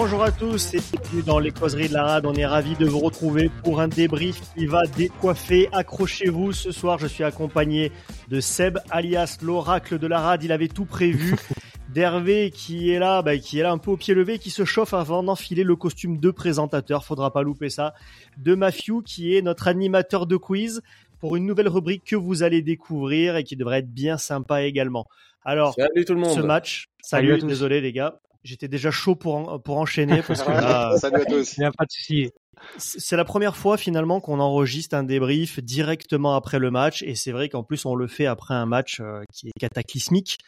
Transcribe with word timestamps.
Bonjour 0.00 0.22
à 0.22 0.30
tous 0.30 0.74
et 0.74 0.80
bienvenue 0.92 1.22
dans 1.24 1.40
les 1.40 1.50
causeries 1.50 1.88
de 1.88 1.92
la 1.92 2.04
rade. 2.04 2.24
On 2.24 2.32
est 2.32 2.46
ravis 2.46 2.76
de 2.76 2.86
vous 2.86 3.00
retrouver 3.00 3.50
pour 3.64 3.80
un 3.80 3.88
débrief 3.88 4.40
qui 4.54 4.66
va 4.66 4.86
décoiffer. 4.86 5.68
Accrochez-vous. 5.72 6.52
Ce 6.52 6.70
soir, 6.70 7.00
je 7.00 7.08
suis 7.08 7.24
accompagné 7.24 7.90
de 8.28 8.38
Seb, 8.38 8.78
alias 8.90 9.38
l'oracle 9.42 9.98
de 9.98 10.06
la 10.06 10.20
rade. 10.20 10.44
Il 10.44 10.52
avait 10.52 10.68
tout 10.68 10.84
prévu. 10.84 11.34
D'Hervé 11.92 12.52
qui 12.52 12.92
est 12.92 13.00
là, 13.00 13.22
bah, 13.22 13.38
qui 13.38 13.58
est 13.58 13.64
là 13.64 13.72
un 13.72 13.78
peu 13.78 13.90
au 13.90 13.96
pied 13.96 14.14
levé, 14.14 14.38
qui 14.38 14.50
se 14.50 14.64
chauffe 14.64 14.94
avant 14.94 15.24
d'enfiler 15.24 15.64
le 15.64 15.74
costume 15.74 16.20
de 16.20 16.30
présentateur. 16.30 17.04
Faudra 17.04 17.32
pas 17.32 17.42
louper 17.42 17.68
ça. 17.68 17.92
De 18.36 18.54
Mafiou 18.54 19.02
qui 19.02 19.36
est 19.36 19.42
notre 19.42 19.66
animateur 19.66 20.28
de 20.28 20.36
quiz 20.36 20.80
pour 21.18 21.34
une 21.34 21.44
nouvelle 21.44 21.68
rubrique 21.68 22.04
que 22.04 22.14
vous 22.14 22.44
allez 22.44 22.62
découvrir 22.62 23.34
et 23.34 23.42
qui 23.42 23.56
devrait 23.56 23.80
être 23.80 23.92
bien 23.92 24.16
sympa 24.16 24.62
également. 24.62 25.08
Alors, 25.44 25.74
Salut 25.74 26.04
tout 26.04 26.14
le 26.14 26.20
monde. 26.20 26.36
ce 26.36 26.40
match, 26.40 26.86
Salut 27.02 27.30
à 27.30 27.30
salut, 27.30 27.40
tous. 27.40 27.46
désolé 27.48 27.80
les 27.80 27.92
gars, 27.92 28.20
j'étais 28.44 28.68
déjà 28.68 28.90
chaud 28.90 29.14
pour, 29.16 29.36
en- 29.36 29.58
pour 29.58 29.76
enchaîner 29.78 30.22
parce 30.26 30.42
que 30.42 30.50
là, 30.50 30.96
Salut 30.98 31.22
à 31.22 31.24
tous. 31.24 31.56
Il 31.56 31.60
n'y 31.60 31.66
a 31.66 31.72
pas 31.72 31.84
de 31.84 31.90
souci. 31.90 32.30
c'est 32.76 33.16
la 33.16 33.24
première 33.24 33.56
fois 33.56 33.76
finalement 33.76 34.20
qu'on 34.20 34.40
enregistre 34.40 34.96
un 34.96 35.04
débrief 35.04 35.60
directement 35.60 36.34
après 36.34 36.58
le 36.58 36.70
match 36.70 37.02
et 37.02 37.14
c'est 37.14 37.30
vrai 37.32 37.48
qu'en 37.48 37.62
plus 37.62 37.84
on 37.84 37.94
le 37.94 38.06
fait 38.08 38.26
après 38.26 38.54
un 38.54 38.66
match 38.66 39.00
euh, 39.00 39.22
qui 39.32 39.48
est 39.48 39.58
cataclysmique. 39.60 40.38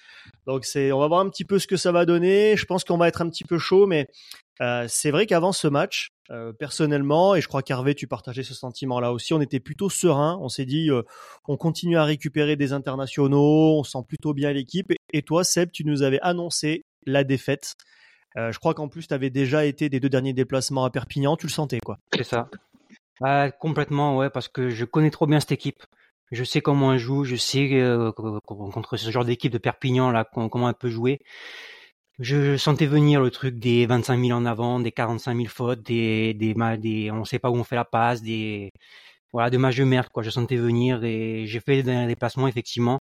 Donc 0.46 0.64
c'est, 0.64 0.90
on 0.92 0.98
va 0.98 1.06
voir 1.08 1.20
un 1.20 1.28
petit 1.28 1.45
peu 1.45 1.58
ce 1.58 1.66
que 1.66 1.76
ça 1.76 1.92
va 1.92 2.04
donner. 2.06 2.56
Je 2.56 2.64
pense 2.64 2.84
qu'on 2.84 2.96
va 2.98 3.08
être 3.08 3.22
un 3.22 3.28
petit 3.28 3.45
peu 3.45 3.58
chaud, 3.58 3.86
mais 3.86 4.06
euh, 4.60 4.86
c'est 4.88 5.10
vrai 5.10 5.26
qu'avant 5.26 5.52
ce 5.52 5.68
match, 5.68 6.09
euh, 6.30 6.52
personnellement, 6.52 7.34
et 7.34 7.40
je 7.40 7.48
crois 7.48 7.62
qu'Hervé, 7.62 7.95
tu 7.95 8.06
partageais 8.06 8.42
ce 8.42 8.54
sentiment-là 8.54 9.12
aussi, 9.12 9.32
on 9.32 9.40
était 9.40 9.59
plutôt 9.59 9.88
serein. 9.88 10.38
On 10.42 10.48
s'est 10.48 10.66
dit, 10.66 10.90
euh, 10.90 11.02
on 11.48 11.56
continue 11.56 11.96
à 11.96 12.04
récupérer 12.04 12.56
des 12.56 12.72
internationaux, 12.72 13.78
on 13.78 13.84
sent 13.84 13.98
plutôt 14.06 14.34
bien 14.34 14.52
l'équipe. 14.52 14.93
Et 15.12 15.22
toi, 15.22 15.44
Seb, 15.44 15.70
tu 15.72 15.84
nous 15.84 16.02
avais 16.02 16.20
annoncé 16.20 16.84
la 17.06 17.24
défaite. 17.24 17.74
Euh, 18.36 18.52
je 18.52 18.58
crois 18.58 18.74
qu'en 18.74 18.88
plus, 18.88 19.08
tu 19.08 19.14
avais 19.14 19.30
déjà 19.30 19.64
été 19.64 19.88
des 19.88 20.00
deux 20.00 20.08
derniers 20.08 20.32
déplacements 20.32 20.84
à 20.84 20.90
Perpignan, 20.90 21.36
tu 21.36 21.46
le 21.46 21.52
sentais 21.52 21.80
quoi. 21.80 21.98
C'est 22.14 22.24
ça. 22.24 22.48
Bah, 23.20 23.50
complètement, 23.50 24.16
ouais, 24.16 24.30
parce 24.30 24.48
que 24.48 24.70
je 24.70 24.84
connais 24.84 25.10
trop 25.10 25.26
bien 25.26 25.40
cette 25.40 25.52
équipe. 25.52 25.82
Je 26.30 26.44
sais 26.44 26.60
comment 26.60 26.92
elle 26.92 26.98
joue, 26.98 27.24
je 27.24 27.34
sais 27.34 27.68
euh, 27.72 28.12
contre 28.12 28.96
ce 28.96 29.10
genre 29.10 29.24
d'équipe 29.24 29.52
de 29.52 29.58
Perpignan 29.58 30.12
là 30.12 30.24
com- 30.24 30.48
comment 30.48 30.68
elle 30.68 30.76
peut 30.76 30.88
jouer. 30.90 31.18
Je 32.20 32.56
sentais 32.56 32.86
venir 32.86 33.20
le 33.20 33.30
truc 33.30 33.58
des 33.58 33.86
25 33.86 34.22
000 34.26 34.38
en 34.38 34.44
avant, 34.44 34.78
des 34.78 34.92
45 34.92 35.34
000 35.36 35.48
fautes, 35.48 35.82
des 35.82 36.34
des 36.34 36.54
des 36.78 37.10
on 37.10 37.24
sait 37.24 37.38
pas 37.38 37.50
où 37.50 37.56
on 37.56 37.64
fait 37.64 37.76
la 37.76 37.84
passe, 37.84 38.22
des 38.22 38.70
voilà, 39.32 39.50
de 39.50 39.56
matchs 39.56 39.78
de 39.78 39.84
merde 39.84 40.08
quoi. 40.12 40.22
Je 40.22 40.30
sentais 40.30 40.56
venir 40.56 41.02
et 41.02 41.46
j'ai 41.46 41.60
fait 41.60 41.82
des 41.82 42.06
déplacements 42.06 42.46
effectivement. 42.46 42.98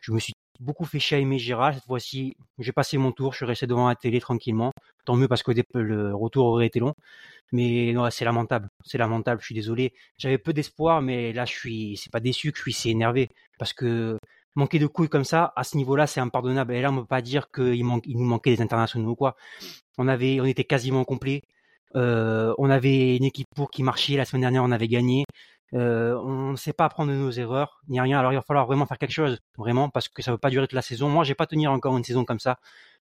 Je 0.00 0.12
me 0.12 0.18
suis 0.18 0.32
beaucoup 0.60 0.84
fait 0.84 0.98
chier 0.98 1.16
à 1.16 1.20
Aimé 1.20 1.38
Girard. 1.38 1.74
Cette 1.74 1.84
fois-ci, 1.84 2.36
j'ai 2.58 2.72
passé 2.72 2.98
mon 2.98 3.12
tour, 3.12 3.32
je 3.32 3.38
suis 3.38 3.46
resté 3.46 3.66
devant 3.66 3.88
la 3.88 3.94
télé 3.96 4.20
tranquillement. 4.20 4.72
Tant 5.04 5.16
mieux 5.16 5.28
parce 5.28 5.42
que 5.42 5.52
le 5.74 6.14
retour 6.14 6.46
aurait 6.46 6.66
été 6.66 6.80
long. 6.80 6.94
Mais 7.52 7.94
c'est 8.10 8.24
lamentable. 8.24 8.68
C'est 8.84 8.98
lamentable. 8.98 9.40
Je 9.40 9.46
suis 9.46 9.54
désolé. 9.54 9.92
J'avais 10.18 10.38
peu 10.38 10.52
d'espoir, 10.52 11.02
mais 11.02 11.32
là, 11.32 11.44
je 11.44 11.52
suis, 11.52 11.96
c'est 11.96 12.10
pas 12.10 12.20
déçu 12.20 12.52
que 12.52 12.58
je 12.58 12.70
suis, 12.70 12.90
énervé. 12.90 13.28
Parce 13.58 13.72
que 13.72 14.18
manquer 14.54 14.78
de 14.78 14.86
couilles 14.86 15.08
comme 15.08 15.24
ça, 15.24 15.52
à 15.56 15.64
ce 15.64 15.76
niveau-là, 15.76 16.06
c'est 16.06 16.20
impardonnable. 16.20 16.74
Et 16.74 16.82
là, 16.82 16.90
on 16.90 16.96
peut 16.96 17.06
pas 17.06 17.22
dire 17.22 17.50
qu'il 17.50 17.84
nous 17.84 18.24
manquait 18.24 18.56
des 18.56 18.62
internationaux 18.62 19.10
ou 19.10 19.16
quoi. 19.16 19.36
On 19.98 20.08
était 20.08 20.64
quasiment 20.64 21.04
complet. 21.04 21.42
Euh, 21.96 22.52
on 22.58 22.70
avait 22.70 23.16
une 23.16 23.24
équipe 23.24 23.46
pour 23.54 23.70
qui 23.70 23.82
marchait. 23.82 24.16
La 24.16 24.24
semaine 24.24 24.42
dernière, 24.42 24.64
on 24.64 24.72
avait 24.72 24.88
gagné. 24.88 25.24
Euh, 25.72 26.14
on 26.18 26.52
ne 26.52 26.56
sait 26.56 26.72
pas 26.72 26.84
apprendre 26.84 27.10
de 27.10 27.16
nos 27.16 27.30
erreurs, 27.30 27.80
ni 27.88 28.00
rien. 28.00 28.18
Alors 28.18 28.32
il 28.32 28.36
va 28.36 28.42
falloir 28.42 28.66
vraiment 28.66 28.86
faire 28.86 28.98
quelque 28.98 29.12
chose, 29.12 29.40
vraiment, 29.56 29.88
parce 29.88 30.08
que 30.08 30.22
ça 30.22 30.30
ne 30.30 30.36
veut 30.36 30.38
pas 30.40 30.50
durer 30.50 30.66
toute 30.66 30.74
la 30.74 30.82
saison. 30.82 31.08
Moi, 31.08 31.24
je 31.24 31.30
vais 31.30 31.34
pas 31.34 31.46
tenir 31.46 31.72
encore 31.72 31.96
une 31.96 32.04
saison 32.04 32.24
comme 32.24 32.38
ça, 32.38 32.58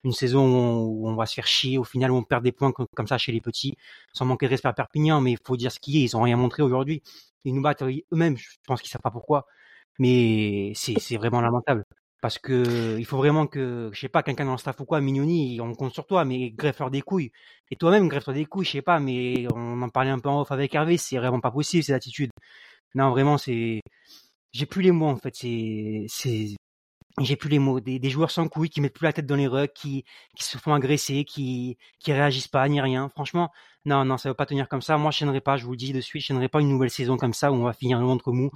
une 0.04 0.12
saison 0.12 0.47
où 0.86 1.08
on, 1.08 1.14
va 1.16 1.26
se 1.26 1.34
faire 1.34 1.47
chier. 1.47 1.78
Au 1.78 1.84
final, 1.84 2.10
où 2.10 2.16
on 2.16 2.22
perd 2.25 2.42
des 2.44 2.53
points 2.53 2.72
co- 2.72 2.86
comme 2.97 3.06
ça 3.08 3.19
chez 3.19 3.32
les 3.32 3.41
petits, 3.41 3.76
sans 4.12 4.25
manquer 4.26 4.47
de 4.47 4.50
respect 4.53 4.69
à 4.69 4.72
Perpignan. 4.72 5.20
Mais 5.20 5.32
il 5.32 5.38
faut 5.44 5.56
dire 5.56 5.72
ce 5.72 5.81
qui 5.81 5.98
est. 5.98 6.04
Ils 6.04 6.16
ont 6.16 6.22
rien 6.22 6.36
montré 6.36 6.62
aujourd'hui. 6.62 7.03
Ils 7.44 7.54
nous 7.54 7.62
battent 7.62 7.82
eux-mêmes. 7.82 8.36
Je 8.36 8.48
pense 8.66 8.82
qu'ils 8.82 8.91
savent 8.91 9.02
pas 9.02 9.10
pourquoi, 9.10 9.47
mais 9.98 10.72
c'est 10.76 11.16
vraiment 11.16 11.41
lamentable. 11.41 11.84
Parce 12.21 12.38
que 12.38 12.97
il 12.99 13.04
faut 13.04 13.19
vraiment 13.19 13.47
que, 13.47 13.91
je 13.93 14.00
sais 14.00 14.09
pas, 14.09 14.22
quelqu'un 14.22 14.47
dans 14.47 14.53
le 14.53 14.59
staff 14.59 14.81
ou 14.81 14.84
quoi, 14.84 15.00
Mignoni, 15.00 15.60
on 15.60 15.75
compte 15.75 15.93
sur 15.93 16.06
toi, 16.06 16.25
mais 16.25 16.50
greffe-leur 16.50 16.91
des 16.91 17.03
couilles. 17.03 17.31
Et 17.71 17.77
toi-même, 17.77 18.09
greffe-toi 18.09 18.34
des 18.34 18.47
couilles, 18.47 18.65
je 18.65 18.72
sais 18.72 18.82
pas, 18.82 18.99
mais 19.00 19.47
on 19.54 19.82
en 19.82 19.88
parlait 19.91 20.10
un 20.10 20.19
peu 20.19 20.28
en 20.28 20.41
off 20.41 20.50
avec 20.53 20.75
Hervé, 20.75 20.97
c'est 20.97 21.19
vraiment 21.19 21.41
pas 21.41 21.50
possible, 21.50 21.84
cette 21.84 21.94
attitude. 21.94 22.31
Non, 22.94 23.10
vraiment, 23.10 23.38
c'est, 23.38 23.81
j'ai 24.53 24.66
plus 24.66 24.82
les 24.82 24.93
mots, 24.93 25.09
en 25.09 25.16
fait, 25.16 25.34
c'est, 25.37 26.06
j'ai 27.21 27.37
plus 27.37 27.49
les 27.49 27.59
mots. 27.59 27.81
Des, 27.81 28.10
joueurs 28.10 28.31
sans 28.31 28.49
couilles 28.49 28.71
qui 28.71 28.81
mettent 28.81 28.94
plus 28.94 29.05
la 29.05 29.12
tête 29.12 29.26
dans 29.26 29.37
les 29.37 29.47
rucks, 29.47 29.72
qui, 29.75 30.05
se 30.38 30.59
font 30.59 30.75
agresser, 30.75 31.25
qui, 31.25 31.78
qui 32.00 32.12
réagissent 32.12 32.49
pas, 32.49 32.69
ni 32.69 32.81
rien. 32.81 33.09
Franchement, 33.09 33.50
non, 33.84 34.05
non, 34.05 34.19
ça 34.19 34.28
va 34.31 34.34
pas 34.34 34.47
tenir 34.47 34.69
comme 34.69 34.82
ça. 34.82 34.97
Moi, 34.99 35.10
je 35.10 35.19
chaînerai 35.19 35.41
pas, 35.41 35.56
je 35.56 35.65
vous 35.65 35.72
le 35.72 35.76
dis 35.76 35.93
de 35.93 36.00
suite, 36.00 36.22
je 36.22 36.26
chaînerai 36.28 36.49
pas 36.49 36.60
une 36.60 36.69
nouvelle 36.69 36.91
saison 36.91 37.16
comme 37.16 37.34
ça 37.34 37.53
où 37.53 37.56
on 37.56 37.65
va 37.65 37.72
finir 37.72 37.99
le 38.00 38.06
ventre 38.06 38.32
mou. 38.32 38.50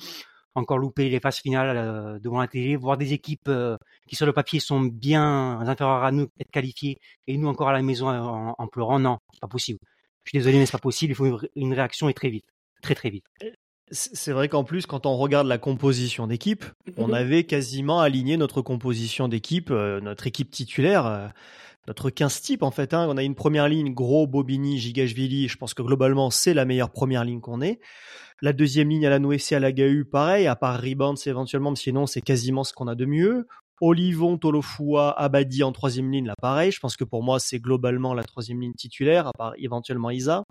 Encore 0.54 0.78
louper 0.78 1.08
les 1.08 1.20
phases 1.20 1.38
finales 1.38 1.76
euh, 1.76 2.18
devant 2.18 2.40
la 2.40 2.48
télé, 2.48 2.74
voir 2.76 2.96
des 2.96 3.12
équipes 3.12 3.48
euh, 3.48 3.76
qui 4.08 4.16
sur 4.16 4.26
le 4.26 4.32
papier 4.32 4.58
sont 4.58 4.80
bien 4.80 5.60
inférieures 5.60 6.02
à 6.02 6.10
nous, 6.10 6.26
être 6.40 6.50
qualifiées, 6.50 6.98
et 7.28 7.36
nous 7.38 7.48
encore 7.48 7.68
à 7.68 7.72
la 7.72 7.82
maison 7.82 8.08
en, 8.08 8.54
en 8.58 8.66
pleurant. 8.66 8.98
Non, 8.98 9.18
c'est 9.32 9.40
pas 9.40 9.48
possible. 9.48 9.78
Je 10.24 10.30
suis 10.30 10.38
désolé, 10.38 10.58
mais 10.58 10.66
c'est 10.66 10.72
pas 10.72 10.78
possible. 10.78 11.12
Il 11.12 11.14
faut 11.14 11.26
une 11.26 11.34
ré- 11.34 11.50
une 11.54 11.72
réaction 11.72 12.08
et 12.08 12.14
très 12.14 12.30
vite, 12.30 12.46
très 12.82 12.94
très 12.94 13.10
vite. 13.10 13.24
C'est 13.92 14.32
vrai 14.32 14.48
qu'en 14.48 14.62
plus, 14.62 14.86
quand 14.86 15.04
on 15.04 15.16
regarde 15.16 15.48
la 15.48 15.58
composition 15.58 16.28
d'équipe, 16.28 16.64
on 16.96 17.12
avait 17.12 17.42
quasiment 17.42 18.00
aligné 18.00 18.36
notre 18.36 18.62
composition 18.62 19.26
d'équipe, 19.26 19.70
euh, 19.72 20.00
notre 20.00 20.28
équipe 20.28 20.50
titulaire, 20.50 21.06
euh, 21.06 21.28
notre 21.90 22.08
15 22.08 22.40
type 22.40 22.62
en 22.62 22.70
fait. 22.70 22.94
Hein. 22.94 23.08
On 23.10 23.16
a 23.16 23.22
une 23.24 23.34
première 23.34 23.68
ligne, 23.68 23.92
Gros, 23.92 24.28
Bobigny, 24.28 24.78
Gigashvili. 24.78 25.48
Je 25.48 25.56
pense 25.56 25.74
que 25.74 25.82
globalement, 25.82 26.30
c'est 26.30 26.54
la 26.54 26.64
meilleure 26.64 26.92
première 26.92 27.24
ligne 27.24 27.40
qu'on 27.40 27.60
ait. 27.60 27.80
La 28.42 28.52
deuxième 28.52 28.90
ligne 28.90 29.04
à 29.08 29.10
la 29.10 29.18
Noétie, 29.18 29.56
à 29.56 29.58
la 29.58 29.72
Gahu, 29.72 30.04
pareil, 30.04 30.46
à 30.46 30.54
part 30.54 30.80
Rebounds 30.80 31.20
éventuellement, 31.26 31.70
mais 31.70 31.76
sinon, 31.76 32.06
c'est 32.06 32.20
quasiment 32.20 32.62
ce 32.62 32.72
qu'on 32.72 32.86
a 32.86 32.94
de 32.94 33.06
mieux. 33.06 33.48
Olivon, 33.80 34.38
Tolofua, 34.38 35.10
Abadi 35.18 35.64
en 35.64 35.72
troisième 35.72 36.12
ligne, 36.12 36.26
là 36.26 36.34
pareil. 36.40 36.70
Je 36.70 36.78
pense 36.78 36.96
que 36.96 37.02
pour 37.02 37.24
moi, 37.24 37.40
c'est 37.40 37.58
globalement 37.58 38.14
la 38.14 38.22
troisième 38.22 38.60
ligne 38.60 38.74
titulaire, 38.74 39.26
à 39.26 39.32
part 39.36 39.54
éventuellement 39.58 40.10
Isa. 40.10 40.44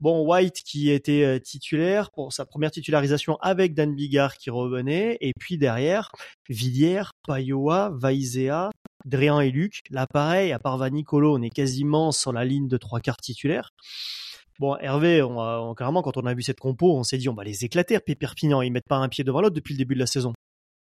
Bon, 0.00 0.24
White 0.24 0.62
qui 0.64 0.90
était 0.90 1.24
euh, 1.24 1.38
titulaire 1.40 2.10
pour 2.10 2.32
sa 2.32 2.46
première 2.46 2.70
titularisation 2.70 3.36
avec 3.40 3.74
Dan 3.74 3.94
Bigard 3.94 4.36
qui 4.36 4.50
revenait. 4.50 5.18
Et 5.20 5.32
puis 5.38 5.58
derrière, 5.58 6.10
Villiers, 6.48 7.02
Payoa, 7.26 7.90
Vaizea, 7.94 8.70
Dréan 9.04 9.40
et 9.40 9.50
Luc. 9.50 9.80
Là, 9.90 10.06
pareil, 10.06 10.52
à 10.52 10.58
part 10.58 10.78
Vanicolo, 10.78 11.36
on 11.36 11.42
est 11.42 11.50
quasiment 11.50 12.12
sur 12.12 12.32
la 12.32 12.44
ligne 12.44 12.68
de 12.68 12.76
trois 12.76 13.00
quarts 13.00 13.16
titulaires. 13.16 13.70
Bon, 14.60 14.76
Hervé, 14.76 15.20
a, 15.20 15.26
on- 15.26 15.74
carrément, 15.74 16.02
quand 16.02 16.16
on 16.16 16.26
a 16.26 16.34
vu 16.34 16.42
cette 16.42 16.58
compo, 16.60 16.96
on 16.96 17.02
s'est 17.04 17.18
dit, 17.18 17.28
on 17.28 17.34
va 17.34 17.44
les 17.44 17.64
éclater, 17.64 17.98
Perpignan. 18.00 18.60
Ils 18.62 18.72
mettent 18.72 18.88
pas 18.88 18.96
un 18.96 19.08
pied 19.08 19.24
devant 19.24 19.40
l'autre 19.40 19.54
depuis 19.54 19.74
le 19.74 19.78
début 19.78 19.94
de 19.94 20.00
la 20.00 20.06
saison. 20.06 20.32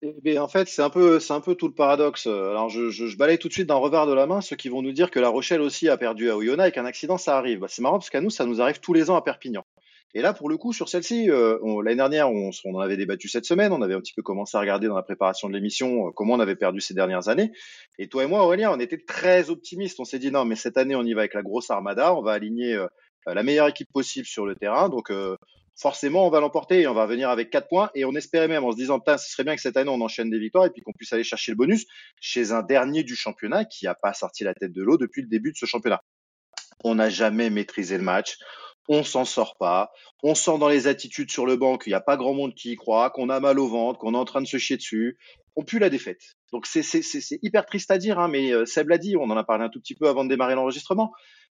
Eh 0.03 0.16
bien, 0.23 0.41
en 0.41 0.47
fait, 0.47 0.67
c'est 0.67 0.81
un 0.81 0.89
peu, 0.89 1.19
un 1.29 1.41
peu 1.41 1.53
tout 1.53 1.67
le 1.67 1.75
paradoxe. 1.75 2.25
Alors, 2.25 2.69
je, 2.69 2.89
je, 2.89 3.06
je 3.06 3.17
balaye 3.17 3.38
tout 3.38 3.47
de 3.47 3.53
suite 3.53 3.67
d'un 3.67 3.75
revers 3.75 4.07
de 4.07 4.13
la 4.13 4.25
main 4.25 4.41
ceux 4.41 4.56
qui 4.56 4.67
vont 4.67 4.81
nous 4.81 4.94
dire 4.94 5.12
que 5.12 5.19
La 5.19 5.29
Rochelle 5.29 5.62
aussi 5.62 5.89
a 5.89 5.97
perdu 5.97 6.31
à 6.31 6.38
Oyonnax 6.38 6.69
et 6.69 6.72
qu'un 6.72 6.85
accident, 6.85 7.19
ça 7.19 7.38
arrive. 7.38 7.59
Bah, 7.59 7.67
c'est 7.69 7.84
marrant 7.84 8.00
parce 8.00 8.09
qu'à 8.09 8.22
nous, 8.22 8.31
ça 8.31 8.45
nous 8.45 8.62
arrive 8.62 8.79
tous 8.79 8.94
les 8.94 9.12
ans 9.12 9.16
à 9.16 9.22
Perpignan. 9.22 9.63
Et 10.13 10.22
là, 10.22 10.34
pour 10.34 10.50
le 10.50 10.57
coup, 10.57 10.73
sur 10.73 10.89
celle-ci, 10.89 11.29
euh, 11.29 11.57
l'année 11.84 11.97
dernière, 11.97 12.29
on, 12.31 12.50
on 12.66 12.75
en 12.75 12.79
avait 12.79 12.97
débattu 12.97 13.29
cette 13.29 13.45
semaine. 13.45 13.72
On 13.72 13.81
avait 13.81 13.94
un 13.94 14.01
petit 14.01 14.13
peu 14.13 14.23
commencé 14.23 14.57
à 14.57 14.59
regarder 14.59 14.88
dans 14.88 14.95
la 14.95 15.03
préparation 15.03 15.47
de 15.47 15.53
l'émission 15.53 16.07
euh, 16.07 16.12
comment 16.13 16.33
on 16.33 16.39
avait 16.39 16.56
perdu 16.56 16.81
ces 16.81 16.94
dernières 16.94 17.29
années. 17.29 17.51
Et 18.00 18.07
toi 18.09 18.23
et 18.23 18.28
moi, 18.28 18.44
Aurélien, 18.44 18.72
on 18.73 18.79
était 18.79 18.97
très 18.97 19.50
optimistes. 19.51 20.00
On 20.00 20.06
s'est 20.06 20.19
dit 20.19 20.31
non, 20.31 20.45
mais 20.45 20.56
cette 20.56 20.78
année, 20.78 20.95
on 20.95 21.03
y 21.03 21.13
va 21.13 21.22
avec 21.22 21.35
la 21.35 21.44
grosse 21.44 21.69
armada. 21.69 22.16
On 22.16 22.23
va 22.23 22.31
aligner 22.31 22.73
euh, 22.73 22.88
la 23.28 23.44
meilleure 23.44 23.68
équipe 23.68 23.91
possible 23.94 24.25
sur 24.25 24.45
le 24.45 24.56
terrain. 24.56 24.89
Donc, 24.89 25.12
euh, 25.12 25.38
forcément, 25.75 26.25
on 26.25 26.29
va 26.29 26.39
l'emporter 26.39 26.81
et 26.81 26.88
on 26.88 26.94
va 26.94 27.03
revenir 27.03 27.29
avec 27.29 27.50
quatre 27.50 27.68
points. 27.68 27.89
Et 27.95 28.06
on 28.06 28.13
espérait 28.13 28.47
même 28.47 28.63
en 28.63 28.71
se 28.71 28.77
disant, 28.77 29.00
putain, 29.00 29.18
ce 29.18 29.29
serait 29.29 29.44
bien 29.44 29.56
que 29.56 29.62
cette 29.62 29.77
année, 29.77 29.89
on 29.89 30.01
enchaîne 30.01 30.29
des 30.29 30.39
victoires 30.39 30.65
et 30.65 30.69
puis 30.69 30.81
qu'on 30.81 30.94
puisse 30.94 31.12
aller 31.13 31.23
chercher 31.23 31.51
le 31.51 31.57
bonus 31.57 31.85
chez 32.19 32.51
un 32.51 32.62
dernier 32.62 33.03
du 33.03 33.15
championnat 33.15 33.65
qui 33.65 33.85
n'a 33.85 33.95
pas 33.95 34.13
sorti 34.13 34.44
la 34.44 34.53
tête 34.53 34.73
de 34.73 34.83
l'eau 34.83 34.97
depuis 34.97 35.21
le 35.21 35.27
début 35.27 35.51
de 35.51 35.57
ce 35.57 35.65
championnat. 35.65 36.01
On 36.83 36.95
n'a 36.95 37.09
jamais 37.09 37.50
maîtrisé 37.50 37.97
le 37.97 38.03
match. 38.03 38.38
On 38.88 39.03
s'en 39.03 39.25
sort 39.25 39.57
pas. 39.57 39.91
On 40.23 40.35
sent 40.35 40.57
dans 40.57 40.68
les 40.68 40.88
attitudes 40.88 41.31
sur 41.31 41.45
le 41.45 41.56
banc 41.56 41.77
qu'il 41.77 41.91
n'y 41.91 41.95
a 41.95 42.01
pas 42.01 42.17
grand 42.17 42.33
monde 42.33 42.56
qui 42.56 42.71
y 42.71 42.75
croit, 42.75 43.09
qu'on 43.12 43.29
a 43.29 43.39
mal 43.39 43.59
au 43.59 43.67
ventre, 43.67 44.00
qu'on 44.00 44.13
est 44.13 44.17
en 44.17 44.25
train 44.25 44.41
de 44.41 44.47
se 44.47 44.57
chier 44.57 44.77
dessus. 44.77 45.17
On 45.56 45.63
pue 45.63 45.79
la 45.79 45.89
défaite. 45.89 46.21
Donc 46.51 46.65
c'est 46.65 46.83
hyper 47.41 47.65
triste 47.65 47.91
à 47.91 47.97
dire, 47.97 48.19
hein, 48.19 48.27
mais 48.27 48.51
euh, 48.51 48.65
Seb 48.65 48.89
l'a 48.89 48.97
dit, 48.97 49.15
on 49.15 49.29
en 49.29 49.38
a 49.38 49.44
parlé 49.44 49.65
un 49.65 49.69
tout 49.69 49.79
petit 49.79 49.95
peu 49.95 50.07
avant 50.07 50.24
de 50.24 50.29
démarrer 50.29 50.56
l'enregistrement. 50.56 51.12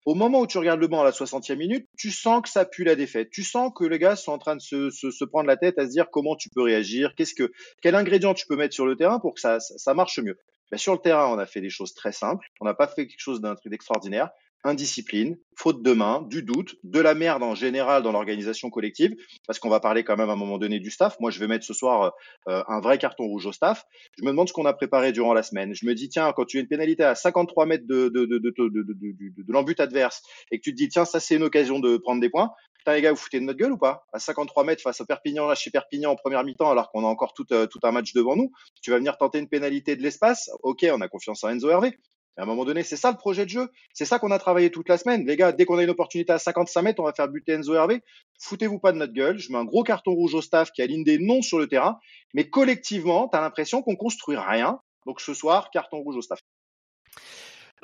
Au 0.04 0.14
moment 0.14 0.40
où 0.40 0.46
tu 0.46 0.58
regardes 0.58 0.80
le 0.80 0.86
banc 0.86 1.00
à 1.00 1.04
la 1.04 1.12
60e 1.12 1.56
minute, 1.56 1.88
tu 1.96 2.10
sens 2.10 2.42
que 2.42 2.48
ça 2.50 2.66
pue 2.66 2.84
la 2.84 2.94
défaite. 2.94 3.30
Tu 3.30 3.42
sens 3.42 3.72
que 3.74 3.84
les 3.84 3.98
gars 3.98 4.16
sont 4.16 4.32
en 4.32 4.38
train 4.38 4.54
de 4.54 4.60
se, 4.60 4.90
se, 4.90 5.24
prendre 5.24 5.46
la 5.46 5.56
tête 5.56 5.78
à 5.78 5.86
se 5.86 5.90
dire 5.90 6.10
comment 6.10 6.36
tu 6.36 6.50
peux 6.50 6.60
réagir, 6.60 7.14
qu'est-ce 7.14 7.34
que, 7.34 7.50
quel 7.80 7.94
ingrédient 7.94 8.34
tu 8.34 8.46
peux 8.46 8.56
mettre 8.56 8.74
sur 8.74 8.84
le 8.84 8.96
terrain 8.96 9.18
pour 9.18 9.34
que 9.34 9.40
ça, 9.40 9.60
ça, 9.60 9.94
marche 9.94 10.18
mieux. 10.18 10.38
Ben, 10.70 10.76
sur 10.76 10.92
le 10.92 10.98
terrain, 10.98 11.28
on 11.28 11.38
a 11.38 11.46
fait 11.46 11.62
des 11.62 11.70
choses 11.70 11.94
très 11.94 12.12
simples. 12.12 12.46
On 12.60 12.66
n'a 12.66 12.74
pas 12.74 12.86
fait 12.86 13.06
quelque 13.06 13.20
chose 13.20 13.40
d'extraordinaire. 13.64 14.30
Indiscipline, 14.64 15.36
faute 15.56 15.82
de 15.82 15.92
main, 15.92 16.22
du 16.28 16.42
doute, 16.42 16.76
de 16.82 16.98
la 17.00 17.14
merde 17.14 17.42
en 17.42 17.54
général 17.54 18.02
dans 18.02 18.12
l'organisation 18.12 18.70
collective, 18.70 19.14
parce 19.46 19.58
qu'on 19.58 19.68
va 19.68 19.78
parler 19.78 20.04
quand 20.04 20.16
même 20.16 20.30
à 20.30 20.32
un 20.32 20.36
moment 20.36 20.58
donné 20.58 20.80
du 20.80 20.90
staff. 20.90 21.16
Moi, 21.20 21.30
je 21.30 21.38
vais 21.38 21.46
mettre 21.46 21.64
ce 21.64 21.74
soir 21.74 22.14
euh, 22.48 22.62
un 22.66 22.80
vrai 22.80 22.98
carton 22.98 23.24
rouge 23.24 23.46
au 23.46 23.52
staff. 23.52 23.84
Je 24.18 24.24
me 24.24 24.30
demande 24.30 24.48
ce 24.48 24.52
qu'on 24.52 24.64
a 24.64 24.72
préparé 24.72 25.12
durant 25.12 25.34
la 25.34 25.42
semaine. 25.42 25.74
Je 25.74 25.86
me 25.86 25.94
dis, 25.94 26.08
tiens, 26.08 26.32
quand 26.34 26.46
tu 26.46 26.56
as 26.56 26.60
une 26.60 26.66
pénalité 26.66 27.04
à 27.04 27.14
53 27.14 27.66
mètres 27.66 27.86
de, 27.86 28.08
de, 28.08 28.24
de, 28.24 28.38
de, 28.38 28.50
de, 28.52 29.82
adverse 29.82 30.22
et 30.50 30.58
que 30.58 30.62
tu 30.62 30.72
te 30.72 30.76
dis, 30.76 30.88
tiens, 30.88 31.04
ça 31.04 31.20
c'est 31.20 31.36
une 31.36 31.42
occasion 31.42 31.78
de 31.78 31.96
prendre 31.96 32.20
des 32.20 32.30
points, 32.30 32.50
putain 32.78 32.94
les 32.94 33.02
gars, 33.02 33.10
vous 33.10 33.16
foutez 33.16 33.40
de 33.40 33.44
notre 33.44 33.58
gueule 33.58 33.72
ou 33.72 33.78
pas? 33.78 34.06
À 34.12 34.18
53 34.18 34.64
mètres 34.64 34.82
face 34.82 35.00
à 35.00 35.04
Perpignan, 35.04 35.46
là 35.46 35.54
chez 35.54 35.70
Perpignan 35.70 36.12
en 36.12 36.16
première 36.16 36.44
mi-temps, 36.44 36.70
alors 36.70 36.90
qu'on 36.90 37.04
a 37.04 37.08
encore 37.08 37.34
tout, 37.34 37.44
tout 37.44 37.80
un 37.82 37.90
match 37.90 38.12
devant 38.14 38.36
nous, 38.36 38.50
tu 38.82 38.90
vas 38.90 38.98
venir 38.98 39.16
tenter 39.18 39.38
une 39.38 39.48
pénalité 39.48 39.96
de 39.96 40.02
l'espace? 40.02 40.50
Ok, 40.62 40.86
on 40.90 41.00
a 41.00 41.08
confiance 41.08 41.42
en 41.44 41.48
Enzo 41.50 41.70
Hervé 41.70 41.98
à 42.36 42.42
un 42.42 42.46
moment 42.46 42.64
donné, 42.64 42.82
c'est 42.82 42.96
ça 42.96 43.10
le 43.10 43.16
projet 43.16 43.44
de 43.44 43.50
jeu. 43.50 43.68
C'est 43.92 44.04
ça 44.04 44.18
qu'on 44.18 44.30
a 44.30 44.38
travaillé 44.38 44.70
toute 44.70 44.88
la 44.88 44.98
semaine. 44.98 45.24
Les 45.26 45.36
gars, 45.36 45.52
dès 45.52 45.64
qu'on 45.64 45.78
a 45.78 45.82
une 45.84 45.90
opportunité 45.90 46.32
à 46.32 46.38
55 46.38 46.82
mètres, 46.82 47.00
on 47.00 47.04
va 47.04 47.12
faire 47.12 47.28
buter 47.28 47.52
Enzo 47.52 47.74
Hervé. 47.74 48.02
Foutez-vous 48.40 48.80
pas 48.80 48.92
de 48.92 48.98
notre 48.98 49.12
gueule. 49.12 49.38
Je 49.38 49.52
mets 49.52 49.58
un 49.58 49.64
gros 49.64 49.84
carton 49.84 50.12
rouge 50.12 50.34
au 50.34 50.42
staff 50.42 50.72
qui 50.72 50.82
aligne 50.82 51.04
des 51.04 51.18
noms 51.18 51.42
sur 51.42 51.58
le 51.58 51.68
terrain. 51.68 51.98
Mais 52.32 52.48
collectivement, 52.48 53.28
tu 53.28 53.38
as 53.38 53.40
l'impression 53.40 53.82
qu'on 53.82 53.96
construit 53.96 54.36
rien. 54.36 54.80
Donc 55.06 55.20
ce 55.20 55.32
soir, 55.32 55.70
carton 55.70 55.98
rouge 55.98 56.16
au 56.16 56.22
staff. 56.22 56.40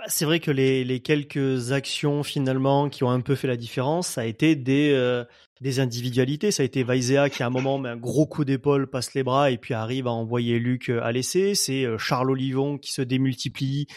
Bah, 0.01 0.07
c'est 0.07 0.25
vrai 0.25 0.41
que 0.41 0.51
les, 0.51 0.83
les, 0.83 1.01
quelques 1.01 1.73
actions 1.73 2.23
finalement 2.23 2.89
qui 2.89 3.05
ont 3.05 3.11
un 3.11 3.21
peu 3.21 3.35
fait 3.35 3.49
la 3.49 3.59
différence, 3.59 4.09
ça 4.09 4.23
a 4.23 4.25
été 4.25 4.57
des, 4.57 4.93
euh, 4.95 5.25
des 5.61 5.79
individualités. 5.79 6.51
Ça 6.51 6.63
a 6.63 6.65
été 6.65 6.83
Vaizea 6.85 7.29
qui 7.29 7.43
à 7.43 7.47
un 7.49 7.51
moment 7.51 7.77
met 7.77 7.91
un 7.91 7.99
gros 7.99 8.25
coup 8.27 8.47
d'épaule, 8.47 8.89
passe 8.89 9.13
les 9.13 9.23
bras 9.23 9.51
et 9.51 9.59
puis 9.59 9.75
arrive 9.75 10.07
à 10.07 10.11
envoyer 10.11 10.59
Luc 10.59 10.89
euh, 10.89 11.03
à 11.03 11.13
l'essai. 11.13 11.55
C'est 11.55 11.85
euh, 11.85 11.99
Charles 11.99 12.31
Olivon 12.31 12.79
qui 12.79 12.93
se 12.93 13.03
démultiplie 13.03 13.89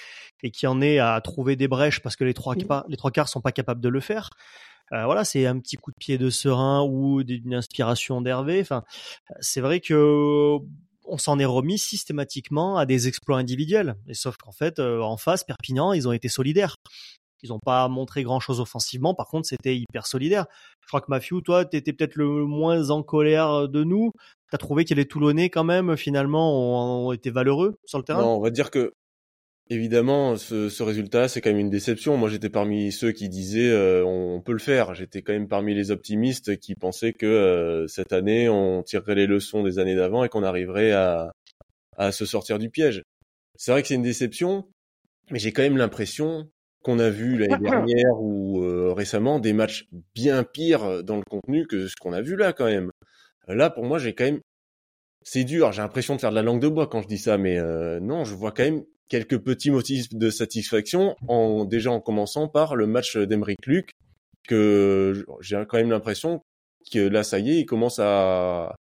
et 0.44 0.52
qui 0.52 0.68
en 0.68 0.82
est 0.82 1.00
à 1.00 1.22
trouver 1.22 1.56
des 1.56 1.70
brèches 1.70 2.02
parce 2.02 2.18
que 2.18 2.26
les 2.26 2.34
trois, 2.34 2.56
les 2.90 2.98
trois 2.98 3.12
quarts 3.12 3.30
sont 3.30 3.40
pas 3.40 3.54
capables 3.54 3.80
de 3.80 3.88
le 3.88 4.02
faire. 4.02 4.30
Euh, 4.92 5.06
voilà, 5.06 5.24
c'est 5.24 5.46
un 5.46 5.58
petit 5.58 5.78
coup 5.78 5.92
de 5.92 5.98
pied 5.98 6.18
de 6.18 6.30
Serein 6.30 6.84
ou 6.84 7.24
d'une 7.24 7.54
inspiration 7.54 8.20
d'Hervé. 8.22 8.60
Enfin, 8.60 8.84
c'est 9.40 9.62
vrai 9.62 9.80
que 9.80 10.58
on 11.06 11.18
s'en 11.18 11.40
est 11.40 11.46
remis 11.46 11.78
systématiquement 11.78 12.78
à 12.78 12.86
des 12.86 13.08
exploits 13.08 13.38
individuels. 13.38 13.96
Et 14.08 14.14
sauf 14.14 14.38
qu'en 14.38 14.52
fait, 14.52 14.80
euh, 14.80 15.02
en 15.02 15.18
face, 15.18 15.44
Perpignan, 15.44 15.94
ils 15.94 16.08
ont 16.08 16.12
été 16.12 16.30
solidaires. 16.30 16.78
Ils 17.44 17.50
n'ont 17.50 17.60
pas 17.60 17.90
montré 17.90 18.24
grand-chose 18.24 18.62
offensivement. 18.62 19.14
Par 19.14 19.28
contre, 19.28 19.48
c'était 19.48 19.76
hyper 19.76 20.08
solidaire. 20.08 20.46
Je 20.80 20.88
crois 20.88 21.02
que 21.02 21.08
Mathieu, 21.10 21.42
toi, 21.42 21.66
tu 21.66 21.76
étais 21.76 21.92
peut-être 21.92 22.16
le 22.16 22.46
moins 22.46 22.90
en 22.90 23.04
colère 23.04 23.68
de 23.68 23.84
nous. 23.84 24.12
Tu 24.50 24.56
as 24.56 24.58
trouvé 24.58 24.86
que 24.86 24.94
les 24.94 25.06
Toulonnais, 25.06 25.50
quand 25.50 25.66
même, 25.66 25.98
finalement, 25.98 27.06
ont, 27.08 27.12
été 27.12 27.32
valeureux 27.32 27.76
sur 27.84 27.98
le 27.98 28.06
terrain? 28.06 28.22
Non, 28.22 28.38
on 28.38 28.42
va 28.42 28.50
dire 28.50 28.72
que 28.72 28.94
Évidemment, 29.70 30.36
ce, 30.36 30.68
ce 30.68 30.84
résultat, 30.84 31.30
c'est 31.30 31.40
quand 31.40 31.50
même 31.50 31.60
une 31.60 31.70
déception. 31.70 32.18
Moi, 32.18 32.30
j'étais 32.30 32.50
parmi 32.50 32.92
ceux 32.92 33.14
qui 33.14 33.30
disaient 33.30 33.72
euh, 33.72 34.04
on, 34.06 34.42
peut 34.42 34.52
le 34.52 34.60
faire. 34.60 34.94
J'étais 34.94 35.22
quand 35.22 35.32
même 35.32 35.48
parmi 35.48 35.74
les 35.74 35.90
optimistes 35.90 36.60
qui 36.60 36.76
pensaient 36.76 37.14
que 37.14 37.26
euh, 37.26 37.88
cette 37.88 38.12
année, 38.12 38.50
on 38.50 38.84
tirerait 38.84 39.16
les 39.16 39.26
leçons 39.26 39.64
des 39.64 39.80
années 39.80 39.96
d'avant 39.96 40.26
et 40.26 40.30
qu'on 40.30 40.44
arriverait 40.44 40.92
à, 40.92 41.32
à 41.96 42.12
se 42.12 42.26
sortir 42.26 42.60
du 42.60 42.70
piège. 42.70 43.04
C'est 43.56 43.72
vrai 43.72 43.82
que 43.82 43.88
c'est 43.88 43.96
une 43.96 44.02
déception, 44.02 44.68
mais 45.32 45.40
j'ai 45.40 45.54
quand 45.54 45.62
même 45.62 45.78
l'impression 45.78 46.50
qu'on 46.84 47.00
a 47.00 47.10
vu 47.10 47.38
l'année 47.38 47.58
dernière 47.70 48.20
ou 48.20 48.62
euh, 48.64 48.92
récemment 48.92 49.40
des 49.40 49.54
matchs 49.54 49.88
bien 50.14 50.44
pires 50.44 51.06
dans 51.06 51.16
le 51.16 51.24
contenu 51.24 51.68
que 51.68 51.88
ce 51.88 51.96
qu'on 51.96 52.12
a 52.12 52.22
vu 52.22 52.36
là 52.36 52.52
quand 52.52 52.66
même. 52.66 52.92
Là, 53.48 53.70
pour 53.70 53.86
moi, 53.86 53.98
j'ai 53.98 54.14
quand 54.14 54.26
même 54.26 54.42
c'est 55.22 55.46
dur. 55.46 55.72
J'ai 55.72 55.82
l'impression 55.82 56.18
de 56.18 56.20
faire 56.20 56.32
de 56.32 56.36
la 56.36 56.42
langue 56.42 56.60
de 56.60 56.68
bois 56.68 56.88
quand 56.88 57.02
je 57.02 57.08
dis 57.08 57.18
ça, 57.18 57.38
mais 57.38 57.58
non, 58.02 58.26
je 58.26 58.36
vois 58.36 58.52
quand 58.52 58.64
même 58.64 58.84
quelques 59.10 59.38
petits 59.40 59.72
motifs 59.72 60.10
de 60.14 60.30
satisfaction, 60.30 61.16
en 61.28 61.66
déjà 61.66 61.92
en 61.92 62.00
commençant 62.00 62.48
par 62.48 62.76
le 62.76 62.88
match 62.88 63.18
d'Emeric 63.18 63.66
Luc, 63.66 63.92
que 64.48 65.26
j'ai 65.42 65.64
quand 65.68 65.78
même 65.78 65.92
l'impression 65.92 66.42
que 66.92 67.00
là, 67.00 67.24
ça 67.24 67.40
y 67.40 67.52
est, 67.52 67.60
il 67.60 67.66
commence 67.66 68.00
à, 68.00 68.76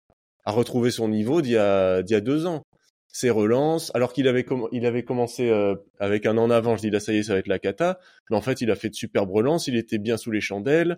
à 0.45 0.51
retrouver 0.51 0.91
son 0.91 1.09
niveau 1.09 1.41
d'il 1.41 1.53
y 1.53 1.57
a, 1.57 2.01
d'il 2.01 2.13
y 2.13 2.17
a 2.17 2.21
deux 2.21 2.45
ans. 2.45 2.63
Ses 3.11 3.31
relances, 3.31 3.91
alors 3.95 4.13
qu'il 4.13 4.27
avait, 4.27 4.45
il 4.71 4.85
avait 4.85 5.03
commencé 5.03 5.49
euh, 5.49 5.75
avec 5.99 6.27
un 6.27 6.37
en 6.37 6.51
avant, 6.51 6.77
je 6.77 6.81
dis 6.81 6.91
là, 6.91 6.99
ça 6.99 7.11
y 7.11 7.17
est, 7.17 7.23
ça 7.23 7.33
va 7.33 7.39
être 7.39 7.47
la 7.47 7.57
cata, 7.57 7.99
mais 8.29 8.37
en 8.37 8.41
fait, 8.41 8.61
il 8.61 8.69
a 8.69 8.75
fait 8.75 8.89
de 8.89 8.93
superbes 8.93 9.31
relances, 9.31 9.65
il 9.65 9.75
était 9.75 9.97
bien 9.97 10.15
sous 10.15 10.29
les 10.29 10.41
chandelles, 10.41 10.95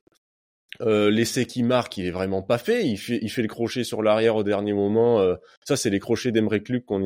euh, 0.80 1.12
l'essai 1.12 1.46
qui 1.46 1.64
marque, 1.64 1.98
il 1.98 2.06
est 2.06 2.12
vraiment 2.12 2.42
pas 2.42 2.58
fait. 2.58 2.88
Il 2.88 2.98
fait, 2.98 3.20
il 3.22 3.30
fait 3.30 3.42
le 3.42 3.48
crochet 3.48 3.84
sur 3.84 4.02
l'arrière 4.02 4.36
au 4.36 4.44
dernier 4.44 4.74
moment. 4.74 5.20
Euh, 5.20 5.36
ça, 5.66 5.76
c'est 5.76 5.90
les 5.90 6.00
crochets 6.00 6.32
d'Emeric 6.32 6.70
Luc 6.70 6.86
qu'on 6.86 7.04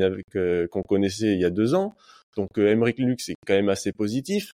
qu'on 0.71 0.83
connaissait 0.83 1.33
il 1.33 1.39
y 1.39 1.45
a 1.45 1.49
deux 1.49 1.73
ans. 1.73 1.95
Donc 2.35 2.57
euh, 2.57 2.71
Emeric 2.71 2.99
Luc, 2.99 3.21
c'est 3.21 3.35
quand 3.45 3.53
même 3.53 3.69
assez 3.69 3.91
positif. 3.91 4.51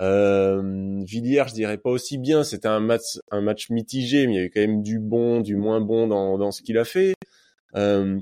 Euh, 0.00 1.02
Villiers, 1.04 1.44
je 1.48 1.54
dirais 1.54 1.78
pas 1.78 1.90
aussi 1.90 2.18
bien. 2.18 2.42
C'était 2.44 2.68
un 2.68 2.80
match, 2.80 3.18
un 3.30 3.40
match 3.40 3.70
mitigé, 3.70 4.26
mais 4.26 4.32
il 4.32 4.36
y 4.36 4.38
avait 4.40 4.50
quand 4.50 4.60
même 4.60 4.82
du 4.82 4.98
bon, 4.98 5.40
du 5.40 5.56
moins 5.56 5.80
bon 5.80 6.06
dans, 6.06 6.38
dans 6.38 6.50
ce 6.50 6.62
qu'il 6.62 6.78
a 6.78 6.84
fait. 6.84 7.14
Euh, 7.76 8.18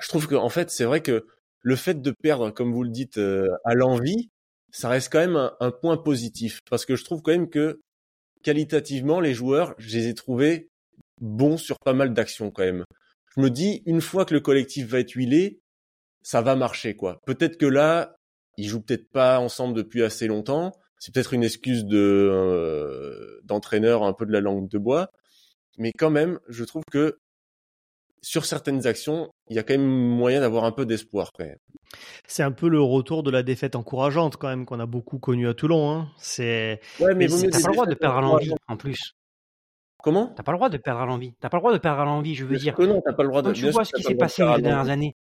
je 0.00 0.08
trouve 0.08 0.26
que 0.26 0.34
en 0.36 0.48
fait, 0.48 0.70
c'est 0.70 0.84
vrai 0.84 1.00
que 1.02 1.26
le 1.62 1.76
fait 1.76 2.00
de 2.00 2.12
perdre, 2.22 2.50
comme 2.50 2.72
vous 2.72 2.84
le 2.84 2.90
dites, 2.90 3.18
à 3.64 3.74
l'envie, 3.74 4.30
ça 4.70 4.88
reste 4.88 5.12
quand 5.12 5.18
même 5.18 5.36
un, 5.36 5.52
un, 5.60 5.70
point 5.70 5.96
positif 5.96 6.60
parce 6.70 6.84
que 6.84 6.96
je 6.96 7.04
trouve 7.04 7.22
quand 7.22 7.32
même 7.32 7.48
que 7.48 7.80
qualitativement, 8.46 9.18
les 9.18 9.34
joueurs, 9.34 9.74
je 9.76 9.96
les 9.96 10.06
ai 10.06 10.14
trouvés 10.14 10.70
bons 11.20 11.56
sur 11.56 11.80
pas 11.80 11.94
mal 11.94 12.14
d'actions 12.14 12.52
quand 12.52 12.62
même. 12.62 12.84
Je 13.34 13.40
me 13.40 13.50
dis, 13.50 13.82
une 13.86 14.00
fois 14.00 14.24
que 14.24 14.34
le 14.34 14.40
collectif 14.40 14.86
va 14.86 15.00
être 15.00 15.10
huilé, 15.10 15.58
ça 16.22 16.42
va 16.42 16.54
marcher 16.54 16.94
quoi. 16.94 17.20
Peut-être 17.26 17.56
que 17.56 17.66
là, 17.66 18.18
ils 18.56 18.68
jouent 18.68 18.82
peut-être 18.82 19.10
pas 19.10 19.40
ensemble 19.40 19.74
depuis 19.74 20.04
assez 20.04 20.28
longtemps. 20.28 20.70
C'est 21.00 21.12
peut-être 21.12 21.34
une 21.34 21.42
excuse 21.42 21.84
euh, 21.92 23.40
d'entraîneur 23.42 24.04
un 24.04 24.12
peu 24.12 24.24
de 24.24 24.32
la 24.32 24.40
langue 24.40 24.68
de 24.68 24.78
bois, 24.78 25.10
mais 25.76 25.90
quand 25.98 26.10
même, 26.10 26.38
je 26.48 26.62
trouve 26.62 26.84
que 26.88 27.18
sur 28.26 28.44
certaines 28.44 28.88
actions, 28.88 29.30
il 29.48 29.54
y 29.54 29.60
a 29.60 29.62
quand 29.62 29.74
même 29.74 29.86
moyen 29.86 30.40
d'avoir 30.40 30.64
un 30.64 30.72
peu 30.72 30.84
d'espoir. 30.84 31.30
C'est 32.26 32.42
un 32.42 32.50
peu 32.50 32.68
le 32.68 32.80
retour 32.80 33.22
de 33.22 33.30
la 33.30 33.44
défaite 33.44 33.76
encourageante 33.76 34.36
quand 34.36 34.48
même 34.48 34.66
qu'on 34.66 34.80
a 34.80 34.86
beaucoup 34.86 35.20
connu 35.20 35.46
à 35.46 35.54
Toulon. 35.54 35.92
Hein. 35.92 36.08
C'est. 36.18 36.80
Ouais, 36.98 37.14
mais, 37.14 37.28
t'as 37.28 37.60
pas 37.60 37.68
le 37.68 37.72
droit 37.72 37.86
de 37.86 37.94
perdre 37.94 38.18
à 38.18 38.20
l'envie 38.22 38.52
en 38.66 38.76
plus. 38.76 39.14
Comment? 40.02 40.26
T'as 40.34 40.42
pas 40.42 40.50
le 40.50 40.58
droit 40.58 40.68
de 40.68 40.76
perdre 40.76 41.02
à 41.02 41.06
l'envie. 41.06 41.34
T'as 41.40 41.48
pas 41.48 41.58
le 41.58 41.60
droit 41.60 41.72
de 41.72 41.78
perdre 41.78 42.00
à 42.00 42.04
l'envie, 42.04 42.34
je 42.34 42.44
veux 42.44 42.56
dire. 42.56 42.74
Que 42.74 42.82
non, 42.82 43.00
t'as 43.00 43.12
pas 43.12 43.22
le 43.22 43.28
droit 43.28 43.42
de. 43.42 43.48
Quand 43.48 43.54
tu 43.54 43.70
vois 43.70 43.84
ce 43.84 43.92
qui 43.92 44.02
s'est 44.02 44.16
passé 44.16 44.44
les 44.44 44.62
dernières 44.62 44.90
années, 44.90 45.14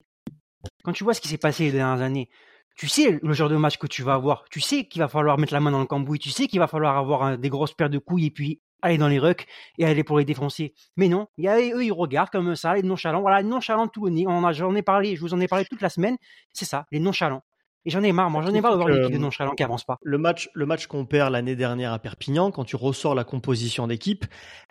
quand 0.83 0.93
tu 0.93 1.05
vois 1.05 1.13
ce 1.13 1.21
qui 1.21 1.29
s'est 1.29 1.37
passé 1.37 1.65
les 1.65 1.73
dernières 1.73 2.03
années, 2.03 2.31
tu 2.75 2.89
sais 2.89 3.19
le 3.23 3.33
genre 3.35 3.51
de 3.51 3.57
match 3.57 3.77
que 3.77 3.87
tu 3.87 4.03
vas 4.03 4.15
avoir. 4.15 4.45
Tu 4.51 4.61
sais 4.61 4.87
qu'il 4.87 5.03
va 5.03 5.09
falloir 5.09 5.37
mettre 5.37 5.53
la 5.53 5.61
main 5.61 5.73
dans 5.73 5.81
le 5.81 5.87
cambouis. 5.87 6.19
Tu 6.19 6.31
sais 6.31 6.47
qu'il 6.47 6.59
va 6.59 6.69
falloir 6.69 6.97
avoir 6.97 7.37
des 7.37 7.51
grosses 7.51 7.75
paires 7.75 7.91
de 7.91 7.99
couilles 7.99 8.27
et 8.27 8.31
puis 8.31 8.63
aller 8.85 8.99
dans 8.99 9.09
les 9.09 9.19
rucks 9.19 9.47
et 9.79 9.85
aller 9.85 10.05
pour 10.05 10.19
les 10.19 10.25
défoncer. 10.25 10.75
Mais 10.97 11.09
non, 11.09 11.27
y 11.39 11.49
a, 11.49 11.59
eux, 11.59 11.85
ils 11.85 11.93
regardent 11.93 12.31
comme 12.31 12.55
ça, 12.55 12.75
les 12.75 12.83
nonchalants. 12.83 13.23
Voilà, 13.23 13.41
les 13.41 13.49
nonchalants 13.49 13.89
tout 13.89 14.07
On 14.07 14.31
en 14.31 14.45
a, 14.45 14.53
j'en 14.53 14.75
ai 14.75 14.83
parlé, 14.83 15.17
je 15.17 15.21
vous 15.21 15.35
en 15.35 15.41
ai 15.41 15.49
parlé 15.49 15.65
toute 15.65 15.81
la 15.81 15.89
semaine. 15.89 16.17
C'est 16.53 16.67
ça, 16.67 16.87
les 16.93 17.01
nonchalants. 17.01 17.43
Et 17.87 17.91
j'en 17.91 18.03
ai 18.03 18.13
marre, 18.13 18.31
moi, 18.31 18.43
j'en 18.43 18.55
ai 18.55 18.63
marre 18.63 18.73
de 18.73 18.77
voir 18.77 18.89
une 18.89 19.03
équipe 19.03 19.13
de 19.13 19.19
nonchalants 19.19 19.55
qui 19.55 19.63
avance 19.63 19.85
pas. 19.85 19.99
Le 20.03 20.17
match, 20.17 20.49
le 20.55 20.65
match 20.65 20.87
qu'on 20.87 21.05
perd 21.05 21.33
l'année 21.33 21.55
dernière 21.55 21.93
à 21.93 21.99
Perpignan, 21.99 22.51
quand 22.51 22.65
tu 22.65 22.77
ressors 22.77 23.15
la 23.15 23.25
composition 23.25 23.87
d'équipe, 23.87 24.25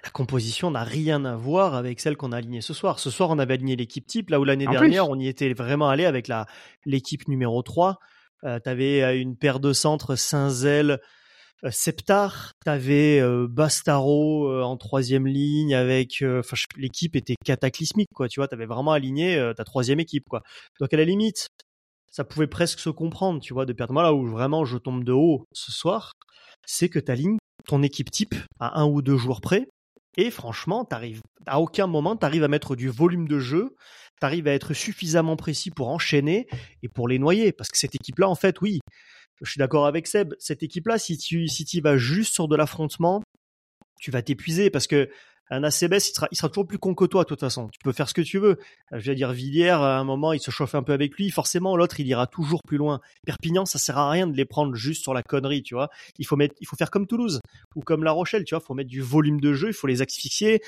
la 0.04 0.10
composition 0.10 0.72
n'a 0.72 0.84
rien 0.84 1.24
à 1.24 1.36
voir 1.36 1.76
avec 1.76 2.00
celle 2.00 2.18
qu'on 2.18 2.32
a 2.32 2.38
alignée 2.38 2.62
ce 2.62 2.74
soir. 2.74 2.98
Ce 2.98 3.12
soir, 3.12 3.30
on 3.30 3.38
avait 3.38 3.54
aligné 3.54 3.76
l'équipe 3.76 4.08
type, 4.08 4.32
là 4.32 4.40
où 4.40 4.44
l'année 4.44 4.66
dernière, 4.66 5.10
on 5.10 5.20
y 5.20 5.28
était 5.28 5.54
vraiment 5.54 5.90
allé 5.90 6.06
avec 6.06 6.28
la, 6.28 6.48
l'équipe 6.86 7.28
numéro 7.28 7.62
3. 7.62 8.00
Euh, 8.46 8.60
tu 8.64 8.70
avais 8.70 9.04
euh, 9.04 9.20
une 9.20 9.38
paire 9.38 9.60
de 9.60 9.74
centres 9.74 10.16
Saint-Zel, 10.16 11.00
Septar, 11.72 12.52
t'avais 12.66 13.20
euh, 13.22 13.48
Bastaro 13.50 14.50
euh, 14.50 14.64
en 14.64 14.78
troisième 14.78 15.28
ligne 15.28 15.76
avec, 15.76 16.24
enfin 16.24 16.58
l'équipe 16.78 17.16
était 17.16 17.36
cataclysmique 17.44 18.10
quoi, 18.14 18.28
tu 18.28 18.40
vois, 18.40 18.48
t'avais 18.48 18.66
vraiment 18.66 18.92
aligné 18.92 19.52
ta 19.56 19.64
troisième 19.64 20.00
équipe 20.00 20.26
quoi. 20.30 20.42
Donc 20.80 20.94
à 20.94 20.98
la 20.98 21.06
limite, 21.06 21.48
ça 22.12 22.24
pouvait 22.24 22.48
presque 22.48 22.80
se 22.80 22.90
comprendre, 22.90 23.40
tu 23.42 23.54
vois, 23.54 23.66
de 23.66 23.74
perdre. 23.74 23.94
Moi 23.94 24.04
là 24.04 24.14
où 24.14 24.26
vraiment 24.26 24.66
je 24.66 24.78
tombe 24.78 25.04
de 25.04 25.14
haut 25.14 25.46
ce 25.54 25.72
soir, 25.72 26.14
c'est 26.66 26.90
que 26.90 27.00
t'alignes 27.00 27.38
ton 27.66 27.82
équipe 27.82 28.12
type 28.12 28.36
à 28.60 28.80
un 28.80 28.86
ou 28.86 29.02
deux 29.02 29.18
jours 29.18 29.42
près, 29.42 29.68
et 30.18 30.30
franchement, 30.30 30.86
t'arrives 30.86 31.22
à 31.46 31.60
aucun 31.60 31.88
moment 31.88 32.16
t'arrives 32.16 32.44
à 32.44 32.48
mettre 32.48 32.76
du 32.76 32.90
volume 32.90 33.28
de 33.28 33.40
jeu, 33.40 33.76
t'arrives 34.20 34.48
à 34.48 34.54
être 34.54 34.74
suffisamment 34.74 35.36
précis 35.36 35.72
pour 35.72 35.90
enchaîner 35.90 36.48
et 36.82 36.88
pour 36.88 37.08
les 37.08 37.20
noyer, 37.20 37.52
parce 37.52 37.70
que 37.70 37.78
cette 37.78 37.96
équipe-là, 37.96 38.30
en 38.30 38.36
fait, 38.36 38.62
oui, 38.62 38.80
je 39.44 39.52
suis 39.52 39.60
d'accord 39.60 39.86
avec 39.86 40.08
Seb. 40.08 40.34
Cette 40.40 40.64
équipe-là, 40.64 40.98
si 40.98 41.18
tu 41.18 41.48
si 41.48 41.82
vas 41.82 41.98
juste 41.98 42.34
sur 42.34 42.48
de 42.48 42.56
l'affrontement, 42.56 43.22
tu 44.00 44.12
vas 44.12 44.22
t'épuiser 44.22 44.70
parce 44.70 44.88
que 44.88 45.10
un 45.50 45.64
ACBS, 45.64 46.10
il 46.10 46.14
sera, 46.14 46.28
il 46.32 46.38
sera 46.38 46.50
toujours 46.50 46.66
plus 46.66 46.80
con 46.80 46.96
que 46.96 47.06
toi, 47.06 47.24
de 47.24 47.28
toute 47.28 47.40
façon. 47.40 47.68
Tu 47.68 47.80
peux 47.84 47.92
faire 47.92 48.08
ce 48.08 48.14
que 48.14 48.22
tu 48.22 48.40
veux. 48.40 48.58
Je 48.92 49.12
vais 49.12 49.16
dire, 49.16 49.32
Villiers, 49.34 49.70
à 49.70 50.00
un 50.00 50.04
moment, 50.04 50.34
il 50.34 50.40
se 50.40 50.52
chauffe 50.52 50.74
un 50.74 50.84
peu 50.84 50.94
avec 50.94 51.16
lui. 51.16 51.30
Forcément, 51.30 51.76
l'autre, 51.76 52.00
il 52.00 52.08
ira 52.08 52.28
toujours 52.28 52.62
plus 52.64 52.78
loin. 52.78 53.02
Perpignan, 53.26 53.66
ça 53.66 53.78
sert 53.78 53.98
à 53.98 54.10
rien 54.10 54.26
de 54.26 54.36
les 54.36 54.46
prendre 54.46 54.74
juste 54.74 55.04
sur 55.04 55.14
la 55.14 55.22
connerie, 55.22 55.62
tu 55.62 55.76
vois. 55.76 55.90
Il 56.18 56.26
faut 56.26 56.38
mettre, 56.38 56.56
il 56.62 56.68
faut 56.68 56.76
faire 56.76 56.90
comme 56.90 57.08
Toulouse 57.08 57.42
ou 57.76 57.82
comme 57.82 58.04
La 58.04 58.12
Rochelle, 58.12 58.46
tu 58.46 58.56
vois. 58.56 58.64
Il 58.64 58.66
faut 58.66 58.74
mettre 58.74 58.90
du 58.90 59.02
volume 59.02 59.40
de 59.40 59.54
jeu, 59.54 59.68
il 59.68 59.74
faut 59.74 59.88
les 59.88 60.02
asphyxier. 60.02 60.62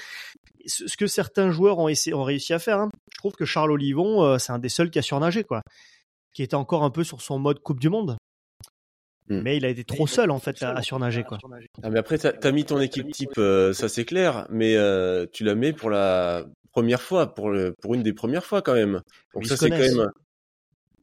Ce 0.66 0.98
que 0.98 1.08
certains 1.08 1.52
joueurs 1.52 1.80
ont, 1.80 1.88
essayé, 1.88 2.14
ont 2.14 2.24
réussi 2.24 2.54
à 2.54 2.60
faire, 2.60 2.80
hein. 2.80 2.90
je 3.14 3.18
trouve 3.18 3.34
que 3.34 3.46
Charles 3.46 3.72
Olivon, 3.72 4.24
euh, 4.24 4.38
c'est 4.40 4.52
un 4.52 4.60
des 4.60 4.70
seuls 4.70 4.90
qui 4.90 5.00
a 5.00 5.04
surnagé, 5.04 5.44
quoi. 5.44 5.62
Qui 6.34 6.44
était 6.44 6.56
encore 6.56 6.84
un 6.84 6.90
peu 6.90 7.04
sur 7.04 7.22
son 7.22 7.40
mode 7.40 7.60
Coupe 7.60 7.80
du 7.80 7.90
Monde. 7.90 8.18
Hmm. 9.28 9.42
Mais 9.42 9.58
il 9.58 9.66
a 9.66 9.70
été 9.70 9.84
trop 9.84 10.06
seul 10.08 10.30
en 10.30 10.38
fait 10.40 10.62
à, 10.62 10.72
à 10.76 10.82
surnager 10.84 11.24
quoi. 11.24 11.40
Ah, 11.82 11.90
mais 11.90 11.98
après, 12.00 12.18
t'as 12.20 12.32
as 12.48 12.52
mis 12.52 12.64
ton 12.66 12.80
équipe 12.80 13.12
type, 13.12 13.38
euh, 13.40 13.74
ça 13.74 13.90
c'est 13.90 14.06
clair, 14.06 14.46
mais 14.52 14.76
euh, 14.76 15.26
tu 15.32 15.44
la 15.44 15.56
mets 15.56 15.74
pour 15.74 15.90
la 15.90 16.46
première 16.72 17.02
fois, 17.02 17.34
pour, 17.34 17.50
le, 17.50 17.74
pour 17.82 17.96
une 17.96 18.04
des 18.04 18.14
premières 18.14 18.46
fois 18.46 18.62
quand 18.62 18.76
même. 18.76 19.02
Donc 19.34 19.44
Ils 19.44 19.48
ça 19.48 19.56
se 19.58 19.62
c'est 19.66 19.70
quand 19.72 19.78
connaissent. 19.78 19.96
même. 19.96 20.12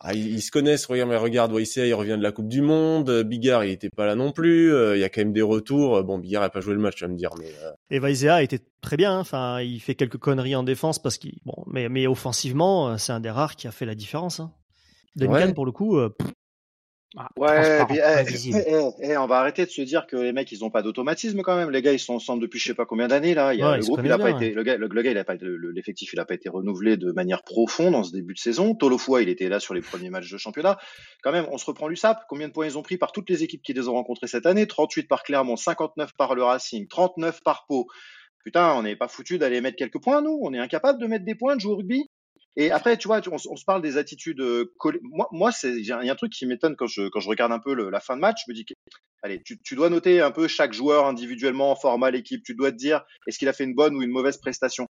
Ah, 0.04 0.14
ils, 0.14 0.34
ils 0.34 0.40
se 0.42 0.50
connaissent, 0.50 0.86
regarde, 0.86 1.10
mais 1.10 1.16
regarde, 1.16 1.52
Waïsea, 1.52 1.86
il 1.86 1.94
revient 1.94 2.16
de 2.18 2.22
la 2.22 2.32
Coupe 2.32 2.48
du 2.48 2.60
Monde, 2.60 3.08
euh, 3.08 3.22
Bigard, 3.22 3.64
il 3.64 3.70
était 3.70 3.88
pas 3.90 4.04
là 4.04 4.16
non 4.16 4.32
plus, 4.32 4.72
euh, 4.74 4.96
il 4.96 5.00
y 5.00 5.04
a 5.04 5.08
quand 5.08 5.20
même 5.20 5.32
des 5.32 5.42
retours. 5.42 6.02
Bon, 6.04 6.18
Bigard 6.18 6.42
a 6.42 6.50
pas 6.50 6.60
joué 6.60 6.74
le 6.74 6.80
match, 6.80 6.96
tu 6.96 7.04
vas 7.04 7.08
me 7.10 7.16
dire, 7.16 7.30
mais 7.38 7.46
euh, 7.64 7.70
Et 7.90 8.00
Vaizea 8.00 8.42
était 8.42 8.58
très 8.80 8.96
bien. 8.96 9.12
hein. 9.16 9.20
Enfin, 9.20 9.60
il 9.60 9.80
fait 9.80 9.94
quelques 9.94 10.16
conneries 10.18 10.56
en 10.56 10.64
défense 10.64 11.00
parce 11.00 11.18
qu'il 11.18 11.38
bon, 11.44 11.54
mais 11.68 11.88
mais 11.88 12.06
offensivement, 12.08 12.98
c'est 12.98 13.12
un 13.12 13.20
des 13.20 13.30
rares 13.30 13.54
qui 13.56 13.68
a 13.68 13.72
fait 13.72 13.86
la 13.86 13.94
différence. 13.94 14.40
Hein. 14.40 14.52
Duncan 15.14 15.32
Ouais. 15.34 15.54
pour 15.54 15.66
le 15.66 15.72
coup, 15.72 15.96
euh, 15.98 16.08
pff, 16.08 16.30
Ah, 17.16 17.28
Ouais, 17.36 17.84
puis, 17.86 17.98
eh, 17.98 18.24
eh, 18.54 18.56
eh, 18.66 19.10
eh, 19.10 19.16
on 19.18 19.26
va 19.26 19.38
arrêter 19.38 19.66
de 19.66 19.70
se 19.70 19.82
dire 19.82 20.06
que 20.06 20.16
les 20.16 20.32
mecs 20.32 20.50
ils 20.50 20.64
ont 20.64 20.70
pas 20.70 20.82
d'automatisme 20.82 21.42
quand 21.42 21.56
même. 21.56 21.70
Les 21.70 21.82
gars 21.82 21.92
ils 21.92 21.98
sont 21.98 22.14
ensemble 22.14 22.40
depuis 22.40 22.58
je 22.58 22.68
sais 22.68 22.74
pas 22.74 22.86
combien 22.86 23.08
d'années 23.08 23.34
là. 23.34 23.52
Il 23.52 23.60
y 23.60 23.62
a, 23.62 23.72
Ouais, 23.72 23.76
le 23.78 23.82
groupe 23.84 24.00
il 24.02 24.12
a 24.12 24.18
pas 24.18 24.30
été, 24.30 24.52
le 24.52 24.62
gars, 24.62 24.76
le, 24.76 24.86
le 24.86 25.02
gars 25.02 25.10
il 25.10 25.18
a 25.18 25.24
pas 25.24 25.34
l'effectif 25.74 26.12
il 26.12 26.20
a 26.20 26.24
pas 26.24 26.34
été 26.34 26.48
renouvelé 26.48 26.96
de 26.96 27.12
manière 27.12 27.42
profonde 27.42 27.94
en 27.94 28.02
ce 28.02 28.12
début 28.12 28.32
de 28.34 28.38
saison. 28.38 28.74
Tolofua 28.74 29.22
il 29.22 29.28
était 29.28 29.48
là 29.48 29.60
sur 29.60 29.74
les 29.74 29.82
premiers 29.82 30.08
matchs 30.10 30.30
de 30.30 30.38
championnat. 30.38 30.78
Quand 31.22 31.32
même, 31.32 31.46
on 31.50 31.58
se 31.58 31.66
reprend 31.66 31.88
l'USAP. 31.88 32.22
Combien 32.28 32.48
de 32.48 32.52
points 32.52 32.66
ils 32.66 32.78
ont 32.78 32.82
pris 32.82 32.96
par 32.96 33.12
toutes 33.12 33.28
les 33.28 33.42
équipes 33.42 33.62
qui 33.62 33.74
les 33.74 33.88
ont 33.88 33.94
rencontrés 33.94 34.26
cette 34.26 34.46
année? 34.46 34.66
38 34.66 35.06
par 35.08 35.22
Clermont, 35.22 35.56
59 35.56 36.12
par 36.16 36.34
le 36.34 36.42
Racing, 36.42 36.88
39 36.88 37.42
par 37.42 37.66
Pau. 37.68 37.86
Putain, 38.44 38.74
on 38.74 38.82
n'est 38.82 38.96
pas 38.96 39.08
foutu 39.08 39.38
d'aller 39.38 39.60
mettre 39.60 39.76
quelques 39.76 40.02
points 40.02 40.20
nous. 40.22 40.38
On 40.42 40.52
est 40.52 40.58
incapable 40.58 41.00
de 41.00 41.06
mettre 41.06 41.24
des 41.24 41.34
points 41.34 41.54
de 41.56 41.60
jouer 41.60 41.72
au 41.74 41.76
rugby. 41.76 42.08
Et 42.56 42.70
après, 42.70 42.96
tu 42.98 43.08
vois, 43.08 43.20
on, 43.30 43.36
on 43.50 43.56
se 43.56 43.64
parle 43.64 43.82
des 43.82 43.96
attitudes. 43.96 44.40
euh, 44.40 44.72
Moi, 45.02 45.28
moi, 45.32 45.50
il 45.64 45.80
y 45.86 45.92
a 45.92 45.98
un 46.00 46.14
truc 46.14 46.32
qui 46.32 46.46
m'étonne 46.46 46.76
quand 46.76 46.86
je 46.86 47.08
quand 47.08 47.20
je 47.20 47.28
regarde 47.28 47.52
un 47.52 47.58
peu 47.58 47.74
le- 47.74 47.90
la 47.90 48.00
fin 48.00 48.16
de 48.16 48.20
match. 48.20 48.42
Je 48.46 48.52
me 48.52 48.54
dis, 48.54 48.64
allez, 49.22 49.42
tu, 49.44 49.58
tu 49.62 49.74
dois 49.76 49.88
noter 49.90 50.20
un 50.20 50.30
peu 50.30 50.48
chaque 50.48 50.72
joueur 50.72 51.06
individuellement, 51.06 51.74
format, 51.76 52.10
l'équipe. 52.10 52.42
Tu 52.44 52.54
dois 52.54 52.70
te 52.72 52.76
dire, 52.76 53.04
est-ce 53.26 53.38
qu'il 53.38 53.48
a 53.48 53.52
fait 53.52 53.64
une 53.64 53.74
bonne 53.74 53.96
ou 53.96 54.02
une 54.02 54.10
mauvaise 54.10 54.36
prestation? 54.38 54.86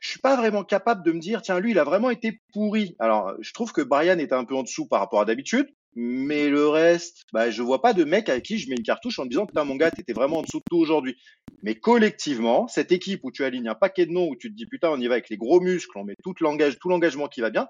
Je 0.00 0.10
suis 0.10 0.20
pas 0.20 0.36
vraiment 0.36 0.64
capable 0.64 1.04
de 1.04 1.12
me 1.12 1.20
dire, 1.20 1.42
tiens, 1.42 1.60
lui, 1.60 1.70
il 1.70 1.78
a 1.78 1.84
vraiment 1.84 2.10
été 2.10 2.40
pourri. 2.52 2.96
Alors, 2.98 3.34
je 3.40 3.52
trouve 3.52 3.72
que 3.72 3.82
Brian 3.82 4.18
était 4.18 4.34
un 4.34 4.44
peu 4.44 4.56
en 4.56 4.64
dessous 4.64 4.88
par 4.88 4.98
rapport 5.00 5.20
à 5.20 5.24
d'habitude. 5.24 5.68
Mais 5.94 6.48
le 6.48 6.68
reste, 6.68 7.24
bah, 7.32 7.50
je 7.50 7.62
vois 7.62 7.82
pas 7.82 7.92
de 7.92 8.02
mec 8.04 8.28
avec 8.28 8.44
qui 8.44 8.58
je 8.58 8.68
mets 8.68 8.76
une 8.76 8.82
cartouche 8.82 9.18
en 9.18 9.24
me 9.24 9.28
disant, 9.28 9.46
putain, 9.46 9.64
mon 9.64 9.76
gars, 9.76 9.90
t'étais 9.90 10.14
vraiment 10.14 10.38
en 10.38 10.42
dessous 10.42 10.58
de 10.58 10.64
tout 10.70 10.78
aujourd'hui. 10.78 11.16
Mais 11.62 11.76
collectivement, 11.76 12.66
cette 12.66 12.90
équipe 12.90 13.20
où 13.22 13.30
tu 13.30 13.44
alignes 13.44 13.68
un 13.68 13.74
paquet 13.74 14.06
de 14.06 14.10
noms, 14.10 14.28
où 14.28 14.36
tu 14.36 14.50
te 14.50 14.56
dis 14.56 14.66
putain, 14.66 14.90
on 14.90 15.00
y 15.00 15.06
va 15.06 15.14
avec 15.14 15.30
les 15.30 15.36
gros 15.36 15.60
muscles, 15.60 15.96
on 15.96 16.04
met 16.04 16.16
tout 16.22 16.34
l'engagement, 16.40 17.28
qui 17.28 17.40
va 17.40 17.50
bien. 17.50 17.68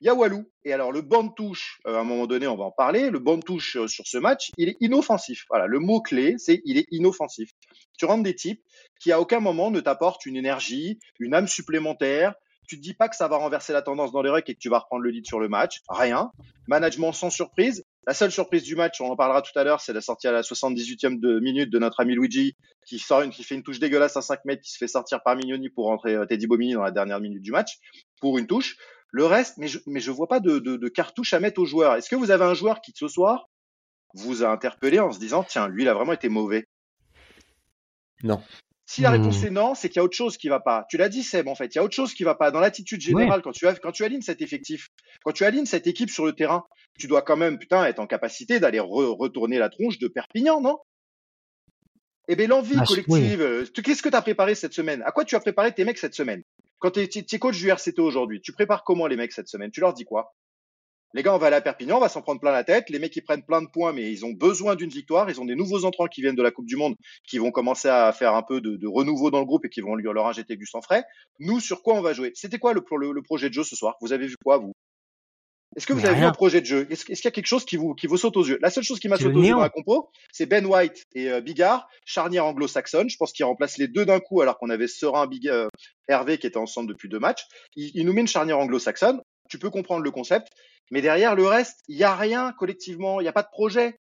Il 0.00 0.06
y 0.06 0.10
a 0.10 0.14
Walou. 0.14 0.44
Et 0.64 0.72
alors, 0.72 0.92
le 0.92 1.00
banc 1.00 1.24
de 1.24 1.32
touche, 1.34 1.80
euh, 1.86 1.96
à 1.96 2.00
un 2.00 2.04
moment 2.04 2.26
donné, 2.26 2.46
on 2.46 2.56
va 2.56 2.64
en 2.64 2.70
parler. 2.70 3.08
Le 3.08 3.18
banc 3.18 3.38
de 3.38 3.42
touche 3.42 3.76
euh, 3.76 3.86
sur 3.86 4.06
ce 4.06 4.18
match, 4.18 4.50
il 4.58 4.68
est 4.68 4.76
inoffensif. 4.80 5.44
Voilà, 5.48 5.66
le 5.66 5.78
mot 5.78 6.02
clé, 6.02 6.34
c'est 6.36 6.60
il 6.64 6.76
est 6.76 6.86
inoffensif. 6.90 7.50
Tu 7.98 8.04
rentres 8.04 8.22
des 8.22 8.34
types 8.34 8.62
qui 9.00 9.10
à 9.12 9.20
aucun 9.20 9.40
moment 9.40 9.70
ne 9.70 9.80
t'apportent 9.80 10.26
une 10.26 10.36
énergie, 10.36 10.98
une 11.18 11.34
âme 11.34 11.48
supplémentaire. 11.48 12.34
Tu 12.68 12.76
te 12.76 12.82
dis 12.82 12.94
pas 12.94 13.08
que 13.08 13.16
ça 13.16 13.28
va 13.28 13.36
renverser 13.36 13.72
la 13.72 13.80
tendance 13.80 14.12
dans 14.12 14.22
les 14.22 14.30
rucks 14.30 14.50
et 14.50 14.54
que 14.54 14.60
tu 14.60 14.68
vas 14.68 14.80
reprendre 14.80 15.02
le 15.02 15.10
lead 15.10 15.26
sur 15.26 15.40
le 15.40 15.48
match. 15.48 15.80
Rien. 15.88 16.30
Management 16.66 17.12
sans 17.12 17.30
surprise. 17.30 17.84
La 18.06 18.14
seule 18.14 18.30
surprise 18.30 18.62
du 18.62 18.76
match, 18.76 19.00
on 19.00 19.10
en 19.10 19.16
parlera 19.16 19.42
tout 19.42 19.56
à 19.58 19.64
l'heure, 19.64 19.80
c'est 19.80 19.92
la 19.92 20.00
sortie 20.00 20.28
à 20.28 20.32
la 20.32 20.42
78e 20.42 21.18
de 21.18 21.40
minute 21.40 21.70
de 21.70 21.78
notre 21.80 21.98
ami 21.98 22.14
Luigi 22.14 22.56
qui 22.86 23.00
fait 23.00 23.54
une 23.54 23.64
touche 23.64 23.80
dégueulasse 23.80 24.16
à 24.16 24.22
5 24.22 24.44
mètres, 24.44 24.62
qui 24.62 24.70
se 24.70 24.78
fait 24.78 24.86
sortir 24.86 25.22
par 25.24 25.34
Mignoni 25.34 25.70
pour 25.70 25.86
rentrer 25.86 26.14
euh, 26.14 26.24
Teddy 26.24 26.46
Bomini 26.46 26.74
dans 26.74 26.82
la 26.82 26.92
dernière 26.92 27.18
minute 27.20 27.42
du 27.42 27.50
match 27.50 27.80
pour 28.20 28.38
une 28.38 28.46
touche. 28.46 28.76
Le 29.10 29.26
reste, 29.26 29.58
mais 29.58 29.66
je, 29.66 29.80
mais 29.86 29.98
je 29.98 30.12
vois 30.12 30.28
pas 30.28 30.38
de, 30.38 30.60
de, 30.60 30.76
de 30.76 30.88
cartouche 30.88 31.34
à 31.34 31.40
mettre 31.40 31.60
aux 31.60 31.64
joueurs. 31.64 31.96
Est-ce 31.96 32.08
que 32.08 32.14
vous 32.14 32.30
avez 32.30 32.44
un 32.44 32.54
joueur 32.54 32.80
qui 32.80 32.92
ce 32.94 33.08
soir 33.08 33.48
vous 34.14 34.44
a 34.44 34.50
interpellé 34.50 35.00
en 35.00 35.10
se 35.10 35.18
disant 35.18 35.42
tiens 35.42 35.66
lui 35.66 35.82
il 35.82 35.88
a 35.88 35.94
vraiment 35.94 36.12
été 36.12 36.28
mauvais? 36.28 36.68
Non. 38.22 38.40
Si 38.88 39.00
la 39.02 39.10
Hmm. 39.10 39.14
réponse 39.14 39.42
est 39.42 39.50
non, 39.50 39.74
c'est 39.74 39.88
qu'il 39.88 39.96
y 39.96 40.00
a 40.00 40.04
autre 40.04 40.16
chose 40.16 40.36
qui 40.36 40.48
va 40.48 40.60
pas. 40.60 40.86
Tu 40.88 40.96
l'as 40.96 41.08
dit 41.08 41.24
Seb 41.24 41.48
en 41.48 41.54
fait, 41.56 41.74
il 41.74 41.76
y 41.76 41.78
a 41.80 41.84
autre 41.84 41.94
chose 41.94 42.14
qui 42.14 42.22
va 42.22 42.36
pas. 42.36 42.52
Dans 42.52 42.60
l'attitude 42.60 43.00
générale 43.00 43.42
quand 43.42 43.50
tu 43.52 43.66
as, 43.66 43.74
quand 43.74 43.90
tu 43.92 44.04
alignes 44.04 44.22
cet 44.22 44.40
effectif, 44.42 44.88
quand 45.24 45.32
tu 45.32 45.44
alignes 45.44 45.66
cette 45.66 45.86
équipe 45.88 46.08
sur 46.10 46.24
le 46.24 46.32
terrain, 46.32 46.64
tu 46.98 47.08
dois 47.08 47.22
quand 47.22 47.36
même 47.36 47.58
putain 47.58 47.84
être 47.84 47.98
en 47.98 48.06
capacité 48.06 48.60
d'aller 48.60 48.78
re- 48.78 49.16
retourner 49.18 49.58
la 49.58 49.68
tronche 49.70 49.98
de 49.98 50.06
Perpignan, 50.08 50.60
non? 50.60 50.78
Eh 52.28 52.36
bien 52.36 52.46
l'envie 52.46 52.76
Ah, 52.78 52.84
collective. 52.86 53.40
euh, 53.40 53.64
Qu'est-ce 53.66 54.02
que 54.02 54.08
tu 54.08 54.16
as 54.16 54.22
préparé 54.22 54.54
cette 54.54 54.72
semaine? 54.72 55.02
À 55.02 55.10
quoi 55.12 55.24
tu 55.24 55.34
as 55.34 55.40
préparé 55.40 55.72
tes 55.74 55.84
mecs 55.84 55.98
cette 55.98 56.14
semaine? 56.14 56.42
Quand 56.78 56.92
tu 56.92 57.00
es, 57.00 57.38
coach 57.38 57.58
du 57.58 57.68
RCT 57.68 58.00
aujourd'hui, 58.00 58.40
tu 58.40 58.52
prépares 58.52 58.84
comment 58.84 59.06
les 59.06 59.16
mecs 59.16 59.32
cette 59.32 59.48
semaine? 59.48 59.70
Tu 59.70 59.80
leur 59.80 59.94
dis 59.94 60.04
quoi? 60.04 60.32
Les 61.16 61.22
gars, 61.22 61.34
on 61.34 61.38
va 61.38 61.46
aller 61.46 61.56
à 61.56 61.62
Perpignan, 61.62 61.96
on 61.96 62.00
va 62.00 62.10
s'en 62.10 62.20
prendre 62.20 62.42
plein 62.42 62.52
la 62.52 62.62
tête. 62.62 62.90
Les 62.90 62.98
mecs, 62.98 63.16
ils 63.16 63.22
prennent 63.22 63.42
plein 63.42 63.62
de 63.62 63.68
points, 63.68 63.94
mais 63.94 64.12
ils 64.12 64.26
ont 64.26 64.32
besoin 64.32 64.76
d'une 64.76 64.90
victoire. 64.90 65.30
Ils 65.30 65.40
ont 65.40 65.46
des 65.46 65.54
nouveaux 65.54 65.86
entrants 65.86 66.08
qui 66.08 66.20
viennent 66.20 66.36
de 66.36 66.42
la 66.42 66.50
Coupe 66.50 66.66
du 66.66 66.76
Monde, 66.76 66.94
qui 67.26 67.38
vont 67.38 67.50
commencer 67.50 67.88
à 67.88 68.12
faire 68.12 68.34
un 68.34 68.42
peu 68.42 68.60
de, 68.60 68.76
de 68.76 68.86
renouveau 68.86 69.30
dans 69.30 69.40
le 69.40 69.46
groupe 69.46 69.64
et 69.64 69.70
qui 69.70 69.80
vont 69.80 69.94
lui 69.94 70.04
leur 70.04 70.26
injecter 70.26 70.56
du 70.56 70.66
sang 70.66 70.82
frais. 70.82 71.04
Nous, 71.40 71.58
sur 71.58 71.82
quoi 71.82 71.94
on 71.94 72.02
va 72.02 72.12
jouer? 72.12 72.32
C'était 72.34 72.58
quoi 72.58 72.74
le, 72.74 72.84
le, 72.98 73.12
le, 73.12 73.22
projet 73.22 73.48
de 73.48 73.54
jeu 73.54 73.64
ce 73.64 73.74
soir? 73.74 73.96
Vous 74.02 74.12
avez 74.12 74.26
vu 74.26 74.34
quoi, 74.44 74.58
vous? 74.58 74.72
Est-ce 75.74 75.86
que 75.86 75.94
vous 75.94 76.00
Mais 76.00 76.06
avez 76.08 76.16
rien. 76.16 76.24
vu 76.26 76.28
un 76.28 76.32
projet 76.32 76.60
de 76.60 76.66
jeu? 76.66 76.86
Est-ce 76.90 77.06
qu'il 77.06 77.24
y 77.24 77.26
a 77.28 77.30
quelque 77.30 77.46
chose 77.46 77.64
qui 77.64 77.76
vous, 77.78 77.94
qui 77.94 78.06
vous 78.06 78.18
saute 78.18 78.36
aux 78.36 78.44
yeux? 78.44 78.58
La 78.60 78.68
seule 78.68 78.84
chose 78.84 79.00
qui 79.00 79.08
m'a 79.08 79.16
sauté 79.16 79.36
aux 79.36 79.42
yeux 79.42 79.52
dans 79.52 79.60
la 79.60 79.70
compo, 79.70 80.10
c'est 80.32 80.44
Ben 80.46 80.66
White 80.66 81.02
et 81.14 81.30
euh, 81.30 81.40
Bigard, 81.40 81.88
charnière 82.04 82.44
anglo-saxonne. 82.44 83.08
Je 83.08 83.16
pense 83.16 83.32
qu'ils 83.32 83.46
remplacent 83.46 83.78
les 83.78 83.88
deux 83.88 84.04
d'un 84.04 84.20
coup, 84.20 84.42
alors 84.42 84.58
qu'on 84.58 84.68
avait 84.68 84.86
Serein, 84.86 85.26
Big, 85.26 85.48
euh, 85.48 85.68
Hervé 86.08 86.36
qui 86.36 86.46
était 86.46 86.58
ensemble 86.58 86.90
depuis 86.90 87.08
deux 87.08 87.18
matchs. 87.18 87.46
Il, 87.74 87.90
il 87.94 88.04
nous 88.04 88.12
met 88.12 88.20
une 88.20 88.28
charnière 88.28 88.58
anglo-saxonne. 88.58 89.20
Tu 89.48 89.58
peux 89.58 89.70
comprendre 89.70 90.02
le 90.02 90.10
concept. 90.10 90.48
Mais 90.90 91.00
derrière 91.00 91.34
le 91.34 91.46
reste, 91.46 91.80
il 91.88 91.96
n'y 91.96 92.04
a 92.04 92.14
rien 92.14 92.52
collectivement, 92.52 93.20
il 93.20 93.24
n'y 93.24 93.28
a 93.28 93.32
pas 93.32 93.42
de 93.42 93.50
projet. 93.50 93.98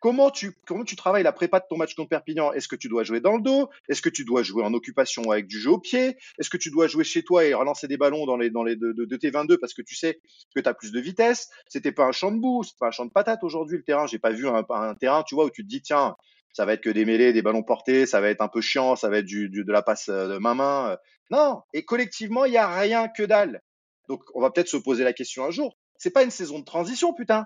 Comment 0.00 0.30
tu, 0.30 0.52
comment 0.64 0.84
tu 0.84 0.94
travailles 0.94 1.24
la 1.24 1.32
prépa 1.32 1.58
de 1.58 1.64
ton 1.68 1.76
match 1.76 1.96
contre 1.96 2.10
Perpignan? 2.10 2.52
Est-ce 2.52 2.68
que 2.68 2.76
tu 2.76 2.88
dois 2.88 3.02
jouer 3.02 3.20
dans 3.20 3.34
le 3.36 3.42
dos? 3.42 3.68
Est-ce 3.88 4.00
que 4.00 4.08
tu 4.08 4.24
dois 4.24 4.44
jouer 4.44 4.62
en 4.62 4.72
occupation 4.72 5.28
avec 5.32 5.48
du 5.48 5.58
jeu 5.58 5.72
au 5.72 5.78
pied? 5.78 6.16
Est-ce 6.38 6.50
que 6.50 6.56
tu 6.56 6.70
dois 6.70 6.86
jouer 6.86 7.02
chez 7.02 7.24
toi 7.24 7.44
et 7.44 7.52
relancer 7.52 7.88
des 7.88 7.96
ballons 7.96 8.24
dans 8.24 8.36
les, 8.36 8.48
dans 8.48 8.62
les 8.62 8.76
de, 8.76 8.92
de, 8.92 9.04
de 9.04 9.16
tes 9.16 9.30
22 9.30 9.58
parce 9.58 9.74
que 9.74 9.82
tu 9.82 9.96
sais 9.96 10.20
que 10.54 10.60
tu 10.60 10.68
as 10.68 10.74
plus 10.74 10.92
de 10.92 11.00
vitesse? 11.00 11.48
C'était 11.66 11.90
pas 11.90 12.04
un 12.04 12.12
champ 12.12 12.30
de 12.30 12.38
boue, 12.38 12.62
c'est 12.62 12.78
pas 12.78 12.88
un 12.88 12.90
champ 12.92 13.06
de 13.06 13.10
patate 13.10 13.42
aujourd'hui 13.42 13.76
le 13.76 13.82
terrain. 13.82 14.06
J'ai 14.06 14.20
pas 14.20 14.30
vu 14.30 14.46
un, 14.46 14.64
un, 14.68 14.94
terrain, 14.94 15.24
tu 15.24 15.34
vois, 15.34 15.46
où 15.46 15.50
tu 15.50 15.64
te 15.64 15.68
dis 15.68 15.82
tiens, 15.82 16.14
ça 16.52 16.64
va 16.64 16.74
être 16.74 16.82
que 16.82 16.90
des 16.90 17.04
mêlées, 17.04 17.32
des 17.32 17.42
ballons 17.42 17.64
portés, 17.64 18.06
ça 18.06 18.20
va 18.20 18.30
être 18.30 18.40
un 18.40 18.48
peu 18.48 18.60
chiant, 18.60 18.94
ça 18.94 19.08
va 19.08 19.18
être 19.18 19.26
du, 19.26 19.48
du 19.48 19.64
de 19.64 19.72
la 19.72 19.82
passe 19.82 20.08
euh, 20.10 20.28
de 20.28 20.38
main 20.38 20.54
main. 20.54 20.96
Non, 21.30 21.62
et 21.72 21.84
collectivement 21.84 22.44
il 22.44 22.52
y 22.52 22.56
a 22.56 22.68
rien 22.68 23.08
que 23.08 23.24
dalle. 23.24 23.62
Donc 24.08 24.22
on 24.34 24.40
va 24.40 24.50
peut-être 24.50 24.68
se 24.68 24.76
poser 24.76 25.02
la 25.02 25.12
question 25.12 25.44
un 25.44 25.50
jour. 25.50 25.76
C'est 25.98 26.10
pas 26.10 26.22
une 26.22 26.30
saison 26.30 26.58
de 26.60 26.64
transition, 26.64 27.12
putain. 27.12 27.44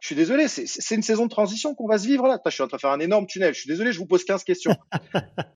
Je 0.00 0.06
suis 0.06 0.14
désolé, 0.14 0.46
c'est 0.46 0.94
une 0.94 1.02
saison 1.02 1.24
de 1.24 1.30
transition 1.30 1.74
qu'on 1.74 1.88
va 1.88 1.98
se 1.98 2.06
vivre 2.06 2.28
là. 2.28 2.38
Je 2.46 2.50
suis 2.50 2.62
en 2.62 2.68
train 2.68 2.76
de 2.76 2.80
faire 2.80 2.92
un 2.92 3.00
énorme 3.00 3.26
tunnel. 3.26 3.52
Je 3.54 3.60
suis 3.60 3.68
désolé, 3.68 3.92
je 3.92 3.98
vous 3.98 4.06
pose 4.06 4.24
15 4.24 4.44
questions. 4.44 4.76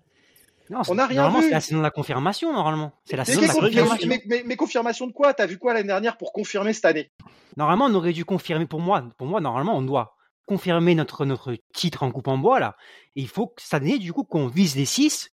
Non, 0.71 0.81
On 0.89 0.95
n'a 0.95 1.07
rien 1.07 1.23
normalement, 1.23 1.41
vu. 1.41 1.49
c'est 1.49 1.55
la 1.55 1.61
saison 1.61 1.79
de 1.79 1.83
la 1.83 1.91
confirmation, 1.91 2.51
normalement. 2.53 2.93
C'est 3.05 3.17
la 3.17 3.25
Mais, 3.27 3.35
saison 3.35 3.61
de 3.61 3.67
la 3.67 3.83
confirmation. 3.83 4.09
mais, 4.09 4.23
mais, 4.27 4.43
mais 4.47 4.57
confirmation 4.57 5.07
de 5.07 5.13
quoi? 5.13 5.35
T'as 5.35 5.45
vu 5.45 5.59
quoi 5.59 5.75
l'année 5.75 5.89
dernière 5.89 6.17
pour 6.17 6.33
confirmer 6.33 6.73
cette 6.73 6.85
année? 6.87 7.11
Normalement, 7.59 7.87
on 7.87 7.95
aurait 7.95 8.13
dû 8.15 8.25
confirmer, 8.25 8.65
pour 8.67 8.81
moi, 8.81 9.05
pour 9.19 9.27
moi, 9.27 9.41
normalement, 9.41 9.77
on 9.77 9.83
doit 9.83 10.17
confirmer 10.47 10.95
notre, 10.95 11.27
notre 11.27 11.55
titre 11.75 12.05
en 12.05 12.11
coupe 12.13 12.29
en 12.29 12.39
bois, 12.39 12.59
là. 12.59 12.77
Et 13.17 13.21
il 13.23 13.29
faut 13.29 13.49
que 13.49 13.61
cette 13.61 13.75
année, 13.75 13.99
du 13.99 14.13
coup, 14.15 14.25
qu'on 14.25 14.47
vise 14.47 14.75
les 14.77 14.87
6, 14.87 15.31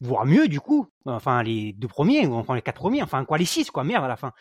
voire 0.00 0.26
mieux, 0.26 0.46
du 0.46 0.60
coup. 0.60 0.86
Enfin, 1.06 1.42
les 1.42 1.72
deux 1.72 1.88
premiers, 1.88 2.26
ou 2.26 2.34
enfin 2.34 2.54
les 2.54 2.62
quatre 2.62 2.76
premiers, 2.76 3.02
enfin, 3.02 3.24
quoi, 3.24 3.38
les 3.38 3.46
6, 3.46 3.70
quoi, 3.72 3.82
merde, 3.82 4.04
à 4.04 4.08
la 4.08 4.16
fin. 4.16 4.32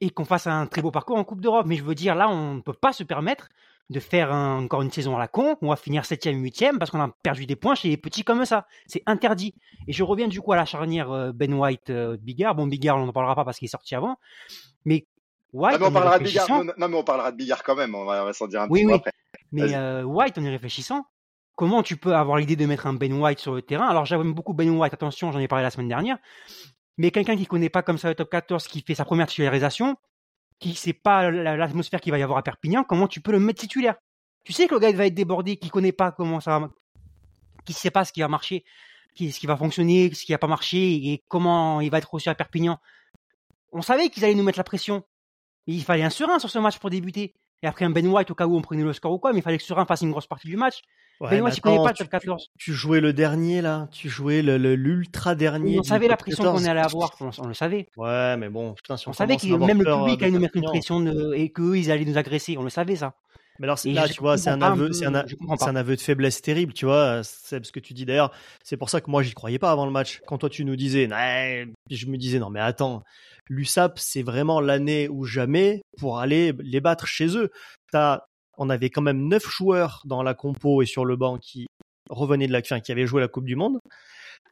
Et 0.00 0.10
qu'on 0.10 0.24
fasse 0.24 0.46
un 0.46 0.66
très 0.66 0.82
beau 0.82 0.90
parcours 0.90 1.16
en 1.16 1.24
Coupe 1.24 1.40
d'Europe. 1.40 1.66
Mais 1.66 1.76
je 1.76 1.84
veux 1.84 1.94
dire, 1.94 2.14
là, 2.14 2.28
on 2.28 2.54
ne 2.54 2.60
peut 2.60 2.72
pas 2.74 2.92
se 2.92 3.02
permettre 3.02 3.48
de 3.88 4.00
faire 4.00 4.32
un- 4.32 4.64
encore 4.64 4.82
une 4.82 4.90
saison 4.90 5.14
à 5.16 5.18
la 5.20 5.28
con, 5.28 5.56
on 5.62 5.68
va 5.68 5.76
finir 5.76 6.04
7ème, 6.04 6.42
8ème, 6.42 6.76
parce 6.78 6.90
qu'on 6.90 7.00
a 7.00 7.08
perdu 7.22 7.46
des 7.46 7.54
points 7.54 7.76
chez 7.76 7.88
les 7.88 7.96
petits 7.96 8.24
comme 8.24 8.44
ça. 8.44 8.66
C'est 8.86 9.02
interdit. 9.06 9.54
Et 9.86 9.92
je 9.92 10.02
reviens 10.02 10.26
du 10.26 10.40
coup 10.40 10.52
à 10.52 10.56
la 10.56 10.64
charnière 10.64 11.12
euh, 11.12 11.30
Ben 11.32 11.54
White, 11.54 11.90
euh, 11.90 12.16
Bigard. 12.20 12.56
Bon, 12.56 12.66
Bigard, 12.66 12.96
on 12.98 13.06
n'en 13.06 13.12
parlera 13.12 13.34
pas 13.36 13.44
parce 13.44 13.58
qu'il 13.58 13.66
est 13.66 13.70
sorti 13.70 13.94
avant. 13.94 14.16
Mais 14.84 15.06
White, 15.52 15.78
mais 15.80 15.86
on, 15.86 15.92
parlera 15.92 16.18
de 16.18 16.24
Bigard. 16.24 16.48
Non, 16.50 16.64
non, 16.76 16.88
mais 16.88 16.96
on 16.96 17.04
parlera 17.04 17.30
de 17.30 17.36
Bigard 17.36 17.62
quand 17.62 17.76
même. 17.76 17.94
On 17.94 18.04
va, 18.04 18.32
s'en 18.32 18.48
dire 18.48 18.62
un 18.62 18.66
Oui, 18.68 18.80
petit 18.80 18.86
oui. 18.88 18.94
après. 18.94 19.12
Mais 19.52 19.74
euh, 19.74 20.02
White, 20.02 20.36
en 20.36 20.42
y 20.42 20.48
réfléchissant, 20.48 21.04
comment 21.54 21.84
tu 21.84 21.96
peux 21.96 22.14
avoir 22.16 22.38
l'idée 22.38 22.56
de 22.56 22.66
mettre 22.66 22.88
un 22.88 22.92
Ben 22.94 23.12
White 23.12 23.38
sur 23.38 23.54
le 23.54 23.62
terrain? 23.62 23.86
Alors 23.86 24.04
j'aime 24.04 24.32
beaucoup 24.34 24.52
Ben 24.52 24.68
White, 24.68 24.92
attention, 24.94 25.30
j'en 25.30 25.38
ai 25.38 25.46
parlé 25.48 25.62
la 25.62 25.70
semaine 25.70 25.88
dernière. 25.88 26.18
Mais 26.98 27.10
quelqu'un 27.10 27.36
qui 27.36 27.46
connaît 27.46 27.68
pas 27.68 27.82
comme 27.82 27.98
ça 27.98 28.08
le 28.08 28.14
top 28.14 28.30
14, 28.30 28.66
qui 28.68 28.82
fait 28.82 28.94
sa 28.94 29.04
première 29.04 29.26
titularisation, 29.26 29.96
qui 30.58 30.74
sait 30.74 30.92
pas 30.94 31.30
la- 31.30 31.56
l'atmosphère 31.56 32.00
qu'il 32.00 32.12
va 32.12 32.18
y 32.18 32.22
avoir 32.22 32.38
à 32.38 32.42
Perpignan, 32.42 32.84
comment 32.84 33.06
tu 33.08 33.20
peux 33.20 33.32
le 33.32 33.40
mettre 33.40 33.60
titulaire? 33.60 33.96
Tu 34.44 34.52
sais 34.52 34.66
que 34.66 34.74
le 34.74 34.80
gars 34.80 34.92
va 34.92 35.06
être 35.06 35.14
débordé, 35.14 35.56
qui 35.56 35.68
connaît 35.70 35.92
pas 35.92 36.12
comment 36.12 36.40
ça, 36.40 36.58
va- 36.58 36.70
qui 37.64 37.72
sait 37.72 37.90
pas 37.90 38.04
ce 38.04 38.12
qui 38.12 38.20
va 38.20 38.28
marcher, 38.28 38.64
ce 39.18 39.38
qui 39.38 39.46
va 39.46 39.56
fonctionner, 39.56 40.12
ce 40.14 40.24
qui 40.24 40.32
va 40.32 40.38
pas 40.38 40.46
marché 40.46 40.94
et 40.94 41.22
comment 41.28 41.80
il 41.80 41.90
va 41.90 41.98
être 41.98 42.12
reçu 42.12 42.28
à 42.28 42.34
Perpignan. 42.34 42.78
On 43.72 43.82
savait 43.82 44.08
qu'ils 44.08 44.24
allaient 44.24 44.34
nous 44.34 44.44
mettre 44.44 44.58
la 44.58 44.64
pression. 44.64 45.04
Il 45.66 45.82
fallait 45.82 46.04
un 46.04 46.10
serein 46.10 46.38
sur 46.38 46.48
ce 46.48 46.58
match 46.58 46.78
pour 46.78 46.90
débuter. 46.90 47.34
Et 47.62 47.66
après 47.66 47.84
un 47.84 47.90
Ben 47.90 48.06
White 48.06 48.30
au 48.30 48.34
cas 48.34 48.46
où 48.46 48.56
on 48.56 48.62
prenait 48.62 48.82
le 48.84 48.92
score 48.92 49.12
ou 49.12 49.18
quoi, 49.18 49.32
mais 49.32 49.40
il 49.40 49.42
fallait 49.42 49.58
que 49.58 49.64
Serein 49.64 49.84
fasse 49.86 50.02
une 50.02 50.10
grosse 50.10 50.26
partie 50.26 50.46
du 50.46 50.56
match. 50.56 50.82
Ouais, 51.20 51.30
mais 51.30 51.40
pas 51.40 51.48
le 51.48 51.94
tu, 51.94 52.02
top 52.04 52.10
14. 52.10 52.50
tu 52.58 52.72
jouais 52.74 53.00
le 53.00 53.12
dernier 53.12 53.62
là, 53.62 53.88
tu 53.90 54.08
jouais 54.08 54.42
le- 54.42 54.58
le- 54.58 54.74
l'ultra 54.74 55.34
dernier. 55.34 55.78
on 55.78 55.82
savait 55.82 56.08
la 56.08 56.16
pression 56.16 56.44
14. 56.44 56.62
qu'on 56.62 56.68
allait 56.70 56.80
avoir, 56.80 57.16
on, 57.20 57.30
on 57.38 57.46
le 57.48 57.54
savait. 57.54 57.86
Ouais, 57.96 58.36
mais 58.36 58.48
bon, 58.50 58.74
putain, 58.74 58.96
si 58.96 59.08
on, 59.08 59.10
On 59.10 59.14
savait 59.14 59.36
que 59.36 59.46
même 59.46 59.82
le 59.82 59.96
public 59.96 60.22
euh, 60.22 60.24
allait 60.26 60.30
nous 60.32 60.40
mettre 60.40 60.56
une 60.56 60.64
pression 60.64 61.00
de- 61.00 61.32
et 61.34 61.50
qu'eux, 61.50 61.78
ils 61.78 61.90
allaient 61.90 62.04
nous 62.04 62.18
agresser. 62.18 62.56
On 62.58 62.62
le 62.62 62.70
savait, 62.70 62.96
ça. 62.96 63.14
Mais 63.58 63.64
alors 63.64 63.78
là, 63.86 64.06
tu 64.08 64.20
vois, 64.20 64.36
c'est 64.36 64.50
un 64.50 64.60
aveu, 64.60 64.92
c'est 64.92 65.06
un, 65.06 65.14
un, 65.14 65.76
aveu 65.76 65.96
de 65.96 66.00
faiblesse 66.02 66.42
terrible, 66.42 66.74
tu 66.74 66.84
vois. 66.84 67.22
C'est 67.24 67.64
ce 67.64 67.72
que 67.72 67.80
tu 67.80 67.94
dis 67.94 68.04
d'ailleurs. 68.04 68.30
C'est 68.62 68.76
pour 68.76 68.90
ça 68.90 69.00
que 69.00 69.10
moi, 69.10 69.22
j'y 69.22 69.32
croyais 69.32 69.58
pas 69.58 69.70
avant 69.70 69.86
le 69.86 69.92
match. 69.92 70.20
Quand 70.26 70.36
toi, 70.36 70.50
tu 70.50 70.66
nous 70.66 70.76
disais, 70.76 71.08
je 71.90 72.06
me 72.06 72.18
disais, 72.18 72.38
non, 72.38 72.50
mais 72.50 72.60
attends, 72.60 73.02
l'USAP, 73.48 73.98
c'est 73.98 74.22
vraiment 74.22 74.60
l'année 74.60 75.08
ou 75.08 75.24
jamais 75.24 75.80
pour 75.98 76.18
aller 76.18 76.52
les 76.58 76.80
battre 76.82 77.06
chez 77.06 77.34
eux. 77.38 77.50
As, 77.94 78.26
on 78.56 78.70
avait 78.70 78.90
quand 78.90 79.02
même 79.02 79.28
neuf 79.28 79.46
joueurs 79.48 80.02
dans 80.04 80.22
la 80.22 80.34
compo 80.34 80.82
et 80.82 80.86
sur 80.86 81.04
le 81.04 81.16
banc 81.16 81.38
qui 81.38 81.66
revenaient 82.08 82.46
de 82.46 82.52
la, 82.52 82.62
fin, 82.62 82.80
qui 82.80 82.92
avaient 82.92 83.06
joué 83.06 83.20
la 83.20 83.28
Coupe 83.28 83.44
du 83.44 83.56
Monde. 83.56 83.80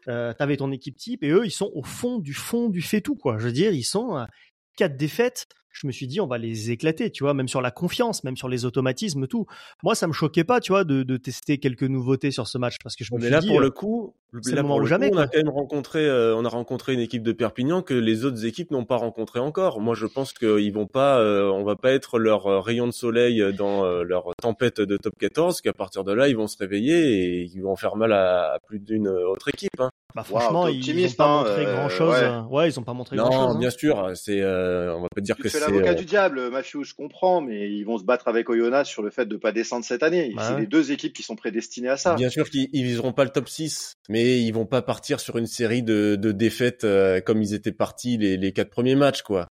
Euh, 0.09 0.33
T'avais 0.35 0.57
ton 0.57 0.71
équipe 0.73 0.97
type 0.97 1.23
et 1.23 1.31
eux, 1.31 1.47
ils 1.47 1.51
sont 1.51 1.71
au 1.75 1.83
fond 1.83 2.19
du 2.19 2.35
fond 2.35 2.69
du 2.69 2.83
fait 2.83 3.01
tout, 3.01 3.17
quoi. 3.17 3.39
Je 3.39 3.45
veux 3.47 3.53
dire, 3.53 3.73
ils 3.73 3.85
sont 3.85 4.15
à 4.15 4.29
quatre 4.77 4.97
défaites 4.97 5.47
je 5.75 5.87
me 5.87 5.93
suis 5.93 6.07
dit 6.07 6.21
on 6.21 6.27
va 6.27 6.39
les 6.39 6.71
éclater, 6.71 7.11
tu 7.11 7.25
vois, 7.25 7.35
même 7.35 7.49
sur 7.49 7.61
la 7.61 7.71
confiance, 7.71 8.25
même 8.25 8.37
sur 8.37 8.49
les 8.49 8.65
automatismes, 8.65 9.27
tout. 9.27 9.47
Moi, 9.83 9.95
ça 9.95 10.07
me 10.07 10.13
choquait 10.13 10.45
pas, 10.45 10.61
tu 10.61 10.73
vois, 10.73 10.85
de, 10.85 11.03
de 11.03 11.17
tester 11.17 11.59
quelques 11.59 11.83
nouveautés 11.83 12.31
sur 12.31 12.47
ce 12.47 12.59
match 12.59 12.77
parce 12.83 12.95
que 12.97 13.05
je 13.05 13.13
me 13.13 13.21
Mais 13.21 13.29
là, 13.29 13.41
pour 13.43 13.59
euh, 13.59 13.61
le 13.61 13.71
coup, 13.71 14.15
là, 14.33 14.63
pour 14.63 14.81
le 14.81 14.87
jamais, 14.87 15.11
coup, 15.11 15.17
on 15.17 15.21
a 15.21 15.27
quand 15.27 15.39
même 15.39 15.49
rencontré, 15.49 16.07
euh, 16.07 16.37
on 16.37 16.45
a 16.45 16.49
rencontré 16.49 16.95
une 16.95 17.01
équipe 17.01 17.23
de 17.23 17.33
Perpignan 17.33 17.83
que 17.83 17.95
les 17.95 18.25
autres 18.25 18.47
équipes 18.47 18.71
n'ont 18.71 18.85
pas 18.85 18.97
rencontré 18.97 19.41
encore. 19.41 19.81
Moi, 19.81 19.95
je 19.95 20.07
pense 20.07 20.33
qu'ils 20.33 20.73
vont 20.73 20.87
pas, 20.87 21.19
euh, 21.19 21.51
on 21.51 21.65
va 21.65 21.75
pas 21.75 21.93
être 21.93 22.19
leur 22.19 22.65
rayon 22.65 22.87
de 22.87 22.93
soleil 22.93 23.43
dans 23.57 23.85
leur 24.03 24.33
tempête 24.41 24.81
de 24.81 24.97
top 24.97 25.15
14, 25.19 25.61
qu'à 25.61 25.73
partir 25.73 26.05
de 26.05 26.13
là, 26.13 26.29
ils 26.29 26.37
vont 26.37 26.47
se 26.47 26.57
réveiller 26.57 26.95
et 26.95 27.43
ils 27.43 27.63
vont 27.63 27.77
faire 27.77 27.97
mal 27.97 28.13
à, 28.13 28.59
plus 28.67 28.79
d'une 28.79 29.09
autre 29.09 29.49
équipe. 29.49 29.81
Hein. 29.81 29.91
Bah 30.15 30.23
franchement, 30.23 30.69
ils 30.69 30.79
n'ont 30.79 31.13
pas 31.17 31.27
montré 31.27 31.65
grand 31.65 31.89
chose. 31.89 32.17
Ouais. 32.51 32.69
ils 32.69 32.79
ont 32.79 32.85
pas 32.85 32.93
montré 32.93 33.17
grand 33.17 33.33
chose. 33.33 33.55
Non, 33.55 33.59
bien 33.59 33.71
sûr, 33.71 34.13
c'est, 34.15 34.45
on 34.45 35.03
va 35.03 35.09
pas 35.13 35.21
dire 35.21 35.37
que 35.37 35.49
c'est. 35.49 35.64
L'avocat 35.67 35.95
du 35.95 36.05
diable. 36.05 36.51
Matthew, 36.51 36.83
je 36.83 36.95
comprends, 36.95 37.41
mais 37.41 37.71
ils 37.71 37.85
vont 37.85 37.99
se 37.99 38.05
battre 38.05 38.29
avec 38.29 38.49
Oyonnax 38.49 38.89
sur 38.89 39.03
le 39.03 39.11
fait 39.11 39.27
de 39.27 39.35
ne 39.35 39.39
pas 39.39 39.53
descendre 39.53 39.85
cette 39.85 40.03
année. 40.03 40.33
Bah 40.37 40.49
c'est 40.49 40.61
les 40.61 40.67
deux 40.67 40.93
équipes 40.93 41.13
qui 41.13 41.23
sont 41.23 41.37
prédestinées 41.37 41.89
à 41.89 41.97
ça. 41.97 42.15
Bien 42.15 42.31
sûr 42.31 42.49
qu'ils 42.49 42.69
viseront 42.73 43.13
pas 43.13 43.25
le 43.25 43.31
top 43.31 43.49
6, 43.49 43.95
mais 44.09 44.41
ils 44.41 44.53
vont 44.53 44.67
pas 44.67 44.83
partir 44.83 45.21
sur 45.21 45.37
une 45.37 45.47
série 45.47 45.83
de, 45.83 46.17
défaites 46.17 46.85
euh, 46.85 47.21
comme 47.21 47.43
ils 47.43 47.55
étaient 47.55 47.73
partis 47.73 48.17
les, 48.17 48.37
les 48.37 48.53
quatre 48.53 48.71
premiers 48.71 48.97
matchs, 48.97 49.23
quoi. 49.23 49.49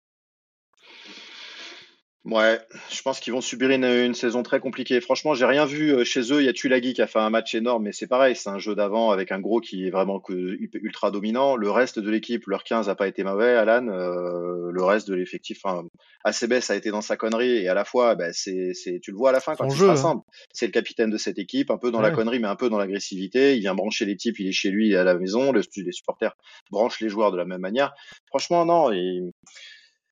Ouais, 2.30 2.60
je 2.90 3.00
pense 3.00 3.20
qu'ils 3.20 3.32
vont 3.32 3.40
subir 3.40 3.70
une, 3.70 4.12
saison 4.12 4.42
très 4.42 4.60
compliquée. 4.60 5.00
Franchement, 5.00 5.32
j'ai 5.32 5.46
rien 5.46 5.64
vu 5.64 5.92
euh, 5.92 6.04
chez 6.04 6.20
eux. 6.30 6.40
Il 6.40 6.44
y 6.44 6.48
a 6.48 6.52
Tulagi 6.52 6.92
qui 6.92 7.00
a 7.00 7.06
fait 7.06 7.18
un 7.18 7.30
match 7.30 7.54
énorme, 7.54 7.84
mais 7.84 7.92
c'est 7.92 8.06
pareil, 8.06 8.36
c'est 8.36 8.50
un 8.50 8.58
jeu 8.58 8.74
d'avant 8.74 9.10
avec 9.10 9.32
un 9.32 9.40
gros 9.40 9.60
qui 9.60 9.86
est 9.86 9.90
vraiment 9.90 10.22
ultra 10.28 11.10
dominant. 11.10 11.56
Le 11.56 11.70
reste 11.70 11.98
de 11.98 12.10
l'équipe, 12.10 12.46
leur 12.46 12.64
15 12.64 12.90
a 12.90 12.94
pas 12.94 13.08
été 13.08 13.24
mauvais, 13.24 13.56
Alan. 13.56 13.88
Euh, 13.88 14.70
le 14.70 14.84
reste 14.84 15.08
de 15.08 15.14
l'effectif, 15.14 15.60
enfin, 15.64 15.86
ACBS 16.24 16.70
a 16.70 16.76
été 16.76 16.90
dans 16.90 17.00
sa 17.00 17.16
connerie 17.16 17.56
et 17.56 17.68
à 17.68 17.74
la 17.74 17.86
fois, 17.86 18.14
bah, 18.14 18.32
c'est, 18.32 18.74
tu 19.02 19.10
le 19.10 19.16
vois 19.16 19.30
à 19.30 19.32
la 19.32 19.40
fin 19.40 19.56
quand 19.56 19.66
il 19.66 19.76
se 19.76 19.84
hein. 19.84 19.88
rassemble. 19.88 20.20
C'est 20.52 20.66
le 20.66 20.72
capitaine 20.72 21.08
de 21.08 21.16
cette 21.16 21.38
équipe, 21.38 21.70
un 21.70 21.78
peu 21.78 21.90
dans 21.90 22.02
la 22.02 22.10
connerie, 22.10 22.40
mais 22.40 22.48
un 22.48 22.56
peu 22.56 22.68
dans 22.68 22.78
l'agressivité. 22.78 23.56
Il 23.56 23.60
vient 23.60 23.74
brancher 23.74 24.04
les 24.04 24.16
types, 24.16 24.38
il 24.38 24.48
est 24.48 24.52
chez 24.52 24.70
lui, 24.70 24.94
à 24.94 25.02
la 25.02 25.14
maison. 25.14 25.50
Le, 25.50 25.62
les 25.76 25.92
supporters 25.92 26.36
branchent 26.70 27.00
les 27.00 27.08
joueurs 27.08 27.32
de 27.32 27.38
la 27.38 27.46
même 27.46 27.62
manière. 27.62 27.94
Franchement, 28.26 28.66
non. 28.66 28.92
Et 28.92 29.22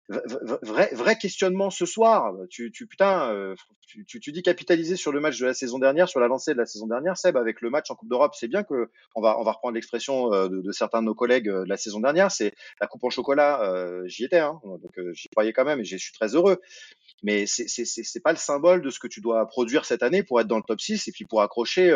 vrai, 0.09 0.91
vrai 0.93 1.17
questionnement 1.17 1.71
ce 1.71 1.87
soir. 1.87 2.33
Tu, 2.51 2.71
tu 2.71 2.87
putain, 2.87 3.33
euh, 3.33 3.55
tu, 3.87 4.21
tu, 4.21 4.33
dis 4.33 4.43
capitaliser 4.43 4.97
sur 4.97 5.13
le 5.13 5.21
match 5.21 5.39
de 5.39 5.47
la 5.47 5.55
saison 5.55 5.79
dernière, 5.79 6.09
sur 6.09 6.21
la 6.21 6.29
lancée 6.29 6.53
de 6.53 6.59
la 6.59 6.67
saison 6.67 6.87
dernière, 6.87 7.17
Seb, 7.17 7.37
avec 7.37 7.61
le 7.61 7.71
match 7.71 7.91
en 7.91 7.95
Coupe 7.97 8.09
d'Europe. 8.09 8.35
C'est 8.35 8.49
bien 8.49 8.63
que 8.63 8.91
on 9.15 9.23
va, 9.23 9.39
on 9.39 9.43
va 9.43 9.53
reprendre 9.53 9.75
l'expression 9.75 10.33
euh, 10.33 10.49
de, 10.49 10.61
de, 10.61 10.73
certains 10.73 11.01
de 11.01 11.07
nos 11.07 11.15
collègues 11.15 11.49
euh, 11.49 11.65
de 11.65 11.69
la 11.69 11.77
saison 11.77 12.01
dernière. 12.01 12.31
C'est 12.31 12.55
la 12.81 12.87
coupe 12.87 13.05
en 13.05 13.11
chocolat. 13.11 13.63
j'y 14.07 14.25
étais, 14.25 14.39
hein, 14.39 14.61
donc 14.65 14.99
j'y 15.13 15.29
croyais 15.29 15.53
quand 15.53 15.65
même 15.65 15.81
et 15.81 15.85
je 15.85 15.97
suis 15.97 16.13
très 16.13 16.35
heureux. 16.35 16.61
Mais 17.23 17.47
c'est 17.47 17.67
c'est 17.69 18.21
pas 18.21 18.33
le 18.33 18.39
symbole 18.39 18.83
de 18.83 18.91
ce 18.91 18.99
que 18.99 19.09
tu 19.09 19.21
dois 19.21 19.47
produire 19.47 19.85
cette 19.85 20.03
année 20.03 20.23
pour 20.23 20.41
être 20.41 20.47
dans 20.47 20.57
le 20.57 20.63
top 20.63 20.81
6 20.81 21.09
et 21.09 21.13
puis 21.13 21.25
pour 21.25 21.43
accrocher 21.43 21.93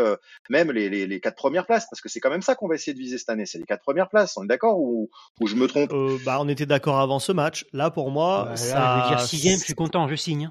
même 0.48 0.72
les, 0.72 0.88
les, 0.88 1.06
les 1.06 1.20
quatre 1.20 1.36
premières 1.36 1.66
places 1.66 1.86
parce 1.90 2.00
que 2.00 2.08
c'est 2.08 2.20
quand 2.20 2.30
même 2.30 2.42
ça 2.42 2.54
qu'on 2.54 2.68
va 2.68 2.74
essayer 2.74 2.94
de 2.94 2.98
viser 2.98 3.18
cette 3.18 3.28
année. 3.30 3.46
C'est 3.46 3.58
les 3.58 3.64
quatre 3.64 3.82
premières 3.82 4.08
places. 4.08 4.36
On 4.36 4.44
est 4.44 4.48
d'accord 4.48 4.78
ou, 4.78 5.10
ou 5.40 5.46
je 5.46 5.56
me 5.56 5.66
trompe? 5.66 5.92
Bah 6.24 6.38
on 6.40 6.48
était 6.48 6.66
d'accord 6.66 6.98
avant 7.00 7.18
ce 7.18 7.32
match. 7.32 7.66
Là 7.72 7.90
pour 7.90 8.10
moi, 8.10 8.46
bah, 8.46 8.56
ça... 8.56 9.02
je 9.04 9.08
dire 9.08 9.20
sixième, 9.20 9.58
je 9.58 9.64
suis 9.64 9.74
content, 9.74 10.08
je 10.08 10.14
signe. 10.14 10.50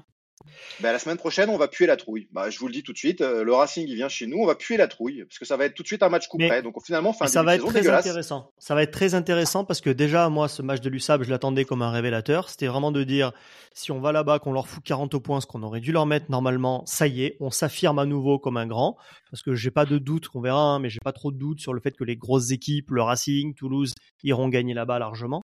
Ben, 0.80 0.92
la 0.92 0.98
semaine 0.98 1.16
prochaine, 1.16 1.50
on 1.50 1.58
va 1.58 1.68
puer 1.68 1.86
la 1.86 1.96
trouille. 1.96 2.28
Bah, 2.32 2.50
je 2.50 2.58
vous 2.58 2.66
le 2.66 2.72
dis 2.72 2.82
tout 2.82 2.92
de 2.92 2.98
suite, 2.98 3.20
euh, 3.20 3.44
le 3.44 3.52
Racing 3.52 3.86
il 3.86 3.94
vient 3.94 4.08
chez 4.08 4.26
nous, 4.26 4.38
on 4.38 4.46
va 4.46 4.54
puer 4.54 4.76
la 4.76 4.88
trouille 4.88 5.24
parce 5.24 5.38
que 5.38 5.44
ça 5.44 5.56
va 5.56 5.66
être 5.66 5.74
tout 5.74 5.82
de 5.82 5.88
suite 5.88 6.02
un 6.02 6.08
match 6.08 6.28
coup 6.28 6.38
près. 6.38 6.62
Donc 6.62 6.74
finalement, 6.84 7.12
fin 7.12 7.26
ça 7.26 7.42
va 7.42 7.54
être 7.54 7.66
très 7.66 7.88
intéressant. 7.88 8.52
Ça 8.58 8.74
va 8.74 8.82
être 8.82 8.90
très 8.90 9.14
intéressant 9.14 9.64
parce 9.64 9.80
que 9.80 9.90
déjà 9.90 10.28
moi, 10.28 10.48
ce 10.48 10.62
match 10.62 10.80
de 10.80 10.88
l'USAB, 10.88 11.24
je 11.24 11.30
l'attendais 11.30 11.64
comme 11.64 11.82
un 11.82 11.90
révélateur. 11.90 12.48
C'était 12.48 12.66
vraiment 12.66 12.92
de 12.92 13.04
dire 13.04 13.32
si 13.74 13.92
on 13.92 14.00
va 14.00 14.12
là-bas, 14.12 14.38
qu'on 14.38 14.52
leur 14.52 14.66
fout 14.66 14.82
40 14.82 15.18
points, 15.18 15.40
ce 15.40 15.46
qu'on 15.46 15.62
aurait 15.62 15.80
dû 15.80 15.92
leur 15.92 16.06
mettre 16.06 16.26
normalement, 16.30 16.82
ça 16.86 17.06
y 17.06 17.24
est, 17.24 17.36
on 17.40 17.50
s'affirme 17.50 17.98
à 17.98 18.06
nouveau 18.06 18.38
comme 18.38 18.56
un 18.56 18.66
grand. 18.66 18.96
Parce 19.30 19.42
que 19.42 19.54
j'ai 19.54 19.70
pas 19.70 19.84
de 19.84 19.98
doute, 19.98 20.28
on 20.34 20.40
verra, 20.40 20.60
hein, 20.60 20.78
mais 20.80 20.88
j'ai 20.88 21.00
pas 21.04 21.12
trop 21.12 21.30
de 21.30 21.38
doute 21.38 21.60
sur 21.60 21.72
le 21.72 21.80
fait 21.80 21.96
que 21.96 22.04
les 22.04 22.16
grosses 22.16 22.50
équipes, 22.50 22.90
le 22.90 23.02
Racing, 23.02 23.54
Toulouse, 23.54 23.92
iront 24.24 24.48
gagner 24.48 24.74
là-bas 24.74 24.98
largement. 24.98 25.42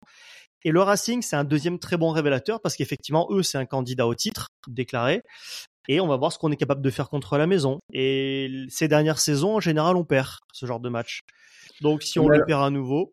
Et 0.64 0.70
le 0.70 0.81
Racing, 0.81 1.22
c'est 1.22 1.37
un 1.37 1.44
deuxième 1.44 1.79
très 1.79 1.96
bon 1.96 2.11
révélateur 2.11 2.61
parce 2.61 2.77
qu'effectivement, 2.77 3.27
eux, 3.31 3.42
c'est 3.42 3.59
un 3.59 3.66
candidat 3.66 4.07
au 4.07 4.14
titre 4.14 4.48
déclaré. 4.68 5.22
Et 5.88 6.01
on 6.01 6.07
va 6.07 6.16
voir 6.16 6.33
ce 6.33 6.38
qu'on 6.38 6.53
est 6.53 6.57
capable 6.57 6.83
de 6.83 6.90
faire 6.90 7.09
contre 7.09 7.37
la 7.38 7.46
maison. 7.46 7.81
Et 7.92 8.66
ces 8.68 8.87
dernières 8.87 9.18
saisons, 9.18 9.57
en 9.57 9.61
général, 9.61 9.96
on 9.96 10.05
perd 10.05 10.29
ce 10.53 10.66
genre 10.66 10.81
de 10.81 10.88
match. 10.88 11.22
Donc, 11.81 12.03
si 12.03 12.18
on 12.20 12.29
le 12.29 12.44
perd 12.44 12.62
à 12.62 12.70
nouveau, 12.70 13.12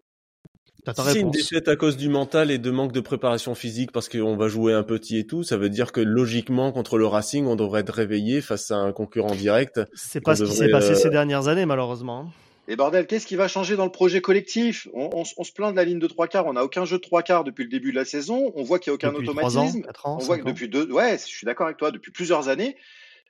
c'est 0.95 1.19
une 1.19 1.31
défaite 1.31 1.67
à 1.67 1.75
cause 1.75 1.97
du 1.97 2.09
mental 2.09 2.51
et 2.51 2.57
de 2.57 2.71
manque 2.71 2.91
de 2.91 2.99
préparation 2.99 3.53
physique 3.55 3.91
parce 3.91 4.07
qu'on 4.07 4.35
va 4.37 4.47
jouer 4.47 4.73
un 4.73 4.83
petit 4.83 5.17
et 5.17 5.25
tout. 5.25 5.43
Ça 5.43 5.57
veut 5.57 5.69
dire 5.69 5.91
que 5.91 6.01
logiquement, 6.01 6.71
contre 6.71 6.97
le 6.97 7.05
Racing, 7.05 7.45
on 7.47 7.55
devrait 7.55 7.81
être 7.81 7.93
réveillé 7.93 8.41
face 8.41 8.71
à 8.71 8.77
un 8.77 8.91
concurrent 8.91 9.35
direct. 9.35 9.81
C'est 9.93 10.21
pas 10.21 10.35
ce 10.35 10.43
qui 10.43 10.51
s'est 10.51 10.69
passé 10.69 10.91
euh, 10.91 10.95
ces 10.95 11.09
dernières 11.09 11.47
années, 11.47 11.65
malheureusement. 11.65 12.31
Et 12.69 12.75
bordel, 12.75 13.07
qu'est-ce 13.07 13.25
qui 13.25 13.35
va 13.35 13.47
changer 13.47 13.75
dans 13.75 13.85
le 13.85 13.91
projet 13.91 14.21
collectif? 14.21 14.87
On, 14.93 15.25
se 15.25 15.51
plaint 15.51 15.71
de 15.71 15.75
la 15.75 15.85
ligne 15.85 15.97
de 15.97 16.05
trois 16.05 16.27
quarts. 16.27 16.45
On 16.45 16.53
n'a 16.53 16.63
aucun 16.63 16.85
jeu 16.85 16.97
de 16.97 17.01
trois 17.01 17.23
quarts 17.23 17.43
depuis 17.43 17.63
le 17.63 17.69
début 17.69 17.89
de 17.89 17.95
la 17.95 18.05
saison. 18.05 18.51
On 18.53 18.61
voit 18.61 18.77
qu'il 18.77 18.91
n'y 18.91 18.93
a 18.93 18.95
aucun 18.95 19.13
automatisme. 19.15 19.81
on 20.05 20.17
voit 20.17 20.37
que 20.37 20.45
depuis 20.45 20.69
deux, 20.69 20.89
ouais, 20.91 21.17
je 21.17 21.25
suis 21.25 21.45
d'accord 21.45 21.65
avec 21.65 21.77
toi, 21.77 21.89
depuis 21.89 22.11
plusieurs 22.11 22.47
années. 22.47 22.77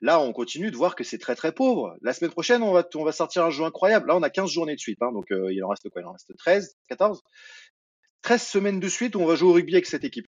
Là, 0.02 0.20
on 0.20 0.34
continue 0.34 0.70
de 0.70 0.76
voir 0.76 0.94
que 0.94 1.04
c'est 1.04 1.16
très 1.16 1.36
très 1.36 1.52
pauvre. 1.52 1.96
La 2.02 2.12
semaine 2.12 2.30
prochaine, 2.30 2.62
on 2.62 2.72
va, 2.72 2.86
on 2.94 3.04
va 3.04 3.12
sortir 3.12 3.42
un 3.42 3.50
jeu 3.50 3.64
incroyable. 3.64 4.08
Là, 4.08 4.16
on 4.16 4.22
a 4.22 4.28
15 4.28 4.50
journées 4.50 4.74
de 4.74 4.80
suite, 4.80 4.98
hein, 5.00 5.10
donc 5.10 5.32
euh, 5.32 5.50
il 5.50 5.64
en 5.64 5.68
reste 5.68 5.88
quoi? 5.88 6.02
Il 6.02 6.06
en 6.06 6.12
reste 6.12 6.36
13, 6.36 6.76
14 6.88 7.22
13 8.22 8.42
semaines 8.42 8.80
de 8.80 8.88
suite 8.88 9.16
où 9.16 9.20
on 9.20 9.26
va 9.26 9.36
jouer 9.36 9.48
au 9.48 9.52
rugby 9.54 9.72
avec 9.74 9.86
cette 9.86 10.04
équipe 10.04 10.26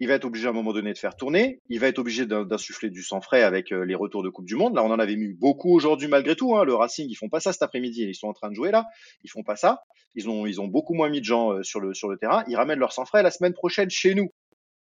il 0.00 0.08
va 0.08 0.14
être 0.14 0.24
obligé 0.24 0.46
à 0.46 0.50
un 0.50 0.54
moment 0.54 0.72
donné 0.72 0.92
de 0.94 0.98
faire 0.98 1.14
tourner, 1.14 1.60
il 1.68 1.78
va 1.78 1.86
être 1.86 1.98
obligé 1.98 2.24
d'insuffler 2.24 2.88
du 2.88 3.02
sang 3.02 3.20
frais 3.20 3.42
avec 3.42 3.70
euh, 3.70 3.84
les 3.84 3.94
retours 3.94 4.22
de 4.22 4.30
Coupe 4.30 4.46
du 4.46 4.56
Monde. 4.56 4.74
Là, 4.74 4.82
on 4.82 4.90
en 4.90 4.98
avait 4.98 5.16
mis 5.16 5.34
beaucoup 5.34 5.74
aujourd'hui 5.74 6.08
malgré 6.08 6.34
tout. 6.34 6.56
Hein. 6.56 6.64
Le 6.64 6.74
Racing, 6.74 7.06
ils 7.08 7.14
font 7.14 7.28
pas 7.28 7.40
ça 7.40 7.52
cet 7.52 7.62
après-midi, 7.62 8.04
ils 8.04 8.14
sont 8.14 8.28
en 8.28 8.32
train 8.32 8.48
de 8.48 8.54
jouer 8.54 8.70
là, 8.70 8.86
ils 9.22 9.30
font 9.30 9.42
pas 9.42 9.56
ça. 9.56 9.82
Ils 10.14 10.28
ont, 10.28 10.46
ils 10.46 10.60
ont 10.60 10.66
beaucoup 10.66 10.94
moins 10.94 11.10
mis 11.10 11.20
de 11.20 11.26
gens 11.26 11.52
euh, 11.52 11.62
sur 11.62 11.80
le, 11.80 11.92
sur 11.92 12.08
le 12.08 12.16
terrain. 12.16 12.44
Ils 12.48 12.56
ramènent 12.56 12.78
leur 12.78 12.92
sang 12.92 13.04
frais 13.04 13.22
la 13.22 13.30
semaine 13.30 13.52
prochaine 13.52 13.90
chez 13.90 14.14
nous. 14.14 14.32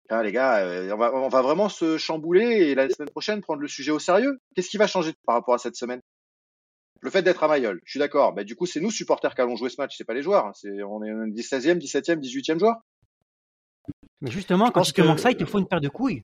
Ah, 0.09 0.23
les 0.23 0.31
gars, 0.31 0.57
euh, 0.57 0.91
on, 0.91 0.97
va, 0.97 1.15
on 1.15 1.29
va 1.29 1.41
vraiment 1.41 1.69
se 1.69 1.97
chambouler 1.97 2.43
et 2.43 2.75
la 2.75 2.89
semaine 2.89 3.09
prochaine 3.09 3.41
prendre 3.41 3.61
le 3.61 3.67
sujet 3.67 3.91
au 3.91 3.99
sérieux. 3.99 4.39
Qu'est-ce 4.55 4.69
qui 4.69 4.77
va 4.77 4.87
changer 4.87 5.13
par 5.25 5.35
rapport 5.35 5.53
à 5.53 5.59
cette 5.59 5.75
semaine? 5.75 6.01
Le 7.01 7.11
fait 7.11 7.21
d'être 7.21 7.43
à 7.43 7.47
Mayol, 7.47 7.79
je 7.85 7.91
suis 7.91 7.99
d'accord. 7.99 8.33
Bah, 8.33 8.43
du 8.43 8.55
coup, 8.55 8.65
c'est 8.65 8.79
nous 8.81 8.91
supporters 8.91 9.35
qui 9.35 9.41
allons 9.41 9.55
jouer 9.55 9.69
ce 9.69 9.79
match, 9.79 9.95
c'est 9.95 10.05
pas 10.05 10.15
les 10.15 10.23
joueurs. 10.23 10.47
Hein. 10.47 10.51
C'est, 10.55 10.81
on 10.83 11.03
est 11.03 11.11
16e, 11.11 11.79
17e, 11.79 12.19
18e 12.19 12.59
joueur. 12.59 12.77
Mais 14.21 14.31
justement, 14.31 14.71
quand 14.71 14.81
tu 14.81 14.93
te 14.93 15.01
manques 15.01 15.19
ça, 15.19 15.31
il 15.31 15.37
te 15.37 15.45
faut 15.45 15.59
une 15.59 15.67
paire 15.67 15.81
de 15.81 15.89
couilles. 15.89 16.23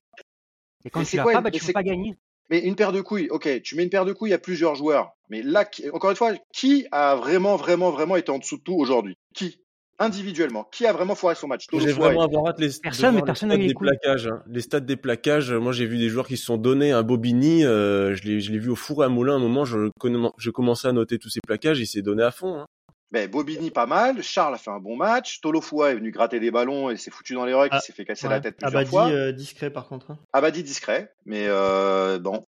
Et 0.84 0.90
quand 0.90 1.04
tu 1.04 1.16
l'as 1.16 1.24
pas, 1.24 1.40
bah, 1.40 1.50
tu 1.50 1.64
peux 1.64 1.72
pas 1.72 1.82
gagner. 1.82 2.16
Mais 2.50 2.60
une 2.60 2.74
paire 2.74 2.92
de 2.92 3.00
couilles, 3.00 3.28
ok, 3.30 3.62
tu 3.62 3.76
mets 3.76 3.84
une 3.84 3.90
paire 3.90 4.04
de 4.04 4.12
couilles 4.12 4.32
à 4.32 4.38
plusieurs 4.38 4.74
joueurs. 4.74 5.12
Mais 5.30 5.42
là, 5.42 5.64
encore 5.92 6.10
une 6.10 6.16
fois, 6.16 6.32
qui 6.52 6.86
a 6.92 7.14
vraiment, 7.14 7.56
vraiment, 7.56 7.90
vraiment 7.90 8.16
été 8.16 8.30
en 8.30 8.38
dessous 8.38 8.58
de 8.58 8.62
tout 8.62 8.74
aujourd'hui? 8.74 9.16
Qui? 9.34 9.58
Individuellement, 9.98 10.64
qui 10.72 10.84
a 10.84 10.92
vraiment 10.92 11.14
foiré 11.14 11.36
son 11.36 11.46
match? 11.46 11.66
J'ai 11.72 11.92
vraiment 11.92 12.22
avoir 12.22 12.48
hâte 12.48 12.58
les, 12.58 12.70
personne, 12.82 13.14
mais 13.14 13.22
personne 13.22 13.50
les, 13.50 13.68
des 13.68 13.74
plaquages. 13.74 14.26
Hein. 14.26 14.42
Les 14.48 14.60
stats 14.60 14.80
des 14.80 14.96
plaquages, 14.96 15.52
moi 15.52 15.70
j'ai 15.72 15.86
vu 15.86 15.96
des 15.96 16.08
joueurs 16.08 16.26
qui 16.26 16.36
se 16.36 16.44
sont 16.44 16.56
donnés 16.56 16.90
un 16.90 17.02
Bobigny, 17.02 17.64
euh, 17.64 18.14
je 18.16 18.24
l'ai 18.24 18.58
vu 18.58 18.70
au 18.70 18.74
four 18.74 19.04
et 19.04 19.06
à 19.06 19.08
moulin 19.08 19.34
à 19.34 19.36
un 19.36 19.38
moment, 19.38 19.64
je, 19.64 19.90
je 20.38 20.50
commençais 20.50 20.88
à 20.88 20.92
noter 20.92 21.18
tous 21.18 21.28
ces 21.28 21.40
plaquages, 21.46 21.78
il 21.78 21.86
s'est 21.86 22.02
donné 22.02 22.24
à 22.24 22.32
fond. 22.32 22.60
Hein. 22.60 22.66
Ben, 23.12 23.30
Bobigny 23.30 23.70
pas 23.70 23.84
mal, 23.84 24.22
Charles 24.22 24.54
a 24.54 24.58
fait 24.58 24.70
un 24.70 24.80
bon 24.80 24.96
match, 24.96 25.42
Tolofua 25.42 25.90
est 25.90 25.96
venu 25.96 26.10
gratter 26.10 26.40
des 26.40 26.50
ballons 26.50 26.88
et 26.88 26.96
s'est 26.96 27.10
foutu 27.10 27.34
dans 27.34 27.44
les 27.44 27.52
rucks, 27.52 27.68
ah, 27.70 27.78
il 27.78 27.84
s'est 27.84 27.92
fait 27.92 28.06
casser 28.06 28.26
la 28.26 28.40
tête 28.40 28.56
plusieurs 28.56 28.74
Abadi, 28.74 28.90
fois. 28.90 29.08
Euh, 29.10 29.32
discret 29.32 29.68
par 29.68 29.86
contre. 29.86 30.12
Hein. 30.12 30.18
Abadi 30.32 30.62
discret, 30.62 31.12
mais 31.26 31.44
euh, 31.46 32.18
bon, 32.18 32.46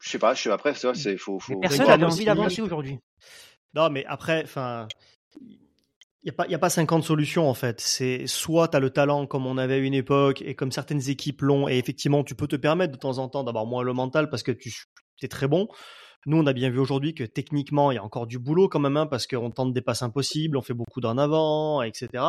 je 0.00 0.08
sais 0.08 0.20
pas, 0.20 0.34
je 0.34 0.42
sais 0.42 0.50
après 0.50 0.74
ça 0.74 0.94
c'est 0.94 1.16
faut, 1.16 1.40
faut 1.40 1.58
personne 1.58 1.84
n'avait 1.88 2.04
envie 2.04 2.24
d'avancer 2.24 2.62
aujourd'hui. 2.62 3.00
Non, 3.74 3.90
mais 3.90 4.04
après 4.06 4.44
enfin 4.44 4.86
il 5.42 6.26
n'y 6.26 6.30
a, 6.30 6.32
pas, 6.32 6.46
y 6.46 6.54
a 6.54 6.58
pas 6.60 6.70
50 6.70 7.02
solutions 7.02 7.50
en 7.50 7.54
fait. 7.54 7.80
C'est 7.80 8.28
soit 8.28 8.68
tu 8.68 8.76
as 8.76 8.80
le 8.80 8.90
talent 8.90 9.26
comme 9.26 9.46
on 9.46 9.58
avait 9.58 9.74
à 9.74 9.78
une 9.78 9.94
époque 9.94 10.42
et 10.42 10.54
comme 10.54 10.70
certaines 10.70 11.10
équipes 11.10 11.42
l'ont, 11.42 11.68
et 11.68 11.76
effectivement 11.76 12.22
tu 12.22 12.36
peux 12.36 12.46
te 12.46 12.56
permettre 12.56 12.92
de 12.92 12.98
temps 12.98 13.18
en 13.18 13.28
temps 13.28 13.42
d'avoir 13.42 13.66
moins 13.66 13.82
le 13.82 13.92
mental 13.94 14.30
parce 14.30 14.44
que 14.44 14.52
tu 14.52 14.72
es 15.22 15.28
très 15.28 15.48
bon. 15.48 15.66
Nous, 16.26 16.36
on 16.36 16.46
a 16.46 16.52
bien 16.52 16.70
vu 16.70 16.80
aujourd'hui 16.80 17.14
que 17.14 17.22
techniquement, 17.22 17.92
il 17.92 17.94
y 17.94 17.98
a 17.98 18.04
encore 18.04 18.26
du 18.26 18.40
boulot 18.40 18.68
quand 18.68 18.80
même, 18.80 18.96
hein, 18.96 19.06
parce 19.06 19.28
qu'on 19.28 19.50
tente 19.52 19.72
des 19.72 19.80
passes 19.80 20.02
impossibles, 20.02 20.56
on 20.56 20.62
fait 20.62 20.74
beaucoup 20.74 21.00
d'en 21.00 21.18
avant, 21.18 21.82
etc. 21.82 22.24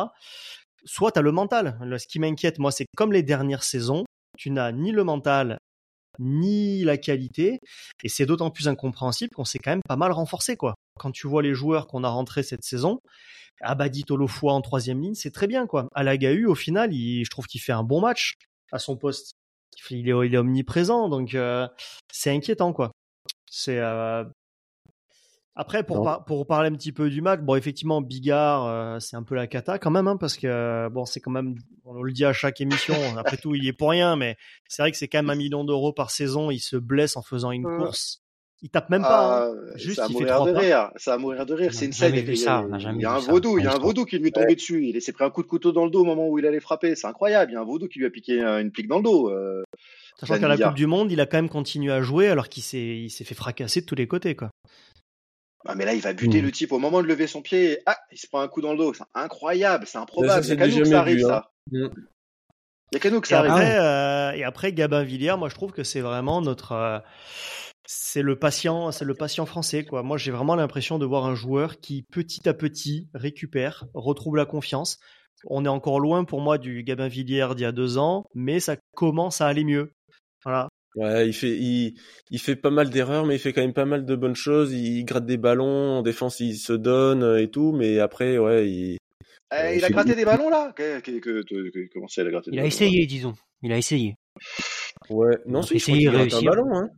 Soit 0.84 1.10
tu 1.10 1.18
as 1.18 1.22
le 1.22 1.32
mental. 1.32 1.76
Ce 1.98 2.06
qui 2.06 2.20
m'inquiète, 2.20 2.60
moi, 2.60 2.70
c'est 2.70 2.86
comme 2.96 3.12
les 3.12 3.24
dernières 3.24 3.64
saisons, 3.64 4.04
tu 4.36 4.50
n'as 4.50 4.70
ni 4.70 4.92
le 4.92 5.02
mental, 5.02 5.58
ni 6.20 6.84
la 6.84 6.96
qualité. 6.96 7.58
Et 8.04 8.08
c'est 8.08 8.24
d'autant 8.24 8.50
plus 8.50 8.68
incompréhensible 8.68 9.34
qu'on 9.34 9.44
s'est 9.44 9.58
quand 9.58 9.72
même 9.72 9.82
pas 9.86 9.96
mal 9.96 10.12
renforcé, 10.12 10.56
quoi. 10.56 10.74
Quand 11.00 11.10
tu 11.10 11.26
vois 11.26 11.42
les 11.42 11.54
joueurs 11.54 11.88
qu'on 11.88 12.04
a 12.04 12.08
rentrés 12.08 12.44
cette 12.44 12.64
saison, 12.64 13.00
Abadi 13.60 14.04
Tolofoa 14.04 14.52
en 14.52 14.60
troisième 14.60 15.00
ligne, 15.00 15.14
c'est 15.14 15.32
très 15.32 15.48
bien, 15.48 15.66
quoi. 15.66 15.88
Alagahu, 15.92 16.46
au 16.46 16.54
final, 16.54 16.92
je 16.92 17.28
trouve 17.30 17.46
qu'il 17.46 17.60
fait 17.60 17.72
un 17.72 17.82
bon 17.82 18.00
match 18.00 18.34
à 18.70 18.78
son 18.78 18.96
poste. 18.96 19.32
Il 19.90 20.08
est, 20.08 20.26
il 20.26 20.34
est 20.34 20.38
omniprésent, 20.38 21.08
donc 21.08 21.34
euh, 21.34 21.66
c'est 22.12 22.30
inquiétant, 22.30 22.72
quoi. 22.72 22.92
C'est 23.50 23.78
euh, 23.78 24.24
après, 25.60 25.82
pour, 25.82 26.24
pour 26.24 26.46
parler 26.46 26.70
un 26.70 26.74
petit 26.74 26.92
peu 26.92 27.10
du 27.10 27.20
match, 27.20 27.40
bon, 27.40 27.56
effectivement, 27.56 28.00
Bigard, 28.00 28.66
euh, 28.66 29.00
c'est 29.00 29.16
un 29.16 29.24
peu 29.24 29.34
la 29.34 29.48
cata 29.48 29.80
quand 29.80 29.90
même, 29.90 30.06
hein, 30.06 30.16
parce 30.16 30.36
que 30.36 30.88
bon, 30.88 31.04
c'est 31.04 31.18
quand 31.18 31.32
même, 31.32 31.56
on 31.84 32.00
le 32.00 32.12
dit 32.12 32.24
à 32.24 32.32
chaque 32.32 32.60
émission, 32.60 32.94
après 33.18 33.38
tout, 33.38 33.56
il 33.56 33.64
y 33.64 33.68
est 33.68 33.72
pour 33.72 33.90
rien, 33.90 34.14
mais 34.14 34.36
c'est 34.68 34.82
vrai 34.82 34.92
que 34.92 34.96
c'est 34.96 35.08
quand 35.08 35.18
même 35.18 35.30
un 35.30 35.34
million 35.34 35.64
d'euros 35.64 35.92
par 35.92 36.12
saison. 36.12 36.52
Il 36.52 36.60
se 36.60 36.76
blesse 36.76 37.16
en 37.16 37.22
faisant 37.22 37.50
une 37.50 37.64
course. 37.64 38.22
Il 38.62 38.70
tape 38.70 38.88
même 38.88 39.02
pas. 39.02 39.46
Hein. 39.46 39.54
Ah, 39.56 39.76
Juste, 39.76 40.00
il 40.08 40.18
fait 40.18 40.26
trois 40.26 40.50
de 40.50 40.56
rire. 40.56 40.90
Ça 40.94 41.12
va 41.12 41.18
mourir 41.18 41.44
de 41.44 41.54
rire. 41.54 41.74
C'est 41.74 41.86
une 41.86 41.92
scène. 41.92 42.14
Il, 42.14 42.24
y 42.24 42.46
a, 42.46 42.64
il 42.92 43.00
y 43.00 43.04
a 43.04 43.12
un 43.14 43.18
vaudou. 43.18 43.58
Il 43.58 43.64
y 43.64 43.68
a 43.68 43.74
un 43.74 43.78
vaudou 43.78 44.04
qui 44.04 44.18
lui 44.18 44.28
est 44.28 44.32
tombé 44.32 44.54
dessus. 44.54 44.84
Il 44.84 45.00
s'est 45.02 45.12
pris 45.12 45.24
un 45.24 45.30
coup 45.30 45.42
de 45.42 45.48
couteau 45.48 45.70
dans 45.70 45.84
le 45.84 45.90
dos 45.90 46.00
au 46.00 46.04
moment 46.04 46.28
où 46.28 46.38
il 46.38 46.46
allait 46.46 46.58
frapper. 46.60 46.96
C'est 46.96 47.06
incroyable. 47.06 47.52
Il 47.52 47.54
y 47.54 47.56
a 47.56 47.60
un 47.60 47.64
vaudou 47.64 47.86
qui 47.86 48.00
lui 48.00 48.06
a 48.06 48.10
piqué 48.10 48.40
une 48.42 48.72
pique 48.72 48.88
dans 48.88 48.98
le 48.98 49.04
dos. 49.04 49.30
Euh, 49.30 49.62
Sachant 50.20 50.38
qu'à 50.38 50.48
la 50.48 50.56
Coupe 50.56 50.74
du 50.74 50.86
Monde, 50.86 51.12
il 51.12 51.20
a 51.20 51.26
quand 51.26 51.38
même 51.38 51.48
continué 51.48 51.92
à 51.92 52.02
jouer 52.02 52.28
alors 52.28 52.48
qu'il 52.48 52.62
s'est, 52.62 52.98
il 52.98 53.10
s'est 53.10 53.24
fait 53.24 53.34
fracasser 53.34 53.82
de 53.82 53.86
tous 53.86 53.94
les 53.94 54.08
côtés, 54.08 54.34
quoi. 54.34 54.50
Ah, 55.66 55.74
mais 55.74 55.84
là, 55.84 55.94
il 55.94 56.00
va 56.00 56.12
buter 56.12 56.40
mmh. 56.40 56.44
le 56.44 56.52
type 56.52 56.72
au 56.72 56.78
moment 56.78 57.02
de 57.02 57.06
lever 57.06 57.26
son 57.26 57.42
pied. 57.42 57.80
Ah, 57.86 57.98
il 58.12 58.18
se 58.18 58.26
prend 58.26 58.40
un 58.40 58.48
coup 58.48 58.60
dans 58.60 58.72
le 58.72 58.78
dos. 58.78 58.94
C'est 58.94 59.04
incroyable, 59.14 59.86
c'est 59.86 59.98
improbable. 59.98 60.44
C'est 60.44 60.56
qu'à 60.56 60.66
nous 60.66 60.78
que 60.78 60.84
ça 60.84 61.00
arrive, 61.00 61.20
ça. 61.20 61.50
Mmh. 61.70 61.88
Il 62.90 62.94
y 62.94 62.96
a 62.96 63.00
qu'à 63.00 63.10
nous 63.10 63.20
que 63.20 63.28
ça 63.28 63.40
arrive. 63.40 63.52
Euh, 63.52 64.32
et 64.32 64.44
après, 64.44 64.72
Gabin 64.72 65.02
Villiers, 65.02 65.36
moi, 65.36 65.48
je 65.48 65.54
trouve 65.54 65.72
que 65.72 65.84
c'est 65.84 66.00
vraiment 66.00 66.40
notre. 66.40 66.72
Euh, 66.72 66.98
c'est 67.86 68.22
le 68.22 68.38
patient, 68.38 68.92
c'est 68.92 69.04
le 69.04 69.14
patient 69.14 69.46
français, 69.46 69.84
quoi. 69.84 70.02
Moi, 70.02 70.16
j'ai 70.16 70.30
vraiment 70.30 70.54
l'impression 70.54 70.98
de 70.98 71.06
voir 71.06 71.26
un 71.26 71.34
joueur 71.34 71.80
qui, 71.80 72.02
petit 72.02 72.48
à 72.48 72.54
petit, 72.54 73.08
récupère, 73.14 73.86
retrouve 73.94 74.36
la 74.36 74.46
confiance. 74.46 74.98
On 75.46 75.64
est 75.64 75.68
encore 75.68 76.00
loin 76.00 76.24
pour 76.24 76.40
moi 76.40 76.58
du 76.58 76.82
Gabin 76.82 77.08
Villiers 77.08 77.48
d'il 77.54 77.62
y 77.62 77.66
a 77.66 77.72
deux 77.72 77.98
ans, 77.98 78.24
mais 78.34 78.60
ça 78.60 78.76
commence 78.94 79.40
à 79.40 79.46
aller 79.46 79.64
mieux. 79.64 79.92
Voilà. 80.44 80.68
Ouais, 80.94 81.28
il 81.28 81.32
fait, 81.32 81.56
il, 81.56 81.94
il 82.30 82.38
fait 82.38 82.56
pas 82.56 82.70
mal 82.70 82.90
d'erreurs, 82.90 83.26
mais 83.26 83.36
il 83.36 83.38
fait 83.38 83.52
quand 83.52 83.60
même 83.60 83.74
pas 83.74 83.84
mal 83.84 84.04
de 84.04 84.16
bonnes 84.16 84.34
choses. 84.34 84.72
Il, 84.72 85.04
gratte 85.04 85.26
des 85.26 85.36
ballons, 85.36 85.98
en 85.98 86.02
défense 86.02 86.40
il 86.40 86.56
se 86.56 86.72
donne 86.72 87.22
euh, 87.22 87.42
et 87.42 87.48
tout, 87.48 87.72
mais 87.72 88.00
après, 88.00 88.38
ouais, 88.38 88.68
il. 88.68 88.98
Euh, 89.52 89.74
il, 89.74 89.84
a 89.84 89.88
gratté 89.90 90.14
des 90.14 90.24
ballons 90.24 90.50
là? 90.50 90.72
Que, 90.74 91.00
que, 91.00 91.20
que, 91.20 91.88
Comment 91.92 92.08
c'est, 92.08 92.22
il 92.22 92.28
a 92.28 92.30
gratté 92.30 92.50
Il 92.52 92.58
a 92.58 92.66
essayé, 92.66 93.06
disons. 93.06 93.34
Il 93.62 93.72
a 93.72 93.78
essayé. 93.78 94.14
Ouais, 95.08 95.38
non, 95.46 95.62
c'est 95.62 95.76
il 95.76 96.08
a 96.08 96.20
un 96.20 96.42
ballon, 96.42 96.76
hein. 96.76 96.90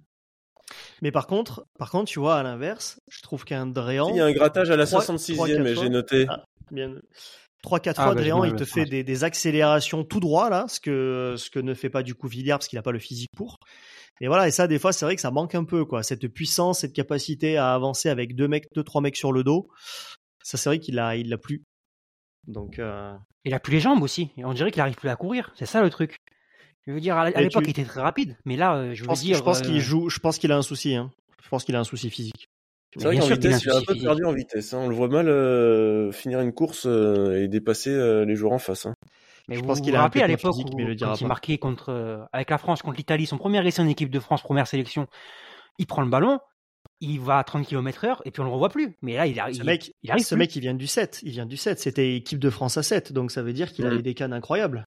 Mais 1.03 1.13
par 1.13 1.27
contre, 1.27 1.67
par 1.79 1.91
contre, 1.91 2.11
tu 2.11 2.19
vois, 2.19 2.37
à 2.37 2.43
l'inverse, 2.43 3.01
je 3.09 3.23
trouve 3.23 3.45
qu'un 3.45 3.67
Dréan. 3.67 4.09
Il 4.11 4.17
y 4.17 4.21
a 4.21 4.27
un 4.27 4.33
grattage 4.33 4.71
à 4.71 4.77
la 4.77 4.85
66e, 4.85 5.63
mais 5.63 5.75
j'ai 5.75 5.89
noté. 5.89 6.27
Ah, 6.29 6.45
bien. 6.71 6.95
3-4 7.65 7.95
ah, 7.97 8.05
fois, 8.05 8.15
bah, 8.15 8.47
il 8.47 8.55
te 8.55 8.65
fait 8.65 8.85
des, 8.85 9.05
des, 9.05 9.25
accélérations 9.25 10.05
tout 10.05 10.21
droit, 10.21 10.49
là, 10.49 10.67
ce 10.69 10.81
que, 10.81 11.35
ce 11.37 11.51
que 11.51 11.59
ne 11.59 11.75
fait 11.75 11.91
pas 11.91 12.03
du 12.03 12.15
coup 12.15 12.29
Villiers 12.29 12.53
parce 12.53 12.69
qu'il 12.69 12.79
n'a 12.79 12.83
pas 12.83 12.93
le 12.93 12.99
physique 12.99 13.31
pour. 13.37 13.59
Et 14.21 14.29
voilà, 14.29 14.49
et 14.49 14.51
ça, 14.51 14.67
des 14.67 14.79
fois, 14.79 14.93
c'est 14.93 15.05
vrai 15.05 15.15
que 15.15 15.23
ça 15.23 15.31
manque 15.31 15.55
un 15.55 15.65
peu, 15.65 15.85
quoi. 15.85 16.03
Cette 16.03 16.29
puissance, 16.29 16.81
cette 16.81 16.93
capacité 16.93 17.57
à 17.57 17.73
avancer 17.73 18.09
avec 18.09 18.35
deux 18.35 18.49
mecs, 18.49 18.67
deux, 18.75 18.83
trois 18.83 19.01
mecs 19.01 19.17
sur 19.17 19.33
le 19.33 19.45
dos. 19.45 19.69
Ça, 20.43 20.59
c'est 20.59 20.69
vrai 20.69 20.79
qu'il 20.79 20.99
a, 20.99 21.17
il 21.17 21.29
l'a 21.29 21.39
plus. 21.39 21.63
Donc, 22.47 22.79
euh... 22.79 23.15
Il 23.45 23.55
a 23.55 23.61
plus 23.61 23.73
les 23.73 23.81
jambes 23.81 24.03
aussi. 24.03 24.31
On 24.39 24.53
dirait 24.53 24.71
qu'il 24.71 24.83
arrive 24.83 24.97
plus 24.97 25.09
à 25.09 25.17
courir. 25.17 25.53
C'est 25.55 25.67
ça 25.67 25.83
le 25.83 25.89
truc. 25.89 26.19
Je 26.87 26.93
veux 26.93 27.01
dire, 27.01 27.17
à 27.17 27.31
l'époque, 27.31 27.65
il 27.67 27.71
était 27.71 27.85
très 27.85 28.01
rapide, 28.01 28.37
mais 28.45 28.57
là, 28.57 28.75
euh, 28.75 28.95
je, 28.95 29.03
veux 29.03 29.09
pense, 29.09 29.21
dire. 29.21 29.37
Je 29.37 29.43
pense 29.43 29.61
qu'il 29.61 29.77
euh, 29.77 29.81
joue, 29.81 30.09
je 30.09 30.19
pense 30.19 30.39
qu'il 30.39 30.51
a 30.51 30.57
un 30.57 30.63
souci, 30.63 30.95
hein. 30.95 31.11
Je 31.43 31.49
pense 31.49 31.65
qu'il 31.65 31.77
a 31.77 31.81
un 31.81 31.85
souci 31.85 32.11
physique. 32.11 32.49
C'est 32.97 33.05
vrai 33.05 33.19
qu'en 33.19 33.27
vitesse, 33.27 33.63
il 33.63 33.71
a 33.71 33.77
un 33.77 33.83
peu 33.83 33.95
perdu 33.95 34.25
en 34.25 34.33
vitesse. 34.33 34.75
Hein. 34.75 34.81
On 34.83 34.89
le 34.89 34.95
voit 34.95 35.09
mal 35.09 35.29
euh, 35.29 36.11
finir 36.13 36.41
une 36.41 36.53
course 36.53 36.87
et 36.87 37.49
dépasser 37.49 37.91
les 38.25 38.37
joueurs 38.37 38.53
en 38.53 38.59
face. 38.59 38.87
Hein. 38.87 38.95
Mais 39.49 39.57
je 39.57 39.61
vous, 39.61 39.67
pense 39.67 39.81
qu'il 39.81 39.97
a 39.97 40.03
rappelé 40.03 40.23
à 40.23 40.29
l'époque 40.29 40.55
où, 40.57 40.79
il, 40.79 40.97
quand 40.97 41.21
il 41.21 41.27
marquait 41.27 41.59
contre, 41.59 42.29
avec 42.33 42.51
la 42.51 42.59
France 42.59 42.83
contre 42.83 42.97
l'Italie, 42.97 43.27
son 43.27 43.39
premier 43.39 43.67
essai 43.67 43.83
en 43.83 43.89
équipe 43.89 44.11
de 44.11 44.21
France, 44.21 44.43
première 44.43 44.67
sélection, 44.67 45.07
il 45.79 45.87
prend 45.87 46.03
le 46.03 46.09
ballon, 46.09 46.39
il 47.01 47.21
va 47.21 47.39
à 47.39 47.45
30 47.45 47.67
km 47.67 48.05
heure 48.05 48.23
et 48.25 48.31
puis 48.31 48.41
on 48.41 48.45
le 48.45 48.51
revoit 48.51 48.69
plus. 48.69 48.97
Mais 49.03 49.15
là, 49.15 49.27
il, 49.27 49.39
arrive. 49.41 49.57
Ce 49.57 49.63
mec, 49.63 49.93
il 50.03 50.11
arrive 50.11 50.25
ce 50.25 50.35
mec, 50.35 50.55
il 50.55 50.61
vient 50.61 50.75
du 50.75 50.87
7. 50.87 51.21
Il 51.23 51.33
vient 51.33 51.47
du 51.47 51.57
7. 51.57 51.81
C'était 51.81 52.17
équipe 52.17 52.39
de 52.39 52.51
France 52.51 52.77
à 52.77 52.83
7. 52.83 53.13
Donc 53.13 53.31
ça 53.31 53.43
veut 53.43 53.53
dire 53.53 53.73
qu'il 53.73 53.85
mmh. 53.85 53.89
avait 53.89 54.03
des 54.03 54.15
cannes 54.15 54.33
incroyables. 54.33 54.85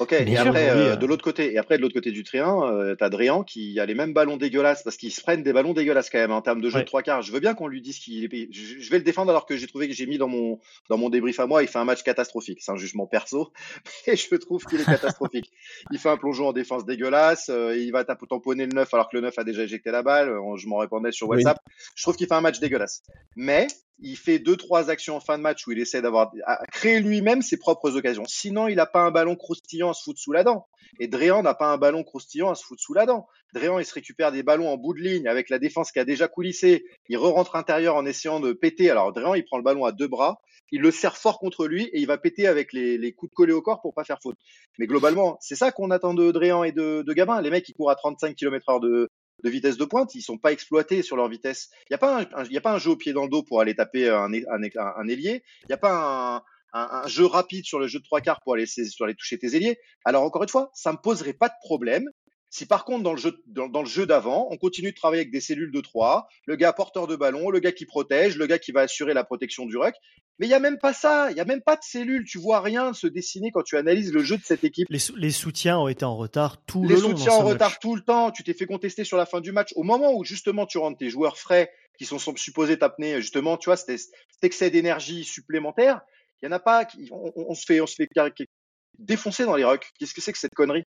Ok, 0.00 0.12
et 0.12 0.36
après, 0.36 0.70
euh, 0.70 0.94
de 0.94 1.06
l'autre 1.06 1.24
côté, 1.24 1.52
et 1.52 1.58
après 1.58 1.76
de 1.76 1.82
l'autre 1.82 1.94
côté 1.94 2.12
du 2.12 2.22
trian, 2.22 2.68
euh, 2.68 2.94
t'as 2.94 3.08
Drian 3.08 3.42
qui 3.42 3.80
a 3.80 3.86
les 3.86 3.94
mêmes 3.94 4.12
ballons 4.12 4.36
dégueulasses 4.36 4.84
parce 4.84 4.96
qu'ils 4.96 5.10
se 5.10 5.20
prennent 5.20 5.42
des 5.42 5.52
ballons 5.52 5.72
dégueulasses 5.72 6.08
quand 6.08 6.18
même 6.18 6.30
en 6.30 6.40
termes 6.40 6.60
de 6.60 6.70
jeu 6.70 6.78
de 6.78 6.84
trois 6.84 7.02
quarts. 7.02 7.22
Je 7.22 7.32
veux 7.32 7.40
bien 7.40 7.54
qu'on 7.54 7.66
lui 7.66 7.82
dise 7.82 7.98
qu'il 7.98 8.24
est. 8.24 8.52
Je 8.52 8.90
vais 8.90 8.98
le 8.98 9.02
défendre 9.02 9.30
alors 9.30 9.44
que 9.44 9.56
j'ai 9.56 9.66
trouvé 9.66 9.88
que 9.88 9.94
j'ai 9.94 10.06
mis 10.06 10.16
dans 10.16 10.28
mon 10.28 10.60
dans 10.88 10.98
mon 10.98 11.10
débrief 11.10 11.40
à 11.40 11.46
moi, 11.46 11.64
il 11.64 11.68
fait 11.68 11.80
un 11.80 11.84
match 11.84 12.04
catastrophique. 12.04 12.60
C'est 12.62 12.70
un 12.70 12.76
jugement 12.76 13.08
perso, 13.08 13.52
et 14.06 14.14
je 14.14 14.36
trouve 14.36 14.64
qu'il 14.66 14.80
est 14.80 14.84
catastrophique. 14.84 15.50
il 15.90 15.98
fait 15.98 16.10
un 16.10 16.16
plongeon 16.16 16.46
en 16.46 16.52
défense 16.52 16.84
dégueulasse, 16.84 17.48
euh, 17.48 17.76
il 17.76 17.90
va 17.90 18.04
tamponner 18.04 18.66
le 18.66 18.72
9 18.74 18.94
alors 18.94 19.08
que 19.08 19.16
le 19.16 19.22
9 19.22 19.36
a 19.36 19.42
déjà 19.42 19.64
éjecté 19.64 19.90
la 19.90 20.02
balle. 20.02 20.32
Je 20.56 20.68
m'en 20.68 20.76
répondais 20.76 21.10
sur 21.10 21.28
WhatsApp. 21.28 21.58
Je 21.96 22.02
trouve 22.04 22.14
qu'il 22.14 22.28
fait 22.28 22.34
un 22.34 22.40
match 22.40 22.60
dégueulasse. 22.60 23.02
Mais 23.34 23.66
il 24.00 24.16
fait 24.16 24.38
deux 24.38 24.56
trois 24.56 24.90
actions 24.90 25.16
en 25.16 25.20
fin 25.20 25.38
de 25.38 25.42
match 25.42 25.66
où 25.66 25.72
il 25.72 25.78
essaie 25.78 26.02
d'avoir 26.02 26.30
à 26.46 26.64
créer 26.70 27.00
lui-même 27.00 27.42
ses 27.42 27.56
propres 27.56 27.96
occasions. 27.96 28.24
Sinon, 28.26 28.68
il 28.68 28.76
n'a 28.76 28.86
pas 28.86 29.00
un 29.00 29.10
ballon 29.10 29.36
croustillant 29.36 29.90
à 29.90 29.94
se 29.94 30.02
foutre 30.02 30.20
sous 30.20 30.32
la 30.32 30.44
dent. 30.44 30.66
Et 31.00 31.08
Dréan 31.08 31.42
n'a 31.42 31.54
pas 31.54 31.66
un 31.66 31.76
ballon 31.76 32.04
croustillant 32.04 32.50
à 32.50 32.54
se 32.54 32.64
foutre 32.64 32.82
sous 32.82 32.94
la 32.94 33.06
dent. 33.06 33.26
Dréan, 33.52 33.78
il 33.78 33.84
se 33.84 33.94
récupère 33.94 34.32
des 34.32 34.42
ballons 34.42 34.68
en 34.68 34.76
bout 34.76 34.94
de 34.94 35.00
ligne 35.00 35.28
avec 35.28 35.50
la 35.50 35.58
défense 35.58 35.92
qui 35.92 35.98
a 35.98 36.04
déjà 36.04 36.28
coulissé. 36.28 36.84
Il 37.08 37.16
re-rentre 37.16 37.56
intérieur 37.56 37.96
en 37.96 38.06
essayant 38.06 38.40
de 38.40 38.52
péter. 38.52 38.90
Alors 38.90 39.12
Dréan, 39.12 39.34
il 39.34 39.44
prend 39.44 39.58
le 39.58 39.64
ballon 39.64 39.84
à 39.84 39.92
deux 39.92 40.08
bras. 40.08 40.40
Il 40.70 40.80
le 40.80 40.90
serre 40.90 41.16
fort 41.16 41.38
contre 41.38 41.66
lui 41.66 41.84
et 41.84 41.98
il 41.98 42.06
va 42.06 42.18
péter 42.18 42.46
avec 42.46 42.72
les, 42.72 43.12
coups 43.12 43.30
de 43.30 43.34
collet 43.34 43.52
au 43.52 43.62
corps 43.62 43.80
pour 43.80 43.94
pas 43.94 44.04
faire 44.04 44.18
faute. 44.22 44.36
Mais 44.78 44.86
globalement, 44.86 45.38
c'est 45.40 45.56
ça 45.56 45.72
qu'on 45.72 45.90
attend 45.90 46.14
de 46.14 46.30
Dréan 46.30 46.62
et 46.62 46.72
de, 46.72 47.02
de 47.02 47.12
Gabin. 47.12 47.40
Les 47.40 47.50
mecs, 47.50 47.64
qui 47.64 47.72
courent 47.72 47.90
à 47.90 47.96
35 47.96 48.36
km 48.36 48.68
heure 48.68 48.80
de, 48.80 49.08
de 49.44 49.50
vitesse 49.50 49.76
de 49.76 49.84
pointe, 49.84 50.14
ils 50.14 50.22
sont 50.22 50.38
pas 50.38 50.52
exploités 50.52 51.02
sur 51.02 51.16
leur 51.16 51.28
vitesse. 51.28 51.70
Il 51.82 51.92
n'y 51.92 51.94
a 51.94 51.98
pas 51.98 52.22
un, 52.22 52.44
y 52.44 52.56
a 52.56 52.60
pas 52.60 52.72
un 52.72 52.78
jeu 52.78 52.90
au 52.90 52.96
pied 52.96 53.12
dans 53.12 53.24
le 53.24 53.28
dos 53.28 53.42
pour 53.42 53.60
aller 53.60 53.74
taper 53.74 54.08
un, 54.08 54.32
un, 54.32 54.62
un, 54.62 55.08
ailier. 55.08 55.42
Il 55.62 55.68
n'y 55.68 55.74
a 55.74 55.78
pas 55.78 56.42
un, 56.72 56.80
un, 56.80 57.06
jeu 57.06 57.26
rapide 57.26 57.64
sur 57.64 57.78
le 57.78 57.86
jeu 57.86 57.98
de 57.98 58.04
trois 58.04 58.20
quarts 58.20 58.40
pour 58.42 58.54
aller, 58.54 58.66
sur 58.66 59.04
aller 59.04 59.14
toucher 59.14 59.38
tes 59.38 59.54
ailiers. 59.54 59.78
Alors 60.04 60.22
encore 60.22 60.42
une 60.42 60.48
fois, 60.48 60.70
ça 60.74 60.92
me 60.92 60.98
poserait 60.98 61.32
pas 61.32 61.48
de 61.48 61.54
problème 61.62 62.08
si 62.50 62.66
par 62.66 62.84
contre 62.84 63.02
dans 63.02 63.12
le 63.12 63.18
jeu 63.18 63.42
dans, 63.46 63.82
le 63.82 63.88
jeu 63.88 64.06
d'avant, 64.06 64.48
on 64.50 64.56
continue 64.56 64.90
de 64.90 64.96
travailler 64.96 65.20
avec 65.22 65.32
des 65.32 65.40
cellules 65.40 65.70
de 65.70 65.80
3, 65.80 66.28
le 66.46 66.56
gars 66.56 66.72
porteur 66.72 67.06
de 67.06 67.16
ballon, 67.16 67.50
le 67.50 67.58
gars 67.60 67.72
qui 67.72 67.84
protège, 67.84 68.36
le 68.36 68.46
gars 68.46 68.58
qui 68.58 68.72
va 68.72 68.82
assurer 68.82 69.12
la 69.14 69.24
protection 69.24 69.66
du 69.66 69.76
ruck, 69.76 69.94
mais 70.38 70.46
il 70.46 70.50
y 70.50 70.54
a 70.54 70.60
même 70.60 70.78
pas 70.78 70.92
ça, 70.92 71.30
il 71.30 71.36
y 71.36 71.40
a 71.40 71.44
même 71.44 71.60
pas 71.60 71.76
de 71.76 71.82
cellules, 71.82 72.24
tu 72.24 72.38
vois 72.38 72.60
rien 72.60 72.92
se 72.92 73.06
dessiner 73.06 73.50
quand 73.50 73.62
tu 73.62 73.76
analyses 73.76 74.12
le 74.12 74.22
jeu 74.22 74.36
de 74.38 74.44
cette 74.44 74.64
équipe. 74.64 74.86
Les, 74.88 75.00
les 75.16 75.30
soutiens 75.30 75.78
ont 75.78 75.88
été 75.88 76.04
en 76.04 76.16
retard 76.16 76.64
tout 76.64 76.82
le 76.82 76.94
long. 76.94 76.94
Les 76.94 77.16
soutiens 77.16 77.32
en 77.32 77.44
retard 77.44 77.78
tout 77.78 77.94
le 77.94 78.02
temps, 78.02 78.30
tu 78.30 78.44
t'es 78.44 78.54
fait 78.54 78.66
contester 78.66 79.04
sur 79.04 79.16
la 79.16 79.26
fin 79.26 79.40
du 79.40 79.52
match 79.52 79.72
au 79.76 79.82
moment 79.82 80.14
où 80.14 80.24
justement 80.24 80.64
tu 80.64 80.78
rentres 80.78 80.98
tes 80.98 81.10
joueurs 81.10 81.36
frais 81.36 81.70
qui 81.98 82.06
sont 82.06 82.18
supposés 82.36 82.78
t'appeler 82.78 83.20
justement, 83.20 83.56
tu 83.56 83.68
vois, 83.68 83.76
cet, 83.76 84.00
excès 84.42 84.70
d'énergie 84.70 85.24
supplémentaire, 85.24 86.00
il 86.40 86.46
y 86.46 86.48
en 86.48 86.52
a 86.52 86.60
pas 86.60 86.86
on, 87.10 87.32
on, 87.34 87.54
se 87.54 87.64
fait 87.66 87.80
on 87.80 87.86
se 87.86 87.96
fait 87.96 88.08
défoncer 88.98 89.44
dans 89.44 89.56
les 89.56 89.64
rucks. 89.64 89.90
Qu'est-ce 89.98 90.14
que 90.14 90.20
c'est 90.20 90.32
que 90.32 90.38
cette 90.38 90.54
connerie? 90.54 90.84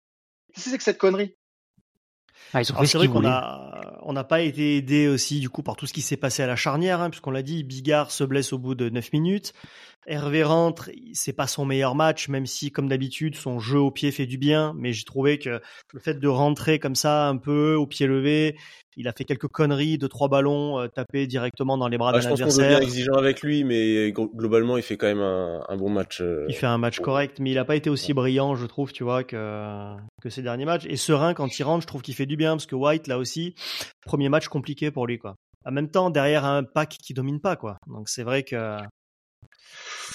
Qu'est-ce 0.53 0.65
que 0.65 0.71
c'est 0.71 0.77
que 0.77 0.83
cette 0.83 0.97
connerie? 0.99 1.35
Ah, 2.53 2.63
c'est 2.63 2.97
vrai 2.97 3.07
qu'on 3.07 3.25
a, 3.25 3.99
on 4.01 4.13
n'a 4.13 4.23
pas 4.23 4.41
été 4.41 4.77
aidé 4.77 5.07
aussi 5.07 5.39
du 5.39 5.49
coup 5.49 5.61
par 5.61 5.75
tout 5.75 5.85
ce 5.85 5.93
qui 5.93 6.01
s'est 6.01 6.17
passé 6.17 6.41
à 6.43 6.47
la 6.47 6.55
charnière, 6.55 7.01
hein, 7.01 7.09
puisqu'on 7.09 7.31
l'a 7.31 7.43
dit, 7.43 7.63
Bigard 7.63 8.11
se 8.11 8.23
blesse 8.23 8.53
au 8.53 8.57
bout 8.57 8.75
de 8.75 8.89
9 8.89 9.13
minutes. 9.13 9.53
Hervé 10.07 10.43
rentre, 10.43 10.89
c'est 11.13 11.33
pas 11.33 11.47
son 11.47 11.65
meilleur 11.65 11.93
match, 11.93 12.29
même 12.29 12.45
si, 12.45 12.71
comme 12.71 12.87
d'habitude, 12.87 13.35
son 13.35 13.59
jeu 13.59 13.79
au 13.79 13.91
pied 13.91 14.11
fait 14.11 14.25
du 14.25 14.37
bien. 14.37 14.73
Mais 14.77 14.93
j'ai 14.93 15.03
trouvé 15.03 15.39
que 15.39 15.61
le 15.93 15.99
fait 15.99 16.19
de 16.19 16.27
rentrer 16.27 16.79
comme 16.79 16.95
ça, 16.95 17.27
un 17.27 17.37
peu 17.37 17.75
au 17.75 17.85
pied 17.85 18.07
levé, 18.07 18.55
il 18.97 19.07
a 19.07 19.13
fait 19.13 19.23
quelques 19.23 19.47
conneries, 19.47 19.97
deux 19.97 20.07
trois 20.07 20.27
ballons 20.27 20.79
euh, 20.79 20.87
tapés 20.87 21.27
directement 21.27 21.77
dans 21.77 21.87
les 21.87 21.97
bras 21.97 22.11
ah, 22.13 22.19
de 22.19 22.23
l'adversaire. 22.23 22.37
Je 22.37 22.43
pense 22.43 22.57
qu'on 22.57 22.67
bien 22.67 22.81
exigeant 22.81 23.13
avec 23.13 23.41
lui, 23.41 23.63
mais 23.63 24.11
globalement, 24.11 24.77
il 24.77 24.83
fait 24.83 24.97
quand 24.97 25.07
même 25.07 25.21
un, 25.21 25.77
bon 25.77 25.89
match. 25.89 26.21
Euh, 26.21 26.45
il 26.49 26.55
fait 26.55 26.65
un 26.65 26.77
match 26.77 26.99
correct, 26.99 27.39
mais 27.39 27.51
il 27.51 27.57
a 27.57 27.65
pas 27.65 27.75
été 27.75 27.89
aussi 27.89 28.13
brillant, 28.13 28.55
je 28.55 28.65
trouve, 28.65 28.91
tu 28.91 29.03
vois, 29.03 29.23
que 29.23 29.95
que 30.21 30.29
ces 30.29 30.41
derniers 30.41 30.65
matchs. 30.65 30.85
Et 30.85 30.97
serein 30.97 31.33
quand 31.33 31.59
il 31.59 31.63
rentre, 31.63 31.83
je 31.83 31.87
trouve 31.87 32.01
qu'il 32.01 32.15
fait 32.15 32.25
du 32.25 32.35
bien 32.35 32.51
parce 32.51 32.65
que 32.65 32.75
White, 32.75 33.07
là 33.07 33.17
aussi, 33.17 33.53
premier 34.05 34.29
match 34.29 34.47
compliqué 34.47 34.91
pour 34.91 35.07
lui, 35.07 35.17
quoi. 35.17 35.35
En 35.65 35.71
même 35.71 35.89
temps, 35.89 36.09
derrière 36.09 36.45
un 36.45 36.63
pack 36.63 36.97
qui 37.01 37.13
domine 37.13 37.39
pas, 37.39 37.55
quoi. 37.55 37.77
Donc 37.87 38.09
c'est 38.09 38.23
vrai 38.23 38.43
que 38.43 38.79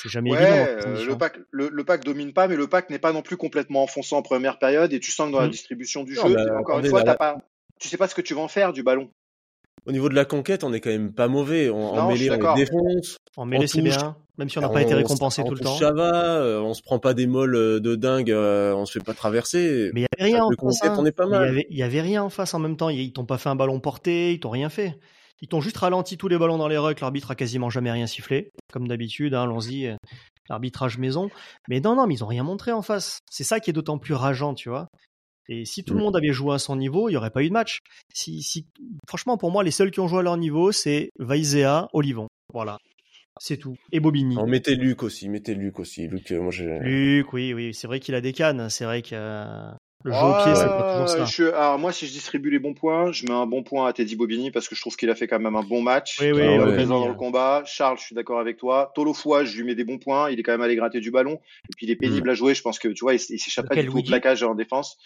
c'est 0.04 0.08
jamais 0.08 0.32
ouais, 0.32 0.38
euh, 0.87 1.06
le 1.06 1.16
pack, 1.16 1.38
le, 1.50 1.84
pack 1.84 2.04
domine 2.04 2.32
pas, 2.32 2.46
mais 2.46 2.56
le 2.56 2.66
pack 2.66 2.90
n'est 2.90 2.98
pas 2.98 3.12
non 3.12 3.22
plus 3.22 3.37
complètement 3.37 3.82
enfonçant 3.82 4.18
en 4.18 4.22
première 4.22 4.58
période. 4.58 4.92
Et 4.92 5.00
tu 5.00 5.10
sens 5.10 5.28
que 5.28 5.32
dans 5.32 5.40
la 5.40 5.46
mmh. 5.46 5.52
distribution 5.52 6.04
du 6.04 6.14
jeu, 6.14 6.34
bah, 6.34 6.58
encore 6.58 6.80
une 6.80 6.87
fois, 6.88 7.04
pas, 7.04 7.38
tu 7.80 7.88
sais 7.88 7.96
pas 7.96 8.08
ce 8.08 8.14
que 8.14 8.20
tu 8.20 8.34
vas 8.34 8.42
en 8.42 8.48
faire 8.48 8.72
du 8.72 8.82
ballon. 8.82 9.10
au 9.87 9.92
niveau 9.92 10.08
de 10.08 10.14
la 10.14 10.24
conquête, 10.24 10.62
on 10.62 10.72
est 10.72 10.80
quand 10.80 10.90
même 10.90 11.12
pas 11.12 11.28
mauvais. 11.28 11.70
On, 11.70 11.90
en 11.90 11.96
Non, 11.96 12.14
suis 12.14 12.28
mêlée, 12.28 12.44
on 12.44 12.54
défonce. 12.54 13.16
En 13.37 13.46
mêlée, 13.46 13.66
c'est 13.66 13.80
bien. 13.80 14.16
Même 14.37 14.48
si 14.48 14.58
on 14.58 14.62
n'a 14.62 14.68
pas 14.68 14.82
été 14.82 14.94
récompensé 14.94 15.44
tout 15.44 15.54
le 15.54 15.60
temps. 15.60 15.76
Ça 15.76 15.92
va, 15.92 16.37
euh, 16.38 16.60
on 16.60 16.74
se 16.74 16.82
prend 16.82 16.98
pas 16.98 17.14
des 17.14 17.26
molles 17.26 17.54
euh, 17.54 17.80
de 17.80 17.94
dingue, 17.94 18.32
euh, 18.32 18.74
on 18.74 18.84
se 18.84 18.98
fait 18.98 19.04
pas 19.04 19.14
traverser. 19.14 19.90
Mais 19.94 20.00
il 20.00 20.02
y 20.02 20.06
avait 20.18 20.34
rien 20.34 20.44
en 20.44 20.48
face. 20.48 20.56
conquête, 20.56 20.90
hein. 20.90 20.96
on 20.98 21.06
est 21.06 21.12
pas 21.12 21.26
Mais 21.26 21.30
Il 21.30 21.37
y 21.37 21.38
mal. 21.38 21.48
avait, 21.48 21.66
il 21.70 21.78
y 21.78 21.82
avait 21.82 22.00
rien 22.00 22.24
en 22.24 22.30
face 22.30 22.52
en 22.52 22.58
même 22.58 22.76
temps. 22.76 22.88
Ils 22.88 23.00
ils 23.00 23.12
t'ont 23.12 23.26
pas 23.26 23.38
fait 23.38 23.48
un 23.48 23.54
ballon 23.54 23.78
porté, 23.78 24.32
ils 24.32 24.40
t'ont 24.40 24.50
rien 24.50 24.70
fait. 24.70 24.98
Ils 25.44 25.48
t'ont 25.48 25.61
juste 25.61 25.76
ralenti 25.76 26.16
tous 26.16 26.28
les 26.28 26.38
ballons 26.38 26.57
dans 26.57 26.68
les 26.68 26.78
rucks. 26.78 27.00
L'arbitre 27.02 27.30
a 27.30 27.35
quasiment 27.35 27.68
jamais 27.68 27.92
rien 27.92 28.07
sifflé, 28.07 28.48
comme 28.72 28.88
d'habitude. 28.88 29.35
Hein, 29.35 29.42
Allons-y, 29.42 29.88
euh, 29.88 29.96
l'arbitrage 30.48 30.96
maison. 30.96 31.28
Mais 31.68 31.80
non, 31.80 31.94
non, 31.96 32.07
mais 32.07 32.14
ils 32.14 32.24
ont 32.24 32.28
rien 32.28 32.42
montré 32.42 32.72
en 32.72 32.80
face. 32.80 33.18
C'est 33.30 33.44
ça 33.44 33.61
qui 33.61 33.68
est 33.68 33.74
d'autant 33.74 33.98
plus 33.98 34.14
rageant, 34.14 34.54
tu 34.54 34.70
vois. 34.70 34.88
Et 35.50 35.66
si 35.66 35.85
tout 35.85 35.92
le 35.92 36.00
Mm. 36.00 36.02
monde 36.02 36.16
avait 36.16 36.33
joué 36.33 36.54
à 36.54 36.59
son 36.59 36.76
niveau, 36.76 37.11
il 37.11 37.12
y 37.12 37.16
aurait 37.18 37.28
pas 37.28 37.42
eu 37.42 37.48
de 37.48 37.52
match. 37.52 37.80
Si, 38.14 38.42
si, 38.42 38.64
franchement, 39.07 39.37
pour 39.37 39.50
moi, 39.50 39.62
les 39.62 39.70
seuls 39.70 39.90
qui 39.90 40.00
ont 40.00 40.09
joué 40.09 40.20
à 40.20 40.22
leur 40.22 40.38
niveau, 40.38 40.72
c'est 40.72 41.11
Vaizea, 41.18 41.88
Olivon. 41.92 42.28
Voilà, 42.54 42.78
c'est 43.38 43.59
tout. 43.59 43.76
Et 43.92 44.00
Bobigny. 44.00 44.38
On 44.38 44.46
mettait 44.46 44.76
Luc 44.76 45.02
aussi, 45.02 45.28
mettez 45.28 45.54
Luc 45.54 45.78
aussi. 45.78 46.09
Luc, 46.09 46.33
euh, 46.33 46.40
moi 46.40 46.52
j'ai. 46.52 46.78
Luc, 46.78 47.35
oui, 47.35 47.52
oui, 47.52 47.74
c'est 47.74 47.87
vrai 47.87 48.00
qu'il 48.00 48.14
a 48.14 48.22
des 48.22 48.33
cannes. 48.33 48.70
C'est 48.70 48.87
vrai 48.87 49.02
que 49.02 49.11
euh, 49.12 49.70
le 50.04 50.12
jeu 50.12 50.18
au 50.18 50.34
pied, 50.44 50.54
c'est 50.54 50.64
pas 50.68 50.90
toujours 50.92 51.08
ça. 51.08 51.24
Je- 51.24 51.44
alors 51.52 51.78
moi, 51.78 51.90
si 51.92 52.06
je 52.06 52.12
distribue 52.12 52.50
les 52.50 52.58
bons 52.58 52.74
points, 52.74 53.10
je 53.10 53.24
mets 53.26 53.32
un 53.32 53.46
bon 53.46 53.62
point 53.62 53.86
à 53.88 53.92
Teddy 53.92 54.16
Bobigny 54.16 54.50
parce 54.50 54.68
que 54.68 54.74
je 54.74 54.80
trouve 54.80 54.96
qu'il 54.96 55.08
a 55.10 55.14
fait 55.14 55.26
quand 55.26 55.38
même 55.40 55.56
un 55.56 55.62
bon 55.62 55.80
match. 55.82 56.20
Oui, 56.20 56.30
oui, 56.32 56.42
Il 56.42 56.58
Bobigny, 56.58 56.74
présent 56.74 57.00
dans 57.00 57.08
le 57.08 57.14
combat. 57.14 57.62
Charles, 57.64 57.98
je 57.98 58.04
suis 58.04 58.14
d'accord 58.14 58.38
avec 58.38 58.56
toi. 58.58 58.92
Tolofoua, 58.94 59.44
je 59.44 59.56
lui 59.56 59.64
mets 59.64 59.74
des 59.74 59.84
bons 59.84 59.98
points. 59.98 60.30
Il 60.30 60.38
est 60.38 60.42
quand 60.42 60.52
même 60.52 60.60
allé 60.60 60.76
gratter 60.76 61.00
du 61.00 61.10
ballon. 61.10 61.40
Et 61.70 61.74
puis 61.76 61.86
il 61.86 61.90
est 61.90 61.96
pénible 61.96 62.28
à 62.30 62.34
jouer. 62.34 62.54
Je 62.54 62.62
pense 62.62 62.78
que 62.78 62.88
tu 62.88 63.00
vois, 63.00 63.14
il, 63.14 63.18
s'échappe 63.18 63.66
pas 63.68 63.74
du 63.82 63.86
tout 63.88 63.92
au 63.92 64.02
plaquage 64.10 64.42
en 64.42 64.54
défense. 64.54 64.98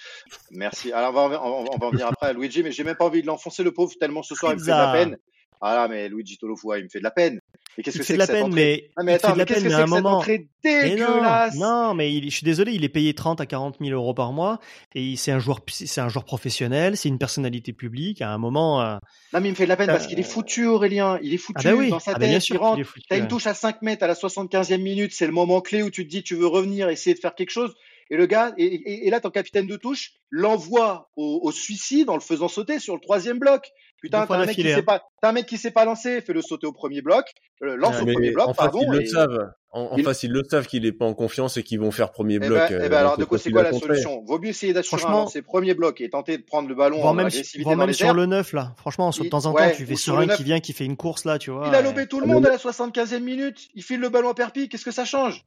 Merci. 0.51 0.93
Alors 0.93 1.11
on 1.11 1.29
va, 1.29 1.41
en- 1.43 1.49
on 1.61 1.65
va- 1.65 1.71
on 1.75 1.79
va 1.79 1.87
en 1.87 1.91
venir 1.91 2.07
après 2.09 2.27
à 2.27 2.33
Luigi, 2.33 2.63
mais 2.63 2.73
j'ai 2.73 2.85
même 2.85 2.97
pas 2.97 3.05
envie 3.07 3.23
de 3.23 3.27
l'enfoncer 3.27 3.63
le 3.63 3.73
pauvre 3.73 3.93
tellement 4.01 4.23
ce 4.23 4.35
soir 4.35 4.53
il 4.53 4.57
me 4.57 4.61
fait 4.61 4.73
de 4.73 4.77
la 4.77 4.93
peine. 4.93 5.19
Ah 5.61 5.75
là, 5.75 5.89
mais 5.89 6.09
Luigi 6.09 6.39
Tolofoua, 6.39 6.79
il 6.79 6.85
me 6.85 6.89
fait 6.89 6.99
de 7.01 7.05
la 7.05 7.11
peine. 7.11 7.41
Et 7.77 7.83
qu'est-ce 7.83 7.97
Il 7.97 8.01
que 8.01 8.05
fait 8.07 8.13
c'est 8.13 8.13
de 8.15 8.17
que 8.17 8.19
la 8.21 8.27
cette 8.27 8.35
peine, 8.37 8.45
entrée 8.47 8.61
mais 8.61 8.91
Ah 8.97 9.03
mais 9.05 9.13
il 9.13 9.15
attends, 9.15 9.29
fait 9.29 9.33
de 9.35 9.37
mais 9.37 9.39
la 9.41 9.45
qu'est-ce 9.47 9.61
peine, 9.61 9.63
que 9.65 9.69
mais 9.69 9.75
c'est 9.77 9.83
que 9.85 9.89
cette 9.95 10.03
moment. 10.03 10.17
entrée 10.19 10.49
Mais 10.65 10.97
non, 10.97 10.97
dégueulasse 11.15 11.55
non, 11.57 11.95
mais 11.95 12.13
il- 12.13 12.25
je 12.31 12.35
suis 12.37 12.45
désolé, 12.45 12.73
il 12.73 12.83
est 12.85 12.89
payé 12.89 13.15
30 13.15 13.41
à 13.41 13.47
40 13.47 13.77
000 13.81 13.93
euros 13.93 14.15
par 14.15 14.33
mois 14.33 14.59
et 14.97 15.15
c'est 15.17 15.31
un 15.31 15.39
joueur, 15.39 15.61
c'est 15.69 16.01
un 16.01 16.09
joueur 16.09 16.25
professionnel, 16.25 16.97
c'est 16.97 17.09
une 17.09 17.19
personnalité 17.19 17.73
publique. 17.73 18.21
À 18.21 18.31
un 18.33 18.39
moment, 18.39 18.83
euh, 18.83 18.97
Non, 19.33 19.41
mais 19.41 19.49
il 19.49 19.51
me 19.53 19.57
fait 19.57 19.65
de 19.65 19.69
la 19.69 19.77
peine 19.77 19.87
parce 19.87 20.09
qu'il 20.09 20.19
est 20.19 20.23
Euh, 20.23 20.29
foutu, 20.29 20.67
Aurélien. 20.67 21.21
Il 21.23 21.33
est 21.35 21.39
foutu 21.39 21.67
ah 21.67 21.71
bah 21.71 21.77
oui, 21.77 21.91
dans 21.91 22.01
sa 22.01 22.13
ah 22.13 22.15
bah 22.15 22.27
bien 22.27 22.35
tête. 22.35 22.43
sûr 22.43 22.57
il 22.57 22.59
rentre. 22.59 22.95
T'as 23.09 23.19
une 23.19 23.29
touche 23.29 23.47
à 23.47 23.55
5 23.55 23.83
mètres 23.83 24.03
à 24.03 24.09
la 24.09 24.15
75e 24.15 24.83
minute. 24.83 25.13
C'est 25.13 25.27
le 25.27 25.33
moment 25.33 25.61
clé 25.61 25.83
où 25.85 25.91
tu 25.91 26.05
te 26.05 26.11
dis 26.11 26.25
tu 26.25 26.35
veux 26.35 26.49
revenir, 26.49 26.89
essayer 26.89 27.15
de 27.15 27.21
faire 27.21 27.35
quelque 27.37 27.51
chose. 27.51 27.75
Et 28.11 28.17
le 28.17 28.27
gars, 28.27 28.55
et, 28.57 28.65
et- 28.65 29.07
et 29.07 29.11
là, 29.11 29.21
ton 29.21 29.31
capitaine 29.31 29.67
de 29.67 29.77
touche 29.77 30.13
l'envoie 30.31 31.11
au, 31.17 31.41
au 31.43 31.53
suicide 31.53 32.09
en 32.09 32.15
le 32.15 32.21
faisant 32.21 32.49
sauter 32.49 32.79
sur 32.79 32.95
le 32.95 33.01
troisième 33.01 33.39
bloc. 33.39 33.71
Putain, 34.01 34.27
t'as 34.27 34.35
un, 34.37 34.47
mec 34.47 34.51
qui 34.51 34.63
d'affilée, 34.63 34.75
sait 34.75 34.81
hein. 34.81 34.83
pas, 34.85 35.03
t'as 35.21 35.31
un 35.31 35.33
mec 35.33 35.47
qui 35.47 35.59
sait 35.59 35.73
pas 35.73 35.85
lancer, 35.85 36.21
fais-le 36.21 36.41
sauter 36.41 36.67
au 36.69 36.73
premier 36.73 37.03
bloc, 37.03 37.25
euh, 37.65 37.77
lance 37.77 37.97
Ouais, 37.97 38.03
au 38.03 38.13
premier 38.15 38.31
bloc, 38.31 38.47
en 38.49 38.55
face, 38.55 38.67
pardon. 38.67 38.81
ils 38.93 38.99
le 39.01 39.07
savent. 39.07 39.51
En, 39.71 39.83
en 39.93 39.97
Il- 39.97 40.05
face, 40.05 40.23
ils 40.23 40.31
le 40.31 40.43
savent 40.49 40.67
qu'il 40.69 40.87
est 40.87 40.93
pas 40.93 41.05
en 41.05 41.13
confiance 41.15 41.57
et 41.57 41.63
qu'ils 41.65 41.81
vont 41.81 41.91
faire 41.91 42.11
premier 42.13 42.37
Eh 42.37 42.39
bloc. 42.39 42.53
ben, 42.59 42.67
eh 42.71 42.75
euh, 42.85 42.89
ben 42.89 42.97
alors, 42.97 43.19
de 43.19 43.25
quoi 43.25 43.39
c'est 43.39 43.51
quoi 43.51 43.65
la 43.65 43.73
solution? 43.73 44.23
Vaut 44.25 44.39
mieux 44.39 44.49
essayer 44.51 44.73
d'assurer 44.73 45.01
un 45.03 45.05
Franchement- 45.05 45.19
lancer 45.25 45.43
premier 45.43 45.75
bloc 45.75 46.01
et 46.01 46.09
tenter 46.09 46.39
de 46.39 46.43
prendre 46.45 46.69
le 46.69 46.75
ballon 46.77 46.99
Voire 46.99 47.11
en 47.11 47.15
même, 47.15 47.27
agressivité 47.27 47.65
voire 47.65 47.75
dans 47.75 47.81
même 47.81 47.89
les 47.89 47.93
sur 47.93 48.07
airs. 48.07 48.15
le 48.15 48.27
9 48.27 48.53
là. 48.53 48.73
Franchement, 48.79 49.11
sur- 49.13 49.25
de 49.25 49.29
temps 49.29 49.45
en 49.47 49.53
temps, 49.53 49.71
tu 49.77 49.85
fais 49.85 49.97
sur 49.97 50.17
un 50.19 50.29
qui 50.29 50.45
vient, 50.45 50.61
qui 50.61 50.73
fait 50.73 50.85
une 50.87 50.97
course 50.97 51.25
là, 51.25 51.39
tu 51.39 51.51
vois. 51.51 51.67
Il 51.69 51.75
a 51.75 51.81
et- 51.81 51.83
lobé 51.83 52.07
tout 52.07 52.21
le 52.21 52.27
Ah, 52.31 52.33
monde 52.33 52.47
à 52.47 52.51
la 52.51 52.59
75e 52.59 53.23
minute. 53.25 53.69
Il 53.75 53.83
file 53.83 54.01
le 54.01 54.09
ballon 54.09 54.31
à 54.31 54.35
Perpi. 54.35 54.69
Qu'est-ce 54.69 54.85
que 54.85 54.93
ça 54.93 55.05
change? 55.05 55.45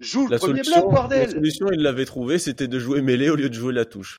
Joue 0.00 0.26
le 0.26 0.32
La 0.32 0.38
premier 0.38 0.62
solution, 0.62 0.80
bloc, 0.80 0.92
la 0.92 1.00
bordel 1.00 1.30
solution, 1.30 1.66
il 1.72 1.80
l'avait 1.80 2.04
trouvé, 2.04 2.38
c'était 2.38 2.68
de 2.68 2.78
jouer 2.78 3.00
mêlée 3.00 3.30
au 3.30 3.36
lieu 3.36 3.48
de 3.48 3.54
jouer 3.54 3.72
la 3.72 3.84
touche. 3.84 4.18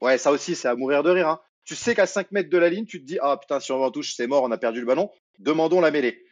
Ouais, 0.00 0.18
ça 0.18 0.32
aussi, 0.32 0.54
c'est 0.54 0.68
à 0.68 0.74
mourir 0.74 1.02
de 1.02 1.10
rire. 1.10 1.28
Hein. 1.28 1.40
Tu 1.64 1.74
sais 1.74 1.94
qu'à 1.94 2.06
5 2.06 2.32
mètres 2.32 2.50
de 2.50 2.58
la 2.58 2.68
ligne, 2.68 2.86
tu 2.86 3.00
te 3.00 3.06
dis 3.06 3.18
Ah 3.20 3.36
putain, 3.36 3.60
si 3.60 3.72
on 3.72 3.78
va 3.78 3.86
en 3.86 3.90
touche, 3.90 4.14
c'est 4.14 4.26
mort, 4.26 4.42
on 4.42 4.50
a 4.50 4.58
perdu 4.58 4.80
le 4.80 4.86
ballon. 4.86 5.10
Demandons 5.38 5.80
la 5.80 5.90
mêlée. 5.90 6.24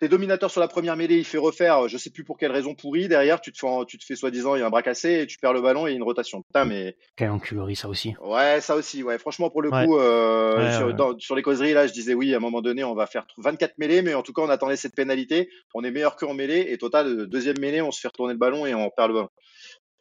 T'es 0.00 0.08
dominateur 0.08 0.50
sur 0.50 0.62
la 0.62 0.68
première 0.68 0.96
mêlée, 0.96 1.18
il 1.18 1.26
fait 1.26 1.36
refaire, 1.36 1.86
je 1.86 1.98
sais 1.98 2.08
plus 2.08 2.24
pour 2.24 2.38
quelle 2.38 2.52
raison 2.52 2.74
pourrie. 2.74 3.06
Derrière, 3.06 3.38
tu 3.40 3.52
te 3.52 3.58
fais, 3.58 3.66
en- 3.66 3.84
tu 3.84 3.98
te 3.98 4.04
fais 4.06 4.16
soi-disant, 4.16 4.54
il 4.56 4.60
y 4.60 4.62
a 4.62 4.66
un 4.66 4.70
bras 4.70 4.82
cassé 4.82 5.20
et 5.20 5.26
tu 5.26 5.36
perds 5.38 5.52
le 5.52 5.60
ballon 5.60 5.86
et 5.86 5.90
il 5.90 5.92
y 5.92 5.94
a 5.94 5.98
une 5.98 6.02
rotation. 6.04 6.40
Putain, 6.40 6.64
mais 6.64 6.96
Quelle 7.16 7.28
enculerie, 7.28 7.76
ça 7.76 7.86
aussi. 7.86 8.14
ouais, 8.22 8.62
ça 8.62 8.76
aussi, 8.76 9.02
ouais. 9.02 9.18
Franchement, 9.18 9.50
pour 9.50 9.60
le 9.60 9.68
Ouais. 9.70 9.84
coup, 9.84 9.98
euh, 9.98 10.56
Ouais, 10.56 10.72
sur, 10.74 10.86
ouais. 10.86 10.92
dans- 10.94 11.18
sur 11.18 11.34
les 11.36 11.42
causeries, 11.42 11.74
là, 11.74 11.86
je 11.86 11.92
disais 11.92 12.14
oui, 12.14 12.32
à 12.32 12.38
un 12.38 12.40
moment 12.40 12.62
donné, 12.62 12.82
on 12.82 12.94
va 12.94 13.06
faire 13.06 13.26
24 13.36 13.76
mêlées, 13.76 14.00
mais 14.00 14.14
en 14.14 14.22
tout 14.22 14.32
cas, 14.32 14.40
on 14.40 14.48
attendait 14.48 14.76
cette 14.76 14.94
pénalité. 14.96 15.50
On 15.74 15.84
est 15.84 15.90
meilleur 15.90 16.16
que 16.16 16.24
en 16.24 16.32
mêlée 16.32 16.66
et 16.70 16.78
total, 16.78 17.06
euh, 17.06 17.26
deuxième 17.26 17.58
mêlée, 17.58 17.82
on 17.82 17.90
se 17.90 18.00
fait 18.00 18.08
retourner 18.08 18.32
le 18.32 18.38
ballon 18.38 18.64
et 18.64 18.74
on 18.74 18.88
perd 18.88 19.08
le 19.08 19.14
ballon. 19.16 19.28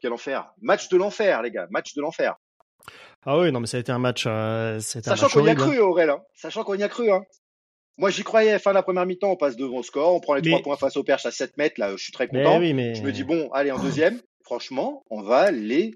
Quel 0.01 0.13
enfer. 0.13 0.49
Match 0.61 0.87
de 0.87 0.95
l'enfer, 0.95 1.41
les 1.41 1.51
gars. 1.51 1.67
Match 1.71 1.93
de 1.93 2.01
l'enfer. 2.01 2.35
Ah 3.25 3.37
oui, 3.37 3.51
non, 3.51 3.59
mais 3.59 3.67
ça 3.67 3.75
a 3.75 3.79
été 3.81 3.91
un 3.91 3.99
match, 3.99 4.23
euh, 4.27 4.79
Sachant 4.79 5.27
qu'on 5.27 5.39
y 5.45 5.49
a 5.49 5.51
horrible. 5.51 5.61
hein. 5.61 5.67
cru, 5.67 5.79
Aurel. 5.79 6.09
Hein. 6.09 6.21
Sachant 6.35 6.63
qu'on 6.63 6.75
y 6.75 6.83
a 6.83 6.87
cru. 6.87 7.11
Hein. 7.11 7.19
Moi, 7.99 8.09
j'y 8.09 8.23
croyais. 8.23 8.57
Fin 8.59 8.71
de 8.71 8.75
la 8.75 8.83
première 8.83 9.05
mi-temps, 9.05 9.29
on 9.31 9.35
passe 9.35 9.55
devant 9.55 9.77
le 9.77 9.83
score. 9.83 10.15
On 10.15 10.19
prend 10.19 10.33
les 10.33 10.41
Mais- 10.41 10.49
trois 10.51 10.61
points 10.63 10.77
face 10.77 10.97
au 10.97 11.03
Perche 11.03 11.25
à 11.25 11.31
7 11.31 11.57
mètres. 11.57 11.79
Là, 11.79 11.91
je 11.95 12.03
suis 12.03 12.11
très 12.13 12.27
Mais 12.31 12.43
content. 12.43 12.59
oui, 12.59 12.73
mais. 12.73 12.95
Je 12.95 13.03
me 13.03 13.11
dis, 13.11 13.23
bon, 13.23 13.49
allez, 13.51 13.71
en 13.71 13.79
deuxième, 13.79 14.19
franchement, 14.43 15.03
on 15.09 15.21
va 15.21 15.51
les 15.51 15.91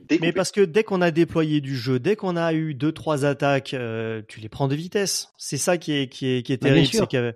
découper. 0.00 0.26
Mais 0.26 0.32
parce 0.32 0.52
que 0.52 0.60
dès 0.60 0.84
qu'on 0.84 1.00
a 1.00 1.10
déployé 1.10 1.60
du 1.60 1.76
jeu, 1.76 1.98
dès 1.98 2.14
qu'on 2.14 2.36
a 2.36 2.52
eu 2.52 2.74
deux 2.74 2.92
trois 2.92 3.24
attaques, 3.24 3.74
euh, 3.74 4.22
tu 4.28 4.40
les 4.40 4.48
prends 4.48 4.68
de 4.68 4.74
vitesse. 4.76 5.28
C'est 5.38 5.56
ça 5.56 5.76
qui 5.78 5.92
est 5.92 6.08
qui 6.08 6.26
est 6.28 6.42
qui 6.42 6.52
est 6.52 6.62
bien 6.62 6.70
terrible, 6.72 6.86
sûr. 6.88 7.00
c'est 7.00 7.10
que 7.10 7.34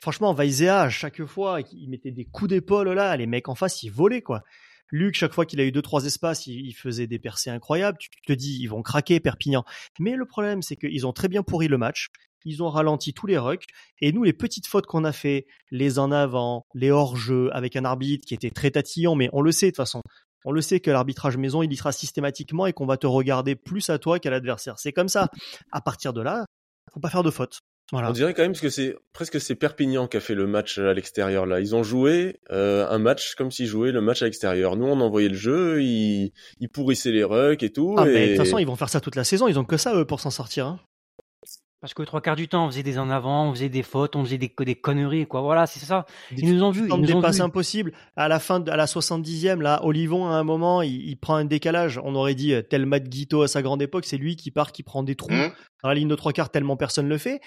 franchement 0.00 0.32
Vaizea 0.34 0.82
à 0.82 0.88
chaque 0.90 1.24
fois 1.24 1.60
il 1.72 1.88
mettait 1.90 2.12
des 2.12 2.24
coups 2.24 2.50
d'épaule 2.50 2.90
là, 2.92 3.16
les 3.16 3.26
mecs 3.26 3.48
en 3.48 3.54
face 3.54 3.82
ils 3.82 3.90
volaient 3.90 4.22
quoi. 4.22 4.42
Luc 4.92 5.16
chaque 5.16 5.32
fois 5.32 5.44
qu'il 5.46 5.60
a 5.60 5.64
eu 5.64 5.72
deux 5.72 5.82
trois 5.82 6.04
espaces, 6.06 6.46
il, 6.46 6.64
il 6.66 6.72
faisait 6.74 7.08
des 7.08 7.18
percées 7.18 7.50
incroyables. 7.50 7.98
Tu 7.98 8.08
te 8.24 8.32
dis 8.32 8.58
ils 8.60 8.68
vont 8.68 8.82
craquer 8.82 9.18
Perpignan. 9.18 9.64
Mais 9.98 10.12
le 10.14 10.26
problème 10.26 10.62
c'est 10.62 10.76
qu'ils 10.76 11.06
ont 11.06 11.12
très 11.12 11.28
bien 11.28 11.42
pourri 11.42 11.66
le 11.66 11.76
match. 11.78 12.08
Ils 12.44 12.62
ont 12.62 12.68
ralenti 12.68 13.12
tous 13.12 13.26
les 13.26 13.38
rucks 13.38 13.64
et 14.00 14.12
nous 14.12 14.22
les 14.22 14.32
petites 14.32 14.66
fautes 14.66 14.86
qu'on 14.86 15.04
a 15.04 15.12
fait, 15.12 15.46
les 15.70 15.98
en 15.98 16.12
avant, 16.12 16.64
les 16.74 16.90
hors 16.90 17.16
jeu 17.16 17.50
avec 17.52 17.76
un 17.76 17.84
arbitre 17.84 18.24
qui 18.26 18.34
était 18.34 18.50
très 18.50 18.70
tatillon, 18.70 19.14
mais 19.16 19.28
on 19.32 19.40
le 19.42 19.52
sait 19.52 19.66
de 19.66 19.70
toute 19.70 19.76
façon. 19.78 20.02
On 20.44 20.52
le 20.52 20.60
sait 20.60 20.78
que 20.78 20.92
l'arbitrage 20.92 21.36
maison, 21.36 21.62
il 21.64 21.72
y 21.72 21.76
sera 21.76 21.90
systématiquement 21.90 22.66
et 22.66 22.72
qu'on 22.72 22.86
va 22.86 22.96
te 22.96 23.06
regarder 23.06 23.56
plus 23.56 23.90
à 23.90 23.98
toi 23.98 24.20
qu'à 24.20 24.30
l'adversaire. 24.30 24.78
C'est 24.78 24.92
comme 24.92 25.08
ça. 25.08 25.28
À 25.72 25.80
partir 25.80 26.12
de 26.12 26.22
là, 26.22 26.44
faut 26.94 27.00
pas 27.00 27.10
faire 27.10 27.24
de 27.24 27.32
faute. 27.32 27.58
Voilà. 27.92 28.10
On 28.10 28.12
dirait 28.12 28.34
quand 28.34 28.42
même 28.42 28.52
que 28.54 28.68
c'est 28.68 28.96
presque 29.12 29.40
c'est 29.40 29.54
Perpignan 29.54 30.08
qui 30.08 30.16
a 30.16 30.20
fait 30.20 30.34
le 30.34 30.46
match 30.48 30.78
à 30.78 30.92
l'extérieur 30.92 31.46
là. 31.46 31.60
Ils 31.60 31.74
ont 31.74 31.84
joué 31.84 32.40
euh, 32.50 32.88
un 32.88 32.98
match 32.98 33.36
comme 33.36 33.52
s'ils 33.52 33.66
jouaient 33.66 33.92
le 33.92 34.00
match 34.00 34.22
à 34.22 34.24
l'extérieur. 34.24 34.76
Nous 34.76 34.86
on 34.86 35.00
envoyait 35.00 35.28
le 35.28 35.36
jeu, 35.36 35.82
ils, 35.82 36.32
ils 36.58 36.68
pourrissaient 36.68 37.12
les 37.12 37.22
rucks 37.22 37.62
et 37.62 37.70
tout. 37.70 37.94
Ah, 37.96 38.04
mais 38.04 38.30
de 38.30 38.36
toute 38.36 38.44
façon, 38.44 38.58
ils 38.58 38.66
vont 38.66 38.74
faire 38.74 38.88
ça 38.88 39.00
toute 39.00 39.14
la 39.14 39.22
saison. 39.24 39.46
Ils 39.46 39.58
ont 39.58 39.64
que 39.64 39.76
ça, 39.76 39.94
eux, 39.94 40.04
pour 40.04 40.18
s'en 40.20 40.30
sortir. 40.30 40.66
hein. 40.66 40.80
Parce 41.86 41.94
que 41.94 42.02
trois 42.02 42.20
quarts 42.20 42.34
du 42.34 42.48
temps, 42.48 42.66
on 42.66 42.68
faisait 42.68 42.82
des 42.82 42.98
en 42.98 43.10
avant, 43.10 43.48
on 43.48 43.54
faisait 43.54 43.68
des 43.68 43.84
fautes, 43.84 44.16
on 44.16 44.24
faisait 44.24 44.38
des, 44.38 44.52
des 44.58 44.74
conneries, 44.74 45.24
quoi. 45.24 45.40
Voilà, 45.42 45.68
c'est 45.68 45.78
ça. 45.78 46.04
Ils 46.36 46.52
nous 46.52 46.64
ont 46.64 46.72
vus, 46.72 46.82
ils 46.82 46.88
Tente 46.88 46.98
nous 47.02 47.06
des 47.06 47.14
ont 47.14 47.22
passes 47.22 47.36
vus. 47.36 47.42
impossibles. 47.42 47.92
À 48.16 48.26
la 48.26 48.40
fin, 48.40 48.58
de, 48.58 48.68
à 48.72 48.76
la 48.76 48.86
70e, 48.86 49.60
là, 49.60 49.84
Olivon, 49.84 50.26
à 50.26 50.30
un 50.34 50.42
moment, 50.42 50.82
il, 50.82 51.08
il 51.08 51.14
prend 51.16 51.36
un 51.36 51.44
décalage. 51.44 52.00
On 52.02 52.16
aurait 52.16 52.34
dit, 52.34 52.54
euh, 52.54 52.60
tel 52.62 52.86
Matt 52.86 53.04
Guito 53.08 53.42
à 53.42 53.46
sa 53.46 53.62
grande 53.62 53.82
époque, 53.82 54.04
c'est 54.04 54.16
lui 54.16 54.34
qui 54.34 54.50
part, 54.50 54.72
qui 54.72 54.82
prend 54.82 55.04
des 55.04 55.14
trous 55.14 55.30
Hum. 55.30 55.52
dans 55.84 55.88
la 55.88 55.94
ligne 55.94 56.08
de 56.08 56.16
trois 56.16 56.32
quarts 56.32 56.50
tellement 56.50 56.76
personne 56.76 57.08
le 57.08 57.18
fait. 57.18 57.40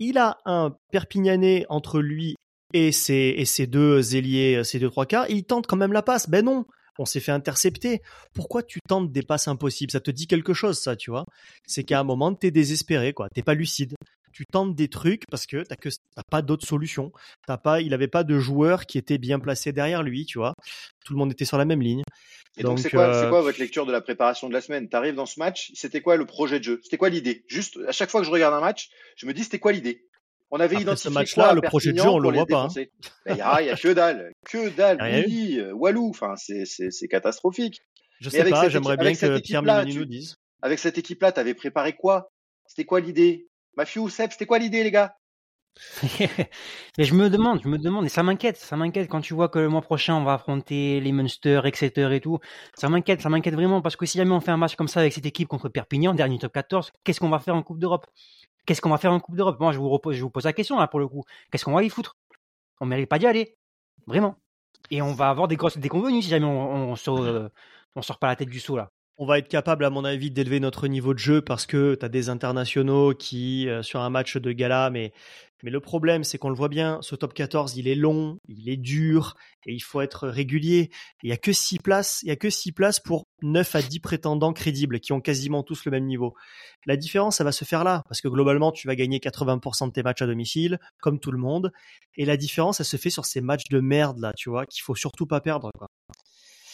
Il 0.00 0.18
a 0.18 0.38
un 0.44 0.74
Perpignanais 0.90 1.64
entre 1.68 2.00
lui 2.00 2.34
et 2.72 2.90
ses, 2.90 3.32
et 3.38 3.44
ses 3.44 3.68
deux 3.68 4.16
ailiers, 4.16 4.64
ses 4.64 4.80
deux 4.80 4.90
trois 4.90 5.06
quarts. 5.06 5.26
Il 5.30 5.44
tente 5.44 5.68
quand 5.68 5.76
même 5.76 5.92
la 5.92 6.02
passe. 6.02 6.28
Ben 6.28 6.44
non, 6.44 6.64
on 6.98 7.04
s'est 7.04 7.20
fait 7.20 7.32
intercepter. 7.32 8.02
Pourquoi 8.34 8.62
tu 8.62 8.80
tentes 8.88 9.12
des 9.12 9.22
passes 9.22 9.48
impossibles? 9.48 9.90
Ça 9.92 10.00
te 10.00 10.10
dit 10.10 10.26
quelque 10.26 10.54
chose, 10.54 10.78
ça, 10.78 10.96
tu 10.96 11.10
vois? 11.10 11.24
C'est 11.66 11.84
qu'à 11.84 12.00
un 12.00 12.04
moment, 12.04 12.34
t'es 12.34 12.50
désespéré, 12.50 13.12
quoi. 13.12 13.28
T'es 13.28 13.42
pas 13.42 13.54
lucide. 13.54 13.94
Tu 14.32 14.44
tentes 14.46 14.74
des 14.74 14.88
trucs 14.88 15.22
parce 15.30 15.46
que 15.46 15.62
t'as 15.62 15.76
que 15.76 15.88
t'as 15.88 16.22
pas 16.28 16.42
d'autre 16.42 16.66
solution. 16.66 17.12
T'as 17.46 17.56
pas, 17.56 17.80
il 17.80 17.94
avait 17.94 18.08
pas 18.08 18.24
de 18.24 18.38
joueur 18.38 18.84
qui 18.86 18.98
était 18.98 19.18
bien 19.18 19.38
placé 19.38 19.72
derrière 19.72 20.02
lui, 20.02 20.26
tu 20.26 20.38
vois. 20.38 20.54
Tout 21.04 21.12
le 21.12 21.18
monde 21.20 21.30
était 21.30 21.44
sur 21.44 21.56
la 21.56 21.64
même 21.64 21.80
ligne. 21.80 22.02
Et 22.56 22.62
donc, 22.62 22.78
c'est 22.78 22.90
quoi, 22.90 23.06
euh, 23.06 23.28
quoi 23.28 23.42
votre 23.42 23.58
lecture 23.58 23.86
de 23.86 23.92
la 23.92 24.00
préparation 24.00 24.48
de 24.48 24.52
la 24.52 24.60
semaine? 24.60 24.88
T'arrives 24.88 25.14
dans 25.14 25.26
ce 25.26 25.40
match, 25.40 25.72
c'était 25.74 26.00
quoi 26.00 26.16
le 26.16 26.26
projet 26.26 26.58
de 26.58 26.64
jeu? 26.64 26.80
C'était 26.82 26.96
quoi 26.96 27.10
l'idée? 27.10 27.44
Juste, 27.48 27.78
à 27.86 27.92
chaque 27.92 28.10
fois 28.10 28.20
que 28.20 28.26
je 28.26 28.30
regarde 28.30 28.54
un 28.54 28.60
match, 28.60 28.90
je 29.16 29.26
me 29.26 29.34
dis, 29.34 29.44
c'était 29.44 29.58
quoi 29.58 29.72
l'idée? 29.72 30.04
On 30.50 30.60
avait 30.60 30.76
Après 30.76 30.82
identifié 30.82 31.10
ce 31.10 31.14
match-là, 31.14 31.52
le 31.52 31.62
projet 31.62 31.92
de 31.92 31.98
jeu, 31.98 32.08
on 32.08 32.18
le 32.18 32.30
voit 32.30 32.46
pas, 32.46 32.64
hein. 32.64 32.68
Ben, 32.74 32.86
Il 33.30 33.36
y, 33.36 33.40
a, 33.40 33.62
il 33.62 33.66
y 33.66 33.70
a 33.70 33.76
que 33.76 33.92
dalle, 33.92 34.32
que 34.46 34.68
dalle. 34.68 34.98
Willy, 35.02 35.58
euh, 35.58 35.72
Walou, 35.72 36.10
enfin, 36.10 36.34
c'est, 36.36 37.08
catastrophique. 37.08 37.80
Je 38.20 38.30
sais 38.30 38.48
pas, 38.48 38.68
j'aimerais 38.68 38.96
bien 38.96 39.12
que 39.12 39.18
Pierre 39.18 39.36
équipe-là, 39.36 39.78
Mimini 39.80 39.92
tu- 39.92 39.98
nous 39.98 40.04
dise. 40.04 40.36
Avec 40.62 40.78
cette 40.78 40.96
équipe-là, 40.96 41.32
t'avais 41.32 41.54
préparé 41.54 41.94
quoi? 41.94 42.30
C'était 42.66 42.84
quoi 42.84 43.00
l'idée? 43.00 43.48
Mafiou, 43.76 44.08
Seb, 44.08 44.30
c'était 44.30 44.46
quoi 44.46 44.58
l'idée, 44.58 44.84
les 44.84 44.90
gars? 44.90 45.16
Mais 46.98 47.04
je 47.04 47.14
me 47.14 47.28
demande, 47.28 47.60
je 47.64 47.68
me 47.68 47.78
demande, 47.78 48.06
et 48.06 48.08
ça 48.08 48.22
m'inquiète, 48.22 48.56
ça 48.56 48.76
m'inquiète 48.76 49.08
quand 49.08 49.20
tu 49.20 49.34
vois 49.34 49.48
que 49.48 49.58
le 49.58 49.68
mois 49.68 49.82
prochain 49.82 50.14
on 50.14 50.22
va 50.22 50.34
affronter 50.34 51.00
les 51.00 51.10
Munster, 51.10 51.60
etc. 51.64 52.10
et 52.12 52.20
tout. 52.20 52.38
Ça 52.76 52.88
m'inquiète, 52.88 53.20
ça 53.20 53.28
m'inquiète 53.28 53.54
vraiment 53.54 53.82
parce 53.82 53.96
que 53.96 54.06
si 54.06 54.16
jamais 54.16 54.30
on 54.30 54.40
fait 54.40 54.52
un 54.52 54.56
match 54.56 54.76
comme 54.76 54.86
ça 54.86 55.00
avec 55.00 55.12
cette 55.12 55.26
équipe 55.26 55.48
contre 55.48 55.68
Perpignan, 55.68 56.14
dernier 56.14 56.38
top 56.38 56.52
14, 56.52 56.92
qu'est-ce 57.02 57.18
qu'on 57.18 57.28
va 57.28 57.40
faire 57.40 57.56
en 57.56 57.62
Coupe 57.64 57.80
d'Europe? 57.80 58.06
Qu'est-ce 58.66 58.80
qu'on 58.80 58.90
va 58.90 58.98
faire 58.98 59.12
en 59.12 59.20
Coupe 59.20 59.36
d'Europe? 59.36 59.58
Moi, 59.60 59.72
je 59.72 59.78
vous, 59.78 59.88
repose, 59.90 60.16
je 60.16 60.22
vous 60.22 60.30
pose 60.30 60.44
la 60.44 60.52
question 60.52 60.78
là 60.78 60.86
pour 60.86 61.00
le 61.00 61.08
coup. 61.08 61.24
Qu'est-ce 61.50 61.64
qu'on 61.64 61.72
va 61.72 61.82
y 61.82 61.88
foutre? 61.90 62.16
On 62.80 62.86
mérite 62.86 63.08
pas 63.08 63.18
d'y 63.18 63.26
aller, 63.26 63.56
vraiment. 64.06 64.36
Et 64.90 65.02
on 65.02 65.12
va 65.14 65.30
avoir 65.30 65.48
des 65.48 65.56
grosses 65.56 65.78
déconvenues 65.78 66.22
si 66.22 66.28
jamais 66.28 66.46
on, 66.46 66.90
on, 66.90 66.96
sort, 66.96 67.22
euh, 67.22 67.48
on 67.96 68.02
sort 68.02 68.18
pas 68.18 68.26
la 68.28 68.36
tête 68.36 68.50
du 68.50 68.60
saut 68.60 68.76
là. 68.76 68.90
on 69.16 69.26
va 69.26 69.38
être 69.38 69.48
capable, 69.48 69.84
à 69.84 69.90
mon 69.90 70.04
avis, 70.04 70.30
d'élever 70.30 70.60
notre 70.60 70.88
niveau 70.88 71.14
de 71.14 71.18
jeu 71.18 71.40
parce 71.40 71.66
que 71.66 71.94
tu 71.94 72.04
as 72.04 72.08
des 72.08 72.28
internationaux 72.28 73.14
qui, 73.14 73.68
euh, 73.68 73.82
sur 73.82 74.00
un 74.00 74.10
match 74.10 74.36
de 74.36 74.52
gala, 74.52 74.90
mais, 74.90 75.12
mais 75.64 75.70
le 75.70 75.80
problème, 75.80 76.24
c'est 76.24 76.36
qu'on 76.36 76.50
le 76.50 76.54
voit 76.54 76.68
bien, 76.68 76.98
ce 77.00 77.16
top 77.16 77.32
14, 77.32 77.78
il 77.78 77.88
est 77.88 77.94
long, 77.94 78.38
il 78.48 78.68
est 78.68 78.76
dur, 78.76 79.34
et 79.64 79.72
il 79.72 79.80
faut 79.80 80.02
être 80.02 80.28
régulier. 80.28 80.90
Il 81.22 81.30
y 81.30 81.32
a 81.32 81.38
que 81.38 81.54
six 81.54 81.78
places, 81.78 82.20
il 82.22 82.28
y 82.28 82.32
a 82.32 82.36
que 82.36 82.50
six 82.50 82.70
places 82.70 83.00
pour 83.00 83.24
9 83.40 83.74
à 83.74 83.80
10 83.80 84.00
prétendants 84.00 84.52
crédibles 84.52 85.00
qui 85.00 85.14
ont 85.14 85.22
quasiment 85.22 85.62
tous 85.62 85.86
le 85.86 85.90
même 85.90 86.04
niveau. 86.04 86.34
La 86.84 86.98
différence, 86.98 87.36
ça 87.36 87.44
va 87.44 87.52
se 87.52 87.64
faire 87.64 87.82
là, 87.82 88.02
parce 88.10 88.20
que 88.20 88.28
globalement, 88.28 88.72
tu 88.72 88.86
vas 88.86 88.94
gagner 88.94 89.20
80% 89.20 89.86
de 89.86 89.92
tes 89.92 90.02
matchs 90.02 90.20
à 90.20 90.26
domicile, 90.26 90.78
comme 91.00 91.18
tout 91.18 91.32
le 91.32 91.38
monde, 91.38 91.72
et 92.16 92.26
la 92.26 92.36
différence, 92.36 92.80
elle 92.80 92.86
se 92.86 92.98
fait 92.98 93.08
sur 93.08 93.24
ces 93.24 93.40
matchs 93.40 93.70
de 93.70 93.80
merde, 93.80 94.18
là, 94.18 94.34
tu 94.36 94.50
vois, 94.50 94.66
qu'il 94.66 94.82
faut 94.82 94.94
surtout 94.94 95.26
pas 95.26 95.40
perdre, 95.40 95.70
quoi. 95.78 95.88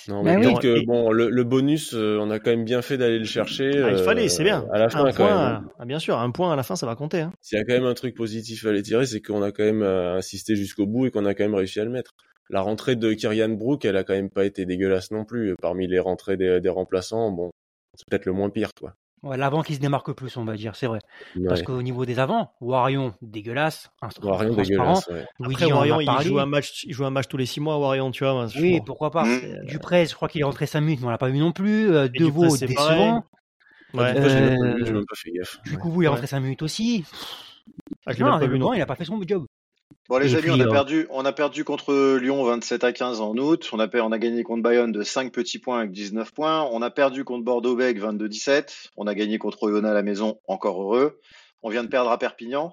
Non, 0.08 0.22
mais 0.22 0.36
bah 0.36 0.54
que, 0.60 0.84
bon, 0.86 1.10
le, 1.10 1.28
le 1.30 1.44
bonus, 1.44 1.94
euh, 1.94 2.18
on 2.20 2.30
a 2.30 2.38
quand 2.38 2.50
même 2.50 2.64
bien 2.64 2.82
fait 2.82 2.96
d'aller 2.98 3.18
le 3.18 3.24
chercher. 3.24 3.70
Ah, 3.82 3.90
il 3.90 3.98
fallait, 3.98 4.28
c'est 4.28 4.42
bien. 4.44 4.64
Euh, 4.68 4.72
à 4.74 4.78
la 4.78 4.88
fin, 4.88 5.04
un 5.04 5.12
quand 5.12 5.26
point, 5.26 5.52
même. 5.60 5.68
ah, 5.78 5.84
bien 5.84 5.98
sûr, 5.98 6.18
un 6.18 6.30
point 6.30 6.52
à 6.52 6.56
la 6.56 6.62
fin, 6.62 6.76
ça 6.76 6.86
va 6.86 6.94
compter. 6.96 7.20
Hein. 7.20 7.32
S'il 7.40 7.58
y 7.58 7.60
a 7.60 7.64
quand 7.64 7.74
même 7.74 7.84
un 7.84 7.94
truc 7.94 8.14
positif 8.14 8.64
à 8.66 8.70
aller 8.70 8.82
tirer, 8.82 9.06
c'est 9.06 9.20
qu'on 9.20 9.42
a 9.42 9.52
quand 9.52 9.64
même 9.64 9.82
euh, 9.82 10.16
insisté 10.16 10.56
jusqu'au 10.56 10.86
bout 10.86 11.06
et 11.06 11.10
qu'on 11.10 11.26
a 11.26 11.34
quand 11.34 11.44
même 11.44 11.54
réussi 11.54 11.80
à 11.80 11.84
le 11.84 11.90
mettre. 11.90 12.12
La 12.48 12.62
rentrée 12.62 12.96
de 12.96 13.12
Kyrian 13.12 13.50
Brook, 13.50 13.84
elle 13.84 13.96
a 13.96 14.04
quand 14.04 14.14
même 14.14 14.30
pas 14.30 14.44
été 14.44 14.66
dégueulasse 14.66 15.10
non 15.10 15.24
plus. 15.24 15.54
Parmi 15.60 15.86
les 15.86 16.00
rentrées 16.00 16.36
des, 16.36 16.60
des 16.60 16.68
remplaçants, 16.68 17.30
bon, 17.30 17.50
c'est 17.96 18.08
peut-être 18.08 18.26
le 18.26 18.32
moins 18.32 18.50
pire, 18.50 18.70
quoi. 18.78 18.94
Ouais, 19.22 19.36
l'avant 19.36 19.62
qui 19.62 19.74
se 19.74 19.80
démarque 19.80 20.12
plus, 20.12 20.34
on 20.38 20.44
va 20.44 20.56
dire, 20.56 20.74
c'est 20.76 20.86
vrai. 20.86 20.98
Ouais. 21.36 21.46
Parce 21.46 21.62
qu'au 21.62 21.82
niveau 21.82 22.06
des 22.06 22.18
avants, 22.18 22.52
Warion, 22.62 23.12
dégueulasse. 23.20 23.90
un- 24.00 24.08
Warion 24.22 24.54
transparent. 24.54 24.94
dégueulasse, 24.94 25.08
ouais. 25.08 25.26
Après, 25.44 25.66
Warion, 25.72 26.00
il 26.00 26.22
joue 26.26 26.38
un 26.38 26.46
match, 26.46 26.84
il 26.84 26.94
joue 26.94 27.04
un 27.04 27.10
match 27.10 27.28
tous 27.28 27.36
les 27.36 27.44
six 27.46 27.60
mois, 27.60 27.78
Warion, 27.78 28.10
tu 28.12 28.24
vois. 28.24 28.32
moi, 28.32 28.46
Oui, 28.58 28.80
pourquoi 28.84 29.10
pas. 29.10 29.24
Mmh. 29.24 29.66
Duprez, 29.66 30.06
je 30.06 30.14
crois 30.14 30.28
qu'il 30.28 30.40
est 30.40 30.44
rentré 30.44 30.64
5 30.66 30.80
minutes, 30.80 31.00
mais 31.00 31.06
on 31.08 31.10
l'a 31.10 31.18
pas 31.18 31.28
vu 31.28 31.38
non 31.38 31.52
plus. 31.52 31.90
Euh, 31.90 32.06
Et 32.14 32.18
Devaux, 32.18 32.44
Duprez, 32.56 32.66
décevant. 32.68 33.24
Ouais. 33.92 34.14
Euh, 34.16 34.74
vu, 34.76 34.86
j'ai 34.86 34.92
même 34.92 35.04
pas 35.04 35.16
fait 35.16 35.32
gaffe. 35.32 35.60
Du 35.64 35.76
coup, 35.76 35.90
vous, 35.90 36.00
il 36.02 36.04
est 36.06 36.08
rentré 36.08 36.26
5 36.26 36.40
minutes 36.40 36.62
aussi. 36.62 37.04
Ah, 38.06 38.12
je 38.12 38.18
l'ai 38.18 38.24
Non, 38.24 38.30
même 38.30 38.32
pas 38.32 38.38
vu, 38.38 38.44
visiblement, 38.52 38.70
non. 38.70 38.74
il 38.74 38.80
a 38.80 38.86
pas 38.86 38.94
fait 38.94 39.04
son 39.04 39.20
job. 39.26 39.44
Bon 40.08 40.18
les 40.18 40.32
Et 40.32 40.34
amis, 40.34 40.42
puis, 40.42 40.50
on 40.50 40.60
a 40.60 40.66
euh, 40.66 40.70
perdu, 40.70 41.06
on 41.10 41.24
a 41.24 41.32
perdu 41.32 41.64
contre 41.64 42.16
Lyon 42.18 42.42
27 42.44 42.82
à 42.84 42.92
15 42.92 43.20
en 43.20 43.36
août. 43.36 43.68
On 43.72 43.78
a, 43.78 43.88
on 44.02 44.12
a 44.12 44.18
gagné 44.18 44.42
contre 44.42 44.62
Bayonne 44.62 44.92
de 44.92 45.02
5 45.02 45.32
petits 45.32 45.58
points 45.58 45.78
avec 45.78 45.92
19 45.92 46.32
points. 46.32 46.64
On 46.72 46.82
a 46.82 46.90
perdu 46.90 47.24
contre 47.24 47.44
Bordeaux-Bègles 47.44 48.02
22-17. 48.02 48.88
On 48.96 49.06
a 49.06 49.14
gagné 49.14 49.38
contre 49.38 49.62
Oyonnax 49.62 49.92
à 49.92 49.94
la 49.94 50.02
maison, 50.02 50.40
encore 50.48 50.82
heureux. 50.82 51.20
On 51.62 51.70
vient 51.70 51.84
de 51.84 51.88
perdre 51.88 52.10
à 52.10 52.18
Perpignan. 52.18 52.72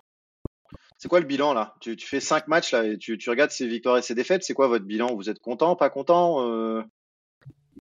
C'est 0.97 1.10
quoi 1.10 1.19
le 1.19 1.27
bilan 1.27 1.53
là? 1.53 1.75
Tu, 1.80 1.95
tu 1.95 2.08
fais 2.08 2.19
5 2.19 2.47
matchs 2.47 2.71
là 2.71 2.84
et 2.84 2.97
tu, 2.97 3.17
tu 3.19 3.30
regardes 3.30 3.51
ces 3.51 3.67
victoires 3.67 3.97
et 3.97 4.01
ces 4.01 4.15
défaites. 4.15 4.43
C'est 4.43 4.56
quoi 4.56 4.67
votre 4.67 4.86
bilan? 4.86 5.15
Vous 5.15 5.30
êtes 5.30 5.39
content, 5.39 5.75
pas 5.75 5.89
content 5.89 6.47
euh... 6.49 6.82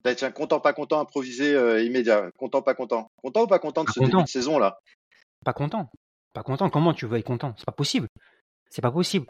Bah, 0.04 0.14
Tiens, 0.16 0.32
content, 0.32 0.60
pas 0.60 0.74
content, 0.74 1.00
improvisé 1.00 1.56
euh, 1.56 1.82
immédiat. 1.82 2.30
Content, 2.38 2.62
pas 2.62 2.76
content. 2.76 3.10
Content 3.24 3.44
ou 3.44 3.48
pas 3.48 3.60
content 3.60 3.82
de 3.82 3.88
Pas 3.88 3.94
ce 3.94 4.00
content. 4.00 4.12
début 4.18 4.24
de 4.24 4.30
saison 4.30 4.60
là? 4.60 4.78
Pas 5.46 5.54
content. 5.54 5.90
Pas 6.34 6.44
content. 6.44 6.70
Comment 6.70 6.94
tu 6.94 7.06
veux 7.08 7.18
être 7.18 7.26
content? 7.26 7.54
C'est 7.58 7.66
pas 7.66 7.72
possible. 7.72 8.08
C'est 8.76 8.82
pas 8.82 8.92
possible. 8.92 9.26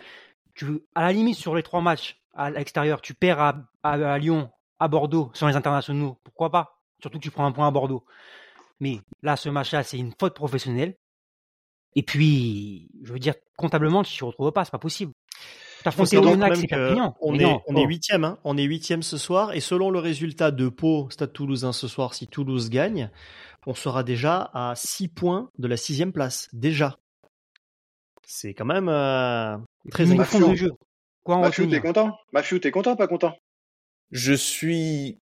Tu, 0.56 0.66
à 0.96 1.02
la 1.02 1.12
limite, 1.12 1.36
sur 1.36 1.54
les 1.54 1.62
trois 1.62 1.80
matchs 1.80 2.20
à 2.34 2.50
l'extérieur, 2.50 3.00
tu 3.00 3.14
perds 3.14 3.40
à, 3.40 3.56
à, 3.84 3.92
à 3.92 4.18
Lyon, 4.18 4.50
à 4.80 4.88
Bordeaux, 4.88 5.30
sans 5.36 5.48
les 5.48 5.56
internationaux. 5.56 6.18
Pourquoi 6.24 6.50
pas? 6.50 6.80
Surtout 7.00 7.20
que 7.20 7.24
tu 7.24 7.30
prends 7.30 7.46
un 7.46 7.52
point 7.52 7.68
à 7.68 7.72
Bordeaux. 7.72 8.04
Mais 8.80 9.02
là, 9.22 9.36
ce 9.36 9.50
match-là, 9.50 9.84
c'est 9.84 10.00
une 10.00 10.14
faute 10.20 10.34
professionnelle. 10.34 10.96
Et 11.94 12.02
puis, 12.02 12.90
je 13.04 13.14
veux 13.14 13.20
dire, 13.20 13.36
comptablement, 13.56 14.02
tu 14.02 14.18
t'y 14.18 14.24
retrouves 14.24 14.52
pas. 14.52 14.66
C'est 14.66 14.72
pas 14.72 14.80
possible. 14.80 15.14
T'as 15.84 15.92
c'est 15.92 16.20
Perpignan. 16.68 17.16
On 17.22 17.38
est, 17.38 17.46
on 17.68 17.76
est 17.76 17.86
huitième, 17.86 18.24
hein. 18.24 18.40
On 18.44 18.58
est 18.58 18.64
huitième 18.64 19.04
ce 19.04 19.20
soir, 19.20 19.54
et 19.54 19.60
selon 19.60 19.92
le 19.92 20.00
résultat 20.00 20.50
de 20.50 20.70
Pau, 20.70 21.08
Stade 21.12 21.34
Toulousain 21.34 21.72
ce 21.72 21.88
soir, 21.88 22.16
si 22.16 22.28
Toulouse 22.28 22.72
gagne, 22.72 23.12
on 23.68 23.76
sera 23.76 24.02
déjà 24.02 24.50
à 24.56 24.74
6 24.76 25.10
points 25.10 25.52
de 25.60 25.68
la 25.68 25.78
sixième 25.78 26.12
place. 26.12 26.50
Déjà. 26.52 26.98
C'est 28.28 28.54
quand 28.54 28.66
même 28.66 28.90
euh, 28.90 29.58
très 29.92 30.06
fond 30.06 30.50
de 30.50 30.56
jeu. 30.56 30.72
Quoi 31.24 31.36
en 31.38 31.42
Mafiou, 31.42 31.66
retenir 31.66 31.82
t'es 31.82 31.88
content? 31.88 32.18
Mafiou, 32.34 32.60
t'es 32.60 32.72
content, 32.72 32.96
pas 32.96 33.08
content? 33.08 33.36
Je 34.12 34.34
suis 34.34 35.20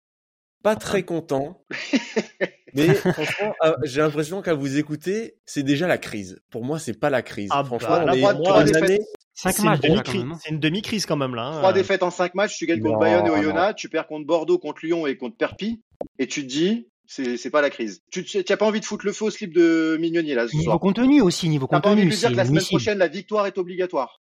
pas 0.62 0.76
très 0.76 1.02
content, 1.04 1.62
mais 2.74 2.94
franchement, 2.94 3.54
ah, 3.60 3.76
j'ai 3.84 4.00
l'impression 4.00 4.42
qu'à 4.42 4.54
vous 4.54 4.78
écouter, 4.78 5.36
c'est 5.46 5.62
déjà 5.62 5.86
la 5.86 5.98
crise. 5.98 6.40
Pour 6.50 6.64
moi, 6.64 6.78
c'est 6.78 6.98
pas 6.98 7.10
la 7.10 7.22
crise. 7.22 7.48
Ah 7.52 7.64
franchement, 7.64 7.88
bah, 7.88 8.02
on 8.02 8.06
la 8.06 8.16
est 8.16 8.20
trois 8.42 8.64
défaites. 8.64 8.82
année- 8.84 9.00
Cinq 9.32 9.52
C'est 9.52 9.62
une 9.62 9.68
matchs 9.70 10.14
hein. 10.16 10.38
c'est 10.42 10.50
une 10.50 10.60
demi-crise 10.60 11.06
quand 11.06 11.16
même 11.16 11.34
là. 11.34 11.46
hein. 11.46 11.58
Trois 11.58 11.72
défaites 11.72 12.02
en 12.02 12.10
cinq 12.10 12.34
matchs, 12.34 12.58
tu 12.58 12.66
gagnes 12.66 12.82
contre 12.82 12.98
Bayonne 12.98 13.26
et. 13.26 13.30
Oyonnax, 13.30 13.80
tu 13.80 13.88
perds 13.88 14.06
contre 14.06 14.26
Bordeaux, 14.26 14.58
contre 14.58 14.84
Lyon 14.84 15.06
et 15.06 15.16
contre 15.16 15.36
Perpi, 15.36 15.80
et 16.18 16.26
tu 16.26 16.42
te 16.42 16.46
dis, 16.46 16.88
c'est 17.10 17.50
pas 17.50 17.60
la 17.60 17.70
crise. 17.70 18.02
Tu 18.10 18.24
n'as 18.48 18.56
pas 18.56 18.66
envie 18.66 18.80
de 18.80 18.84
foutre 18.84 19.04
le 19.04 19.12
feu 19.12 19.24
au 19.26 19.30
slip 19.30 19.52
de 19.52 19.96
Mignoni 20.00 20.32
là 20.34 20.46
ce 20.46 20.54
Niveau 20.54 20.70
soir. 20.70 20.80
contenu 20.80 21.20
aussi, 21.20 21.48
niveau 21.48 21.66
T'as 21.68 21.80
pas 21.80 21.90
envie 21.90 22.02
de 22.04 22.10
contenu, 22.10 22.16
dire 22.16 22.28
c'est 22.28 22.32
que 22.32 22.36
la 22.36 22.44
semaine 22.44 22.64
prochaine 22.64 22.98
la 22.98 23.08
victoire 23.08 23.46
est 23.46 23.58
obligatoire. 23.58 24.20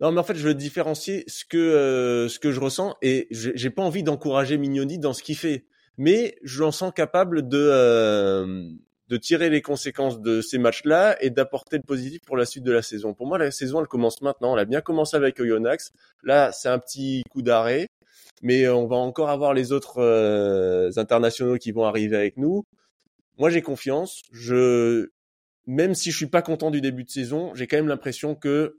Non, 0.00 0.12
mais 0.12 0.20
en 0.20 0.24
fait, 0.24 0.34
je 0.34 0.46
veux 0.46 0.54
différencier 0.54 1.24
ce 1.28 1.44
que 1.44 1.56
euh, 1.56 2.28
ce 2.28 2.38
que 2.38 2.52
je 2.52 2.60
ressens 2.60 2.96
et 3.00 3.26
j'ai 3.30 3.52
j'ai 3.54 3.70
pas 3.70 3.82
envie 3.82 4.02
d'encourager 4.02 4.58
Mignoni 4.58 4.98
dans 4.98 5.12
ce 5.14 5.22
qu'il 5.22 5.36
fait, 5.36 5.64
mais 5.96 6.36
je 6.42 6.60
l'en 6.60 6.72
sens 6.72 6.92
capable 6.94 7.48
de 7.48 7.58
euh, 7.72 8.68
de 9.08 9.16
tirer 9.16 9.48
les 9.48 9.62
conséquences 9.62 10.20
de 10.20 10.42
ces 10.42 10.58
matchs-là 10.58 11.16
et 11.22 11.30
d'apporter 11.30 11.76
le 11.76 11.84
positif 11.84 12.20
pour 12.26 12.36
la 12.36 12.44
suite 12.44 12.64
de 12.64 12.72
la 12.72 12.82
saison. 12.82 13.14
Pour 13.14 13.26
moi, 13.26 13.38
la 13.38 13.50
saison 13.50 13.80
elle 13.80 13.86
commence 13.86 14.20
maintenant. 14.20 14.54
Elle 14.54 14.62
a 14.62 14.64
bien 14.66 14.80
commencé 14.82 15.16
avec 15.16 15.40
Oyonnax. 15.40 15.92
Là, 16.22 16.52
c'est 16.52 16.68
un 16.68 16.78
petit 16.78 17.22
coup 17.30 17.40
d'arrêt, 17.40 17.88
mais 18.42 18.68
on 18.68 18.86
va 18.86 18.96
encore 18.96 19.30
avoir 19.30 19.54
les 19.54 19.72
autres 19.72 19.98
euh, 19.98 20.90
internationaux 20.96 21.56
qui 21.58 21.72
vont 21.72 21.84
arriver 21.84 22.16
avec 22.16 22.36
nous. 22.36 22.64
Moi, 23.38 23.50
j'ai 23.50 23.62
confiance. 23.62 24.22
Je 24.32 25.08
même 25.66 25.94
si 25.94 26.10
je 26.10 26.16
suis 26.16 26.26
pas 26.26 26.42
content 26.42 26.70
du 26.70 26.80
début 26.80 27.04
de 27.04 27.10
saison, 27.10 27.54
j'ai 27.54 27.66
quand 27.66 27.76
même 27.76 27.88
l'impression 27.88 28.34
que 28.34 28.76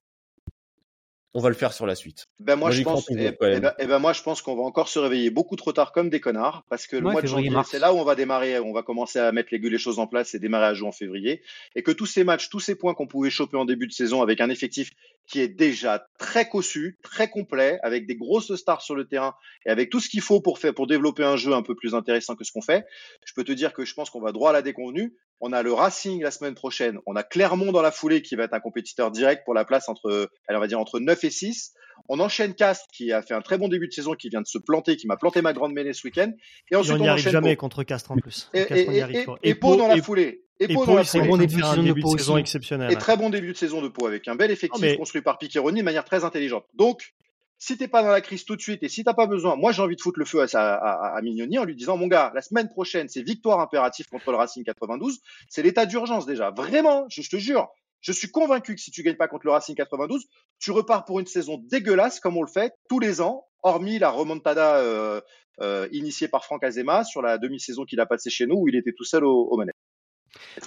on 1.36 1.40
va 1.40 1.50
le 1.50 1.54
faire 1.54 1.74
sur 1.74 1.84
la 1.84 1.94
suite. 1.94 2.28
Ben 2.40 2.56
moi, 2.56 2.68
Moi, 2.68 2.70
je 2.70 2.82
pense, 2.82 3.10
eh, 3.10 3.14
eh 3.26 3.60
ben, 3.60 3.74
eh 3.78 3.86
ben, 3.86 3.98
moi 3.98 4.14
je 4.14 4.22
pense 4.22 4.40
qu'on 4.40 4.56
va 4.56 4.62
encore 4.62 4.88
se 4.88 4.98
réveiller 4.98 5.28
beaucoup 5.28 5.54
trop 5.54 5.72
tard 5.72 5.92
comme 5.92 6.08
des 6.08 6.18
connards 6.18 6.64
parce 6.70 6.86
que 6.86 6.96
le 6.96 7.04
Ouais, 7.04 7.12
mois 7.12 7.20
de 7.20 7.26
janvier, 7.26 7.50
c'est 7.70 7.78
là 7.78 7.92
où 7.92 7.98
on 7.98 8.04
va 8.04 8.14
démarrer, 8.14 8.58
on 8.58 8.72
va 8.72 8.82
commencer 8.82 9.18
à 9.18 9.30
mettre 9.32 9.50
les, 9.52 9.58
les 9.58 9.78
choses 9.78 9.98
en 9.98 10.06
place 10.06 10.34
et 10.34 10.38
démarrer 10.38 10.64
à 10.64 10.72
jouer 10.72 10.88
en 10.88 10.92
février 10.92 11.42
et 11.74 11.82
que 11.82 11.90
tous 11.90 12.06
ces 12.06 12.24
matchs, 12.24 12.48
tous 12.48 12.60
ces 12.60 12.74
points 12.74 12.94
qu'on 12.94 13.06
pouvait 13.06 13.28
choper 13.28 13.58
en 13.58 13.66
début 13.66 13.86
de 13.86 13.92
saison 13.92 14.22
avec 14.22 14.40
un 14.40 14.48
effectif 14.48 14.92
qui 15.26 15.40
est 15.40 15.48
déjà 15.48 16.08
très 16.18 16.48
cossu, 16.48 16.98
très 17.02 17.28
complet, 17.28 17.78
avec 17.82 18.06
des 18.06 18.16
grosses 18.16 18.54
stars 18.54 18.80
sur 18.80 18.94
le 18.94 19.06
terrain 19.06 19.34
et 19.66 19.70
avec 19.70 19.90
tout 19.90 20.00
ce 20.00 20.08
qu'il 20.08 20.22
faut 20.22 20.40
pour 20.40 20.58
faire 20.58 20.72
pour 20.72 20.86
développer 20.86 21.24
un 21.24 21.36
jeu 21.36 21.52
un 21.52 21.62
peu 21.62 21.74
plus 21.74 21.94
intéressant 21.94 22.34
que 22.34 22.44
ce 22.44 22.52
qu'on 22.52 22.62
fait. 22.62 22.86
Je 23.26 23.34
peux 23.34 23.44
te 23.44 23.52
dire 23.52 23.74
que 23.74 23.84
je 23.84 23.92
pense 23.92 24.08
qu'on 24.08 24.22
va 24.22 24.32
droit 24.32 24.50
à 24.50 24.52
la 24.54 24.62
déconvenue. 24.62 25.14
On 25.40 25.52
a 25.52 25.62
le 25.62 25.72
Racing 25.72 26.22
la 26.22 26.30
semaine 26.30 26.54
prochaine. 26.54 26.98
On 27.06 27.14
a 27.14 27.22
Clermont 27.22 27.72
dans 27.72 27.82
la 27.82 27.90
foulée 27.90 28.22
qui 28.22 28.36
va 28.36 28.44
être 28.44 28.54
un 28.54 28.60
compétiteur 28.60 29.10
direct 29.10 29.44
pour 29.44 29.54
la 29.54 29.64
place 29.64 29.88
entre, 29.88 30.30
on 30.48 30.58
va 30.58 30.66
dire 30.66 30.80
entre 30.80 30.98
9 30.98 31.24
et 31.24 31.30
6. 31.30 31.74
On 32.08 32.20
enchaîne 32.20 32.54
Castres 32.54 32.86
qui 32.92 33.12
a 33.12 33.22
fait 33.22 33.34
un 33.34 33.40
très 33.40 33.58
bon 33.58 33.68
début 33.68 33.88
de 33.88 33.92
saison, 33.92 34.14
qui 34.14 34.28
vient 34.28 34.40
de 34.40 34.46
se 34.46 34.58
planter, 34.58 34.96
qui 34.96 35.06
m'a 35.06 35.16
planté 35.16 35.42
ma 35.42 35.52
grande 35.52 35.72
mêlée 35.72 35.92
ce 35.92 36.06
week-end. 36.06 36.32
Et 36.70 36.76
ensuite 36.76 36.94
on 36.94 36.96
on, 36.96 37.02
n'y 37.02 37.08
arrive 37.08 37.22
enchaîne 37.22 37.32
jamais 37.32 37.56
Pau. 37.56 37.60
contre 37.60 37.82
Castres 37.82 38.12
en 38.12 38.16
plus. 38.16 38.50
Et, 38.54 38.64
Castres, 38.66 39.02
arrive 39.02 39.58
Pau 39.58 39.76
dans 39.76 39.88
la 39.88 40.00
foulée. 40.02 40.42
Et 40.58 40.68
Pau 40.68 40.84
Pau, 40.84 40.86
dans 40.86 40.94
la 40.94 41.02
bon 41.02 41.06
foulée. 41.06 41.46
début 41.46 41.60
de 41.60 41.66
un 41.66 41.74
saison 41.74 41.82
de 41.82 42.34
de 42.34 42.38
exceptionnel. 42.38 42.92
Et 42.92 42.96
très 42.96 43.16
bon 43.16 43.28
début 43.28 43.52
de 43.52 43.56
saison 43.56 43.82
de 43.82 43.88
Pau 43.88 44.06
avec 44.06 44.28
un 44.28 44.36
bel 44.36 44.50
effectif 44.50 44.80
mais- 44.80 44.96
construit 44.96 45.22
par 45.22 45.38
Piccheroni 45.38 45.80
de 45.80 45.84
manière 45.84 46.04
très 46.04 46.24
intelligente. 46.24 46.64
Donc, 46.74 47.14
si 47.58 47.76
t'es 47.78 47.88
pas 47.88 48.02
dans 48.02 48.10
la 48.10 48.20
crise 48.20 48.44
tout 48.44 48.54
de 48.56 48.60
suite 48.60 48.82
et 48.82 48.88
si 48.88 49.02
t'as 49.04 49.14
pas 49.14 49.26
besoin, 49.26 49.56
moi 49.56 49.72
j'ai 49.72 49.82
envie 49.82 49.96
de 49.96 50.00
foutre 50.00 50.18
le 50.18 50.24
feu 50.24 50.40
à, 50.42 50.48
sa- 50.48 50.74
à, 50.74 51.16
à 51.16 51.22
Mignoni 51.22 51.58
en 51.58 51.64
lui 51.64 51.74
disant 51.74 51.96
mon 51.96 52.06
gars, 52.06 52.30
la 52.34 52.42
semaine 52.42 52.68
prochaine 52.68 53.08
c'est 53.08 53.22
victoire 53.22 53.60
impérative 53.60 54.06
contre 54.08 54.30
le 54.30 54.36
Racing 54.36 54.64
92, 54.64 55.20
c'est 55.48 55.62
l'état 55.62 55.86
d'urgence 55.86 56.26
déjà. 56.26 56.50
Vraiment, 56.50 57.06
je, 57.08 57.22
je 57.22 57.30
te 57.30 57.36
jure, 57.36 57.68
je 58.02 58.12
suis 58.12 58.30
convaincu 58.30 58.74
que 58.74 58.80
si 58.80 58.90
tu 58.90 59.02
gagnes 59.02 59.16
pas 59.16 59.28
contre 59.28 59.46
le 59.46 59.52
Racing 59.52 59.74
92, 59.74 60.26
tu 60.58 60.70
repars 60.70 61.04
pour 61.04 61.18
une 61.20 61.26
saison 61.26 61.58
dégueulasse 61.70 62.20
comme 62.20 62.36
on 62.36 62.42
le 62.42 62.48
fait 62.50 62.72
tous 62.88 62.98
les 63.00 63.20
ans, 63.20 63.46
hormis 63.62 63.98
la 63.98 64.10
remontada 64.10 64.76
euh, 64.76 65.20
euh, 65.62 65.88
initiée 65.92 66.28
par 66.28 66.44
Franck 66.44 66.62
Azema 66.62 67.04
sur 67.04 67.22
la 67.22 67.38
demi-saison 67.38 67.84
qu'il 67.86 67.98
a 68.00 68.06
passée 68.06 68.28
chez 68.30 68.46
nous 68.46 68.56
où 68.56 68.68
il 68.68 68.76
était 68.76 68.92
tout 68.92 69.04
seul 69.04 69.24
au, 69.24 69.48
au 69.50 69.56
manettes. 69.56 69.74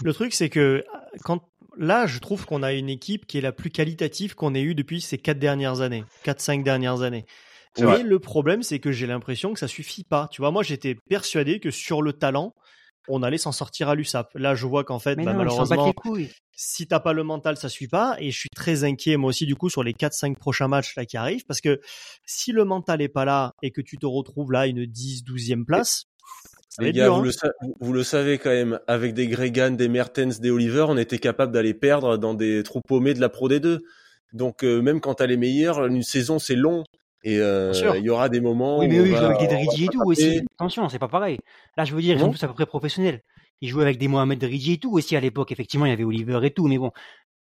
Le 0.03 0.13
truc, 0.13 0.33
c'est 0.33 0.49
que 0.49 0.83
quand 1.23 1.41
là, 1.77 2.07
je 2.07 2.19
trouve 2.19 2.45
qu'on 2.45 2.63
a 2.63 2.73
une 2.73 2.89
équipe 2.89 3.25
qui 3.25 3.37
est 3.37 3.41
la 3.41 3.51
plus 3.51 3.69
qualitative 3.69 4.35
qu'on 4.35 4.55
ait 4.55 4.61
eue 4.61 4.75
depuis 4.75 5.01
ces 5.01 5.17
quatre 5.17 5.39
dernières 5.39 5.81
années, 5.81 6.03
quatre 6.23 6.41
cinq 6.41 6.63
dernières 6.63 7.01
années. 7.01 7.25
Mais 7.77 7.85
vrai. 7.85 8.03
le 8.03 8.19
problème, 8.19 8.63
c'est 8.63 8.79
que 8.79 8.91
j'ai 8.91 9.07
l'impression 9.07 9.53
que 9.53 9.59
ça 9.59 9.67
suffit 9.67 10.03
pas. 10.03 10.27
Tu 10.31 10.41
vois, 10.41 10.51
moi, 10.51 10.63
j'étais 10.63 10.95
persuadé 11.09 11.59
que 11.59 11.71
sur 11.71 12.01
le 12.01 12.13
talent, 12.13 12.55
on 13.07 13.23
allait 13.23 13.37
s'en 13.37 13.51
sortir 13.51 13.89
à 13.89 13.95
l'USAP. 13.95 14.31
Là, 14.35 14.55
je 14.55 14.65
vois 14.65 14.83
qu'en 14.83 14.99
fait, 14.99 15.15
bah, 15.15 15.23
non, 15.23 15.33
malheureusement, 15.33 15.93
si 16.51 16.87
t'as 16.87 16.99
pas 16.99 17.13
le 17.13 17.23
mental, 17.23 17.57
ça 17.57 17.69
suit 17.69 17.87
pas. 17.87 18.17
Et 18.19 18.31
je 18.31 18.39
suis 18.39 18.49
très 18.49 18.83
inquiet, 18.83 19.17
moi 19.17 19.29
aussi, 19.29 19.45
du 19.45 19.55
coup, 19.55 19.69
sur 19.69 19.83
les 19.83 19.93
4-5 19.93 20.35
prochains 20.35 20.67
matchs 20.67 20.95
là 20.95 21.05
qui 21.05 21.17
arrivent. 21.17 21.45
Parce 21.45 21.61
que 21.61 21.79
si 22.25 22.51
le 22.51 22.65
mental 22.65 23.01
est 23.01 23.09
pas 23.09 23.25
là 23.25 23.53
et 23.61 23.71
que 23.71 23.81
tu 23.81 23.97
te 23.97 24.05
retrouves 24.05 24.51
là 24.51 24.61
à 24.61 24.67
une 24.67 24.85
10, 24.85 25.23
12e 25.23 25.65
place, 25.65 26.05
Les 26.79 26.93
gars, 26.93 27.05
dur, 27.05 27.21
vous, 27.21 27.29
hein. 27.29 27.49
le 27.61 27.67
vous- 27.79 27.93
le 27.93 28.03
savez 28.03 28.37
quand 28.37 28.51
même, 28.51 28.79
avec 28.87 29.13
des 29.13 29.27
Gregan, 29.27 29.71
des 29.75 29.87
Mertens, 29.87 30.39
des 30.39 30.51
Oliver, 30.51 30.85
on 30.87 30.97
était 30.97 31.17
capable 31.17 31.51
d'aller 31.51 31.73
perdre 31.73 32.17
dans 32.17 32.33
des 32.33 32.61
trous 32.63 32.81
paumés 32.81 33.13
de 33.13 33.19
la 33.21 33.29
Pro 33.29 33.49
D2. 33.49 33.79
Donc 34.33 34.63
euh, 34.63 34.81
même 34.81 35.01
quand 35.01 35.21
elle 35.21 35.31
est 35.31 35.37
meilleure, 35.37 35.85
une 35.85 36.03
saison 36.03 36.37
c'est 36.37 36.55
long. 36.55 36.83
Et 37.23 37.39
euh, 37.39 37.73
il 37.97 38.03
y 38.03 38.09
aura 38.09 38.29
des 38.29 38.39
moments 38.39 38.79
oui, 38.79 38.85
où 38.85 38.89
mais 38.89 38.97
eux, 38.99 39.07
ils 39.07 39.15
jouent 39.15 39.25
avec 39.25 39.39
des 39.39 39.47
Dridji 39.47 39.85
et 39.85 39.87
tout 39.87 40.03
aussi. 40.05 40.41
Attention, 40.57 40.87
c'est 40.87 40.99
pas 40.99 41.09
pareil. 41.09 41.37
Là, 41.75 41.83
je 41.83 41.93
veux 41.93 42.01
dire, 42.01 42.15
ils 42.15 42.19
sont 42.19 42.31
tous 42.31 42.43
à 42.43 42.47
peu 42.47 42.53
près 42.53 42.65
professionnels. 42.65 43.23
Ils 43.61 43.67
jouaient 43.67 43.83
avec 43.83 43.97
des 43.97 44.07
Mohamed 44.07 44.39
Dridji 44.39 44.73
et 44.73 44.77
tout 44.77 44.93
aussi 44.93 45.17
à 45.17 45.19
l'époque. 45.19 45.51
Effectivement, 45.51 45.85
il 45.85 45.89
y 45.89 45.91
avait 45.91 46.05
Oliver 46.05 46.39
et 46.43 46.51
tout, 46.51 46.67
mais 46.67 46.77
bon, 46.77 46.91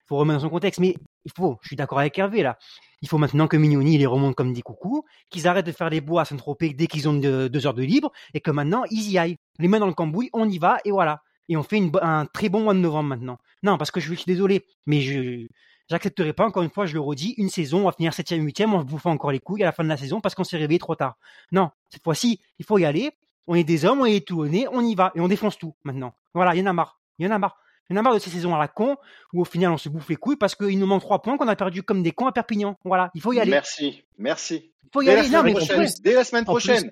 faut 0.07 0.17
remettre 0.17 0.39
dans 0.41 0.47
son 0.47 0.51
contexte. 0.51 0.79
Mais 0.79 0.95
il 1.25 1.33
faut, 1.37 1.59
je 1.63 1.69
suis 1.69 1.77
d'accord 1.77 1.99
avec 1.99 2.17
Hervé 2.17 2.43
là. 2.43 2.57
Il 3.03 3.09
faut 3.09 3.19
maintenant 3.19 3.47
que 3.49 3.57
Mignoni 3.57 3.99
les 3.99 4.07
remonte 4.07 4.35
comme 4.35 4.53
des 4.53 4.63
coucous, 4.63 5.05
qu'ils 5.31 5.47
arrêtent 5.49 5.67
de 5.67 5.73
faire 5.73 5.91
les 5.91 6.01
bois 6.01 6.23
à 6.23 6.25
Saint-Tropez 6.25 6.75
dès 6.75 6.87
qu'ils 6.87 7.09
ont 7.09 7.15
de- 7.15 7.49
deux 7.49 7.67
heures 7.67 7.75
de 7.75 7.83
libre, 7.83 8.13
et 8.35 8.41
que 8.41 8.51
maintenant 8.51 8.85
ils 8.91 9.11
y 9.11 9.19
aillent. 9.19 9.37
Les 9.59 9.69
mains 9.69 9.79
dans 9.81 9.87
le 9.87 9.95
cambouis, 9.95 10.31
on 10.33 10.49
y 10.49 10.59
va 10.59 10.79
et 10.85 10.91
voilà. 10.91 11.23
Et 11.49 11.57
on 11.57 11.63
fait 11.63 11.81
un 12.01 12.25
très 12.27 12.49
bon 12.49 12.63
mois 12.63 12.75
de 12.75 12.79
novembre 12.79 13.11
maintenant. 13.11 13.39
Non, 13.63 13.77
parce 13.77 13.91
que 13.91 14.01
je 14.01 14.13
suis 14.15 14.25
désolé, 14.27 14.65
mais 14.87 15.01
je 15.01 15.47
j'accepterai 15.91 16.33
pas 16.33 16.47
encore 16.47 16.63
une 16.63 16.71
fois, 16.71 16.87
je 16.87 16.95
le 16.95 17.01
redis, 17.01 17.35
une 17.37 17.51
saison, 17.51 17.81
on 17.81 17.85
va 17.85 17.93
finir 17.93 18.15
septième, 18.15 18.43
huitième, 18.43 18.73
on 18.73 18.81
se 18.81 18.87
bouffe 18.87 19.05
encore 19.05 19.33
les 19.33 19.41
couilles 19.41 19.63
à 19.63 19.67
la 19.67 19.73
fin 19.73 19.85
de 19.85 19.89
la 19.91 19.99
saison 19.99 20.23
parce 20.23 20.35
qu'on 20.35 20.45
s'est 20.45 20.57
réveillé 20.57 20.79
trop 20.79 20.95
tard. 20.95 21.19
Non, 21.53 21.71
cette 21.91 22.03
fois-ci, 22.03 22.41
il 22.59 22.65
faut 22.65 22.79
y 22.79 22.87
aller. 22.87 23.11
On 23.47 23.55
est 23.55 23.65
des 23.65 23.85
hommes, 23.85 24.01
on 24.01 24.07
est 24.07 24.27
tout 24.27 24.41
honnête, 24.41 24.67
on 24.73 24.81
y 24.83 24.95
va 24.95 25.13
et 25.15 25.21
on 25.21 25.29
défonce 25.29 25.59
tout 25.59 25.75
maintenant. 25.85 26.15
Voilà, 26.33 26.55
il 26.55 26.61
y 26.61 26.63
en 26.63 26.67
a 26.67 26.73
marre. 26.73 26.99
Il 27.19 27.27
y 27.27 27.29
en 27.29 27.35
a 27.35 27.39
marre. 27.39 27.59
Il 27.91 27.95
y 27.95 27.97
en 27.97 28.01
a 28.01 28.03
marre 28.03 28.15
de 28.15 28.19
ces 28.19 28.31
saisons 28.31 28.55
à 28.55 28.59
la 28.59 28.69
con 28.69 28.97
où 29.33 29.43
au 29.43 29.45
final 29.45 29.71
on 29.73 29.77
se 29.79 29.89
bouffe 29.89 30.09
les 30.09 30.17
couilles 30.17 30.37
parce 30.37 30.55
qu'il 30.55 30.79
nous 30.79 30.87
manque 30.87 31.03
trois 31.03 31.21
points 31.21 31.37
qu'on 31.37 31.49
a 31.49 31.57
perdu 31.57 31.83
comme 31.83 32.03
des 32.03 32.13
cons 32.13 32.27
à 32.27 32.33
Perpignan. 32.33 32.79
Voilà, 32.85 33.11
il 33.15 33.21
faut 33.21 33.33
y 33.33 33.41
aller. 33.41 33.51
Merci, 33.51 34.03
merci. 34.19 34.71
Il 34.85 34.89
faut 34.93 35.03
y 35.03 35.07
Dès 35.07 35.15
la 35.15 35.21
aller. 35.21 35.29
Non, 35.29 35.61
semaine 35.61 35.79
mais. 35.79 35.87
Dès 36.03 36.15
la 36.15 36.25
semaine 36.25 36.45
prochaine. 36.45 36.91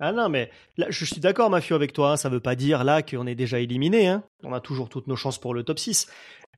Ah 0.00 0.12
non, 0.12 0.28
mais 0.28 0.48
là, 0.76 0.86
je 0.90 1.04
suis 1.04 1.18
d'accord, 1.20 1.50
Mafio, 1.50 1.74
avec 1.74 1.92
toi. 1.92 2.12
hein. 2.12 2.16
Ça 2.16 2.28
veut 2.28 2.38
pas 2.38 2.54
dire 2.54 2.84
là 2.84 3.02
qu'on 3.02 3.26
est 3.26 3.34
déjà 3.34 3.58
éliminé. 3.58 4.06
Hein. 4.06 4.22
On 4.44 4.52
a 4.52 4.60
toujours 4.60 4.88
toutes 4.88 5.08
nos 5.08 5.16
chances 5.16 5.38
pour 5.38 5.54
le 5.54 5.64
top 5.64 5.80
6. 5.80 6.06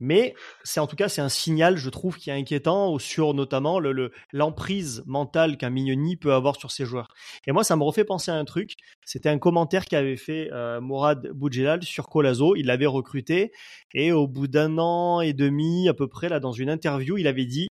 Mais 0.01 0.33
c'est 0.63 0.79
en 0.79 0.87
tout 0.87 0.95
cas, 0.97 1.07
c'est 1.07 1.21
un 1.21 1.29
signal, 1.29 1.77
je 1.77 1.89
trouve, 1.89 2.17
qui 2.17 2.29
est 2.29 2.33
inquiétant 2.33 2.97
sur 2.99 3.33
notamment 3.33 3.79
le, 3.79 3.91
le- 3.93 4.11
l'emprise 4.33 5.03
mentale 5.05 5.55
qu'un 5.57 5.69
Mignoni 5.69 6.17
peut 6.17 6.33
avoir 6.33 6.55
sur 6.57 6.71
ses 6.71 6.85
joueurs. 6.85 7.07
Et 7.47 7.51
moi, 7.51 7.63
ça 7.63 7.75
me 7.75 7.83
refait 7.83 8.03
penser 8.03 8.31
à 8.31 8.35
un 8.35 8.43
truc. 8.45 8.73
C'était 9.05 9.29
un 9.29 9.37
commentaire 9.37 9.85
qu'avait 9.85 10.17
fait 10.17 10.49
euh, 10.51 10.81
Mourad 10.81 11.29
Boudjelal 11.33 11.83
sur 11.83 12.09
Colazo. 12.09 12.55
Il 12.55 12.65
l'avait 12.65 12.87
recruté 12.87 13.51
et 13.93 14.11
au 14.11 14.27
bout 14.27 14.47
d'un 14.47 14.77
an 14.79 15.21
et 15.21 15.33
demi, 15.33 15.87
à 15.87 15.93
peu 15.93 16.07
près, 16.07 16.27
là, 16.29 16.39
dans 16.39 16.51
une 16.51 16.69
interview, 16.69 17.17
il 17.17 17.27
avait 17.27 17.45
dit 17.45 17.67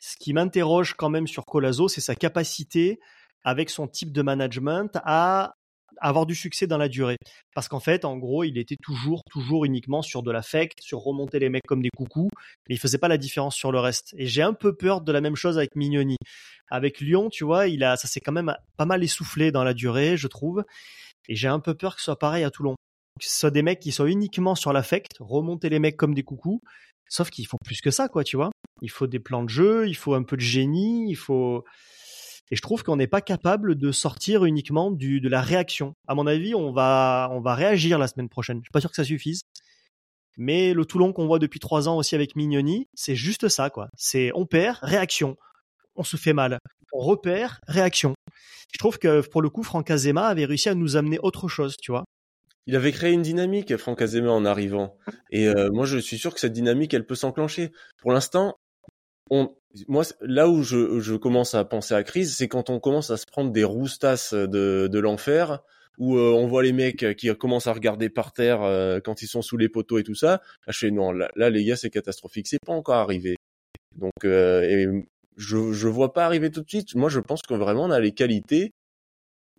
ce 0.00 0.16
qui 0.16 0.32
m'interroge 0.32 0.94
quand 0.94 1.10
même 1.10 1.26
sur 1.26 1.44
Colazo, 1.44 1.86
c'est 1.88 2.00
sa 2.00 2.14
capacité 2.14 2.98
avec 3.44 3.70
son 3.70 3.86
type 3.86 4.12
de 4.12 4.22
management 4.22 4.98
à 5.04 5.54
avoir 6.00 6.26
du 6.26 6.34
succès 6.34 6.66
dans 6.66 6.78
la 6.78 6.88
durée. 6.88 7.16
Parce 7.54 7.68
qu'en 7.68 7.80
fait, 7.80 8.04
en 8.04 8.16
gros, 8.16 8.44
il 8.44 8.58
était 8.58 8.76
toujours, 8.82 9.22
toujours 9.30 9.64
uniquement 9.64 10.02
sur 10.02 10.22
de 10.22 10.30
l'affect, 10.30 10.80
sur 10.80 11.00
remonter 11.00 11.38
les 11.38 11.48
mecs 11.48 11.66
comme 11.66 11.82
des 11.82 11.90
coucous, 11.90 12.30
mais 12.68 12.74
il 12.74 12.78
faisait 12.78 12.98
pas 12.98 13.08
la 13.08 13.18
différence 13.18 13.54
sur 13.54 13.72
le 13.72 13.78
reste. 13.78 14.14
Et 14.16 14.26
j'ai 14.26 14.42
un 14.42 14.54
peu 14.54 14.74
peur 14.74 15.00
de 15.00 15.12
la 15.12 15.20
même 15.20 15.36
chose 15.36 15.58
avec 15.58 15.76
Mignoni. 15.76 16.16
Avec 16.68 17.00
Lyon, 17.00 17.28
tu 17.30 17.44
vois, 17.44 17.66
il 17.66 17.84
a, 17.84 17.96
ça 17.96 18.08
s'est 18.08 18.20
quand 18.20 18.32
même 18.32 18.54
pas 18.76 18.86
mal 18.86 19.02
essoufflé 19.02 19.52
dans 19.52 19.64
la 19.64 19.74
durée, 19.74 20.16
je 20.16 20.28
trouve. 20.28 20.64
Et 21.28 21.36
j'ai 21.36 21.48
un 21.48 21.60
peu 21.60 21.74
peur 21.74 21.94
que 21.94 22.00
ce 22.00 22.06
soit 22.06 22.18
pareil 22.18 22.44
à 22.44 22.50
Toulon. 22.50 22.74
Que 23.18 23.26
ce 23.26 23.38
soit 23.40 23.50
des 23.50 23.62
mecs 23.62 23.80
qui 23.80 23.92
soient 23.92 24.10
uniquement 24.10 24.54
sur 24.54 24.72
l'affect, 24.72 25.12
remonter 25.18 25.68
les 25.68 25.78
mecs 25.78 25.96
comme 25.96 26.14
des 26.14 26.22
coucous. 26.22 26.60
Sauf 27.08 27.28
qu'il 27.30 27.46
faut 27.46 27.58
plus 27.64 27.80
que 27.80 27.90
ça, 27.90 28.08
quoi, 28.08 28.22
tu 28.24 28.36
vois. 28.36 28.50
Il 28.82 28.90
faut 28.90 29.08
des 29.08 29.18
plans 29.18 29.42
de 29.42 29.48
jeu, 29.48 29.88
il 29.88 29.96
faut 29.96 30.14
un 30.14 30.22
peu 30.22 30.36
de 30.36 30.42
génie, 30.42 31.10
il 31.10 31.16
faut. 31.16 31.64
Et 32.50 32.56
je 32.56 32.62
trouve 32.62 32.82
qu'on 32.82 32.96
n'est 32.96 33.06
pas 33.06 33.20
capable 33.20 33.76
de 33.76 33.92
sortir 33.92 34.44
uniquement 34.44 34.90
du, 34.90 35.20
de 35.20 35.28
la 35.28 35.40
réaction. 35.40 35.94
À 36.08 36.14
mon 36.14 36.26
avis, 36.26 36.54
on 36.54 36.72
va, 36.72 37.28
on 37.32 37.40
va 37.40 37.54
réagir 37.54 37.98
la 37.98 38.08
semaine 38.08 38.28
prochaine. 38.28 38.58
Je 38.58 38.64
suis 38.64 38.72
pas 38.72 38.80
sûr 38.80 38.90
que 38.90 38.96
ça 38.96 39.04
suffise. 39.04 39.42
Mais 40.36 40.72
le 40.74 40.84
Toulon 40.84 41.12
qu'on 41.12 41.26
voit 41.26 41.38
depuis 41.38 41.60
trois 41.60 41.88
ans 41.88 41.96
aussi 41.96 42.14
avec 42.14 42.34
Mignoni, 42.34 42.88
c'est 42.94 43.14
juste 43.14 43.48
ça, 43.48 43.70
quoi. 43.70 43.88
C'est 43.96 44.32
on 44.34 44.46
perd, 44.46 44.78
réaction. 44.82 45.36
On 45.96 46.02
se 46.02 46.16
fait 46.16 46.32
mal. 46.32 46.58
On 46.92 47.00
repère, 47.00 47.60
réaction. 47.68 48.14
Je 48.72 48.78
trouve 48.78 48.98
que 48.98 49.20
pour 49.28 49.42
le 49.42 49.50
coup, 49.50 49.62
Franck 49.62 49.90
Azema 49.90 50.26
avait 50.26 50.44
réussi 50.44 50.68
à 50.68 50.74
nous 50.74 50.96
amener 50.96 51.18
autre 51.20 51.46
chose, 51.48 51.76
tu 51.76 51.92
vois. 51.92 52.04
Il 52.66 52.76
avait 52.76 52.92
créé 52.92 53.12
une 53.12 53.22
dynamique, 53.22 53.76
Franck 53.76 54.02
Azema, 54.02 54.30
en 54.30 54.44
arrivant. 54.44 54.96
Et 55.30 55.48
euh, 55.48 55.70
moi, 55.72 55.86
je 55.86 55.98
suis 55.98 56.18
sûr 56.18 56.32
que 56.32 56.40
cette 56.40 56.52
dynamique, 56.52 56.94
elle 56.94 57.06
peut 57.06 57.14
s'enclencher. 57.14 57.72
Pour 57.98 58.12
l'instant, 58.12 58.56
on, 59.30 59.54
moi, 59.88 60.04
là 60.20 60.48
où 60.48 60.62
je, 60.62 61.00
je 61.00 61.14
commence 61.14 61.54
à 61.54 61.64
penser 61.64 61.94
à 61.94 62.02
crise, 62.02 62.36
c'est 62.36 62.48
quand 62.48 62.70
on 62.70 62.80
commence 62.80 63.10
à 63.10 63.16
se 63.16 63.26
prendre 63.26 63.52
des 63.52 63.64
roustasses 63.64 64.34
de, 64.34 64.88
de 64.90 64.98
l'enfer, 64.98 65.62
où 65.98 66.16
euh, 66.16 66.32
on 66.32 66.46
voit 66.46 66.62
les 66.62 66.72
mecs 66.72 67.16
qui 67.16 67.34
commencent 67.36 67.66
à 67.66 67.72
regarder 67.72 68.08
par 68.08 68.32
terre 68.32 68.62
euh, 68.62 69.00
quand 69.00 69.22
ils 69.22 69.26
sont 69.28 69.42
sous 69.42 69.56
les 69.56 69.68
poteaux 69.68 69.98
et 69.98 70.02
tout 70.02 70.14
ça. 70.14 70.40
Là, 70.66 70.72
je 70.72 70.78
fais 70.78 70.90
non, 70.90 71.12
là, 71.12 71.30
là, 71.36 71.50
les 71.50 71.64
gars, 71.64 71.76
c'est 71.76 71.90
catastrophique. 71.90 72.48
C'est 72.48 72.58
pas 72.64 72.72
encore 72.72 72.96
arrivé. 72.96 73.36
Donc, 73.96 74.12
euh, 74.24 75.02
je, 75.36 75.72
je 75.72 75.88
vois 75.88 76.12
pas 76.12 76.24
arriver 76.24 76.50
tout 76.50 76.62
de 76.62 76.68
suite. 76.68 76.94
Moi, 76.94 77.08
je 77.08 77.20
pense 77.20 77.42
que 77.42 77.54
vraiment, 77.54 77.84
on 77.84 77.90
a 77.90 78.00
les 78.00 78.12
qualités 78.12 78.72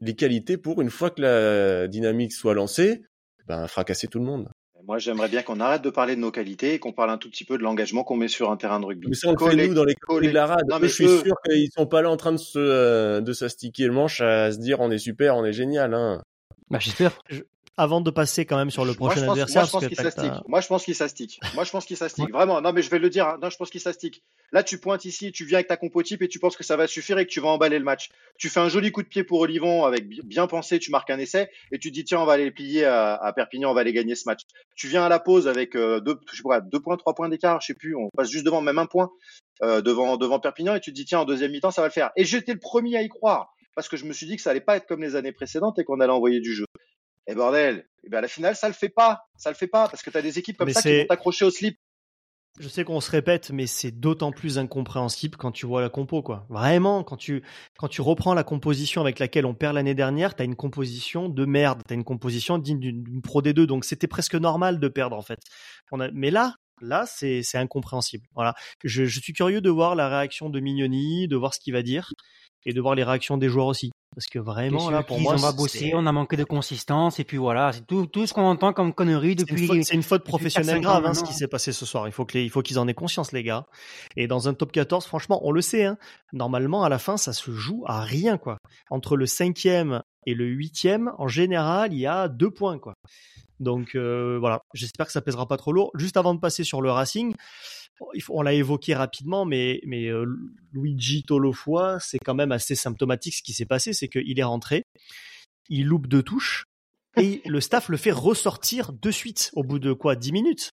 les 0.02 0.16
qualités 0.16 0.58
pour 0.58 0.82
une 0.82 0.90
fois 0.90 1.12
que 1.12 1.22
la 1.22 1.88
dynamique 1.88 2.34
soit 2.34 2.54
lancée, 2.54 3.04
ben 3.48 3.68
fracasser 3.68 4.08
tout 4.08 4.20
le 4.20 4.26
monde. 4.26 4.50
Moi, 4.88 4.98
j'aimerais 4.98 5.30
bien 5.30 5.42
qu'on 5.44 5.60
arrête 5.60 5.82
de 5.82 5.90
parler 5.90 6.16
de 6.16 6.22
nos 6.22 6.32
qualités 6.32 6.74
et 6.74 6.80
qu'on 6.80 6.92
parle 6.92 7.10
un 7.12 7.18
tout 7.18 7.30
petit 7.30 7.46
peu 7.46 7.58
de 7.58 7.64
l'engagement 7.64 8.04
qu'on 8.04 8.16
met 8.16 8.28
sur 8.28 8.52
un 8.52 8.58
terrain 8.58 8.80
de 8.80 8.86
rugby. 8.86 9.08
Mais 9.08 9.16
ça 9.16 9.30
on 9.30 9.32
le 9.34 9.38
fait 9.52 9.68
nous 9.68 9.74
dans 9.74 9.84
les 9.84 9.96
coller 9.96 10.30
de 10.30 10.34
la 10.34 10.46
rade. 10.48 10.66
Non, 10.70 10.80
mais 10.80 10.88
je 10.88 10.94
suis 10.94 11.06
eux- 11.06 11.22
sûr 11.24 11.36
qu'ils 11.46 11.70
sont 11.72 11.86
pas 11.88 12.02
là 12.02 12.10
en 12.10 12.18
train 12.18 12.32
de 12.32 12.38
se 12.38 12.60
euh, 12.60 13.22
de 13.22 13.34
s'astiquer 13.34 13.86
le 13.86 13.94
manche 13.94 14.22
à 14.22 14.52
se 14.52 14.58
dire 14.58 14.80
on 14.80 14.92
est 14.92 14.98
super, 14.98 15.36
on 15.38 15.46
est 15.46 15.54
génial. 15.54 15.94
Hein. 15.94 16.22
Bah, 16.70 16.80
j'espère. 16.80 17.12
Avant 17.82 18.00
de 18.02 18.12
passer 18.12 18.46
quand 18.46 18.58
même 18.58 18.70
sur 18.70 18.86
le 18.86 18.92
prochain 18.94 19.22
adversaire, 19.32 19.62
moi, 19.62 19.66
je 19.66 19.72
pense 19.72 19.82
qu'il 19.90 19.98
s'astique. 20.12 20.32
Moi, 20.48 20.62
je 20.62 20.68
pense 20.68 20.84
qu'il 20.86 20.96
s'astique. 20.96 21.40
Moi, 21.56 21.64
je 21.64 21.72
pense 21.72 21.86
qu'il 21.86 21.98
s'astique. 21.98 22.26
Vraiment. 22.32 22.62
Non, 22.62 22.74
mais 22.74 22.82
je 22.84 22.90
vais 22.92 23.00
le 23.00 23.10
dire. 23.10 23.28
hein. 23.28 23.38
Non, 23.42 23.50
je 23.50 23.58
pense 23.58 23.70
qu'il 23.72 23.82
s'astique. 23.82 24.22
Là, 24.52 24.62
tu 24.64 24.78
pointes 24.78 25.06
ici, 25.06 25.32
tu 25.32 25.46
viens 25.46 25.58
avec 25.58 25.68
ta 25.68 25.78
compo 25.78 26.04
type 26.04 26.22
et 26.22 26.28
tu 26.28 26.38
penses 26.40 26.56
que 26.58 26.64
ça 26.64 26.76
va 26.78 26.86
suffire 26.86 27.18
et 27.18 27.26
que 27.26 27.32
tu 27.32 27.40
vas 27.40 27.48
emballer 27.50 27.80
le 27.80 27.84
match. 27.86 28.10
Tu 28.38 28.50
fais 28.50 28.60
un 28.60 28.70
joli 28.70 28.92
coup 28.92 29.02
de 29.02 29.08
pied 29.08 29.24
pour 29.24 29.40
Olivon 29.40 29.86
avec 29.86 30.08
bi- 30.08 30.22
bien 30.24 30.46
pensé, 30.48 30.78
tu 30.78 30.92
marques 30.92 31.10
un 31.10 31.18
essai 31.20 31.50
et 31.72 31.80
tu 31.80 31.90
te 31.90 31.94
dis 31.96 32.04
tiens, 32.04 32.20
on 32.20 32.26
va 32.26 32.34
aller 32.34 32.52
plier 32.52 32.86
à, 32.86 33.16
à 33.16 33.34
Perpignan, 33.34 33.72
on 33.72 33.74
va 33.74 33.82
aller 33.82 33.94
gagner 33.94 34.14
ce 34.16 34.24
match. 34.28 34.42
Tu 34.76 34.88
viens 34.88 35.04
à 35.04 35.10
la 35.10 35.20
pause 35.20 35.48
avec 35.48 35.76
euh, 35.76 36.00
deux, 36.02 36.20
je 36.32 36.38
sais 36.38 36.44
pas, 36.44 36.62
deux 36.62 36.80
points, 36.80 36.98
trois 36.98 37.16
points 37.16 37.30
d'écart, 37.30 37.62
je 37.62 37.68
sais 37.68 37.74
plus. 37.74 37.96
On 37.96 38.10
passe 38.16 38.30
juste 38.30 38.46
devant, 38.46 38.62
même 38.62 38.78
un 38.78 38.86
point 38.86 39.10
euh, 39.64 39.82
devant 39.82 40.18
devant 40.18 40.40
Perpignan 40.40 40.76
et 40.76 40.80
tu 40.82 40.92
te 40.92 40.96
dis 40.96 41.06
tiens, 41.06 41.22
en 41.22 41.26
deuxième 41.26 41.52
mi-temps, 41.52 41.72
ça 41.72 41.82
va 41.82 41.88
le 41.88 41.94
faire. 41.94 42.12
Et 42.16 42.26
j'étais 42.26 42.54
le 42.54 42.60
premier 42.60 42.98
à 42.98 43.02
y 43.02 43.08
croire 43.10 43.54
parce 43.74 43.88
que 43.88 43.96
je 43.96 44.04
me 44.06 44.12
suis 44.12 44.26
dit 44.28 44.36
que 44.36 44.42
ça 44.42 44.52
allait 44.52 44.60
pas 44.60 44.76
être 44.76 44.86
comme 44.86 45.02
les 45.02 45.16
années 45.16 45.32
précédentes 45.32 45.80
et 45.80 45.86
qu'on 45.86 46.02
allait 46.02 46.12
envoyer 46.12 46.42
du 46.42 46.54
jeu. 46.54 46.66
Et 47.28 47.36
bordel, 47.36 47.86
et 48.04 48.10
ben 48.10 48.18
à 48.18 48.22
la 48.22 48.28
finale, 48.28 48.56
ça 48.56 48.68
le 48.68 48.74
fait 48.74 48.90
pas. 48.90 49.26
Ça 49.38 49.50
le 49.50 49.56
fait 49.56 49.68
pas 49.68 49.88
parce 49.88 50.04
que 50.04 50.10
tu 50.10 50.18
as 50.18 50.22
des 50.22 50.40
équipes 50.40 50.58
comme 50.58 50.68
Mais 50.68 50.74
ça 50.74 50.82
qui 50.82 51.00
vont 51.00 51.06
t'accrocher 51.06 51.46
au 51.46 51.52
slip. 51.52 51.78
Je 52.60 52.68
sais 52.68 52.84
qu'on 52.84 53.00
se 53.00 53.10
répète, 53.10 53.52
mais 53.52 53.66
c'est 53.66 53.92
d'autant 53.92 54.32
plus 54.32 54.58
incompréhensible 54.58 55.38
quand 55.38 55.52
tu 55.52 55.66
vois 55.66 55.82
la 55.82 55.90
compo, 55.90 56.22
quoi. 56.22 56.46
Vraiment, 56.50 57.04
quand 57.04 57.16
tu, 57.16 57.44
quand 57.78 57.88
tu 57.88 58.02
reprends 58.02 58.34
la 58.34 58.44
composition 58.44 59.00
avec 59.02 59.20
laquelle 59.20 59.46
on 59.46 59.54
perd 59.54 59.76
l'année 59.76 59.96
dernière, 59.96 60.36
t'as 60.36 60.44
une 60.44 60.58
composition 60.58 61.30
de 61.30 61.46
merde. 61.46 61.82
T'as 61.88 61.96
une 61.96 62.04
composition 62.04 62.58
digne 62.58 62.80
d'une 62.80 63.22
Pro 63.22 63.42
D2, 63.42 63.66
donc 63.66 63.86
c'était 63.86 64.08
presque 64.08 64.36
normal 64.36 64.80
de 64.80 64.88
perdre, 64.90 65.16
en 65.16 65.22
fait. 65.22 65.40
On 65.92 66.02
a, 66.02 66.12
mais 66.12 66.30
là, 66.30 66.56
là, 66.82 67.06
c'est, 67.08 67.42
c'est 67.42 67.58
incompréhensible. 67.58 68.28
Voilà. 68.36 68.54
Je, 68.84 69.06
je 69.06 69.20
suis 69.22 69.34
curieux 69.34 69.62
de 69.62 69.70
voir 69.70 69.96
la 69.96 70.10
réaction 70.10 70.50
de 70.50 70.60
Mignoni, 70.60 71.30
de 71.30 71.38
voir 71.38 71.54
ce 71.54 71.60
qu'il 71.62 71.72
va 71.72 71.84
dire, 71.84 72.12
et 72.66 72.74
de 72.74 72.82
voir 72.82 72.96
les 72.96 73.04
réactions 73.04 73.38
des 73.38 73.50
joueurs 73.50 73.68
aussi. 73.68 73.92
Parce 74.14 74.28
que 74.28 74.40
vraiment, 74.40 74.90
là, 74.90 75.04
pour 75.04 75.22
moi, 75.22 75.36
on 75.36 75.38
va 75.38 75.54
bosser, 75.54 75.94
on 75.96 76.06
a 76.06 76.12
manqué 76.12 76.36
de 76.36 76.44
consistance, 76.44 77.22
et 77.22 77.24
puis 77.24 77.38
voilà, 77.38 77.72
c'est 77.72 77.88
tout, 77.88 78.08
tout 78.08 78.28
ce 78.28 78.34
qu'on 78.34 78.42
entend 78.44 78.74
comme 78.74 78.94
conneries 78.94 79.36
C'est 79.38 79.50
une 79.50 79.56
depuis. 79.56 79.68
faute, 79.68 79.84
c'est 79.84 79.96
une 79.96 80.04
faute 80.04 80.20
depuis 80.20 80.32
professionnelle 80.32 80.80
4-5 80.80 80.80
ans 80.80 80.82
grave, 80.82 81.06
hein, 81.06 81.14
ce 81.14 81.24
qui 81.24 81.34
s'est 81.34 81.48
passé 81.48 81.72
ce 81.72 81.86
soir. 81.86 82.10
Il 82.10 82.12
faut 82.12 82.26
qu'ils 82.26 82.80
en 82.80 82.90
aient 82.90 82.94
conscience, 82.94 83.32
les 83.32 83.42
gars. 83.44 83.66
Et 84.18 84.28
dans 84.28 84.50
un 84.50 84.54
top 84.54 84.74
14, 84.74 85.06
franchement, 85.06 85.40
on 85.44 85.54
le 85.54 85.62
sait, 85.62 85.86
hein, 85.86 85.98
normalement, 86.34 86.84
à 86.84 86.90
la 86.90 87.00
fin, 87.00 87.16
ça 87.16 87.32
se 87.32 87.52
joue 87.52 87.86
à 87.88 88.02
rien, 88.02 88.38
quoi. 88.38 88.58
Entre 88.90 89.16
le 89.16 89.26
cinquième 89.26 90.02
et 90.26 90.34
le 90.34 90.46
huitième, 90.46 91.14
en 91.18 91.30
général, 91.30 91.94
il 91.94 92.00
y 92.00 92.06
a 92.08 92.28
deux 92.28 92.52
points, 92.52 92.80
quoi. 92.80 92.96
Donc, 93.62 93.96
euh, 93.96 94.38
voilà. 94.40 94.60
J'espère 94.74 95.06
que 95.06 95.12
ça 95.14 95.22
pèsera 95.22 95.48
pas 95.48 95.56
trop 95.56 95.72
lourd. 95.72 95.92
Juste 95.96 96.18
avant 96.18 96.34
de 96.34 96.40
passer 96.40 96.66
sur 96.66 96.82
le 96.82 96.92
Racing, 96.92 97.34
on 98.30 98.42
l'a 98.42 98.54
évoqué 98.54 98.94
rapidement, 98.96 99.46
mais, 99.46 99.80
mais 99.86 100.08
euh, 100.08 100.26
Luigi 100.74 101.24
Tolofoa, 101.24 102.00
c'est 102.00 102.18
quand 102.20 102.34
même 102.36 102.52
assez 102.52 102.76
symptomatique 102.76 103.36
ce 103.36 103.44
qui 103.44 103.54
s'est 103.54 103.66
passé. 103.66 103.94
C'est 103.94 104.08
qu'il 104.08 104.40
est 104.40 104.44
rentré, 104.44 104.84
il 105.70 105.86
loupe 105.86 106.08
deux 106.08 106.24
touches, 106.24 106.66
et 107.18 107.42
le 107.46 107.62
staff 107.62 107.90
le 107.90 107.98
fait 107.98 108.12
ressortir 108.12 108.92
de 108.94 109.12
suite 109.12 109.52
au 109.54 109.64
bout 109.64 109.80
de 109.80 109.94
quoi 109.94 110.16
10 110.16 110.32
minutes. 110.32 110.72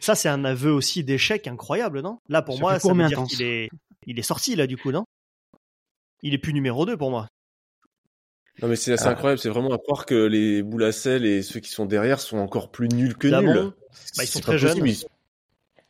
Ça, 0.00 0.14
c'est 0.14 0.28
un 0.28 0.44
aveu 0.44 0.70
aussi 0.72 1.04
d'échec 1.04 1.46
incroyable, 1.46 2.00
non? 2.02 2.18
Là, 2.28 2.42
pour 2.42 2.56
Ça 2.56 2.60
moi, 2.60 2.78
ça 2.78 2.92
veut 2.92 3.06
dire 3.06 3.22
qu'il 3.24 3.42
est, 3.42 3.68
il 4.06 4.18
est 4.18 4.22
sorti, 4.22 4.54
là, 4.56 4.66
du 4.66 4.76
coup, 4.76 4.92
non? 4.92 5.04
Il 6.22 6.34
est 6.34 6.38
plus 6.38 6.52
numéro 6.52 6.84
2 6.84 6.96
pour 6.96 7.10
moi. 7.10 7.28
Non 8.62 8.68
mais 8.68 8.76
c'est 8.76 8.92
assez 8.94 9.04
Ah. 9.06 9.10
incroyable, 9.10 9.38
c'est 9.38 9.50
vraiment 9.50 9.72
à 9.74 9.78
croire 9.78 10.06
que 10.06 10.14
les 10.14 10.62
Boulassel 10.62 11.26
et 11.26 11.42
ceux 11.42 11.60
qui 11.60 11.68
sont 11.70 11.84
derrière 11.84 12.20
sont 12.20 12.38
encore 12.38 12.70
plus 12.70 12.88
nuls 12.88 13.14
que 13.14 13.28
Dabon, 13.28 13.52
nuls. 13.52 13.72
bah, 14.16 14.24
ils 14.24 14.26
sont 14.26 14.40
très 14.40 14.52
pas 14.52 14.56
jeunes. 14.56 14.78
possible, 14.80 15.08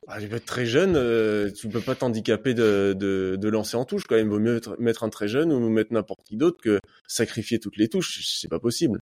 Ah, 0.08 0.20
ils 0.20 0.28
peuvent 0.28 0.36
être 0.38 0.44
très 0.46 0.66
jeunes, 0.66 0.94
euh, 0.96 1.50
tu 1.50 1.68
peux 1.68 1.80
pas 1.80 1.94
t'handicaper 1.96 2.54
de, 2.54 2.94
de, 2.96 3.36
de 3.40 3.48
lancer 3.48 3.76
en 3.76 3.84
touche 3.84 4.04
quand 4.04 4.14
même. 4.14 4.28
Vaut 4.28 4.38
mieux 4.38 4.54
mettre- 4.54 4.76
mettre 4.78 5.02
un 5.04 5.08
très 5.10 5.26
jeune 5.28 5.52
ou 5.52 5.68
mettre 5.68 5.92
n'importe 5.92 6.22
qui 6.24 6.36
d'autre 6.36 6.58
que 6.62 6.80
sacrifier 7.08 7.58
toutes 7.58 7.76
les 7.76 7.88
touches. 7.88 8.20
C'est 8.24 8.48
pas 8.48 8.60
possible. 8.60 9.00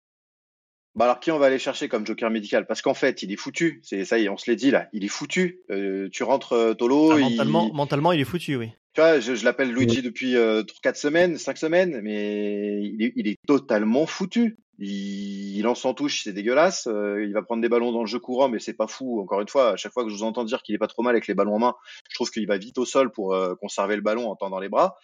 Bah 0.97 1.07
alors 1.07 1.19
qui 1.21 1.31
on 1.33 1.39
va 1.39 1.47
aller 1.47 1.59
chercher 1.59 1.89
comme 1.89 2.07
joker 2.07 2.31
médical? 2.31 2.67
Parce 2.67 2.81
qu'en 2.81 2.95
fait, 2.95 3.23
il 3.23 3.33
est 3.33 3.37
foutu. 3.37 3.81
C'est 3.83 4.05
ça 4.05 4.19
y 4.19 4.25
est, 4.25 4.29
on 4.29 4.37
se 4.37 4.49
l'est 4.51 4.57
dit 4.57 4.71
là. 4.71 4.89
Il 4.93 5.05
est 5.05 5.09
foutu. 5.09 5.61
Euh, 5.71 6.09
tu 6.11 6.23
rentres 6.23 6.53
euh, 6.53 6.73
Tolo. 6.75 7.11
Ah, 7.13 7.17
il- 7.19 7.23
mentalement, 7.31 7.73
mentalement, 7.75 8.13
il 8.13 8.21
est 8.21 8.25
foutu, 8.25 8.57
oui. 8.57 8.71
Tu 8.95 9.01
vois, 9.01 9.19
je, 9.19 9.35
je 9.35 9.45
l'appelle 9.45 9.73
Luigi 9.73 10.03
depuis 10.03 10.37
euh, 10.37 10.63
4 10.85 10.97
semaines, 10.97 11.37
5 11.37 11.59
semaines, 11.59 12.01
mais 12.03 12.81
il 12.85 13.03
est, 13.03 13.13
il 13.17 13.27
est 13.27 13.37
totalement 13.47 14.07
foutu. 14.07 14.57
Il, 14.79 15.63
lance 15.63 15.85
en 15.85 15.95
touche, 15.95 16.25
c'est 16.25 16.33
dégueulasse. 16.33 16.87
Euh, 16.87 17.25
il 17.25 17.33
va 17.33 17.43
prendre 17.43 17.63
des 17.63 17.69
ballons 17.69 17.93
dans 17.93 18.01
le 18.01 18.07
jeu 18.07 18.19
courant, 18.19 18.49
mais 18.49 18.59
c'est 18.59 18.75
pas 18.75 18.87
fou. 18.87 19.21
Encore 19.21 19.41
une 19.41 19.49
fois, 19.49 19.73
à 19.73 19.77
chaque 19.77 19.93
fois 19.93 20.05
que 20.05 20.11
je 20.11 20.17
vous 20.17 20.25
entends 20.25 20.45
dire 20.45 20.63
qu'il 20.63 20.75
est 20.75 20.79
pas 20.79 20.89
trop 20.89 21.03
mal 21.03 21.15
avec 21.15 21.27
les 21.27 21.35
ballons 21.35 21.55
en 21.55 21.59
main, 21.59 21.75
je 22.11 22.15
trouve 22.15 22.31
qu'il 22.31 22.47
va 22.47 22.59
vite 22.59 22.79
au 22.79 22.85
sol 22.85 23.11
pour 23.11 23.35
euh, 23.35 23.55
conserver 23.55 23.97
le 23.97 24.03
ballon 24.03 24.31
en 24.31 24.37
tendant 24.37 24.59
les 24.59 24.69
bras. 24.69 24.97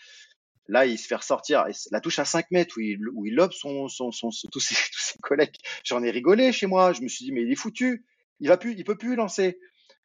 Là, 0.69 0.87
il 0.87 0.99
se 0.99 1.07
fait 1.07 1.17
ressortir. 1.17 1.65
La 1.91 2.01
touche 2.01 2.19
à 2.19 2.25
5 2.25 2.51
mètres 2.51 2.77
où 2.79 2.81
il, 2.81 2.99
où 3.15 3.27
il 3.27 3.35
lobe 3.35 3.53
son, 3.53 3.89
son, 3.89 4.13
son, 4.13 4.31
son- 4.31 4.49
tous, 4.49 4.61
ses, 4.61 4.75
tous 4.93 5.01
ses 5.01 5.19
collègues. 5.21 5.55
J'en 5.85 6.03
ai 6.03 6.11
rigolé 6.11 6.53
chez 6.53 6.67
moi. 6.67 6.93
Je 6.93 7.03
me 7.03 7.09
suis 7.09 7.25
dit, 7.25 7.33
mais 7.33 7.43
il 7.43 7.51
est 7.51 7.57
foutu. 7.57 8.05
Il 8.41 8.49
va 8.49 8.57
plus, 8.57 8.75
il 8.77 8.85
peut 8.85 8.97
plus 8.97 9.17
lancer. 9.17 9.59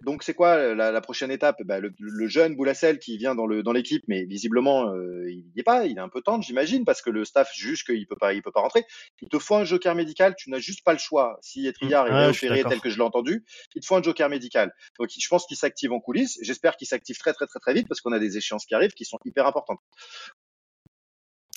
Donc 0.06 0.24
c'est 0.24 0.34
quoi 0.34 0.76
la, 0.76 0.92
la 0.92 1.02
prochaine 1.02 1.32
étape? 1.32 1.62
Bah, 1.66 1.80
le, 1.80 1.92
le 2.00 2.28
jeune 2.28 2.56
Boulassel 2.56 3.00
qui 3.00 3.18
vient 3.18 3.36
dans 3.36 3.46
l'équipe, 3.74 4.04
mais 4.08 4.24
visiblement 4.26 4.94
euh, 4.94 5.30
il 5.30 5.44
n'y 5.54 5.60
est 5.60 5.64
pas, 5.64 5.86
il 5.86 5.98
est 5.98 6.02
un 6.02 6.10
peu 6.10 6.22
tendre, 6.22 6.44
j'imagine, 6.44 6.86
parce 6.86 7.02
que 7.02 7.10
le 7.10 7.26
staff 7.26 7.52
juge 7.54 7.84
qu'il 7.84 8.06
peut 8.08 8.16
pas, 8.16 8.34
il 8.34 8.42
peut 8.42 8.52
pas 8.52 8.62
rentrer. 8.62 8.86
Il 9.22 9.28
te 9.30 9.40
faut 9.40 9.56
un 9.56 9.66
joker 9.66 9.96
médical, 9.96 10.36
tu 10.38 10.50
n'as 10.50 10.60
juste 10.60 10.84
pas 10.84 10.94
le 10.94 11.00
choix. 11.00 11.38
Si 11.42 11.68
Etriard 11.68 12.06
Ouais, 12.06 12.30
est 12.30 12.48
d'accord. 12.48 12.72
tel 12.72 12.80
que 12.82 12.90
je 12.90 12.98
l'ai 12.98 13.04
entendu, 13.04 13.44
il 13.76 13.82
te 13.82 13.86
faut 13.86 13.96
un 13.96 14.02
joker 14.04 14.30
médical. 14.30 14.72
Donc 15.00 15.10
je 15.18 15.28
pense 15.28 15.46
qu'il 15.48 15.58
s'active 15.58 15.92
en 15.92 16.00
coulisses. 16.00 16.38
J'espère 16.42 16.78
qu'il 16.78 16.88
s'active 16.88 17.18
très 17.18 17.34
très 17.34 17.48
très 17.48 17.60
très 17.60 17.74
vite 17.74 17.88
parce 17.88 18.00
qu'on 18.00 18.12
a 18.12 18.20
des 18.20 18.38
échéances 18.38 18.66
qui 18.66 18.76
arrivent 18.76 18.94
qui 18.94 19.06
sont 19.06 19.20
hyper 19.26 19.48
importantes. 19.48 19.80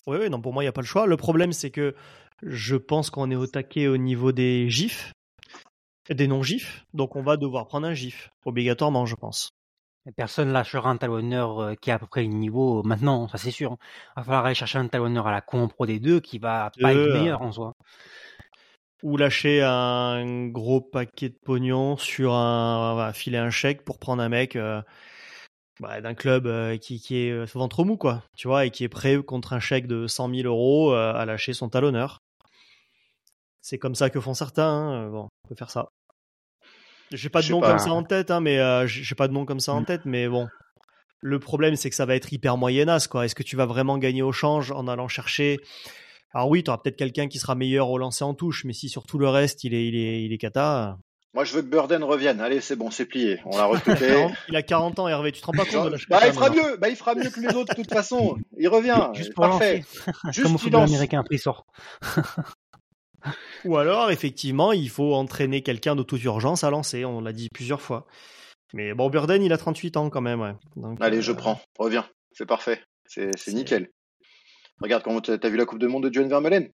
Oui, 0.07 0.17
oui, 0.21 0.31
non, 0.31 0.41
pour 0.41 0.55
moi, 0.55 0.63
il 0.63 0.67
n'y 0.67 0.71
a 0.71 0.73
pas 0.73 0.81
le 0.81 0.87
choix. 0.87 1.07
Le 1.07 1.17
problème, 1.19 1.53
c'est 1.53 1.71
que 1.71 1.95
je 2.43 2.77
pense 2.77 3.11
qu'on 3.11 3.31
est 3.31 3.37
au 3.37 3.47
taquet 3.47 3.89
au 3.89 3.99
niveau 3.99 4.33
des 4.33 4.71
gifs, 4.71 5.13
des 6.15 6.27
non-gifs, 6.29 6.85
donc 6.95 7.17
on 7.17 7.23
va 7.23 7.37
devoir 7.37 7.67
prendre 7.67 7.87
un 7.87 7.95
gif, 7.95 8.31
obligatoirement, 8.45 9.07
je 9.07 9.15
pense. 9.15 9.51
Personne 10.17 10.53
lâchera 10.53 10.89
un 10.89 10.97
talonneur 10.97 11.61
euh, 11.61 11.75
qui 11.75 11.91
a 11.91 11.95
à 11.95 11.99
peu 11.99 12.07
près 12.07 12.23
le 12.23 12.29
niveau 12.29 12.83
maintenant, 12.83 13.29
ça 13.29 13.37
c'est 13.37 13.51
sûr. 13.51 13.77
Il 14.17 14.21
va 14.21 14.25
falloir 14.25 14.47
aller 14.47 14.55
chercher 14.55 14.79
un 14.79 14.89
talonneur 14.89 15.27
à 15.27 15.33
la 15.33 15.43
con 15.43 15.69
pro 15.69 15.85
des 15.85 16.01
deux 16.01 16.21
qui 16.21 16.39
va 16.39 16.71
pas 16.81 16.95
être 16.95 17.13
meilleur 17.13 17.43
en 17.43 17.53
soi. 17.53 17.75
Ou 19.03 19.17
lâcher 19.17 19.63
un 19.63 20.47
gros 20.49 20.81
paquet 20.81 21.29
de 21.29 21.39
pognon 21.45 21.97
sur 21.99 22.33
un, 22.33 22.95
voilà, 22.95 23.13
filer 23.13 23.39
un 23.39 23.51
chèque 23.51 23.85
pour 23.85 23.99
prendre 23.99 24.23
un 24.23 24.29
mec 24.29 24.57
euh, 24.57 24.83
bah, 25.79 26.01
d'un 26.01 26.15
club 26.15 26.47
euh, 26.47 26.77
qui, 26.77 27.01
qui 27.01 27.19
est 27.19 27.31
euh, 27.31 27.45
ventre 27.45 27.85
mou, 27.85 27.97
quoi, 27.97 28.25
tu 28.37 28.49
vois, 28.49 28.67
et 28.67 28.71
qui 28.71 28.83
est 28.83 28.89
prêt 28.89 29.17
contre 29.23 29.53
un 29.53 29.61
chèque 29.61 29.87
de 29.87 30.07
100 30.09 30.35
000 30.35 30.49
euros 30.49 30.93
euh, 30.93 31.13
à 31.15 31.25
lâcher 31.27 31.53
son 31.53 31.69
talonneur. 31.69 32.19
C'est 33.61 33.79
comme 33.79 33.95
ça 33.95 34.11
que 34.11 34.21
font 34.21 34.35
certains. 34.35 34.65
hein. 34.65 35.11
Bon, 35.11 35.28
faire 35.55 35.71
ça. 35.71 35.89
J'ai 37.11 37.31
pas 37.31 37.41
de 37.43 37.51
nom 37.51 37.61
pas. 37.61 37.71
comme 37.71 37.79
ça 37.79 37.91
en 37.91 38.03
tête, 38.03 38.31
hein, 38.31 38.41
mais 38.41 38.59
euh, 38.59 38.87
j'ai 38.87 39.15
pas 39.15 39.29
de 39.29 39.33
nom 39.33 39.45
comme 39.47 39.61
ça 39.61 39.73
en 39.73 39.85
tête, 39.85 40.03
mais 40.05 40.29
bon. 40.29 40.49
Le 41.21 41.39
problème, 41.41 41.75
c'est 41.75 41.91
que 41.91 41.97
ça 41.97 42.07
va 42.07 42.15
être 42.15 42.33
hyper 42.33 42.57
moyenasse, 42.57 43.09
quoi. 43.09 43.25
Est-ce 43.25 43.35
que 43.35 43.43
tu 43.43 43.57
vas 43.57 43.67
vraiment 43.67 43.99
gagner 43.99 44.23
au 44.23 44.31
change 44.33 44.71
en 44.71 44.87
allant 44.87 45.09
chercher? 45.09 45.59
Alors 46.35 46.49
oui, 46.49 46.63
tu 46.63 46.71
auras 46.71 46.79
peut-être 46.79 46.97
quelqu'un 46.97 47.27
qui 47.27 47.39
sera 47.39 47.55
meilleur 47.55 47.91
au 47.91 47.99
lancer 47.99 48.23
en 48.25 48.35
touche, 48.35 48.65
mais 48.65 48.73
si 48.75 48.89
sur 48.89 49.07
tout 49.07 49.19
le 49.19 49.29
reste, 49.29 49.65
il 49.65 49.75
est, 49.75 49.89
il 49.89 49.97
est, 49.97 50.23
il 50.23 50.33
est 50.33 50.39
cata. 50.39 50.99
Moi 51.35 51.45
je 51.45 51.55
veux 51.55 51.63
que 51.63 51.67
Burden 51.69 52.03
revienne. 52.05 52.41
Allez, 52.41 52.61
c'est 52.61 52.77
bon, 52.77 52.91
c'est 52.91 53.05
plié. 53.07 53.41
On 53.45 53.57
l'a 53.57 53.65
recruté. 53.67 54.09
40 54.09 54.33
il 54.49 54.57
a 54.57 54.63
40 54.63 54.99
ans, 54.99 55.09
Hervé. 55.09 55.33
Tu 55.33 55.41
te 55.41 55.47
rends 55.47 55.53
pas 55.53 55.65
compte 55.65 55.87
de 55.87 55.91
la 55.91 55.99
bah, 56.11 56.27
il 56.27 56.33
fera 56.33 56.51
mieux. 56.51 56.77
Bah, 56.79 56.89
il 56.89 56.97
fera 56.97 57.15
mieux 57.15 57.31
que 57.31 57.41
les 57.41 57.55
autres 57.55 57.75
de 57.75 57.83
toute 57.83 57.93
façon. 57.93 58.37
Il 58.59 58.69
revient. 58.69 59.09
Juste 59.15 59.35
pour 59.35 59.45
Parfait. 59.45 59.85
Juste 60.27 60.43
Comme 60.43 60.55
au 60.55 60.59
football 60.59 60.81
lance. 60.83 60.91
américain, 60.91 61.21
après 61.21 61.37
il 61.37 61.39
sort. 61.39 61.67
Ou 63.65 63.77
alors, 63.77 64.11
effectivement, 64.11 64.73
il 64.73 64.89
faut 64.89 65.15
entraîner 65.15 65.63
quelqu'un 65.63 65.97
de 65.97 66.03
toute 66.03 66.23
urgence 66.25 66.65
à 66.65 66.71
lancer. 66.71 67.05
On 67.05 67.21
l'a 67.21 67.33
dit 67.33 67.49
plusieurs 67.53 67.81
fois. 67.81 68.07
Mais 68.75 68.95
bon, 68.95 69.09
Burden, 69.11 69.43
il 69.43 69.53
a 69.53 69.59
38 69.59 69.97
ans 69.97 70.11
quand 70.11 70.21
même, 70.21 70.41
ouais. 70.41 70.53
Donc, 70.77 70.99
Allez, 71.01 71.19
euh, 71.19 71.23
je 71.23 71.33
prends. 71.33 71.61
Reviens. 71.79 72.07
C'est 72.33 72.47
parfait. 72.47 72.83
C'est 73.07 73.31
nickel. 73.49 73.91
Regarde 74.81 75.03
comment 75.03 75.21
t'as 75.21 75.49
vu 75.49 75.57
la 75.57 75.65
Coupe 75.65 75.79
du 75.81 75.89
Monde 75.89 76.09
de 76.09 76.13
John 76.13 76.29
Vermeulen? 76.29 76.71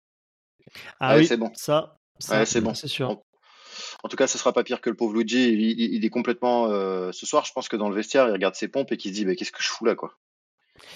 Ah 1.01 1.15
Ouais, 1.15 1.21
oui, 1.21 1.27
c'est 1.27 1.37
bon. 1.39 1.51
Ça, 1.55 1.97
ça 2.19 2.39
Ouais, 2.41 2.47
c'est 2.47 2.61
bon. 2.61 2.75
C'est 2.75 2.89
sûr. 2.89 3.21
En 4.05 4.09
tout 4.09 4.17
cas, 4.17 4.27
ce 4.27 4.39
sera 4.39 4.53
pas 4.53 4.63
pire 4.63 4.81
que 4.81 4.91
le 4.91 4.97
pauvre 4.97 5.15
Luigi. 5.15 5.49
Il, 5.53 5.61
il- 5.63 5.95
il 5.95 6.05
est 6.05 6.11
complètement. 6.11 6.67
euh, 6.69 7.11
ce 7.13 7.27
soir, 7.27 7.45
je 7.45 7.53
pense 7.53 7.69
que 7.69 7.77
dans 7.77 7.89
le 7.89 7.95
vestiaire, 7.97 8.29
il 8.29 8.33
regarde 8.33 8.55
ses 8.55 8.69
pompes 8.69 8.93
et 8.93 8.97
qu'il 8.97 9.11
se 9.11 9.17
dit, 9.17 9.25
bah, 9.25 9.35
qu'est-ce 9.35 9.51
que 9.53 9.63
je 9.63 9.69
fous 9.69 9.85
là, 9.85 9.95
quoi? 9.95 10.13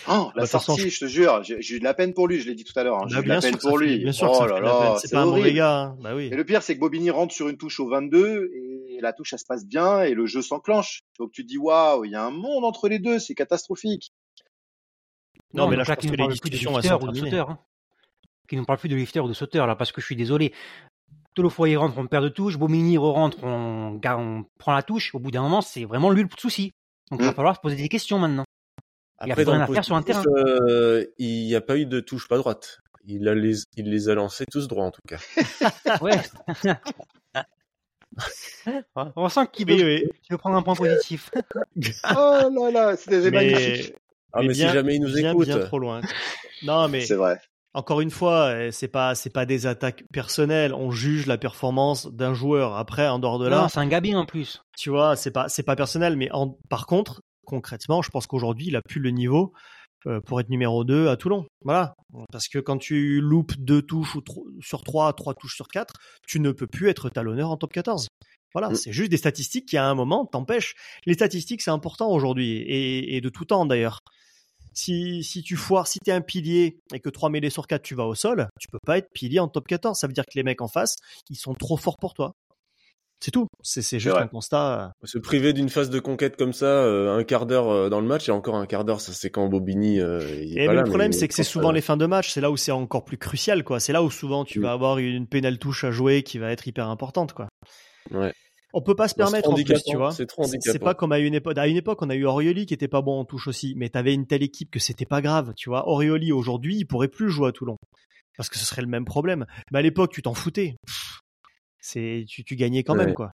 Oh, 0.09 0.31
la 0.35 0.43
Bah, 0.43 0.47
façon, 0.47 0.73
sortie, 0.77 0.91
je 0.91 1.01
te 1.01 1.05
jure, 1.07 1.43
j'ai 1.43 1.61
j'ai 1.63 1.77
eu 1.77 1.79
de 1.79 1.85
la 1.85 1.95
peine 1.95 2.13
pour 2.15 2.27
lui. 2.29 2.41
Je 2.41 2.49
l'ai 2.49 2.55
dit 2.55 2.65
tout 2.65 2.79
à 2.79 2.83
l'heure. 2.85 2.97
hein, 2.99 3.07
J'ai 3.09 3.15
Bah, 3.17 3.21
eu 3.21 3.25
de 3.25 3.29
la 3.29 3.41
peine 3.41 3.59
pour 3.59 3.79
lui. 3.79 3.99
bien 3.99 4.13
sûr 4.13 4.31
oh 4.33 4.47
la 4.47 4.97
C'est 5.01 5.11
pas 5.13 5.23
un 5.23 5.27
mauvais 5.27 5.53
gars. 5.53 5.79
hein. 5.81 5.97
Bah 6.01 6.15
oui. 6.15 6.27
Et 6.33 6.37
le 6.37 6.45
pire, 6.45 6.63
c'est 6.63 6.75
que 6.75 6.81
Bobigny 6.81 7.11
rentre 7.11 7.35
sur 7.35 7.49
une 7.49 7.57
touche 7.57 7.79
au 7.81 7.89
22 7.89 8.51
et 8.55 8.99
la 9.01 9.13
touche, 9.13 9.33
elle 9.33 9.39
se 9.39 9.45
passe 9.47 9.67
bien 9.67 10.03
et 10.03 10.15
le 10.15 10.27
jeu 10.27 10.43
s'enclenche. 10.43 11.01
Donc 11.19 11.33
tu 11.33 11.43
te 11.43 11.49
dis, 11.49 11.59
waouh, 11.59 12.05
il 12.05 12.11
y 12.13 12.15
a 12.15 12.25
un 12.25 12.31
monde 12.31 12.65
entre 12.65 12.89
les 12.89 12.99
deux, 12.99 13.19
c'est 13.19 13.35
catastrophique. 13.35 14.13
Non, 15.55 15.69
mais 15.69 15.77
là, 15.77 15.85
je 15.85 15.93
pense 15.93 16.03
que 16.03 16.07
nous 16.07 16.13
les 16.13 16.17
parle 16.17 16.29
plus 16.31 16.51
de 16.51 16.57
discussions, 16.57 16.81
sauteur. 17.15 17.51
Hein. 17.51 17.59
Qui 18.49 18.57
nous 18.57 18.65
parle 18.65 18.79
plus 18.79 18.89
de 18.89 18.97
lifter 18.97 19.21
ou 19.21 19.29
de 19.29 19.33
sauteur, 19.35 19.67
là, 19.67 19.77
parce 19.77 19.93
que 19.93 20.01
je 20.01 20.07
suis 20.07 20.17
désolé. 20.17 20.53
Tout 21.35 21.43
le 21.43 21.49
foyer 21.49 21.77
rentre, 21.77 21.97
on 21.97 22.07
perd 22.07 22.25
de 22.25 22.29
touche. 22.29 22.59
Bomini 22.59 22.99
re-rentre, 22.99 23.39
on, 23.43 23.99
on 24.05 24.45
prend 24.59 24.73
la 24.73 24.83
touche. 24.83 25.15
Au 25.15 25.19
bout 25.19 25.31
d'un 25.31 25.43
moment, 25.43 25.61
c'est 25.63 25.85
vraiment 25.85 26.11
lui 26.11 26.23
le 26.23 26.29
souci. 26.39 26.71
Donc 27.11 27.21
il 27.21 27.25
va 27.27 27.33
Mm. 27.33 27.35
falloir 27.35 27.57
se 27.57 27.61
poser 27.61 27.77
des 27.77 27.89
questions 27.89 28.19
maintenant. 28.19 28.45
Il 29.25 29.29
y 29.29 29.31
a 29.31 29.33
Après, 29.35 29.45
plus 29.45 29.51
rien 29.51 29.59
dans 29.61 29.65
à 29.65 29.69
le 29.69 29.75
faire 29.75 29.85
sur 29.85 29.95
un 29.97 30.03
positif, 30.03 30.23
terrain. 30.25 30.47
euh, 30.69 31.07
il 31.19 31.47
n'y 31.47 31.55
a 31.55 31.61
pas 31.61 31.77
eu 31.77 31.87
de 31.87 32.01
touche 32.01 32.29
pas 32.29 32.37
droite. 32.39 32.79
Il, 33.05 33.27
a 33.29 33.35
les, 33.35 33.57
il 33.77 33.91
les 33.91 34.09
a 34.09 34.15
lancés 34.15 34.45
tous 34.51 34.69
droits, 34.69 34.85
en 34.85 34.91
tout 34.91 35.01
cas. 35.07 35.19
Ouais. 36.01 36.21
on 39.17 39.29
sent 39.29 39.41
qu'il 39.53 39.67
veut, 39.69 39.75
Oui, 39.75 39.83
oui. 39.85 40.05
veut 40.31 40.39
prendre 40.39 40.57
un 40.57 40.63
point 40.63 40.75
positif. 40.75 41.31
oh 42.17 42.49
là 42.51 42.71
là, 42.71 42.97
c'était 42.97 43.31
Mais- 43.31 43.53
magnifique. 43.53 43.95
Ah, 44.35 44.41
mais, 44.41 44.49
bien- 44.49 44.69
si 44.69 44.73
jamais 44.75 44.97
il 44.97 45.01
nous 45.03 45.13
bien, 45.13 45.33
écoute. 45.33 45.47
bien 45.47 45.59
trop 45.59 45.79
loin. 45.79 46.01
Non, 46.63 46.89
mais 46.89 47.03
C'est 47.03 47.17
vrai. 47.17 47.39
encore 47.75 48.01
une 48.01 48.11
fois, 48.11 48.47
euh, 48.55 48.71
c'est 48.71 48.89
pas 48.89 49.15
c'est 49.15 49.29
pas 49.31 49.45
des 49.45 49.67
attaques 49.67 50.05
personnelles. 50.11 50.73
On 50.73 50.91
juge 50.91 51.27
la 51.27 51.37
performance 51.37 52.07
d'un 52.07 52.33
joueur. 52.33 52.77
Après, 52.77 53.07
en 53.09 53.19
dehors 53.19 53.39
de 53.39 53.47
là, 53.49 53.63
Non, 53.63 53.69
c'est 53.69 53.81
un 53.81 53.87
gabin 53.87 54.17
en 54.17 54.25
plus. 54.25 54.63
tu 54.79 54.89
vois, 54.89 55.17
c'est 55.17 55.33
pas 55.33 55.49
c'est 55.51 55.63
pas 55.65 55.77
personnel. 55.77 56.17
Mais 56.17 56.31
en, 56.33 56.57
par 56.71 56.87
contre, 56.87 57.21
concrètement, 57.47 58.03
je 58.03 58.11
pense 58.11 58.27
qu'aujourd'hui, 58.27 58.67
il 58.69 58.77
a 58.77 58.83
plus 58.83 59.01
le 59.01 59.11
niveau 59.11 59.53
euh, 60.07 60.21
pour 60.21 60.41
être 60.41 60.49
numéro 60.49 60.85
2 60.85 61.09
à 61.09 61.17
Toulon. 61.17 61.47
Voilà. 61.65 61.95
Parce 62.33 62.49
que 62.49 62.59
quand 62.59 62.79
tu 62.79 63.21
loupes 63.21 63.55
deux 63.59 63.83
touches 63.83 64.17
ou 64.17 64.23
sur 64.61 64.83
trois, 64.83 65.13
trois 65.13 65.35
touches 65.35 65.55
sur 65.57 65.69
quatre, 65.69 65.95
tu 66.27 66.41
ne 66.41 66.51
peux 66.53 66.67
plus 66.67 66.89
être 66.89 67.09
talonneur 67.09 67.51
en 67.51 67.57
top 67.57 67.73
14. 67.73 68.09
Voilà, 68.55 68.71
Mm. 68.71 68.75
c'est 68.75 68.93
juste 68.93 69.11
des 69.11 69.17
statistiques 69.17 69.67
qui 69.67 69.77
à 69.77 69.87
un 69.87 69.95
moment 69.95 70.27
t'empêchent. 70.27 70.75
Les 71.07 71.15
statistiques, 71.15 71.63
c'est 71.63 71.71
important 71.71 72.11
aujourd'hui 72.11 72.57
et, 72.59 73.17
et 73.17 73.21
de 73.21 73.29
tout 73.29 73.45
temps 73.45 73.65
d'ailleurs. 73.65 74.01
Si, 74.75 75.23
si 75.23 75.43
tu 75.43 75.57
foires, 75.57 75.87
si 75.87 75.99
t'es 75.99 76.13
un 76.13 76.23
pilier 76.23 76.79
et 76.95 77.01
que 77.01 77.11
3 77.11 77.29
mêlées 77.29 77.51
sur 77.51 77.67
4 77.67 77.83
tu 77.83 77.95
vas 77.95 78.07
au 78.07 78.15
sol, 78.15 78.49
tu 78.59 78.69
peux 78.69 78.79
pas 78.87 78.97
être 78.99 79.09
pilier 79.13 79.39
en 79.39 79.49
top 79.49 79.69
14. 79.69 79.99
Ça 79.99 80.07
veut 80.07 80.15
dire 80.15 80.25
que 80.25 80.33
les 80.35 80.43
mecs 80.43 80.63
en 80.63 80.69
face, 80.69 80.97
ils 81.29 81.37
sont 81.37 81.53
trop 81.53 81.77
forts 81.77 81.99
pour 81.99 82.15
toi. 82.15 82.33
C'est 83.23 83.31
tout. 83.31 83.47
C'est 83.63 84.01
juste 84.01 84.17
un 84.17 84.27
constat. 84.27 84.95
euh, 85.03 85.07
Se 85.07 85.17
priver 85.19 85.53
d'une 85.53 85.69
phase 85.69 85.91
de 85.91 86.01
conquête 86.01 86.37
comme 86.37 86.53
ça, 86.53 86.67
euh, 86.67 87.17
un 87.17 87.23
quart 87.23 87.47
d'heure 87.47 87.69
euh, 87.71 87.89
dans 87.89 88.01
le 88.01 88.07
match, 88.07 88.29
et 88.29 88.33
encore 88.33 88.57
un 88.57 88.67
quart 88.67 88.85
d'heure, 88.85 89.01
ça 89.01 89.13
c'est 89.13 89.31
quand 89.31 89.47
Bobigny. 89.49 90.01
euh, 90.01 90.21
il 90.43 90.59
est 90.59 90.63
Et 90.65 90.67
pas 90.67 90.73
mais 90.73 90.77
là, 90.79 90.83
le 90.83 90.89
problème, 90.89 91.13
c'est 91.13 91.29
que 91.29 91.35
c'est 91.35 91.45
souvent 91.45 91.71
les 91.71 91.81
fins 91.83 91.97
de 91.97 92.07
match. 92.07 92.33
C'est 92.33 92.41
là 92.41 92.51
où 92.51 92.57
c'est 92.57 92.73
encore 92.73 93.05
plus 93.05 93.19
crucial, 93.19 93.63
quoi. 93.63 93.79
C'est 93.79 93.93
là 93.93 94.03
où 94.03 94.11
souvent 94.11 94.45
tu 94.45 94.59
Mm. 94.59 94.63
vas 94.63 94.73
avoir 94.73 94.99
une 94.99 95.29
pénale 95.29 95.59
touche 95.59 95.85
à 95.85 95.93
jouer 95.93 96.25
qui 96.25 96.39
va 96.39 96.51
être 96.51 96.67
hyper 96.67 96.89
importante, 96.89 97.33
quoi. 97.33 97.49
Ouais. 98.11 98.33
On 98.75 98.81
peut 98.81 98.95
pas 98.97 99.07
se 99.07 99.13
c'est 99.15 99.19
permettre 99.19 99.51
en 99.51 99.55
plus, 99.55 99.83
tu 99.85 99.97
vois. 99.97 100.11
c'est 100.13 100.27
trop 100.27 100.45
C'est 100.45 100.79
pas 100.79 100.95
comme 100.95 101.13
à 101.13 101.19
une 101.21 101.35
époque. 101.35 101.59
À 101.59 101.67
une 101.69 101.77
époque, 101.77 102.01
on 102.03 102.11
a 102.11 102.15
eu 102.17 102.25
Orioli 102.25 102.67
qui 102.67 102.75
était 102.75 102.89
pas 102.89 103.03
bon 103.03 103.21
en 103.21 103.25
touche 103.25 103.47
aussi, 103.47 103.75
mais 103.77 103.89
t'avais 103.91 104.15
une 104.15 104.27
telle 104.27 104.43
équipe 104.43 104.71
que 104.71 104.81
c'était 104.81 105.05
pas 105.07 105.21
grave, 105.21 105.53
tu 105.57 105.69
vois. 105.69 105.89
Orioli 105.89 106.33
aujourd'hui, 106.33 106.77
il 106.79 106.87
pourrait 106.87 107.09
plus 107.09 107.31
jouer 107.31 107.49
à 107.51 107.53
Toulon 107.53 107.77
parce 108.37 108.49
que 108.49 108.59
ce 108.59 108.65
serait 108.65 108.81
le 108.83 108.89
même 108.89 109.05
problème. 109.05 109.45
Mais 109.71 109.79
à 109.79 109.83
l'époque, 109.83 110.11
tu 110.13 110.23
t'en 110.23 110.33
foutais. 110.35 110.75
Pff, 110.87 111.21
C'est 111.83 112.25
tu, 112.27 112.43
tu 112.45 112.57
gagnais 112.57 112.83
quand 112.85 112.97
Ouais. 112.97 113.05
même, 113.05 113.15
quoi. 113.15 113.33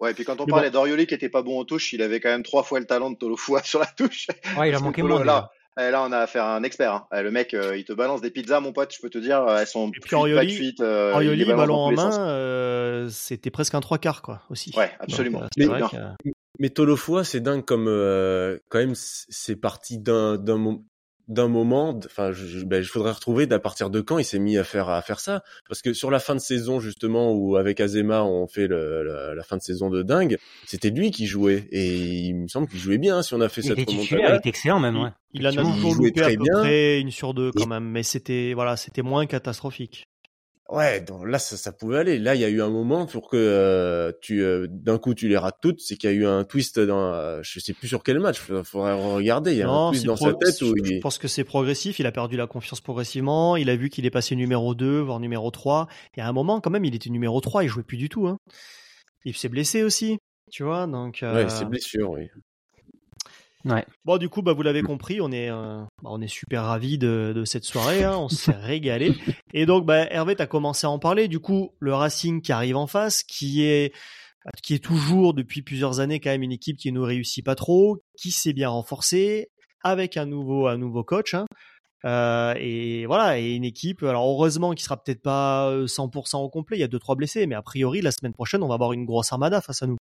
Ouais, 0.00 0.10
et 0.10 0.14
puis 0.14 0.24
quand 0.24 0.40
on 0.40 0.46
Mais 0.46 0.50
parlait 0.50 0.70
d'Orioli 0.70 1.06
qui 1.06 1.14
était 1.14 1.28
pas 1.28 1.42
bon 1.42 1.60
en 1.60 1.64
touche, 1.64 1.92
il 1.92 2.02
avait 2.02 2.18
quand 2.18 2.30
même 2.30 2.42
trois 2.42 2.62
fois 2.64 2.80
le 2.80 2.86
talent 2.86 3.10
de 3.10 3.16
Tolofoua 3.16 3.62
sur 3.62 3.78
la 3.78 3.86
touche. 3.86 4.26
Ouais, 4.58 4.70
il 4.70 4.74
a 4.74 4.80
manqué 4.80 5.02
Tolo, 5.02 5.16
moins. 5.16 5.24
là, 5.24 5.50
eh, 5.78 5.90
là, 5.90 6.02
on 6.02 6.10
a 6.12 6.18
affaire 6.18 6.44
à 6.44 6.56
un 6.56 6.62
expert. 6.64 6.92
hein. 6.94 7.06
Eh, 7.14 7.22
Le 7.22 7.30
mec, 7.30 7.54
euh, 7.54 7.76
il 7.76 7.84
te 7.84 7.92
balance 7.92 8.20
des 8.22 8.30
pizzas, 8.30 8.60
mon 8.60 8.72
pote, 8.72 8.92
je 8.94 9.00
peux 9.00 9.10
te 9.10 9.18
dire, 9.18 9.42
euh, 9.42 9.58
elles 9.58 9.66
sont 9.66 9.88
Et 9.88 9.90
puis 10.00 10.10
pas 10.10 10.16
Orioli- 10.16 10.56
cuites, 10.56 10.80
euh, 10.80 11.12
Orioli, 11.12 11.44
ballon 11.44 11.74
en 11.76 11.92
main, 11.92 12.26
euh, 12.28 13.08
c'était 13.10 13.50
presque 13.50 13.74
un 13.74 13.80
trois 13.80 13.98
quarts, 13.98 14.22
quoi, 14.22 14.42
aussi. 14.50 14.72
Ouais, 14.76 14.90
absolument. 14.98 15.40
Donc, 15.40 15.48
euh, 15.50 15.50
Mais 15.58 15.66
vrai 15.66 15.82
que- 15.90 16.30
Mais 16.58 16.68
Tolofoa, 16.70 17.22
c'est 17.24 17.40
dingue 17.40 17.64
comme 17.64 17.86
euh, 17.88 18.58
quand 18.70 18.78
même 18.78 18.94
c'est 18.94 19.56
parti 19.56 19.98
d'un 19.98 20.36
d'un 20.36 20.58
d'un 21.32 21.48
moment. 21.48 21.98
Enfin, 22.06 22.32
je, 22.32 22.46
je- 22.46 22.64
ben, 22.64 22.82
je 22.82 22.88
faudrait 22.90 23.12
retrouver 23.12 23.46
d'à 23.46 23.58
partir 23.58 23.90
de 23.90 24.00
quand 24.00 24.18
il 24.18 24.24
s'est 24.24 24.38
mis 24.38 24.56
à 24.58 24.64
faire 24.64 24.88
à 24.88 25.00
faire 25.02 25.20
ça. 25.20 25.42
Parce 25.68 25.82
que 25.82 25.92
sur 25.92 26.10
la 26.10 26.18
fin 26.20 26.34
de 26.34 26.40
saison 26.40 26.78
justement 26.80 27.32
où 27.32 27.56
avec 27.56 27.80
Azema 27.80 28.22
on 28.22 28.46
fait 28.46 28.66
le, 28.66 29.02
la, 29.02 29.34
la 29.34 29.42
fin 29.42 29.56
de 29.56 29.62
saison 29.62 29.90
de 29.90 30.02
dingue, 30.02 30.36
c'était 30.66 30.90
lui 30.90 31.10
qui 31.10 31.26
jouait 31.26 31.66
et 31.72 31.94
il 31.96 32.34
me 32.34 32.48
semble 32.48 32.68
qu'il 32.68 32.78
jouait 32.78 32.98
bien 32.98 33.18
hein, 33.18 33.22
si 33.22 33.34
on 33.34 33.40
a 33.40 33.48
fait 33.48 33.62
Il 33.62 33.68
cette 33.68 33.78
titulaire, 33.78 34.02
il 34.10 34.14
remontada. 34.16 34.36
était 34.38 34.48
excellent 34.48 34.80
même. 34.80 34.96
Ouais. 35.00 35.10
Il 35.34 35.46
en 35.46 35.50
a 35.50 35.62
toujours 35.62 35.94
loupé 35.94 36.22
à 36.22 36.28
peu 36.28 36.36
bien. 36.36 36.60
près 36.60 37.00
une 37.00 37.10
sur 37.10 37.34
deux 37.34 37.50
quand 37.52 37.64
Et- 37.64 37.66
même, 37.68 37.84
mais 37.90 38.02
c'était 38.02 38.52
voilà, 38.54 38.76
c'était 38.76 39.02
moins 39.02 39.26
catastrophique. 39.26 40.04
Ouais, 40.68 41.00
donc 41.00 41.26
là 41.26 41.38
ça, 41.38 41.56
ça, 41.56 41.72
pouvait 41.72 41.98
aller. 41.98 42.18
Là, 42.18 42.34
il 42.34 42.40
y 42.40 42.44
a 42.44 42.48
eu 42.48 42.62
un 42.62 42.70
moment 42.70 43.04
pour 43.04 43.28
que 43.28 43.36
euh, 43.36 44.12
tu 44.22 44.42
euh, 44.42 44.66
d'un 44.70 44.96
coup 44.96 45.12
tu 45.12 45.28
les 45.28 45.36
rates 45.36 45.58
toutes, 45.60 45.80
c'est 45.80 45.96
qu'il 45.96 46.08
y 46.08 46.12
a 46.12 46.16
eu 46.16 46.24
un 46.24 46.44
twist 46.44 46.78
dans 46.78 47.12
euh, 47.12 47.40
je 47.42 47.58
sais 47.58 47.74
plus 47.74 47.88
sur 47.88 48.02
quel 48.02 48.20
match, 48.20 48.40
il 48.48 48.62
faudrait 48.64 48.94
regarder, 48.94 49.52
il 49.52 49.58
y 49.58 49.62
a 49.62 49.68
un 49.68 49.90
twist 49.90 50.06
dans 50.06 50.16
sa 50.16 50.32
tête 50.32 50.62
où 50.62 50.74
je 50.82 51.00
pense 51.00 51.18
que 51.18 51.28
c'est 51.28 51.44
progressif, 51.44 51.98
il 51.98 52.06
a 52.06 52.12
perdu 52.12 52.36
la 52.36 52.46
confiance 52.46 52.80
progressivement, 52.80 53.56
il 53.56 53.68
a 53.70 53.76
vu 53.76 53.90
qu'il 53.90 54.06
est 54.06 54.10
passé 54.10 54.36
numéro 54.36 54.74
2 54.74 55.00
voire 55.00 55.20
numéro 55.20 55.50
3 55.50 55.88
et 56.16 56.20
à 56.20 56.28
un 56.28 56.32
moment 56.32 56.60
quand 56.60 56.70
même, 56.70 56.84
il 56.84 56.94
était 56.94 57.10
numéro 57.10 57.40
3, 57.40 57.64
il 57.64 57.68
jouait 57.68 57.82
plus 57.82 57.98
du 57.98 58.08
tout 58.08 58.26
hein. 58.26 58.38
Il 59.24 59.36
s'est 59.36 59.48
blessé 59.48 59.82
aussi, 59.82 60.18
tu 60.50 60.62
vois, 60.62 60.86
donc 60.86 61.18
Ouais, 61.22 61.48
c'est 61.48 61.64
blessure, 61.66 62.10
oui. 62.10 62.28
Ouais. 63.64 63.84
Bon, 64.04 64.18
du 64.18 64.28
coup, 64.28 64.42
bah, 64.42 64.52
vous 64.52 64.62
l'avez 64.62 64.82
compris, 64.82 65.20
on 65.20 65.30
est, 65.30 65.50
euh, 65.50 65.82
bah, 66.02 66.10
on 66.12 66.20
est 66.20 66.28
super 66.28 66.64
ravis 66.64 66.98
de, 66.98 67.32
de 67.34 67.44
cette 67.44 67.64
soirée, 67.64 68.04
hein, 68.04 68.16
on 68.16 68.28
s'est 68.28 68.52
régalé. 68.56 69.14
Et 69.54 69.66
donc, 69.66 69.86
bah, 69.86 70.10
Hervé, 70.10 70.34
tu 70.36 70.42
as 70.42 70.46
commencé 70.46 70.86
à 70.86 70.90
en 70.90 70.98
parler. 70.98 71.28
Du 71.28 71.38
coup, 71.38 71.74
le 71.78 71.94
Racing 71.94 72.42
qui 72.42 72.52
arrive 72.52 72.76
en 72.76 72.86
face, 72.86 73.22
qui 73.22 73.62
est, 73.64 73.94
qui 74.62 74.74
est 74.74 74.84
toujours 74.84 75.34
depuis 75.34 75.62
plusieurs 75.62 76.00
années 76.00 76.20
quand 76.20 76.30
même 76.30 76.42
une 76.42 76.52
équipe 76.52 76.76
qui 76.76 76.90
ne 76.92 77.00
réussit 77.00 77.44
pas 77.44 77.54
trop, 77.54 77.98
qui 78.18 78.30
s'est 78.30 78.52
bien 78.52 78.68
renforcée, 78.68 79.50
avec 79.84 80.16
un 80.16 80.26
nouveau, 80.26 80.66
un 80.66 80.78
nouveau 80.78 81.04
coach. 81.04 81.34
Hein. 81.34 81.46
Euh, 82.04 82.54
et 82.58 83.06
voilà, 83.06 83.38
et 83.38 83.54
une 83.54 83.64
équipe, 83.64 84.02
alors 84.02 84.26
heureusement 84.26 84.72
qui 84.72 84.82
sera 84.82 85.00
peut-être 85.00 85.22
pas 85.22 85.70
100% 85.86 86.38
au 86.38 86.48
complet, 86.48 86.76
il 86.76 86.80
y 86.80 86.84
a 86.84 86.88
deux 86.88 86.98
trois 86.98 87.14
blessés, 87.14 87.46
mais 87.46 87.54
a 87.54 87.62
priori 87.62 88.00
la 88.00 88.10
semaine 88.10 88.32
prochaine 88.32 88.64
on 88.64 88.68
va 88.68 88.74
avoir 88.74 88.92
une 88.92 89.04
grosse 89.04 89.32
armada 89.32 89.60
face 89.60 89.84
à 89.84 89.86
nous. 89.86 89.98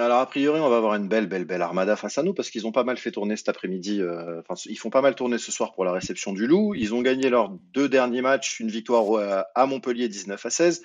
Alors 0.00 0.20
a 0.20 0.26
priori, 0.26 0.60
on 0.60 0.68
va 0.68 0.78
avoir 0.78 0.94
une 0.94 1.08
belle, 1.08 1.26
belle, 1.26 1.44
belle 1.44 1.62
armada 1.62 1.94
face 1.94 2.16
à 2.16 2.22
nous 2.22 2.32
parce 2.32 2.50
qu'ils 2.50 2.66
ont 2.66 2.72
pas 2.72 2.84
mal 2.84 2.96
fait 2.96 3.10
tourner 3.10 3.36
cet 3.36 3.48
après-midi. 3.48 4.00
Euh, 4.00 4.40
enfin, 4.40 4.60
ils 4.66 4.76
font 4.76 4.90
pas 4.90 5.02
mal 5.02 5.14
tourner 5.14 5.38
ce 5.38 5.52
soir 5.52 5.72
pour 5.72 5.84
la 5.84 5.92
réception 5.92 6.32
du 6.32 6.46
Loup. 6.46 6.74
Ils 6.74 6.94
ont 6.94 7.02
gagné 7.02 7.28
leurs 7.28 7.50
deux 7.74 7.88
derniers 7.88 8.22
matchs, 8.22 8.60
une 8.60 8.70
victoire 8.70 9.46
à 9.54 9.66
Montpellier 9.66 10.08
19 10.08 10.44
à 10.44 10.50
16. 10.50 10.82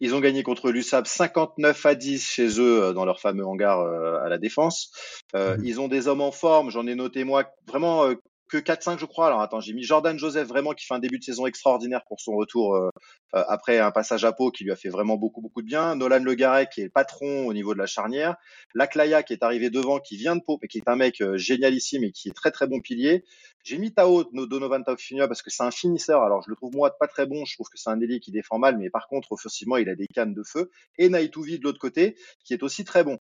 Ils 0.00 0.14
ont 0.14 0.20
gagné 0.20 0.42
contre 0.42 0.70
l'USAP 0.70 1.06
59 1.06 1.86
à 1.86 1.94
10 1.94 2.26
chez 2.26 2.60
eux 2.60 2.82
euh, 2.82 2.92
dans 2.92 3.04
leur 3.04 3.20
fameux 3.20 3.46
hangar 3.46 3.80
euh, 3.80 4.18
à 4.24 4.28
la 4.28 4.38
défense. 4.38 4.90
Mmh. 5.34 5.64
Ils 5.64 5.80
ont 5.80 5.88
des 5.88 6.08
hommes 6.08 6.20
en 6.20 6.32
forme, 6.32 6.70
j'en 6.70 6.86
ai 6.86 6.94
noté 6.94 7.24
moi 7.24 7.44
vraiment 7.66 8.08
que 8.48 8.58
4-5 8.58 8.98
je 8.98 9.06
crois. 9.06 9.26
Alors 9.26 9.40
attends, 9.40 9.60
j'ai 9.60 9.72
mis 9.72 9.82
Jordan 9.82 10.18
Joseph 10.18 10.46
vraiment 10.48 10.72
qui 10.72 10.86
fait 10.86 10.94
un 10.94 10.98
début 10.98 11.18
de 11.18 11.24
saison 11.24 11.46
extraordinaire 11.46 12.02
pour 12.06 12.20
son 12.20 12.36
retour 12.36 12.74
euh, 12.74 12.90
euh, 13.34 13.42
après 13.48 13.78
un 13.78 13.90
passage 13.90 14.24
à 14.24 14.32
Pau 14.32 14.50
qui 14.50 14.64
lui 14.64 14.72
a 14.72 14.76
fait 14.76 14.88
vraiment 14.88 15.16
beaucoup 15.16 15.40
beaucoup 15.40 15.62
de 15.62 15.66
bien. 15.66 15.96
Nolan 15.96 16.22
Le 16.22 16.34
qui 16.66 16.80
est 16.80 16.84
le 16.84 16.90
patron 16.90 17.46
au 17.46 17.52
niveau 17.52 17.74
de 17.74 17.78
la 17.78 17.86
charnière. 17.86 18.36
Laclaya 18.74 19.22
qui 19.22 19.32
est 19.32 19.42
arrivé 19.42 19.70
devant, 19.70 19.98
qui 19.98 20.16
vient 20.16 20.36
de 20.36 20.42
Pau 20.42 20.58
mais 20.62 20.68
qui 20.68 20.78
est 20.78 20.88
un 20.88 20.96
mec 20.96 21.20
euh, 21.20 21.36
génialissime 21.36 22.04
et 22.04 22.12
qui 22.12 22.28
est 22.28 22.32
très 22.32 22.50
très 22.50 22.66
bon 22.66 22.80
pilier. 22.80 23.24
J'ai 23.64 23.78
mis 23.78 23.94
Tao 23.94 24.24
Donovan 24.24 24.84
Tauffinia 24.84 25.26
parce 25.26 25.42
que 25.42 25.50
c'est 25.50 25.62
un 25.62 25.70
finisseur. 25.70 26.22
Alors 26.22 26.42
je 26.42 26.50
le 26.50 26.56
trouve 26.56 26.74
moi 26.74 26.96
pas 26.98 27.06
très 27.08 27.26
bon. 27.26 27.44
Je 27.44 27.54
trouve 27.54 27.68
que 27.68 27.78
c'est 27.78 27.90
un 27.90 28.00
ailier 28.00 28.20
qui 28.20 28.30
défend 28.30 28.58
mal, 28.58 28.78
mais 28.78 28.90
par 28.90 29.08
contre 29.08 29.32
offensivement 29.32 29.78
il 29.78 29.88
a 29.88 29.94
des 29.94 30.06
cannes 30.06 30.34
de 30.34 30.42
feu. 30.42 30.70
Et 30.98 31.08
Naitouvi 31.08 31.58
de 31.58 31.64
l'autre 31.64 31.78
côté 31.78 32.16
qui 32.44 32.52
est 32.52 32.62
aussi 32.62 32.84
très 32.84 33.04
bon 33.04 33.18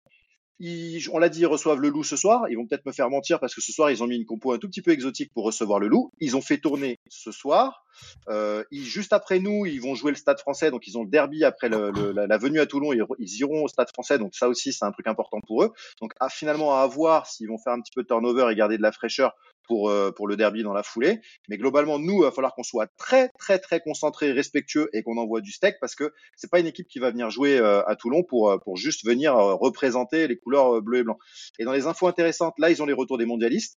on 1.12 1.18
l'a 1.18 1.28
dit, 1.28 1.40
ils 1.40 1.46
reçoivent 1.46 1.80
le 1.80 1.88
loup 1.88 2.04
ce 2.04 2.16
soir. 2.16 2.46
Ils 2.50 2.56
vont 2.56 2.66
peut-être 2.66 2.84
me 2.84 2.92
faire 2.92 3.08
mentir 3.08 3.40
parce 3.40 3.54
que 3.54 3.60
ce 3.60 3.72
soir, 3.72 3.90
ils 3.90 4.02
ont 4.02 4.06
mis 4.06 4.16
une 4.16 4.26
compo 4.26 4.52
un 4.52 4.58
tout 4.58 4.68
petit 4.68 4.82
peu 4.82 4.90
exotique 4.90 5.32
pour 5.32 5.44
recevoir 5.44 5.78
le 5.78 5.88
loup. 5.88 6.12
Ils 6.20 6.36
ont 6.36 6.42
fait 6.42 6.58
tourner 6.58 6.98
ce 7.08 7.32
soir. 7.32 7.84
Euh, 8.28 8.64
juste 8.70 9.12
après 9.12 9.38
nous, 9.38 9.66
ils 9.66 9.80
vont 9.80 9.94
jouer 9.94 10.10
le 10.10 10.16
Stade 10.16 10.38
français. 10.38 10.70
Donc, 10.70 10.86
ils 10.86 10.98
ont 10.98 11.04
le 11.04 11.10
derby 11.10 11.44
après 11.44 11.68
la, 11.68 12.38
venue 12.38 12.60
à 12.60 12.66
Toulon. 12.66 12.92
Ils, 12.92 13.38
iront 13.38 13.64
au 13.64 13.68
Stade 13.68 13.88
français. 13.88 14.18
Donc, 14.18 14.34
ça 14.34 14.48
aussi, 14.48 14.72
c'est 14.72 14.84
un 14.84 14.92
truc 14.92 15.06
important 15.06 15.40
pour 15.46 15.62
eux. 15.64 15.72
Donc, 16.00 16.12
à, 16.20 16.28
finalement, 16.28 16.74
à 16.74 16.86
voir 16.86 17.26
s'ils 17.26 17.48
vont 17.48 17.58
faire 17.58 17.72
un 17.72 17.80
petit 17.80 17.92
peu 17.94 18.02
de 18.02 18.08
turnover 18.08 18.48
et 18.50 18.54
garder 18.54 18.76
de 18.76 18.82
la 18.82 18.92
fraîcheur 18.92 19.34
pour, 19.70 19.88
euh, 19.88 20.10
pour 20.10 20.26
le 20.26 20.36
derby 20.36 20.64
dans 20.64 20.72
la 20.72 20.82
foulée. 20.82 21.20
Mais 21.48 21.56
globalement, 21.56 22.00
nous, 22.00 22.14
il 22.16 22.22
va 22.22 22.32
falloir 22.32 22.56
qu'on 22.56 22.64
soit 22.64 22.88
très, 22.98 23.28
très, 23.38 23.60
très 23.60 23.78
concentré, 23.78 24.32
respectueux 24.32 24.90
et 24.92 25.04
qu'on 25.04 25.16
envoie 25.16 25.40
du 25.40 25.52
steak 25.52 25.76
parce 25.80 25.94
que 25.94 26.12
c'est 26.34 26.50
pas 26.50 26.58
une 26.58 26.66
équipe 26.66 26.88
qui 26.88 26.98
va 26.98 27.12
venir 27.12 27.30
jouer 27.30 27.56
euh, 27.56 27.86
à 27.86 27.94
Toulon 27.94 28.24
pour, 28.24 28.50
euh, 28.50 28.58
pour 28.58 28.76
juste 28.76 29.06
venir 29.06 29.32
représenter 29.36 30.26
les 30.26 30.36
couleurs 30.36 30.82
bleu 30.82 30.98
et 30.98 31.02
blanc. 31.04 31.18
Et 31.60 31.64
dans 31.64 31.72
les 31.72 31.86
infos 31.86 32.08
intéressantes, 32.08 32.54
là, 32.58 32.68
ils 32.68 32.82
ont 32.82 32.86
les 32.86 32.92
retours 32.92 33.16
des 33.16 33.26
mondialistes. 33.26 33.78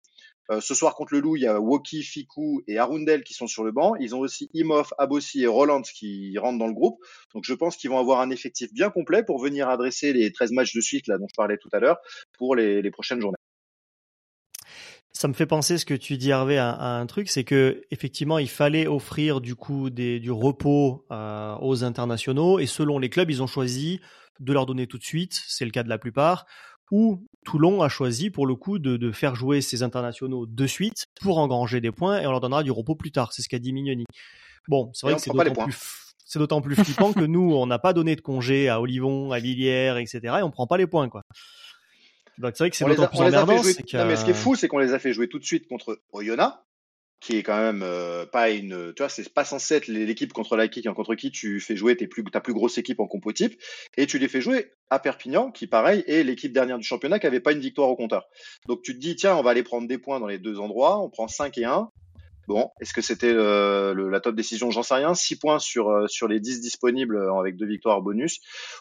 ce 0.61 0.75
soir 0.75 0.95
contre 0.95 1.15
le 1.15 1.21
Loup, 1.21 1.37
il 1.37 1.43
y 1.43 1.47
a 1.49 1.61
Woki, 1.61 2.03
Fiku 2.05 2.63
et 2.69 2.79
Arundel 2.79 3.25
qui 3.25 3.35
sont 3.35 3.49
sur 3.49 3.65
le 3.65 3.73
banc. 3.73 3.97
Ils 3.97 4.15
ont 4.15 4.21
aussi 4.21 4.49
Imhoff, 4.55 4.93
Abossi 4.97 5.43
et 5.43 5.49
Roland 5.49 5.83
qui 5.83 6.39
rentrent 6.39 6.59
dans 6.59 6.69
le 6.69 6.75
groupe. 6.75 6.99
Donc 7.35 7.43
je 7.45 7.55
pense 7.55 7.77
qu'ils 7.77 7.91
vont 7.91 7.99
avoir 7.99 8.21
un 8.21 8.31
effectif 8.31 8.73
bien 8.73 8.91
complet 8.91 9.25
pour 9.25 9.43
venir 9.43 9.69
adresser 9.69 10.13
les 10.13 10.31
13 10.31 10.53
matchs 10.53 10.75
de 10.75 10.81
suite 10.81 11.09
là 11.09 11.19
dont 11.19 11.27
je 11.29 11.37
parlais 11.37 11.59
tout 11.59 11.71
à 11.73 11.81
l'heure 11.81 11.99
pour 12.39 12.55
les 12.55 12.91
prochaines 12.93 13.21
journées. 13.21 13.40
Ça 15.21 15.29
me 15.29 15.35
fait 15.35 15.45
penser 15.45 15.77
ce 15.77 15.85
que 15.85 15.93
tu 15.93 16.17
dis 16.17 16.31
Hervé 16.31 16.57
à, 16.57 16.97
un 16.97 17.05
truc, 17.05 17.29
c'est 17.29 17.45
que 17.45 17.83
effectivement 17.91 18.39
il 18.39 18.49
fallait 18.49 18.87
offrir 18.87 19.43
du 19.43 19.55
coup 19.55 19.91
des, 19.91 20.19
du 20.19 20.31
repos 20.31 21.05
euh, 21.13 21.55
aux 21.61 21.85
internationaux 21.85 22.59
et 22.59 22.65
selon 22.65 22.99
les 22.99 23.11
clubs 23.11 23.31
ils 23.31 23.43
ont 23.43 23.47
choisi 23.47 24.01
de 24.39 24.51
leur 24.55 24.65
donner 24.65 24.87
tout 24.87 24.97
de 24.97 25.05
suite, 25.05 25.39
c'est 25.47 25.67
le 25.67 25.73
cas 25.73 25.83
de 25.83 25.91
la 25.91 25.99
plupart, 25.99 26.47
ou 26.91 27.23
Toulon 27.45 27.83
a 27.83 27.91
choisi 27.91 28.31
pour 28.31 28.47
le 28.47 28.55
coup 28.55 28.79
de, 28.79 28.97
de 28.97 29.13
faire 29.13 29.35
jouer 29.35 29.61
ces 29.61 29.83
internationaux 29.83 30.47
de 30.47 30.67
suite 30.67 31.05
pour 31.21 31.37
engranger 31.37 31.83
des 31.83 31.93
points 31.93 32.23
et 32.23 32.27
on 32.27 32.31
leur 32.31 32.41
donnera 32.41 32.63
du 32.63 32.71
repos 32.71 32.95
plus 32.95 33.13
tard, 33.13 33.35
c'est 33.35 33.43
ce 33.43 33.51
qu'a 33.51 33.59
dit 33.59 33.75
Mignoni. 33.75 34.07
Bon, 34.69 34.91
c'est 34.95 35.07
vrai 35.07 35.17
que 35.17 35.21
c'est 35.21 35.35
d'autant 35.35 35.65
plus 35.65 35.77
c'est 36.25 36.39
d'autant 36.39 36.63
plus 36.63 36.77
flippant 36.77 37.13
que 37.13 37.27
nous 37.27 37.53
on 37.55 37.67
n'a 37.67 37.79
pas 37.79 37.93
donné 37.93 38.17
de 38.17 38.23
congé 38.23 38.71
à 38.71 38.81
Olivon, 38.81 39.33
à 39.33 39.39
Lilière, 39.39 39.99
etc. 39.99 40.21
et 40.39 40.43
on 40.43 40.51
prend 40.51 40.67
pas 40.67 40.79
les 40.79 40.87
points 40.87 41.11
quoi. 41.11 41.21
Donc 42.41 42.53
c'est 42.57 42.65
vrai 42.65 42.71
que 42.71 42.77
c'est 42.77 42.85
d'autant 42.87 43.07
plus 43.07 43.19
emmerdant. 43.19 43.63
mais 43.63 44.17
ce 44.17 44.25
qui 44.25 44.31
est 44.31 44.35
fou, 44.35 44.55
c'est 44.55 44.67
qu'on 44.67 44.79
les 44.79 44.93
a 44.93 44.99
fait 44.99 45.13
jouer 45.13 45.29
tout 45.29 45.39
de 45.39 45.45
suite 45.45 45.69
contre 45.69 46.01
Oyonnax, 46.13 46.57
qui 47.21 47.37
est 47.37 47.43
quand 47.43 47.59
même 47.59 47.83
euh, 47.83 48.25
pas 48.25 48.49
une, 48.49 48.95
tu 48.95 49.03
vois, 49.03 49.11
c'est 49.11 49.29
pas 49.33 49.45
censé 49.45 49.75
être 49.75 49.89
l'équipe 49.89 50.33
contre 50.33 50.57
la 50.57 50.69
qui, 50.69 50.83
contre 50.83 51.15
qui 51.15 51.31
tu 51.31 51.61
fais 51.61 51.77
jouer 51.77 51.95
tes 51.97 52.07
plus, 52.07 52.25
ta 52.25 52.41
plus 52.41 52.55
grosse 52.55 52.79
équipe 52.79 52.99
en 52.99 53.07
compo 53.07 53.31
type, 53.33 53.61
et 53.99 54.07
tu 54.07 54.19
les 54.19 54.27
fais 54.27 54.41
jouer 54.41 54.73
à 54.89 54.99
Perpignan, 54.99 55.51
qui 55.51 55.67
pareil 55.67 56.03
est 56.07 56.23
l'équipe 56.23 56.53
dernière 56.53 56.79
du 56.79 56.85
championnat 56.85 57.19
qui 57.19 57.27
avait 57.27 57.41
pas 57.41 57.53
une 57.53 57.61
victoire 57.61 57.91
au 57.91 57.97
compteur. 57.97 58.27
Donc 58.67 58.81
tu 58.83 58.95
te 58.95 58.99
dis 58.99 59.17
tiens, 59.17 59.37
on 59.37 59.43
va 59.43 59.51
aller 59.51 59.63
prendre 59.63 59.87
des 59.87 59.99
points 59.99 60.19
dans 60.19 60.27
les 60.27 60.39
deux 60.39 60.59
endroits, 60.59 60.99
on 60.99 61.11
prend 61.11 61.29
5 61.29 61.59
et 61.59 61.67
1, 61.67 61.91
Bon, 62.51 62.73
est-ce 62.81 62.93
que 62.93 63.01
c'était 63.01 63.33
la 63.33 64.21
top 64.21 64.35
décision? 64.35 64.73
J'en 64.73 64.83
sais 64.83 64.95
rien. 64.95 65.15
6 65.15 65.37
points 65.37 65.61
sur, 65.61 65.89
euh, 65.89 66.09
sur 66.09 66.27
les 66.27 66.41
10 66.41 66.61
disponibles 66.61 67.15
euh, 67.15 67.39
avec 67.39 67.57
deux 67.57 67.65
victoires 67.65 68.03
bonus. 68.03 68.41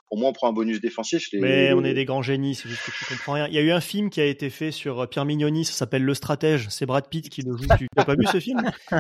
Au 0.10 0.18
moins, 0.18 0.30
on 0.30 0.34
prend 0.34 0.50
un 0.50 0.54
bonus 0.54 0.82
défensif. 0.82 1.28
Mais 1.34 1.72
on 1.74 1.84
est 1.84 1.94
des 1.94 2.04
grands 2.04 2.24
génies, 2.24 2.56
c'est 2.56 2.68
juste 2.68 2.82
que 2.84 2.90
tu 2.90 3.06
comprends 3.06 3.34
rien. 3.34 3.46
Il 3.48 3.54
y 3.54 3.60
a 3.60 3.62
eu 3.62 3.70
un 3.70 3.80
film 3.80 4.10
qui 4.10 4.22
a 4.22 4.26
été 4.26 4.50
fait 4.50 4.72
sur 4.72 5.02
euh, 5.02 5.06
Pierre 5.06 5.26
Mignoni, 5.26 5.66
ça 5.66 5.74
s'appelle 5.74 6.04
Le 6.04 6.16
Stratège. 6.16 6.66
C'est 6.70 6.88
Brad 6.88 7.08
Pitt 7.10 7.30
qui 7.30 7.44
le 7.44 7.56
joue. 7.58 7.68
Tu 7.78 7.88
n'as 7.96 8.06
pas 8.06 8.16
vu 8.16 8.26
ce 8.26 8.40
film? 8.40 8.60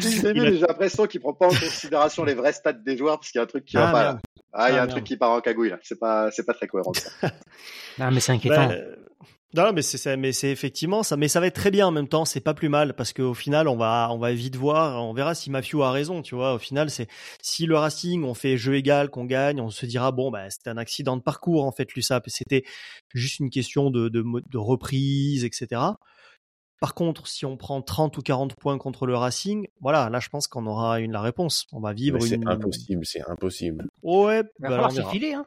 J'ai 0.00 0.58
l'impression 0.58 1.06
qu'il 1.06 1.20
prend 1.20 1.32
pas 1.32 1.46
en 1.46 1.50
considération 1.50 2.24
les 2.24 2.34
vrais 2.34 2.52
stats 2.52 2.72
des 2.72 2.96
joueurs 2.96 3.20
parce 3.20 3.30
qu'il 3.30 3.38
y 3.38 3.42
a 3.42 3.44
un 3.44 3.46
truc 3.46 3.64
qui 3.64 3.76
ah, 3.76 3.92
va 3.92 3.92
pas. 3.92 4.18
Ah, 4.52 4.70
il 4.70 4.74
y 4.74 4.78
a 4.78 4.80
ah, 4.80 4.84
un 4.86 4.88
truc 4.88 5.04
qui 5.04 5.16
part 5.16 5.30
en 5.30 5.40
cagouille 5.40 5.70
là. 5.70 5.78
C'est 5.84 6.00
pas, 6.00 6.32
c'est 6.32 6.44
pas 6.44 6.54
très 6.54 6.66
cohérent. 6.66 6.90
non, 8.00 8.10
mais 8.10 8.18
c'est 8.18 8.32
inquiétant. 8.32 8.66
Bah, 8.66 8.74
non, 9.54 9.72
mais 9.72 9.82
c'est 9.82 10.16
mais 10.16 10.32
c'est 10.32 10.50
effectivement 10.50 11.02
ça, 11.02 11.16
mais 11.16 11.26
ça 11.26 11.40
va 11.40 11.48
être 11.48 11.56
très 11.56 11.72
bien 11.72 11.88
en 11.88 11.90
même 11.90 12.06
temps. 12.06 12.24
C'est 12.24 12.40
pas 12.40 12.54
plus 12.54 12.68
mal 12.68 12.94
parce 12.94 13.12
qu'au 13.12 13.34
final, 13.34 13.66
on 13.66 13.76
va 13.76 14.08
on 14.12 14.18
va 14.18 14.32
vite 14.32 14.54
voir, 14.54 15.04
on 15.04 15.12
verra 15.12 15.34
si 15.34 15.50
Mafiou 15.50 15.82
a 15.82 15.90
raison. 15.90 16.22
Tu 16.22 16.36
vois, 16.36 16.54
au 16.54 16.58
final, 16.58 16.88
c'est 16.88 17.08
si 17.42 17.66
le 17.66 17.76
Racing 17.76 18.22
on 18.22 18.34
fait 18.34 18.56
jeu 18.56 18.76
égal, 18.76 19.10
qu'on 19.10 19.24
gagne, 19.24 19.60
on 19.60 19.70
se 19.70 19.86
dira 19.86 20.12
bon 20.12 20.30
bah 20.30 20.48
c'était 20.50 20.70
un 20.70 20.76
accident 20.76 21.16
de 21.16 21.22
parcours 21.22 21.64
en 21.64 21.72
fait 21.72 21.92
l'USAP, 21.94 22.28
c'était 22.28 22.62
juste 23.12 23.40
une 23.40 23.50
question 23.50 23.90
de, 23.90 24.08
de 24.08 24.22
de 24.22 24.58
reprise, 24.58 25.44
etc. 25.44 25.80
Par 26.80 26.94
contre, 26.94 27.26
si 27.26 27.44
on 27.44 27.58
prend 27.58 27.82
30 27.82 28.16
ou 28.16 28.22
40 28.22 28.54
points 28.54 28.78
contre 28.78 29.06
le 29.06 29.16
Racing, 29.16 29.66
voilà, 29.80 30.08
là 30.10 30.20
je 30.20 30.28
pense 30.28 30.46
qu'on 30.46 30.66
aura 30.66 31.00
une 31.00 31.12
la 31.12 31.20
réponse. 31.20 31.66
On 31.72 31.80
va 31.80 31.92
vivre 31.92 32.20
C'est 32.20 32.46
impossible, 32.46 33.04
c'est 33.04 33.28
impossible. 33.28 33.86
Ouais, 34.02 34.42
il 34.58 34.62
va 34.62 34.68
bah, 34.68 34.68
falloir 34.68 34.92
s'effiler, 34.92 35.34
hein. 35.34 35.44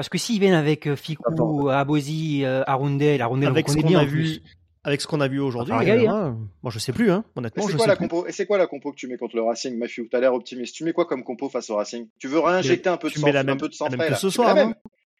Parce 0.00 0.08
que 0.08 0.16
s'ils 0.16 0.40
viennent 0.40 0.54
avec 0.54 0.86
euh, 0.86 0.96
Fikou, 0.96 1.68
Abosi, 1.68 2.42
euh, 2.42 2.62
Arundel, 2.66 3.20
Arundel, 3.20 3.50
avec 3.50 3.68
on 3.68 3.72
ce 3.72 3.78
qu'on 3.80 3.94
a 3.96 4.04
vu, 4.06 4.40
avec 4.82 5.02
ce 5.02 5.06
qu'on 5.06 5.20
a 5.20 5.28
vu 5.28 5.40
aujourd'hui, 5.40 5.74
euh, 5.74 6.08
hein. 6.08 6.38
moi 6.62 6.72
je 6.72 6.78
sais 6.78 6.94
plus, 6.94 7.10
hein, 7.10 7.22
honnêtement. 7.36 7.68
Et 7.68 7.70
c'est 7.70 7.76
quoi 7.76 7.86
la 7.86 7.96
compo 7.96 8.26
Et 8.26 8.32
c'est 8.32 8.46
quoi 8.46 8.56
la 8.56 8.66
compo 8.66 8.92
que 8.92 8.96
tu 8.96 9.08
mets 9.08 9.18
contre 9.18 9.36
le 9.36 9.42
Racing, 9.42 9.76
Mathieu 9.76 10.08
T'as 10.10 10.20
l'air 10.20 10.32
optimiste. 10.32 10.74
Tu 10.74 10.84
mets 10.84 10.94
quoi 10.94 11.04
comme 11.04 11.22
compo 11.22 11.50
face 11.50 11.68
au 11.68 11.76
Racing? 11.76 12.08
Tu 12.18 12.28
veux 12.28 12.38
réinjecter 12.38 12.88
un 12.88 12.96
peu 12.96 13.10
de 13.10 13.14
sang, 13.14 13.26
un 13.26 13.56
peu 13.58 13.68
de 13.68 13.74
sang 13.74 13.90
frais 13.90 14.14
ce 14.14 14.30
soir, 14.30 14.56
hein. 14.56 14.72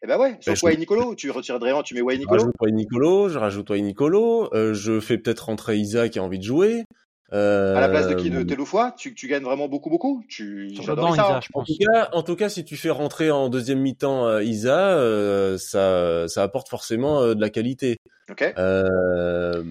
Eh 0.03 0.07
ben 0.07 0.17
ouais, 0.17 0.35
sur 0.39 0.67
ben, 0.67 0.79
Nicolo, 0.79 1.13
tu 1.13 1.29
retires 1.29 1.59
Dréan, 1.59 1.83
tu 1.83 1.93
mets 1.93 2.01
Wayne 2.01 2.21
Nicolo. 2.21 2.39
Je 2.39 2.45
rajoute 2.45 2.55
Wayne 2.59 2.75
Nicolo, 2.75 3.29
je 3.29 3.37
rajoute 3.37 3.69
Wayne 3.69 3.85
Nicolo, 3.85 4.49
je 4.73 4.99
fais 4.99 5.19
peut-être 5.19 5.41
rentrer 5.41 5.77
Isa 5.77 6.09
qui 6.09 6.17
a 6.17 6.23
envie 6.23 6.39
de 6.39 6.43
jouer. 6.43 6.85
Euh... 7.33 7.75
À 7.75 7.81
la 7.81 7.89
place 7.89 8.07
de 8.07 8.13
qui? 8.13 8.29
De 8.29 8.43
Teloufoy, 8.43 8.91
tu, 8.97 9.13
tu 9.13 9.27
gagnes 9.27 9.43
vraiment 9.43 9.69
beaucoup 9.69 9.89
beaucoup? 9.89 10.23
Tu 10.27 10.73
j'adore 10.81 11.15
ça. 11.15 11.39
je 11.41 11.49
pense. 11.49 11.69
En 11.69 11.73
tout 11.73 11.79
cas, 11.79 12.09
en 12.11 12.23
tout 12.23 12.35
cas, 12.35 12.49
si 12.49 12.65
tu 12.65 12.75
fais 12.75 12.89
rentrer 12.89 13.31
en 13.31 13.47
deuxième 13.47 13.79
mi-temps 13.79 14.27
euh, 14.27 14.43
Isa, 14.43 14.97
euh, 14.97 15.57
ça 15.57 16.27
ça 16.27 16.43
apporte 16.43 16.67
forcément 16.67 17.21
euh, 17.21 17.33
de 17.33 17.41
la 17.41 17.49
qualité. 17.49 17.97
Ok. 18.29 18.53
Euh, 18.57 19.63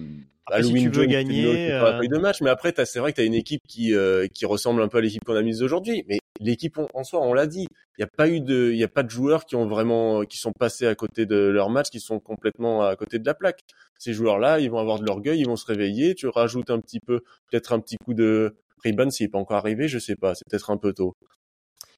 après, 0.47 0.63
si 0.63 0.73
tu 0.73 0.89
veux 0.89 1.05
gagner, 1.05 1.71
euh... 1.71 1.99
de 2.01 2.17
match, 2.17 2.41
mais 2.41 2.49
après, 2.49 2.73
c'est 2.85 2.99
vrai 2.99 3.11
que 3.11 3.17
tu 3.17 3.21
as 3.21 3.25
une 3.25 3.35
équipe 3.35 3.61
qui 3.67 3.93
qui 4.33 4.45
ressemble 4.45 4.81
un 4.81 4.87
peu 4.87 4.97
à 4.97 5.01
l'équipe 5.01 5.23
qu'on 5.23 5.35
a 5.35 5.43
mise 5.43 5.61
aujourd'hui. 5.61 6.03
Mais 6.07 6.19
l'équipe 6.41 6.79
en 6.93 7.03
soi, 7.03 7.21
on 7.21 7.33
l'a 7.33 7.47
dit, 7.47 7.67
il 7.97 8.01
n'y 8.01 8.03
a 8.03 8.07
pas 8.07 8.27
eu 8.27 8.41
de, 8.41 8.71
il 8.71 8.77
y 8.77 8.83
a 8.83 8.87
pas 8.87 9.03
de 9.03 9.09
joueurs 9.09 9.45
qui 9.45 9.55
ont 9.55 9.67
vraiment, 9.67 10.23
qui 10.23 10.37
sont 10.37 10.51
passés 10.51 10.87
à 10.87 10.95
côté 10.95 11.25
de 11.25 11.35
leur 11.35 11.69
match, 11.69 11.89
qui 11.89 11.99
sont 11.99 12.19
complètement 12.19 12.83
à 12.83 12.95
côté 12.95 13.19
de 13.19 13.25
la 13.25 13.33
plaque. 13.33 13.61
Ces 13.97 14.13
joueurs-là, 14.13 14.59
ils 14.59 14.69
vont 14.69 14.79
avoir 14.79 14.99
de 14.99 15.05
l'orgueil, 15.05 15.39
ils 15.39 15.47
vont 15.47 15.55
se 15.55 15.65
réveiller. 15.65 16.15
Tu 16.15 16.27
rajoutes 16.27 16.69
un 16.69 16.79
petit 16.79 16.99
peu, 16.99 17.21
peut-être 17.49 17.73
un 17.73 17.79
petit 17.79 17.97
coup 17.97 18.13
de 18.13 18.55
Riban 18.83 19.09
s'il 19.09 19.27
n'est 19.27 19.31
pas 19.31 19.37
encore 19.39 19.57
arrivé, 19.57 19.87
je 19.87 19.99
sais 19.99 20.15
pas, 20.15 20.35
c'est 20.35 20.45
peut-être 20.49 20.71
un 20.71 20.77
peu 20.77 20.93
tôt. 20.93 21.15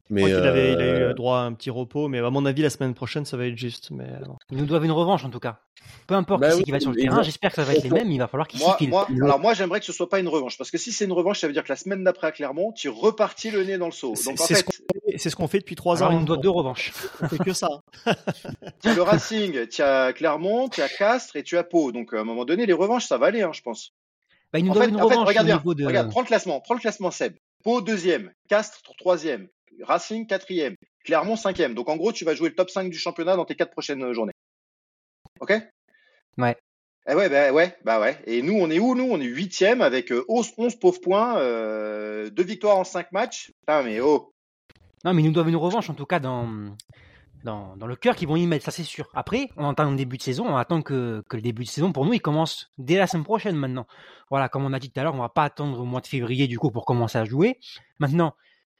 Mais 0.10 0.24
il, 0.24 0.36
avait, 0.36 0.74
il 0.74 0.82
a 0.82 1.12
eu 1.12 1.14
droit 1.14 1.40
à 1.40 1.42
un 1.42 1.54
petit 1.54 1.70
repos, 1.70 2.08
mais 2.08 2.20
à 2.20 2.30
mon 2.30 2.46
avis, 2.46 2.62
la 2.62 2.70
semaine 2.70 2.94
prochaine, 2.94 3.26
ça 3.26 3.38
va 3.38 3.48
être 3.48 3.58
juste. 3.58 3.90
Mais 3.92 4.06
Ils 4.52 4.58
nous 4.58 4.66
doivent 4.66 4.86
une 4.86 4.92
revanche 4.92 5.24
en 5.24 5.30
tout 5.30 5.40
cas. 5.40 5.60
Peu 6.08 6.16
importe 6.16 6.42
bah 6.42 6.56
qui, 6.56 6.64
qui 6.64 6.72
va 6.72 6.80
sur 6.80 6.92
le 6.92 6.98
terrain, 6.98 7.24
j'espère 7.24 7.52
que 7.52 7.56
ça 7.56 7.64
va 7.64 7.74
être 7.74 7.84
les 7.84 7.90
mêmes. 7.90 8.12
Il 8.12 8.18
va 8.18 8.28
falloir 8.28 8.48
qu'ils 8.48 8.60
s'y 8.60 8.88
moi, 8.88 9.08
Alors 9.22 9.40
moi, 9.40 9.54
j'aimerais 9.54 9.80
que 9.80 9.86
ce 9.86 9.94
soit 9.94 10.10
pas 10.10 10.20
une 10.20 10.28
revanche, 10.28 10.58
parce 10.58 10.72
que 10.72 10.78
si 10.78 10.92
c'est 10.92 11.06
une 11.06 11.14
revanche, 11.14 11.40
ça 11.40 11.48
veut 11.48 11.54
dire 11.54 11.64
que 11.64 11.70
la 11.70 11.76
semaine 11.76 12.04
d'après 12.04 12.28
à 12.28 12.32
Clermont, 12.32 12.72
tu 12.74 12.90
repartis 12.90 13.52
le 13.52 13.64
nez 13.64 13.78
dans 13.78 13.86
le 13.86 13.92
seau. 13.92 14.14
Donc 14.26 14.40
en 14.40 14.46
fait, 14.46 14.66
c'est 15.18 15.30
ce 15.30 15.36
qu'on 15.36 15.48
fait 15.48 15.60
depuis 15.60 15.76
trois 15.76 16.04
ans. 16.04 16.14
On 16.14 16.22
doit 16.22 16.38
deux 16.38 16.50
revanches. 16.50 16.94
On 17.22 17.28
fait 17.28 17.38
que 17.38 17.54
ça. 17.54 17.70
le 18.86 19.02
Racing, 19.02 19.68
tu 19.68 19.82
as 19.82 20.14
Clermont, 20.14 20.70
tu 20.70 20.82
as 20.82 20.90
Castres 20.90 21.36
et 21.38 21.44
tu 21.44 21.58
as 21.58 21.64
Pau. 21.64 21.92
Donc 21.92 22.14
à 22.14 22.20
un 22.20 22.24
moment 22.24 22.46
donné, 22.46 22.66
les 22.66 22.74
revanches, 22.74 23.06
ça 23.06 23.18
va 23.18 23.28
aller, 23.28 23.42
hein, 23.42 23.52
je 23.54 23.62
pense. 23.62 23.94
Bah, 24.52 24.60
il 24.60 24.66
nous 24.66 24.74
en 24.74 24.88
une 24.88 25.02
revanche 25.02 25.28
regarde, 25.28 25.50
regarde, 25.66 26.10
prends 26.12 26.22
le 26.22 26.28
classement, 26.28 26.60
prends 26.62 26.76
le 26.76 26.80
classement 26.80 27.10
Seb. 27.10 27.34
Pau 27.64 27.82
deuxième, 27.82 28.32
Castres 28.50 28.82
troisième, 29.00 29.48
Racing 29.84 30.28
quatrième, 30.28 30.76
Clermont 31.04 31.36
cinquième. 31.36 31.76
Donc 31.76 31.90
en 31.90 31.98
gros, 31.98 32.12
tu 32.12 32.26
vas 32.26 32.36
jouer 32.36 32.50
le 32.50 32.56
top 32.56 32.70
5 32.70 32.90
du 32.90 32.98
championnat 32.98 33.36
dans 33.36 33.46
tes 33.46 33.56
quatre 33.56 33.72
prochaines 33.72 34.14
journées. 34.14 34.34
Ok? 35.40 35.54
Ouais. 36.38 36.58
Eh 37.10 37.16
ouais, 37.16 37.28
bah 37.28 37.52
ouais, 37.52 37.76
bah 37.84 38.00
ouais. 38.00 38.18
Et 38.26 38.42
nous, 38.42 38.54
on 38.54 38.70
est 38.70 38.80
où 38.80 38.96
Nous, 38.96 39.04
on 39.04 39.20
est 39.20 39.26
huitième 39.26 39.82
avec 39.82 40.14
11, 40.30 40.54
euh, 40.58 40.70
pauvres 40.80 41.02
points, 41.02 41.38
euh, 41.38 42.30
deux 42.30 42.44
victoires 42.44 42.78
en 42.78 42.86
cinq 42.86 43.12
matchs. 43.12 43.52
Putain, 43.60 43.84
mais 43.84 44.00
oh. 44.00 44.32
Non, 45.04 45.14
mais 45.14 45.22
ils 45.22 45.26
nous 45.26 45.34
doivent 45.34 45.50
une 45.50 45.58
revanche, 45.58 45.90
en 45.90 45.96
tout 45.96 46.06
cas, 46.06 46.22
dans, 46.22 46.48
dans, 47.44 47.76
dans 47.76 47.88
le 47.88 47.98
cœur 47.98 48.16
qu'ils 48.16 48.30
vont 48.30 48.38
y 48.38 48.48
mettre, 48.48 48.64
ça 48.64 48.72
c'est 48.72 48.84
sûr. 48.84 49.10
Après, 49.14 49.50
on 49.58 49.66
entend 49.66 49.90
le 49.90 49.98
début 49.98 50.16
de 50.16 50.22
saison, 50.22 50.46
on 50.48 50.56
attend 50.56 50.82
que, 50.82 51.22
que 51.28 51.36
le 51.36 51.42
début 51.42 51.64
de 51.64 51.70
saison, 51.70 51.92
pour 51.92 52.06
nous, 52.06 52.14
il 52.14 52.22
commence 52.22 52.72
dès 52.78 52.96
la 52.96 53.06
semaine 53.06 53.26
prochaine 53.26 53.58
maintenant. 53.58 53.86
Voilà, 54.30 54.48
comme 54.48 54.64
on 54.64 54.72
a 54.72 54.80
dit 54.80 54.90
tout 54.90 55.00
à 55.02 55.04
l'heure, 55.04 55.14
on 55.14 55.20
va 55.20 55.28
pas 55.28 55.44
attendre 55.44 55.80
au 55.80 55.84
mois 55.84 56.00
de 56.00 56.08
février, 56.08 56.48
du 56.48 56.58
coup, 56.58 56.72
pour 56.72 56.86
commencer 56.86 57.18
à 57.18 57.26
jouer. 57.26 57.60
Maintenant, 58.00 58.34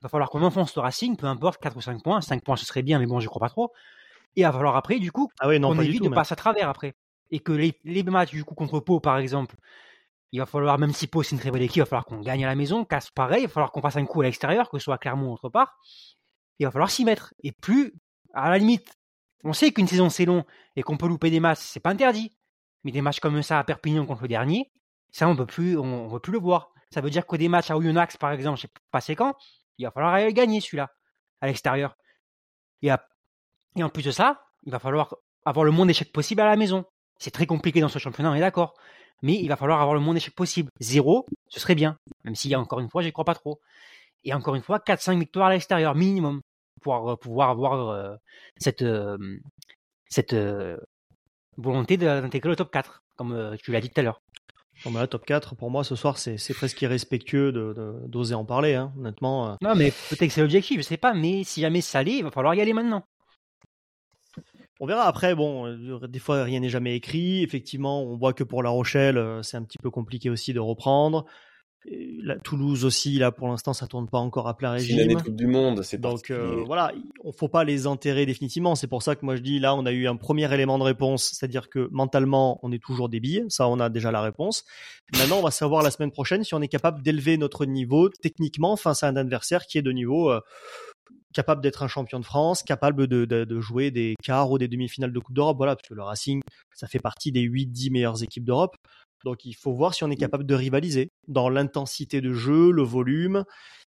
il 0.04 0.08
va 0.08 0.10
falloir 0.10 0.30
qu'on 0.30 0.44
enfonce 0.44 0.76
le 0.76 0.82
Racing, 0.82 1.16
peu 1.16 1.28
importe, 1.28 1.62
4 1.62 1.78
ou 1.78 1.82
5 1.82 2.04
points. 2.04 2.20
5 2.22 2.44
points, 2.44 2.58
ce 2.58 2.66
serait 2.66 2.84
bien, 2.84 3.00
mais 3.00 3.06
bon, 3.06 3.20
je 3.20 3.28
crois 3.28 3.40
pas 3.40 3.50
trop. 3.50 3.72
Et 4.36 4.42
il 4.42 4.44
va 4.44 4.52
falloir 4.52 4.76
après, 4.76 5.00
du 5.00 5.12
coup, 5.12 5.32
ah 5.40 5.48
non, 5.58 5.70
on 5.70 5.80
évite 5.80 6.04
de 6.04 6.10
passer 6.10 6.34
à 6.34 6.36
travers 6.36 6.70
après 6.70 6.96
et 7.34 7.40
que 7.40 7.52
les, 7.52 7.80
les 7.84 8.04
matchs 8.04 8.30
du 8.30 8.46
coup 8.46 8.54
contre 8.54 8.80
Pau 8.80 9.00
par 9.00 9.18
exemple, 9.18 9.56
il 10.32 10.40
va 10.40 10.46
falloir, 10.46 10.78
même 10.78 10.94
si 10.94 11.08
Pau 11.08 11.24
c'est 11.24 11.32
une 11.32 11.40
très 11.40 11.50
bonne 11.50 11.64
équipe, 11.64 11.78
il 11.78 11.80
va 11.80 11.86
falloir 11.88 12.06
qu'on 12.06 12.22
gagne 12.22 12.46
à 12.46 12.48
la 12.48 12.56
maison, 12.56 12.86
casse 12.86 13.10
pareil, 13.10 13.42
il 13.42 13.48
va 13.48 13.52
falloir 13.52 13.72
qu'on 13.72 13.82
fasse 13.82 13.98
un 13.98 14.06
coup 14.06 14.22
à 14.22 14.26
l'extérieur, 14.26 14.70
que 14.70 14.78
ce 14.78 14.84
soit 14.84 14.96
à 14.96 14.98
Clermont 15.00 15.32
ou 15.32 15.34
autre 15.34 15.50
part. 15.50 15.80
Il 16.60 16.66
va 16.66 16.72
falloir 16.72 16.92
s'y 16.92 17.04
mettre. 17.04 17.34
Et 17.42 17.52
plus, 17.52 17.94
à 18.36 18.52
la 18.52 18.60
limite, 18.60 18.96
on 19.44 19.52
sait 19.52 19.72
qu'une 19.72 19.88
saison 19.88 20.10
c'est 20.10 20.26
long 20.26 20.46
et 20.76 20.84
qu'on 20.84 20.96
peut 20.96 21.08
louper 21.08 21.32
des 21.32 21.40
matchs, 21.40 21.60
c'est 21.62 21.80
pas 21.80 21.90
interdit. 21.90 22.38
Mais 22.84 22.92
des 22.92 23.02
matchs 23.02 23.20
comme 23.20 23.42
ça 23.42 23.58
à 23.58 23.64
Perpignan 23.64 24.06
contre 24.06 24.22
le 24.24 24.28
dernier, 24.28 24.72
ça 25.12 25.28
on 25.28 25.36
peut 25.36 25.48
plus, 25.48 25.76
on, 25.76 26.20
plus 26.20 26.34
le 26.34 26.40
voir. 26.40 26.72
Ça 26.92 27.02
veut 27.02 27.10
dire 27.10 27.26
que 27.26 27.36
des 27.36 27.50
matchs 27.50 27.72
à 27.72 27.78
Oyonnax 27.78 28.18
par 28.18 28.32
exemple, 28.32 28.58
je 28.58 28.64
sais 28.64 28.74
pas 28.92 29.02
c'est 29.02 29.16
quand, 29.16 29.36
il 29.78 29.86
va 29.86 29.92
falloir 29.92 30.14
aller 30.14 30.34
gagner 30.34 30.62
celui-là 30.62 30.90
à 31.42 31.48
l'extérieur. 31.48 31.96
Et, 32.82 32.92
en 33.82 33.90
plus 33.90 34.04
de 34.04 34.12
ça, 34.12 34.46
il 34.66 34.72
va 34.72 34.80
falloir 34.80 35.16
avoir 35.46 35.66
le 35.66 35.72
moins 35.72 35.86
d'échecs 35.86 36.12
possible 36.12 36.42
à 36.42 36.46
la 36.46 36.56
maison. 36.56 36.86
C'est 37.18 37.32
très 37.32 37.46
compliqué 37.46 37.82
dans 37.82 37.90
ce 37.90 38.00
championnat, 38.00 38.32
on 38.32 38.36
est 38.36 38.40
d'accord. 38.40 38.74
Mais 39.22 39.36
il 39.36 39.48
va 39.48 39.56
falloir 39.56 39.82
avoir 39.82 39.96
le 39.96 40.02
moins 40.02 40.14
d'échecs 40.14 40.36
possible. 40.36 40.70
Zéro, 40.80 41.26
ce 41.48 41.60
serait 41.60 41.76
bien. 41.76 41.98
Même 42.26 42.36
s'il 42.36 42.52
y 42.52 42.56
a 42.56 42.60
encore 42.60 42.80
une 42.80 42.90
fois, 42.90 43.02
j'y 43.02 43.12
crois 43.12 43.26
pas 43.26 43.36
trop. 43.36 43.62
Et 44.26 44.34
encore 44.34 44.56
une 44.56 44.62
fois, 44.62 44.80
4-5 44.80 45.20
victoires 45.20 45.48
à 45.48 45.52
l'extérieur, 45.52 45.96
minimum. 45.96 46.42
Pour 46.82 47.12
euh, 47.12 47.16
pouvoir 47.16 47.50
avoir 47.50 47.90
euh, 47.90 48.16
cette, 48.58 48.82
euh, 48.82 49.18
cette 50.10 50.36
volonté 51.58 51.98
d'intégrer 51.98 52.50
le 52.50 52.56
top 52.56 52.72
4, 52.72 53.04
comme 53.16 53.56
tu 53.62 53.72
l'as 53.72 53.80
dit 53.80 53.90
tout 53.90 54.00
à 54.02 54.04
l'heure. 54.04 54.22
Bon, 54.86 54.92
bah, 54.92 55.08
top 55.08 55.26
4, 55.26 55.56
pour 55.56 55.72
moi, 55.72 55.84
ce 55.84 55.96
soir, 55.96 56.18
c'est 56.18 56.54
presque 56.54 56.82
irrespectueux 56.82 57.52
d'oser 58.08 58.34
de, 58.34 58.38
en 58.38 58.46
parler, 58.46 58.76
hein, 58.76 58.92
honnêtement. 58.98 59.58
Non, 59.62 59.76
mais 59.76 59.92
peut-être 60.10 60.28
que 60.28 60.30
c'est 60.30 60.42
l'objectif, 60.42 60.78
je 60.78 60.82
sais 60.82 60.98
pas, 60.98 61.14
mais 61.14 61.44
si 61.44 61.62
jamais 61.62 61.82
ça 61.82 62.00
allait, 62.00 62.18
il 62.18 62.24
va 62.24 62.32
falloir 62.32 62.54
y 62.56 62.62
aller 62.62 62.74
maintenant. 62.74 63.06
On 64.80 64.86
verra 64.86 65.08
après. 65.08 65.36
Bon, 65.36 65.66
euh, 65.66 66.08
des 66.08 66.20
fois 66.20 66.44
rien 66.44 66.60
n'est 66.60 66.70
jamais 66.70 66.96
écrit. 66.96 67.44
Effectivement, 67.44 68.04
on 68.04 68.18
voit 68.18 68.34
que 68.34 68.44
pour 68.44 68.64
La 68.64 68.70
Rochelle, 68.70 69.18
euh, 69.18 69.42
c'est 69.42 69.56
un 69.56 69.64
petit 69.64 69.78
peu 69.78 69.90
compliqué 69.90 70.30
aussi 70.30 70.52
de 70.52 70.60
reprendre. 70.60 71.26
La 71.86 72.38
Toulouse 72.38 72.86
aussi, 72.86 73.18
là 73.20 73.32
pour 73.32 73.48
l'instant, 73.48 73.74
ça 73.74 73.88
tourne 73.88 74.08
pas 74.08 74.18
encore 74.18 74.48
à 74.48 74.56
plein 74.56 74.72
régime. 74.72 74.98
C'est 74.98 75.06
une 75.06 75.22
Coupe 75.22 75.36
du 75.36 75.48
Monde, 75.48 75.84
c'est 75.84 76.00
donc 76.00 76.32
euh, 76.32 76.64
voilà, 76.66 76.94
on 77.24 77.32
faut 77.32 77.48
pas 77.48 77.64
les 77.64 77.88
enterrer 77.88 78.26
définitivement. 78.26 78.76
C'est 78.76 78.88
pour 78.88 79.04
ça 79.04 79.16
que 79.16 79.26
moi 79.26 79.36
je 79.36 79.42
dis 79.42 79.60
là, 79.60 79.76
on 79.76 79.86
a 79.86 79.92
eu 79.92 80.08
un 80.08 80.16
premier 80.16 80.52
élément 80.54 80.78
de 80.78 80.84
réponse, 80.84 81.32
c'est-à-dire 81.34 81.70
que 81.70 81.90
mentalement, 81.92 82.60
on 82.64 82.72
est 82.72 82.82
toujours 82.82 83.10
débile. 83.10 83.46
Ça, 83.50 83.68
on 83.68 83.80
a 83.80 83.90
déjà 83.90 84.12
la 84.12 84.22
réponse. 84.22 84.64
Maintenant, 85.18 85.38
on 85.38 85.44
va 85.44 85.52
savoir 85.52 85.84
la 85.84 85.92
semaine 85.92 86.12
prochaine 86.12 86.44
si 86.44 86.54
on 86.54 86.62
est 86.62 86.68
capable 86.68 87.02
d'élever 87.02 87.38
notre 87.38 87.66
niveau 87.66 88.10
techniquement 88.10 88.76
face 88.76 89.04
à 89.04 89.08
un 89.08 89.16
adversaire 89.16 89.66
qui 89.66 89.78
est 89.78 89.82
de 89.82 89.92
niveau 89.92 90.32
capable 91.34 91.62
d'être 91.62 91.84
un 91.84 91.88
champion 91.88 92.20
de 92.20 92.26
France, 92.26 92.64
capable 92.64 93.08
de, 93.08 93.26
de, 93.26 93.60
jouer 93.60 93.92
des 93.92 94.16
quarts 94.24 94.52
ou 94.52 94.58
des 94.58 94.70
demi-finales 94.70 95.12
de 95.12 95.20
Coupe 95.20 95.36
d'Europe. 95.36 95.58
Voilà, 95.58 95.76
parce 95.76 95.90
que 95.90 95.94
le 95.94 96.04
Racing, 96.04 96.42
ça 96.74 96.88
fait 96.88 97.00
partie 97.00 97.32
des 97.32 97.42
8-10 97.42 97.92
meilleures 97.92 98.24
équipes 98.24 98.46
d'Europe. 98.46 98.78
Donc 99.24 99.46
il 99.46 99.54
faut 99.54 99.74
voir 99.74 99.94
si 99.94 100.04
on 100.04 100.12
est 100.12 100.18
capable 100.18 100.46
de 100.46 100.56
rivaliser 100.56 101.10
dans 101.28 101.50
l'intensité 101.50 102.22
de 102.22 102.34
jeu, 102.34 102.72
le 102.72 102.84
volume. 102.84 103.44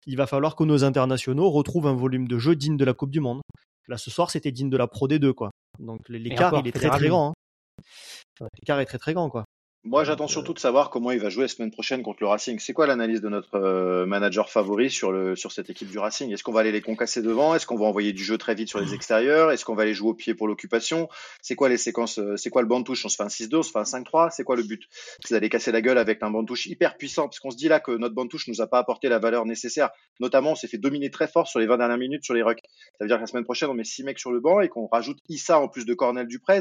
Il 0.06 0.16
va 0.16 0.26
falloir 0.26 0.56
que 0.56 0.64
nos 0.64 0.84
internationaux 0.84 1.50
retrouvent 1.50 1.86
un 1.86 1.94
volume 1.94 2.26
de 2.26 2.38
jeu 2.38 2.56
digne 2.56 2.76
de 2.76 2.84
la 2.84 2.94
Coupe 2.94 3.10
du 3.10 3.20
Monde. 3.20 3.40
Là, 3.86 3.98
ce 3.98 4.10
soir, 4.10 4.30
c'était 4.30 4.52
digne 4.52 4.70
de 4.70 4.76
la 4.76 4.86
Pro 4.86 5.08
D2, 5.08 5.32
quoi. 5.32 5.50
Donc 5.78 6.08
l'écart, 6.08 6.54
il 6.60 6.68
est 6.68 6.72
très 6.72 6.88
très 6.88 7.08
grand. 7.08 7.30
Hein. 7.30 8.46
L'écart 8.58 8.80
est 8.80 8.86
très 8.86 8.98
très 8.98 9.14
grand, 9.14 9.28
quoi. 9.28 9.44
Moi, 9.82 10.04
j'attends 10.04 10.28
surtout 10.28 10.52
de 10.52 10.58
savoir 10.58 10.90
comment 10.90 11.10
il 11.10 11.20
va 11.20 11.30
jouer 11.30 11.44
la 11.44 11.48
semaine 11.48 11.70
prochaine 11.70 12.02
contre 12.02 12.18
le 12.20 12.26
Racing. 12.26 12.58
C'est 12.58 12.74
quoi 12.74 12.86
l'analyse 12.86 13.22
de 13.22 13.30
notre 13.30 13.54
euh, 13.54 14.04
manager 14.04 14.50
favori 14.50 14.90
sur, 14.90 15.10
le, 15.10 15.34
sur 15.36 15.52
cette 15.52 15.70
équipe 15.70 15.88
du 15.88 15.98
Racing? 15.98 16.30
Est-ce 16.30 16.44
qu'on 16.44 16.52
va 16.52 16.60
aller 16.60 16.70
les 16.70 16.82
concasser 16.82 17.22
devant? 17.22 17.54
Est-ce 17.54 17.66
qu'on 17.66 17.78
va 17.78 17.86
envoyer 17.86 18.12
du 18.12 18.22
jeu 18.22 18.36
très 18.36 18.54
vite 18.54 18.68
sur 18.68 18.78
les 18.78 18.92
extérieurs? 18.92 19.50
Est-ce 19.50 19.64
qu'on 19.64 19.74
va 19.74 19.84
aller 19.84 19.94
jouer 19.94 20.10
au 20.10 20.14
pied 20.14 20.34
pour 20.34 20.48
l'occupation? 20.48 21.08
C'est 21.40 21.54
quoi 21.54 21.70
les 21.70 21.78
séquences 21.78 22.18
euh, 22.18 22.36
C'est 22.36 22.50
quoi 22.50 22.60
le 22.60 22.68
banc 22.68 22.80
de 22.80 22.84
touche? 22.84 23.06
On 23.06 23.08
se 23.08 23.16
fait 23.16 23.22
un 23.22 23.28
6-2, 23.28 23.56
on 23.56 23.62
se 23.62 23.70
fait 23.70 23.78
un 23.78 23.84
5-3 23.84 24.30
C'est 24.32 24.44
quoi 24.44 24.54
le 24.54 24.64
but? 24.64 24.82
C'est 25.24 25.32
d'aller 25.32 25.48
casser 25.48 25.72
la 25.72 25.80
gueule 25.80 25.96
avec 25.96 26.22
un 26.22 26.30
banc 26.30 26.42
de 26.42 26.48
touche 26.48 26.66
hyper 26.66 26.98
puissant 26.98 27.22
parce 27.22 27.40
qu'on 27.40 27.50
se 27.50 27.56
dit 27.56 27.68
là 27.68 27.80
que 27.80 27.92
notre 27.92 28.14
banc 28.14 28.26
de 28.26 28.30
touche 28.30 28.48
nous 28.48 28.60
a 28.60 28.66
pas 28.66 28.80
apporté 28.80 29.08
la 29.08 29.18
valeur 29.18 29.46
nécessaire. 29.46 29.88
Notamment, 30.20 30.52
on 30.52 30.56
s'est 30.56 30.68
fait 30.68 30.76
dominer 30.76 31.10
très 31.10 31.26
fort 31.26 31.48
sur 31.48 31.58
les 31.58 31.66
20 31.66 31.78
dernières 31.78 31.96
minutes 31.96 32.24
sur 32.24 32.34
les 32.34 32.42
rucks. 32.42 32.60
Ça 32.98 33.04
veut 33.04 33.08
dire 33.08 33.16
que 33.16 33.22
la 33.22 33.26
semaine 33.26 33.44
prochaine, 33.44 33.70
on 33.70 33.74
met 33.74 33.84
6 33.84 34.04
mecs 34.04 34.18
sur 34.18 34.30
le 34.30 34.40
banc 34.40 34.60
et 34.60 34.68
qu'on 34.68 34.88
rajoute 34.88 35.20
Issa 35.30 35.58
en 35.58 35.68
plus 35.68 35.86
de 35.86 35.94
Cornel 35.94 36.26
Duprez 36.26 36.60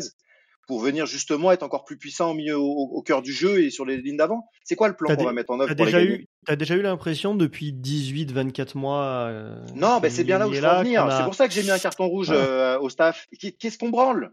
pour 0.67 0.79
venir 0.79 1.05
justement 1.05 1.51
être 1.51 1.63
encore 1.63 1.83
plus 1.83 1.97
puissant 1.97 2.31
au 2.31 2.33
milieu, 2.35 2.57
au, 2.57 3.01
cœur 3.01 3.21
du 3.21 3.33
jeu 3.33 3.63
et 3.63 3.69
sur 3.71 3.85
les 3.85 3.97
lignes 3.97 4.17
d'avant 4.17 4.47
C'est 4.63 4.75
quoi 4.75 4.87
le 4.87 4.95
plan 4.95 5.15
qu'on 5.15 5.23
va 5.23 5.33
mettre 5.33 5.51
en 5.51 5.59
œuvre 5.59 5.73
T'as 5.73 5.83
déjà, 5.83 6.03
eu, 6.03 6.27
as 6.47 6.55
déjà 6.55 6.75
eu 6.75 6.81
l'impression 6.81 7.33
depuis 7.33 7.73
18-24 7.73 8.77
mois 8.77 9.03
euh, 9.29 9.55
Non, 9.75 9.99
ben 9.99 10.11
c'est 10.11 10.23
bien 10.23 10.37
là 10.37 10.47
où 10.47 10.53
je 10.53 10.61
veux 10.61 10.67
en 10.67 10.83
venir. 10.83 11.11
C'est 11.11 11.23
pour 11.23 11.35
ça 11.35 11.47
que 11.47 11.53
j'ai 11.53 11.63
mis 11.63 11.71
un 11.71 11.79
carton 11.79 12.07
rouge 12.07 12.29
euh, 12.31 12.79
au 12.79 12.89
staff. 12.89 13.25
Qu'est-ce 13.59 13.77
qu'on 13.77 13.89
branle 13.89 14.31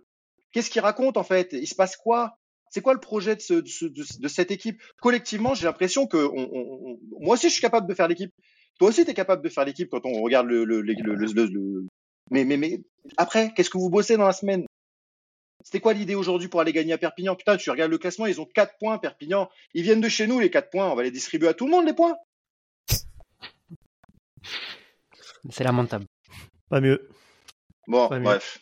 Qu'est-ce 0.52 0.70
qu'il 0.70 0.82
raconte 0.82 1.16
en 1.16 1.24
fait 1.24 1.52
Il 1.52 1.66
se 1.66 1.74
passe 1.74 1.96
quoi 1.96 2.36
c'est 2.68 2.80
quoi 2.82 2.94
le 2.94 3.00
projet 3.00 3.36
de, 3.36 3.40
ce, 3.40 3.54
de, 3.54 4.28
cette 4.28 4.50
équipe 4.50 4.82
Collectivement, 5.00 5.54
j'ai 5.54 5.66
l'impression 5.66 6.06
que 6.06 6.18
on, 6.18 6.98
moi 7.20 7.34
aussi, 7.34 7.48
je 7.48 7.52
suis 7.52 7.62
capable 7.62 7.88
de 7.88 7.94
faire 7.94 8.08
l'équipe. 8.08 8.32
Toi 8.78 8.88
aussi, 8.88 9.04
tu 9.04 9.10
es 9.10 9.14
capable 9.14 9.42
de 9.42 9.48
faire 9.48 9.64
l'équipe 9.64 9.88
quand 9.88 10.04
on 10.04 10.20
regarde 10.20 10.46
le, 10.46 10.64
le, 10.64 10.82
le, 10.82 10.92
le 10.92 11.86
mais, 12.30 12.44
mais, 12.44 12.56
mais 12.56 12.80
après, 13.16 13.52
qu'est-ce 13.54 13.70
que 13.70 13.78
vous 13.78 13.88
bossez 13.88 14.16
dans 14.16 14.26
la 14.26 14.32
semaine 14.32 14.66
c'était 15.66 15.80
quoi 15.80 15.94
l'idée 15.94 16.14
aujourd'hui 16.14 16.46
pour 16.46 16.60
aller 16.60 16.72
gagner 16.72 16.92
à 16.92 16.98
Perpignan? 16.98 17.34
Putain, 17.34 17.56
tu 17.56 17.70
regardes 17.70 17.90
le 17.90 17.98
classement, 17.98 18.26
ils 18.26 18.40
ont 18.40 18.44
4 18.46 18.78
points, 18.78 18.98
Perpignan. 18.98 19.50
Ils 19.74 19.82
viennent 19.82 20.00
de 20.00 20.08
chez 20.08 20.28
nous, 20.28 20.38
les 20.38 20.48
4 20.48 20.70
points. 20.70 20.88
On 20.88 20.94
va 20.94 21.02
les 21.02 21.10
distribuer 21.10 21.48
à 21.48 21.54
tout 21.54 21.64
le 21.64 21.72
monde, 21.72 21.84
les 21.84 21.92
points. 21.92 22.14
C'est 25.50 25.64
lamentable. 25.64 26.04
Pas 26.70 26.80
mieux. 26.80 27.08
Bon, 27.88 28.06
bref. 28.06 28.60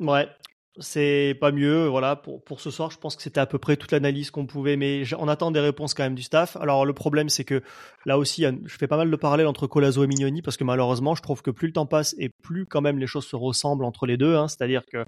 Ouais 0.00 0.28
c'est 0.78 1.36
pas 1.40 1.52
mieux. 1.52 1.86
Voilà, 1.86 2.16
pour, 2.16 2.42
pour 2.42 2.60
ce 2.60 2.70
soir, 2.70 2.90
je 2.90 2.98
pense 2.98 3.16
que 3.16 3.22
c'était 3.22 3.40
à 3.40 3.46
peu 3.46 3.58
près 3.58 3.76
toute 3.76 3.92
l'analyse 3.92 4.30
qu'on 4.30 4.46
pouvait, 4.46 4.76
mais 4.76 5.02
on 5.18 5.28
attend 5.28 5.50
des 5.50 5.60
réponses 5.60 5.92
quand 5.92 6.02
même 6.02 6.14
du 6.14 6.22
staff. 6.22 6.56
Alors 6.56 6.86
le 6.86 6.92
problème, 6.94 7.28
c'est 7.28 7.44
que 7.44 7.62
là 8.06 8.18
aussi, 8.18 8.44
je 8.64 8.76
fais 8.76 8.86
pas 8.86 8.96
mal 8.96 9.10
de 9.10 9.16
parallèles 9.16 9.46
entre 9.46 9.66
Colazo 9.66 10.02
et 10.02 10.06
Mignoni 10.06 10.40
parce 10.40 10.56
que 10.56 10.64
malheureusement, 10.64 11.14
je 11.14 11.22
trouve 11.22 11.42
que 11.42 11.50
plus 11.50 11.66
le 11.68 11.72
temps 11.74 11.86
passe 11.86 12.14
et 12.18 12.30
plus 12.30 12.64
quand 12.64 12.80
même 12.80 12.98
les 12.98 13.06
choses 13.06 13.26
se 13.26 13.36
ressemblent 13.36 13.84
entre 13.84 14.06
les 14.06 14.16
deux. 14.16 14.36
Hein. 14.36 14.48
C'est-à-dire 14.48 14.86
que 14.86 15.04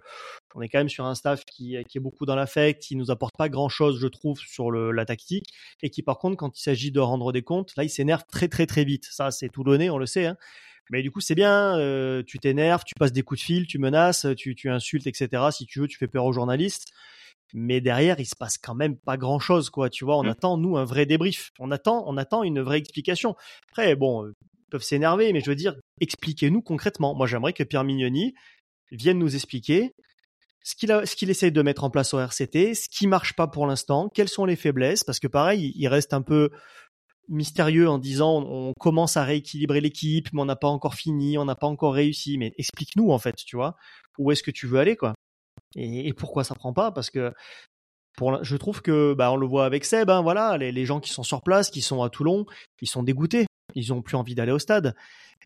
on 0.54 0.60
est 0.60 0.68
quand 0.68 0.78
même 0.78 0.88
sur 0.88 1.06
un 1.06 1.14
staff 1.14 1.44
qui, 1.44 1.76
qui 1.88 1.98
est 1.98 2.00
beaucoup 2.00 2.26
dans 2.26 2.36
l'affect, 2.36 2.82
qui 2.82 2.94
nous 2.96 3.10
apporte 3.10 3.36
pas 3.36 3.48
grand-chose, 3.48 3.98
je 4.00 4.06
trouve, 4.06 4.38
sur 4.38 4.70
le, 4.70 4.92
la 4.92 5.04
tactique, 5.04 5.48
et 5.82 5.90
qui 5.90 6.02
par 6.02 6.18
contre, 6.18 6.36
quand 6.36 6.58
il 6.58 6.62
s'agit 6.62 6.92
de 6.92 7.00
rendre 7.00 7.32
des 7.32 7.42
comptes, 7.42 7.72
là, 7.76 7.84
il 7.84 7.90
s'énerve 7.90 8.24
très 8.30 8.48
très 8.48 8.66
très 8.66 8.84
vite. 8.84 9.06
Ça, 9.10 9.30
c'est 9.30 9.48
tout 9.48 9.64
donné, 9.64 9.90
on 9.90 9.98
le 9.98 10.06
sait. 10.06 10.26
Hein. 10.26 10.36
Mais 10.90 11.02
du 11.02 11.10
coup, 11.10 11.20
c'est 11.20 11.34
bien, 11.34 11.78
euh, 11.78 12.22
tu 12.26 12.38
t'énerves, 12.38 12.84
tu 12.84 12.94
passes 12.94 13.12
des 13.12 13.22
coups 13.22 13.40
de 13.40 13.44
fil, 13.44 13.66
tu 13.66 13.78
menaces, 13.78 14.26
tu, 14.36 14.54
tu 14.54 14.68
insultes, 14.70 15.06
etc. 15.06 15.44
Si 15.50 15.66
tu 15.66 15.80
veux, 15.80 15.88
tu 15.88 15.96
fais 15.96 16.08
peur 16.08 16.24
aux 16.24 16.32
journalistes. 16.32 16.92
Mais 17.52 17.80
derrière, 17.80 18.18
il 18.18 18.26
se 18.26 18.34
passe 18.36 18.58
quand 18.58 18.74
même 18.74 18.96
pas 18.96 19.16
grand 19.16 19.38
chose, 19.38 19.70
quoi. 19.70 19.88
Tu 19.88 20.04
vois, 20.04 20.18
on 20.18 20.24
mmh. 20.24 20.28
attend, 20.28 20.56
nous, 20.56 20.76
un 20.76 20.84
vrai 20.84 21.06
débrief. 21.06 21.52
On 21.58 21.70
attend, 21.70 22.04
on 22.06 22.16
attend 22.16 22.42
une 22.42 22.60
vraie 22.60 22.78
explication. 22.78 23.36
Après, 23.70 23.94
bon, 23.94 24.24
euh, 24.24 24.34
ils 24.58 24.70
peuvent 24.70 24.82
s'énerver, 24.82 25.32
mais 25.32 25.40
je 25.40 25.50
veux 25.50 25.56
dire, 25.56 25.76
expliquez-nous 26.00 26.62
concrètement. 26.62 27.14
Moi, 27.14 27.26
j'aimerais 27.26 27.52
que 27.52 27.62
Pierre 27.62 27.84
Mignoni 27.84 28.34
vienne 28.90 29.18
nous 29.18 29.34
expliquer 29.34 29.94
ce 30.64 30.74
qu'il 30.74 30.90
a, 30.90 31.06
ce 31.06 31.14
qu'il 31.14 31.30
essaye 31.30 31.52
de 31.52 31.62
mettre 31.62 31.84
en 31.84 31.90
place 31.90 32.14
au 32.14 32.18
RCT, 32.18 32.74
ce 32.74 32.88
qui 32.88 33.06
marche 33.06 33.34
pas 33.34 33.46
pour 33.46 33.66
l'instant, 33.66 34.08
quelles 34.12 34.28
sont 34.28 34.46
les 34.46 34.56
faiblesses, 34.56 35.04
parce 35.04 35.20
que 35.20 35.28
pareil, 35.28 35.72
il 35.76 35.86
reste 35.88 36.14
un 36.14 36.22
peu 36.22 36.50
mystérieux 37.28 37.88
en 37.88 37.98
disant 37.98 38.42
on 38.42 38.72
commence 38.78 39.16
à 39.16 39.24
rééquilibrer 39.24 39.80
l'équipe, 39.80 40.28
mais 40.32 40.42
on 40.42 40.44
n'a 40.44 40.56
pas 40.56 40.68
encore 40.68 40.94
fini, 40.94 41.38
on 41.38 41.44
n'a 41.44 41.54
pas 41.54 41.66
encore 41.66 41.94
réussi. 41.94 42.38
Mais 42.38 42.52
explique-nous 42.58 43.10
en 43.10 43.18
fait, 43.18 43.36
tu 43.36 43.56
vois, 43.56 43.76
où 44.18 44.30
est-ce 44.30 44.42
que 44.42 44.50
tu 44.50 44.66
veux 44.66 44.78
aller 44.78 44.96
quoi. 44.96 45.14
Et, 45.76 46.12
pourquoi 46.12 46.44
ça 46.44 46.54
prend 46.54 46.72
pas? 46.72 46.92
Parce 46.92 47.10
que 47.10 47.32
pour, 48.16 48.42
je 48.44 48.56
trouve 48.56 48.80
que 48.82 49.14
bah 49.14 49.32
on 49.32 49.36
le 49.36 49.46
voit 49.46 49.66
avec 49.66 49.84
Seb, 49.84 50.10
hein, 50.10 50.22
voilà, 50.22 50.56
les, 50.56 50.70
les 50.72 50.86
gens 50.86 51.00
qui 51.00 51.10
sont 51.10 51.24
sur 51.24 51.42
place, 51.42 51.70
qui 51.70 51.80
sont 51.82 52.02
à 52.02 52.10
Toulon, 52.10 52.46
ils 52.80 52.88
sont 52.88 53.02
dégoûtés, 53.02 53.46
ils 53.74 53.92
ont 53.92 54.02
plus 54.02 54.16
envie 54.16 54.34
d'aller 54.34 54.52
au 54.52 54.58
stade. 54.58 54.94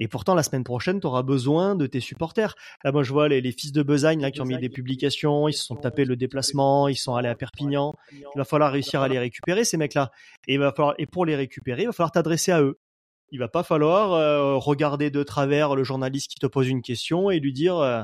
Et 0.01 0.07
pourtant, 0.07 0.35
la 0.35 0.43
semaine 0.43 0.65
prochaine, 0.65 1.01
tu 1.01 1.07
auras 1.07 1.23
besoin 1.23 1.75
de 1.75 1.87
tes 1.87 2.01
supporters. 2.01 2.55
Là, 2.85 2.93
moi, 2.93 3.03
je 3.03 3.13
vois 3.13 3.29
les, 3.29 3.41
les 3.41 3.53
fils 3.53 3.73
de 3.73 3.83
Besagne 3.83 4.21
là, 4.21 4.31
qui 4.31 4.41
ont 4.41 4.45
mis 4.45 4.59
des 4.59 4.69
publications, 4.69 5.49
ils 5.49 5.55
se 5.55 5.65
sont 5.65 5.77
tapés 5.77 6.05
le 6.05 6.17
déplacement, 6.17 6.89
ils 6.89 6.97
sont 6.97 7.15
allés 7.15 7.29
à 7.29 7.35
Perpignan. 7.35 7.95
Il 8.13 8.25
va 8.37 8.45
falloir 8.45 8.73
réussir 8.73 9.01
à 9.01 9.09
les 9.09 9.19
récupérer, 9.19 9.65
ces 9.65 9.77
mecs-là. 9.77 10.11
Et, 10.47 10.55
il 10.55 10.61
va 10.61 10.73
falloir, 10.73 10.95
et 10.99 11.07
pour 11.07 11.27
les 11.27 11.35
récupérer, 11.35 11.83
il 11.83 11.87
va 11.87 11.93
falloir 11.93 12.13
t'adresser 12.13 12.53
à 12.53 12.63
eux. 12.63 12.79
Il 13.31 13.39
va 13.39 13.49
pas 13.49 13.63
falloir 13.63 14.13
euh, 14.13 14.57
regarder 14.57 15.11
de 15.11 15.23
travers 15.23 15.75
le 15.75 15.85
journaliste 15.85 16.31
qui 16.31 16.39
te 16.39 16.47
pose 16.47 16.69
une 16.69 16.81
question 16.81 17.31
et 17.31 17.41
lui 17.41 17.53
dire 17.53 17.77
euh, 17.77 18.03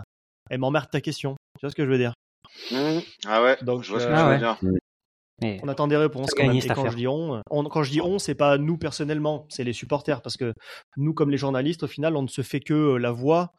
Elle 0.51 0.59
m'emmerde 0.59 0.91
ta 0.91 1.01
question. 1.01 1.37
Tu 1.59 1.63
vois 1.63 1.71
ce 1.71 1.77
que 1.77 1.85
je 1.85 1.91
veux 1.91 1.99
dire? 1.99 2.13
Mmh. 2.71 2.99
Ah 3.27 3.43
ouais, 3.43 3.57
Donc, 3.63 3.85
je 3.85 3.91
vois 3.91 4.01
ce 4.01 4.07
que 4.07 4.13
euh, 4.13 4.17
je 4.17 4.33
veux 4.33 4.39
dire. 4.39 4.59
On 5.43 5.69
attend 5.69 5.89
des 5.89 5.97
réponses 5.97 6.31
quand 6.35 6.47
même. 6.47 6.57
Et 6.57 6.67
quand 6.69 6.91
je 6.91 6.97
dis 6.97 7.09
on, 7.09 7.43
quand 7.49 7.83
je 7.83 7.91
dis 7.91 8.01
on, 8.01 8.19
c'est 8.19 8.35
pas 8.35 8.59
nous 8.59 8.79
personnellement, 8.79 9.47
c'est 9.49 9.65
les 9.65 9.73
supporters, 9.73 10.23
parce 10.23 10.37
que 10.37 10.55
nous, 10.97 11.13
comme 11.13 11.31
les 11.31 11.39
journalistes, 11.39 11.83
au 11.83 11.89
final, 11.89 12.17
on 12.17 12.23
ne 12.23 12.29
se 12.29 12.43
fait 12.43 12.61
que 12.61 12.75
euh, 12.75 12.99
la 12.99 13.11
voix 13.11 13.53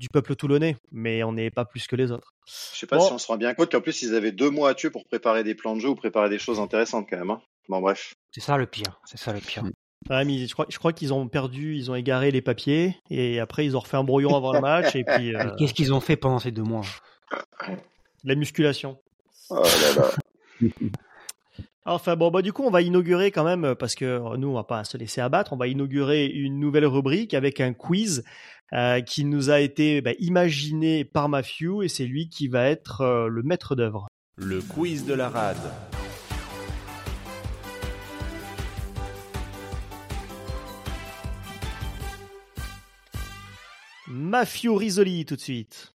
du 0.00 0.08
peuple 0.08 0.34
toulonnais, 0.34 0.76
mais 0.90 1.22
on 1.22 1.32
n'est 1.32 1.50
pas 1.50 1.66
plus 1.66 1.86
que 1.86 1.94
les 1.94 2.10
autres. 2.10 2.32
Je 2.46 2.78
sais 2.78 2.86
pas 2.86 2.98
si 3.00 3.12
on 3.12 3.18
se 3.18 3.26
rend 3.26 3.36
bien 3.36 3.52
compte 3.52 3.70
qu'en 3.70 3.82
plus 3.82 4.02
ils 4.02 4.14
avaient 4.14 4.32
deux 4.32 4.48
mois 4.48 4.70
à 4.70 4.74
tuer 4.74 4.88
pour 4.90 5.04
préparer 5.04 5.44
des 5.44 5.54
plans 5.54 5.76
de 5.76 5.80
jeu 5.80 5.90
ou 5.90 5.94
préparer 5.94 6.30
des 6.30 6.38
choses 6.38 6.58
intéressantes 6.58 7.06
quand 7.08 7.18
même. 7.18 7.30
Hein. 7.30 7.42
Bon 7.68 7.80
bref. 7.80 8.14
C'est 8.32 8.40
ça 8.40 8.56
le 8.56 8.66
pire. 8.66 8.98
C'est 9.04 9.18
ça 9.18 9.34
le 9.34 9.40
pire. 9.40 9.62
je 10.08 10.52
crois, 10.52 10.66
je 10.70 10.78
crois 10.78 10.94
qu'ils 10.94 11.12
ont 11.12 11.28
perdu, 11.28 11.76
ils 11.76 11.90
ont 11.90 11.94
égaré 11.94 12.30
les 12.30 12.40
papiers 12.40 12.96
et 13.10 13.40
après 13.40 13.66
ils 13.66 13.76
ont 13.76 13.80
refait 13.80 13.98
un 13.98 14.04
brouillon 14.04 14.34
avant 14.34 14.54
le 14.54 14.60
match 14.60 14.96
et 14.96 15.04
puis. 15.04 15.34
Euh, 15.40 15.54
qu'est-ce 15.58 15.74
qu'ils 15.74 15.92
ont 15.92 16.00
fait 16.00 16.16
pendant 16.16 16.38
ces 16.38 16.50
deux 16.50 16.62
mois? 16.62 16.82
La 18.24 18.34
musculation. 18.34 18.98
Oh 19.50 19.62
là 19.62 19.94
là. 19.96 20.10
Enfin 21.86 22.14
bon, 22.14 22.30
bah 22.30 22.42
du 22.42 22.52
coup, 22.52 22.62
on 22.62 22.70
va 22.70 22.82
inaugurer 22.82 23.30
quand 23.30 23.44
même, 23.44 23.74
parce 23.74 23.94
que 23.94 24.36
nous, 24.36 24.48
on 24.48 24.54
va 24.54 24.64
pas 24.64 24.84
se 24.84 24.96
laisser 24.96 25.20
abattre, 25.20 25.52
on 25.52 25.56
va 25.56 25.66
inaugurer 25.66 26.26
une 26.26 26.60
nouvelle 26.60 26.86
rubrique 26.86 27.34
avec 27.34 27.60
un 27.60 27.72
quiz 27.72 28.22
euh, 28.72 29.00
qui 29.00 29.24
nous 29.24 29.50
a 29.50 29.58
été 29.58 30.00
bah, 30.00 30.12
imaginé 30.20 31.04
par 31.04 31.28
Matthew 31.28 31.82
et 31.82 31.88
c'est 31.88 32.04
lui 32.04 32.28
qui 32.28 32.46
va 32.46 32.68
être 32.68 33.00
euh, 33.00 33.26
le 33.26 33.42
maître 33.42 33.74
d'œuvre. 33.74 34.06
Le 34.36 34.60
quiz 34.60 35.04
de 35.06 35.14
la 35.14 35.28
rade. 35.28 35.56
Matthew 44.06 44.68
Risoli 44.76 45.24
tout 45.24 45.34
de 45.34 45.40
suite. 45.40 45.94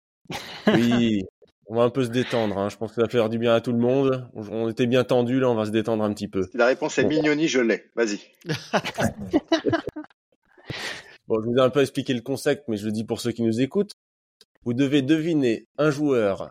Oui, 0.69 1.25
on 1.71 1.77
va 1.77 1.85
un 1.85 1.91
peu 1.91 2.05
se 2.05 2.11
détendre. 2.11 2.59
Hein. 2.59 2.69
Je 2.69 2.77
pense 2.77 2.91
que 2.91 2.97
ça 2.97 3.03
va 3.03 3.09
faire 3.09 3.29
du 3.29 3.39
bien 3.39 3.55
à 3.55 3.61
tout 3.61 3.71
le 3.71 3.79
monde. 3.79 4.29
On 4.35 4.69
était 4.69 4.89
bien 4.89 5.05
tendu, 5.05 5.39
là, 5.39 5.49
on 5.49 5.55
va 5.55 5.67
se 5.67 5.71
détendre 5.71 6.03
un 6.03 6.13
petit 6.13 6.27
peu. 6.27 6.49
la 6.53 6.67
réponse 6.67 6.99
est 6.99 7.05
Mignoni, 7.05 7.47
je 7.47 7.61
l'ai. 7.61 7.85
Vas-y. 7.95 8.19
bon, 11.29 11.41
je 11.41 11.49
vous 11.49 11.57
ai 11.57 11.61
un 11.61 11.71
peu 11.71 11.81
expliqué 11.81 12.13
le 12.13 12.23
concept, 12.23 12.65
mais 12.67 12.77
je 12.77 12.87
le 12.87 12.93
dis 12.93 13.05
pour 13.05 13.21
ceux 13.21 13.31
qui 13.31 13.43
nous 13.43 13.61
écoutent. 13.61 13.93
Vous 14.65 14.75
devez 14.75 15.01
deviner 15.01 15.69
un 15.79 15.93
joueur 15.93 16.51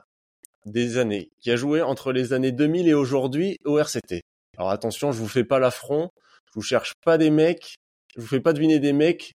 des 0.66 0.98
années 0.98 1.32
qui 1.42 1.52
a 1.52 1.58
joué 1.58 1.82
entre 1.82 2.14
les 2.14 2.32
années 2.32 2.54
2000 2.54 2.88
et 2.88 2.94
aujourd'hui 2.94 3.58
au 3.66 3.78
RCT. 3.78 4.22
Alors 4.58 4.70
attention, 4.70 5.12
je 5.12 5.20
vous 5.20 5.28
fais 5.28 5.44
pas 5.44 5.60
l'affront. 5.60 6.12
Je 6.46 6.54
vous 6.56 6.62
cherche 6.62 6.94
pas 7.04 7.18
des 7.18 7.30
mecs. 7.30 7.76
Je 8.16 8.22
vous 8.22 8.28
fais 8.28 8.40
pas 8.40 8.54
deviner 8.54 8.80
des 8.80 8.94
mecs 8.94 9.34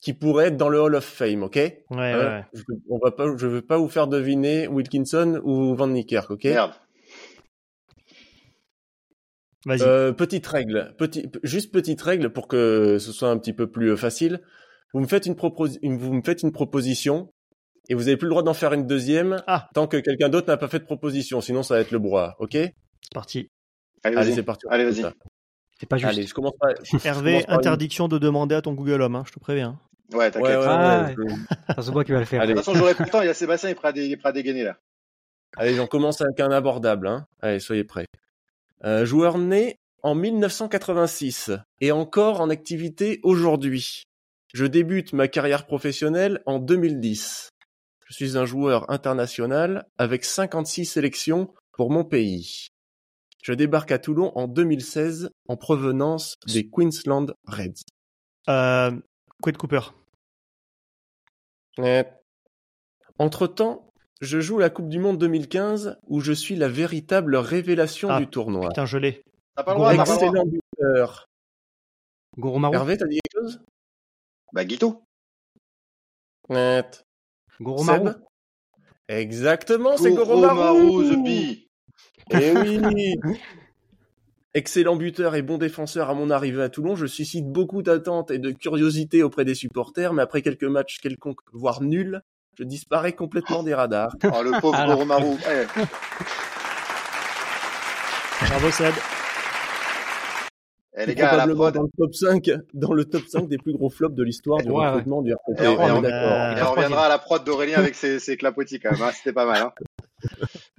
qui 0.00 0.12
pourrait 0.12 0.48
être 0.48 0.56
dans 0.56 0.68
le 0.68 0.80
Hall 0.80 0.94
of 0.94 1.04
Fame, 1.04 1.42
ok? 1.42 1.56
Ouais, 1.56 1.78
ouais. 1.90 2.44
Je, 2.52 2.62
on 2.88 2.98
va 2.98 3.10
pas, 3.10 3.26
je 3.36 3.46
veux 3.46 3.62
pas 3.62 3.78
vous 3.78 3.88
faire 3.88 4.06
deviner 4.06 4.68
Wilkinson 4.68 5.40
ou 5.44 5.74
Van 5.74 5.88
Niekerk, 5.88 6.30
ok? 6.30 6.44
Merde. 6.44 6.72
Vas-y. 9.66 9.82
Euh, 9.82 10.12
petite 10.12 10.46
règle, 10.46 10.94
petit, 10.96 11.28
juste 11.42 11.72
petite 11.72 12.00
règle 12.00 12.30
pour 12.30 12.46
que 12.46 12.98
ce 12.98 13.12
soit 13.12 13.28
un 13.28 13.38
petit 13.38 13.52
peu 13.52 13.68
plus 13.70 13.90
euh, 13.90 13.96
facile. 13.96 14.40
Vous 14.94 15.00
me 15.00 15.06
faites 15.06 15.26
une, 15.26 15.34
vous 15.34 16.14
me 16.14 16.22
faites 16.22 16.42
une 16.42 16.52
proposition 16.52 17.32
et 17.88 17.94
vous 17.94 18.06
avez 18.06 18.16
plus 18.16 18.26
le 18.26 18.30
droit 18.30 18.42
d'en 18.42 18.54
faire 18.54 18.72
une 18.72 18.86
deuxième 18.86 19.42
ah. 19.46 19.68
tant 19.74 19.88
que 19.88 19.96
quelqu'un 19.96 20.28
d'autre 20.28 20.46
n'a 20.46 20.56
pas 20.56 20.68
fait 20.68 20.78
de 20.78 20.84
proposition, 20.84 21.40
sinon 21.40 21.62
ça 21.62 21.74
va 21.74 21.80
être 21.80 21.90
le 21.90 21.98
brouhaha, 21.98 22.36
ok? 22.38 22.52
C'est 22.52 23.12
parti. 23.12 23.50
Allez, 24.04 24.32
c'est 24.32 24.42
parti. 24.42 24.66
Allez, 24.70 24.84
vas-y. 24.84 25.04
C'est 25.78 25.88
pas 25.88 25.96
juste. 25.96 26.12
Allez, 26.12 26.26
je 26.26 26.34
commence 26.34 26.54
par... 26.58 26.70
Hervé, 27.04 27.44
interdiction 27.48 28.08
de 28.08 28.18
demander 28.18 28.54
à 28.54 28.62
ton 28.62 28.74
Google 28.74 29.02
Home, 29.02 29.16
hein, 29.16 29.24
je 29.26 29.32
te 29.32 29.38
préviens. 29.38 29.78
Ouais, 30.12 30.30
t'inquiète. 30.30 30.58
Ah, 30.62 31.10
ça 31.76 31.82
se 31.82 31.90
voit 31.90 32.04
qu'il 32.04 32.14
va 32.14 32.20
le 32.20 32.26
faire. 32.26 32.42
De 32.42 32.52
toute 32.52 32.64
façon, 32.64 32.74
j'aurais 32.74 32.94
plus 32.94 33.04
le 33.04 33.10
temps. 33.10 33.22
Il 33.22 33.26
y 33.26 33.30
a 33.30 33.34
Sébastien, 33.34 33.70
il 33.70 33.72
est 33.72 34.16
prêt 34.16 34.28
à, 34.28 34.32
dégainer 34.32 34.64
là. 34.64 34.78
Allez, 35.56 35.78
on 35.80 35.86
commence 35.86 36.20
avec 36.20 36.40
un 36.40 36.50
abordable. 36.50 37.08
Hein. 37.08 37.26
Allez, 37.40 37.60
soyez 37.60 37.84
prêts. 37.84 38.06
Euh, 38.84 39.04
joueur 39.04 39.38
né 39.38 39.78
en 40.02 40.14
1986 40.14 41.50
et 41.80 41.92
encore 41.92 42.40
en 42.40 42.50
activité 42.50 43.20
aujourd'hui. 43.22 44.04
Je 44.54 44.64
débute 44.64 45.12
ma 45.12 45.28
carrière 45.28 45.66
professionnelle 45.66 46.40
en 46.46 46.58
2010. 46.58 47.50
Je 48.06 48.14
suis 48.14 48.38
un 48.38 48.46
joueur 48.46 48.90
international 48.90 49.84
avec 49.98 50.24
56 50.24 50.86
sélections 50.86 51.52
pour 51.72 51.90
mon 51.90 52.04
pays. 52.04 52.68
Je 53.42 53.52
débarque 53.52 53.92
à 53.92 53.98
Toulon 53.98 54.32
en 54.34 54.48
2016 54.48 55.30
en 55.48 55.56
provenance 55.56 56.36
des 56.46 56.68
Queensland 56.68 57.34
Reds. 57.46 57.84
Euh, 58.48 58.92
Quid 59.42 59.56
Cooper. 59.56 59.80
Entre-temps, 63.18 63.92
je 64.20 64.40
joue 64.40 64.58
la 64.58 64.70
Coupe 64.70 64.88
du 64.88 64.98
Monde 64.98 65.18
2015 65.18 65.98
où 66.06 66.20
je 66.20 66.32
suis 66.32 66.56
la 66.56 66.68
véritable 66.68 67.36
révélation 67.36 68.10
ah, 68.10 68.18
du 68.18 68.26
tournoi. 68.26 68.68
Putain, 68.68 68.86
je 68.86 68.98
l'ai. 68.98 69.22
T'as 69.56 69.62
pas 69.62 69.72
le 69.72 69.78
droit, 69.78 69.94
Excellent 69.94 70.44
buteur. 70.44 71.28
Goromaru. 72.36 72.74
Hervé, 72.74 72.96
t'as 72.96 73.06
dit 73.06 73.18
quelque 73.20 73.42
chose? 73.42 73.60
Bah, 74.52 74.64
Guito. 74.64 75.02
Net. 76.48 77.04
Goromaru. 77.60 78.10
Exactement, 79.08 79.96
c'est 79.96 80.12
Goromaru. 80.12 80.78
Goromaru, 80.78 81.16
The 81.16 81.24
Bee. 81.24 81.68
Eh 82.30 82.52
oui 82.52 83.16
Excellent 84.54 84.96
buteur 84.96 85.34
et 85.34 85.42
bon 85.42 85.58
défenseur 85.58 86.08
à 86.08 86.14
mon 86.14 86.30
arrivée 86.30 86.62
à 86.62 86.70
Toulon, 86.70 86.96
je 86.96 87.04
suscite 87.04 87.46
beaucoup 87.46 87.82
d'attentes 87.82 88.30
et 88.30 88.38
de 88.38 88.50
curiosité 88.50 89.22
auprès 89.22 89.44
des 89.44 89.54
supporters, 89.54 90.14
mais 90.14 90.22
après 90.22 90.40
quelques 90.40 90.64
matchs 90.64 91.00
quelconques, 91.00 91.40
voire 91.52 91.82
nuls, 91.82 92.22
je 92.58 92.64
disparais 92.64 93.12
complètement 93.12 93.62
des 93.62 93.74
radars. 93.74 94.10
Oh, 94.24 94.42
le 94.42 94.58
pauvre 94.60 94.86
Goromaru. 94.86 95.36
Eh. 95.50 95.66
Bravo 98.46 98.70
Seb. 98.70 98.94
Eh, 100.96 101.06
les 101.06 101.14
gars, 101.14 101.28
probablement 101.28 101.70
dans 101.70 101.82
le 101.82 101.90
top 101.98 102.14
5, 102.14 102.50
dans 102.72 102.94
le 102.94 103.04
top 103.04 103.22
5 103.28 103.48
des 103.48 103.58
plus 103.58 103.74
gros 103.74 103.90
flops 103.90 104.16
de 104.16 104.22
l'histoire 104.22 104.62
du 104.62 104.70
recrutement 104.70 105.20
du 105.20 105.34
RTP. 105.34 105.60
Et 105.60 105.68
on, 105.68 105.76
reviendra 105.76 107.04
à 107.04 107.08
la 107.10 107.18
prod 107.18 107.44
d'Aurélien 107.44 107.78
avec 107.78 107.94
ses, 107.94 108.18
ses 108.18 108.38
clapotis 108.38 108.80
quand 108.80 108.92
même. 108.92 109.02
Hein. 109.02 109.10
C'était 109.14 109.34
pas 109.34 109.44
mal. 109.44 109.62
Hein. 109.62 109.72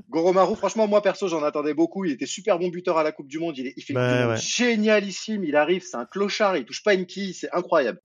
Goromaru, 0.09 0.55
franchement, 0.55 0.87
moi 0.87 1.01
perso, 1.01 1.27
j'en 1.27 1.43
attendais 1.43 1.73
beaucoup. 1.73 2.03
Il 2.03 2.11
était 2.11 2.25
super 2.25 2.57
bon 2.57 2.69
buteur 2.69 2.97
à 2.97 3.03
la 3.03 3.11
Coupe 3.11 3.27
du 3.27 3.37
Monde. 3.37 3.57
Il, 3.57 3.67
est, 3.67 3.73
il 3.77 3.83
fait 3.83 3.93
bah, 3.93 4.35
génialissime. 4.35 5.43
Il 5.43 5.55
arrive, 5.55 5.83
c'est 5.83 5.97
un 5.97 6.05
clochard. 6.05 6.57
Il 6.57 6.65
touche 6.65 6.83
pas 6.83 6.95
une 6.95 7.05
quille, 7.05 7.33
c'est 7.33 7.51
incroyable. 7.51 8.01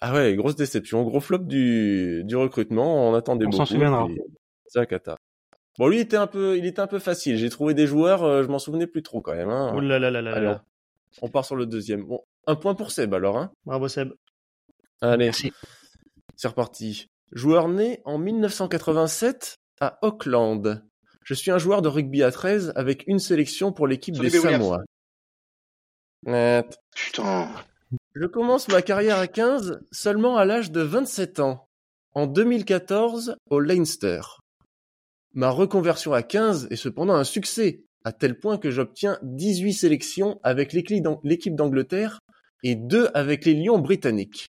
Ah 0.00 0.14
ouais, 0.14 0.34
grosse 0.34 0.56
déception, 0.56 1.02
gros 1.04 1.20
flop 1.20 1.38
du, 1.38 2.22
du 2.24 2.34
recrutement. 2.34 3.08
On 3.08 3.14
attendait 3.14 3.44
beaucoup. 3.44 3.56
On 3.56 3.66
s'en 3.66 3.72
souviendra. 3.74 4.08
C'est 4.66 4.80
un 4.80 4.86
cata. 4.86 5.16
Bon, 5.78 5.88
lui, 5.88 5.98
il 5.98 6.00
était 6.00 6.16
un 6.16 6.26
peu, 6.26 6.58
il 6.58 6.66
était 6.66 6.80
un 6.80 6.86
peu 6.86 6.98
facile. 6.98 7.36
J'ai 7.36 7.48
trouvé 7.50 7.74
des 7.74 7.86
joueurs, 7.86 8.24
euh, 8.24 8.42
je 8.42 8.48
m'en 8.48 8.58
souvenais 8.58 8.86
plus 8.86 9.02
trop 9.02 9.20
quand 9.20 9.34
même. 9.34 9.50
Hein. 9.50 9.72
Oh 9.74 9.80
là 9.80 9.98
là 9.98 10.10
là 10.10 10.20
là. 10.20 10.34
Allez, 10.34 10.54
on, 11.22 11.28
part 11.28 11.44
sur 11.44 11.56
le 11.56 11.66
deuxième. 11.66 12.04
Bon, 12.04 12.22
un 12.46 12.56
point 12.56 12.74
pour 12.74 12.90
Seb 12.90 13.14
alors. 13.14 13.38
Hein. 13.38 13.52
Bravo 13.64 13.88
Seb. 13.88 14.12
Allez, 15.00 15.30
c'est 15.32 16.48
reparti. 16.48 17.08
Joueur 17.32 17.68
né 17.68 18.00
en 18.04 18.18
1987 18.18 19.58
à 19.80 19.98
Auckland. 20.02 20.82
Je 21.30 21.34
suis 21.36 21.52
un 21.52 21.58
joueur 21.58 21.80
de 21.80 21.86
rugby 21.86 22.24
à 22.24 22.32
13 22.32 22.72
avec 22.74 23.04
une 23.06 23.20
sélection 23.20 23.70
pour 23.70 23.86
l'équipe 23.86 24.18
des 24.18 24.30
Samoa. 24.30 24.82
Putain. 26.92 27.48
Je 28.16 28.26
commence 28.26 28.66
ma 28.66 28.82
carrière 28.82 29.20
à 29.20 29.28
15 29.28 29.80
seulement 29.92 30.38
à 30.38 30.44
l'âge 30.44 30.72
de 30.72 30.80
27 30.80 31.38
ans, 31.38 31.68
en 32.14 32.26
2014 32.26 33.36
au 33.48 33.60
Leinster. 33.60 34.22
Ma 35.32 35.50
reconversion 35.50 36.12
à 36.12 36.24
15 36.24 36.66
est 36.72 36.74
cependant 36.74 37.14
un 37.14 37.22
succès, 37.22 37.84
à 38.02 38.10
tel 38.10 38.36
point 38.36 38.58
que 38.58 38.72
j'obtiens 38.72 39.16
18 39.22 39.72
sélections 39.72 40.40
avec 40.42 40.72
l'équipe 40.72 41.54
d'Angleterre 41.54 42.18
et 42.64 42.74
2 42.74 43.08
avec 43.14 43.44
les 43.44 43.54
Lions 43.54 43.78
britanniques. 43.78 44.48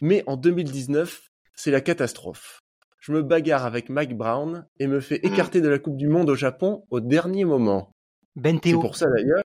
Mais 0.00 0.24
en 0.26 0.38
2019, 0.38 1.28
c'est 1.54 1.70
la 1.70 1.82
catastrophe 1.82 2.63
je 3.04 3.12
me 3.12 3.22
bagarre 3.22 3.66
avec 3.66 3.90
Mike 3.90 4.16
Brown 4.16 4.66
et 4.78 4.86
me 4.86 4.98
fais 4.98 5.16
écarter 5.16 5.60
de 5.60 5.68
la 5.68 5.78
Coupe 5.78 5.98
du 5.98 6.08
Monde 6.08 6.30
au 6.30 6.34
Japon 6.34 6.86
au 6.88 7.00
dernier 7.00 7.44
moment. 7.44 7.92
Ben 8.34 8.58
C'est 8.64 8.72
pour 8.72 8.96
ça 8.96 9.04
d'ailleurs. 9.14 9.42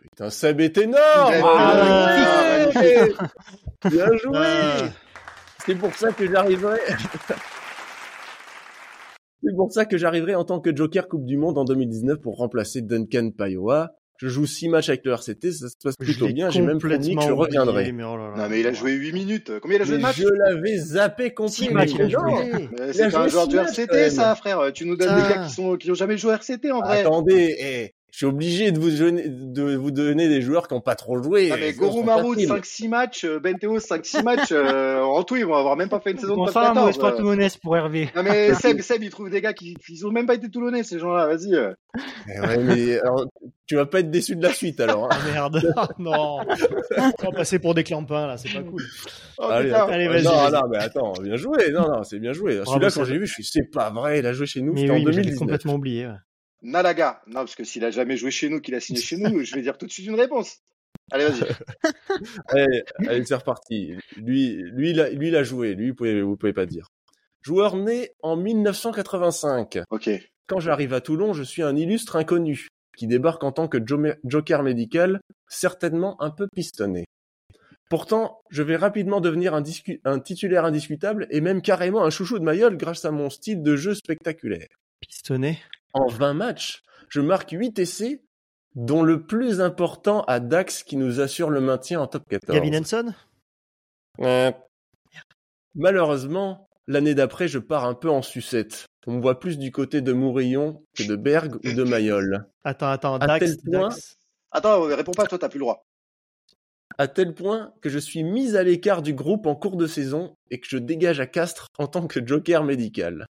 Putain, 0.00 0.30
Seb 0.30 0.60
est 0.60 0.78
énorme 0.78 1.34
Ah, 1.44 2.66
Ouais 2.72 3.12
Bien 3.90 4.06
joué 4.16 4.32
Ah. 4.36 4.88
C'est 5.66 5.74
pour 5.74 5.92
ça 5.94 6.12
que 6.12 6.30
j'arriverai. 6.30 6.78
C'est 9.42 9.56
pour 9.56 9.72
ça 9.72 9.84
que 9.84 9.98
j'arriverai 9.98 10.36
en 10.36 10.44
tant 10.44 10.60
que 10.60 10.74
Joker 10.74 11.08
Coupe 11.08 11.24
du 11.24 11.36
Monde 11.36 11.58
en 11.58 11.64
2019 11.64 12.20
pour 12.20 12.36
remplacer 12.36 12.80
Duncan 12.80 13.30
Payoa. 13.36 13.90
Je 14.18 14.28
joue 14.28 14.46
six 14.46 14.68
matchs 14.68 14.88
avec 14.88 15.04
le 15.04 15.12
RCT, 15.12 15.52
ça 15.52 15.68
se 15.68 15.74
passe 15.82 15.96
plutôt 15.96 16.28
bien. 16.28 16.48
J'ai 16.50 16.62
même 16.62 16.78
promis 16.78 17.16
que 17.16 17.22
je 17.22 17.28
complètement 17.28 17.34
reviendrai. 17.36 17.92
mais 17.92 18.04
oh 18.04 18.16
là 18.16 18.30
là. 18.30 18.42
Non, 18.42 18.48
mais 18.48 18.60
il 18.60 18.66
a 18.66 18.72
joué 18.72 18.92
8 18.92 19.12
minutes. 19.12 19.52
Combien 19.60 19.78
il 19.78 19.82
a 19.82 19.84
joué 19.84 19.96
de 19.96 20.02
matchs 20.02 20.20
je 20.20 20.28
l'avais 20.28 20.76
zappé 20.78 21.34
a 21.36 21.48
C'est 21.48 23.10
pas 23.10 23.20
un 23.20 23.28
joueur 23.28 23.48
du 23.48 23.56
RCT, 23.56 24.10
ça, 24.10 24.34
frère. 24.34 24.72
Tu 24.72 24.86
nous 24.86 24.96
donnes 24.96 25.14
des 25.16 25.34
gars 25.34 25.44
qui 25.46 25.52
sont 25.52 25.76
qui 25.76 25.90
ont 25.90 25.94
jamais 25.94 26.16
joué 26.16 26.32
RCT 26.34 26.70
en 26.70 26.80
vrai. 26.80 27.00
Attendez, 27.00 27.56
eh, 27.58 27.94
je 28.14 28.18
suis 28.18 28.26
obligé 28.26 28.70
de 28.70 28.78
vous 28.78 28.92
donner, 28.92 29.24
de 29.26 29.74
vous 29.74 29.90
donner 29.90 30.28
des 30.28 30.40
joueurs 30.40 30.68
qui 30.68 30.74
n'ont 30.74 30.80
pas 30.80 30.94
trop 30.94 31.20
joué. 31.20 31.50
Ah, 31.52 31.56
mais 31.58 31.72
facile. 31.72 32.48
5-6 32.48 32.88
matchs, 32.88 33.24
euh, 33.24 33.40
Benteo, 33.40 33.78
5-6 33.80 34.22
matchs, 34.22 34.52
euh, 34.52 35.00
en 35.02 35.24
tout, 35.24 35.34
ils 35.34 35.44
vont 35.44 35.56
avoir 35.56 35.76
même 35.76 35.88
pas 35.88 35.98
fait 35.98 36.12
une 36.12 36.18
saison 36.18 36.36
Bon 36.36 36.42
de 36.44 36.52
top 36.52 36.62
ça, 36.62 36.68
mauvais 36.74 36.92
14. 36.92 36.94
sport 36.94 37.08
euh. 37.08 37.16
toulonnais 37.16 37.48
pour 37.60 37.76
Hervé. 37.76 38.10
Non 38.14 38.22
mais 38.22 38.54
Seb, 38.62 38.80
Seb, 38.82 39.02
il 39.02 39.10
trouve 39.10 39.30
des 39.30 39.40
gars 39.40 39.52
qui, 39.52 39.76
ils 39.88 40.06
ont 40.06 40.12
même 40.12 40.26
pas 40.26 40.36
été 40.36 40.48
toulonnais, 40.48 40.84
ces 40.84 41.00
gens-là, 41.00 41.26
vas-y. 41.26 41.56
Eh 41.56 42.40
ouais, 42.40 42.58
mais 42.58 43.00
alors, 43.00 43.26
tu 43.66 43.74
vas 43.74 43.86
pas 43.86 43.98
être 43.98 44.12
déçu 44.12 44.36
de 44.36 44.42
la 44.44 44.52
suite 44.52 44.78
alors. 44.78 45.06
hein. 45.06 45.08
Ah 45.10 45.32
merde. 45.32 45.74
Non. 45.98 46.38
On 47.18 47.24
va 47.24 47.32
passer 47.34 47.58
pour 47.58 47.74
des 47.74 47.82
clampins 47.82 48.28
là, 48.28 48.36
c'est 48.36 48.52
pas 48.52 48.62
cool. 48.62 48.84
Oh, 49.38 49.48
Allez, 49.50 49.70
vas-y, 50.06 50.22
non, 50.22 50.50
non, 50.52 50.68
mais 50.70 50.78
attends, 50.78 51.14
bien 51.20 51.34
joué. 51.34 51.72
Non, 51.72 51.88
non, 51.88 52.04
c'est 52.04 52.20
bien 52.20 52.32
joué. 52.32 52.60
Celui-là, 52.64 52.90
quand 52.94 53.04
j'ai 53.04 53.18
vu, 53.18 53.26
je 53.26 53.32
suis, 53.32 53.44
c'est 53.44 53.68
pas 53.72 53.90
vrai. 53.90 54.20
Il 54.20 54.26
a 54.26 54.32
joué 54.32 54.46
chez 54.46 54.60
nous. 54.60 54.76
C'était 54.76 54.90
en 54.92 54.94
oui, 54.94 55.04
mais 55.04 55.12
j'avais 55.12 55.24
2019. 55.24 55.38
complètement 55.40 55.74
oublié. 55.74 56.06
ouais. 56.06 56.12
Nalaga. 56.64 57.22
Non, 57.26 57.40
parce 57.40 57.54
que 57.54 57.64
s'il 57.64 57.84
a 57.84 57.90
jamais 57.90 58.16
joué 58.16 58.30
chez 58.30 58.48
nous, 58.48 58.60
qu'il 58.60 58.74
a 58.74 58.80
signé 58.80 59.00
chez 59.00 59.16
nous, 59.16 59.44
je 59.44 59.54
vais 59.54 59.62
dire 59.62 59.78
tout 59.78 59.86
de 59.86 59.92
suite 59.92 60.06
une 60.06 60.14
réponse. 60.14 60.58
Allez, 61.10 61.26
vas-y. 61.26 61.40
Allez, 62.48 62.84
allez, 63.06 63.24
c'est 63.24 63.34
reparti. 63.34 63.94
Lui, 64.16 64.56
lui, 64.72 64.90
il 64.90 65.00
a, 65.00 65.10
lui, 65.10 65.28
il 65.28 65.36
a 65.36 65.42
joué. 65.42 65.74
Lui, 65.74 65.90
vous 65.90 65.94
pouvez, 65.96 66.22
vous 66.22 66.36
pouvez 66.36 66.52
pas 66.52 66.66
dire. 66.66 66.88
Joueur 67.42 67.76
né 67.76 68.10
en 68.22 68.36
1985. 68.36 69.80
Ok. 69.90 70.10
Quand 70.46 70.60
j'arrive 70.60 70.94
à 70.94 71.00
Toulon, 71.00 71.34
je 71.34 71.42
suis 71.42 71.62
un 71.62 71.76
illustre 71.76 72.16
inconnu 72.16 72.68
qui 72.96 73.06
débarque 73.06 73.44
en 73.44 73.52
tant 73.52 73.68
que 73.68 73.78
jo- 73.84 74.14
joker 74.24 74.62
médical, 74.62 75.20
certainement 75.48 76.20
un 76.22 76.30
peu 76.30 76.48
pistonné. 76.54 77.04
Pourtant, 77.90 78.40
je 78.50 78.62
vais 78.62 78.76
rapidement 78.76 79.20
devenir 79.20 79.54
un, 79.54 80.20
titulaire 80.20 80.64
indiscutable 80.64 81.26
et 81.30 81.40
même 81.40 81.60
carrément 81.60 82.04
un 82.04 82.10
chouchou 82.10 82.38
de 82.38 82.44
Mayol 82.44 82.76
grâce 82.76 83.04
à 83.04 83.10
mon 83.10 83.28
style 83.30 83.62
de 83.62 83.76
jeu 83.76 83.94
spectaculaire. 83.94 84.68
Pistonné? 85.00 85.58
En 85.94 86.06
20 86.08 86.34
matchs, 86.34 86.82
je 87.08 87.20
marque 87.20 87.50
8 87.50 87.78
essais, 87.78 88.22
dont 88.74 89.02
le 89.02 89.24
plus 89.26 89.60
important 89.60 90.22
à 90.24 90.40
Dax 90.40 90.82
qui 90.82 90.96
nous 90.96 91.20
assure 91.20 91.50
le 91.50 91.60
maintien 91.60 92.00
en 92.00 92.06
top 92.06 92.24
14. 92.28 92.58
Gavin 92.58 92.76
Henson 92.78 93.14
Euh, 94.20 94.50
Malheureusement, 95.74 96.68
l'année 96.86 97.14
d'après, 97.14 97.48
je 97.48 97.58
pars 97.58 97.84
un 97.84 97.94
peu 97.94 98.10
en 98.10 98.22
sucette. 98.22 98.86
On 99.06 99.12
me 99.14 99.20
voit 99.20 99.38
plus 99.40 99.58
du 99.58 99.70
côté 99.72 100.00
de 100.00 100.12
Mourillon 100.12 100.84
que 100.96 101.02
de 101.02 101.16
Berg 101.16 101.56
ou 101.56 101.72
de 101.72 101.82
Mayol. 101.82 102.46
Attends, 102.64 102.88
attends, 102.90 103.16
À 103.16 103.26
Dax. 103.26 103.44
tel 103.46 103.56
point- 103.70 103.88
Dax. 103.88 104.16
Attends, 104.50 104.82
réponds 104.82 105.12
pas, 105.12 105.26
toi, 105.26 105.38
t'as 105.38 105.48
plus 105.48 105.58
le 105.58 105.64
droit. 105.64 105.84
À 106.96 107.08
tel 107.08 107.34
point 107.34 107.72
que 107.82 107.88
je 107.88 107.98
suis 107.98 108.22
mis 108.22 108.56
à 108.56 108.62
l'écart 108.62 109.02
du 109.02 109.14
groupe 109.14 109.46
en 109.46 109.56
cours 109.56 109.76
de 109.76 109.86
saison 109.88 110.36
et 110.50 110.60
que 110.60 110.66
je 110.68 110.78
dégage 110.78 111.18
à 111.18 111.26
Castres 111.26 111.66
en 111.78 111.88
tant 111.88 112.06
que 112.06 112.24
joker 112.24 112.62
médical. 112.62 113.26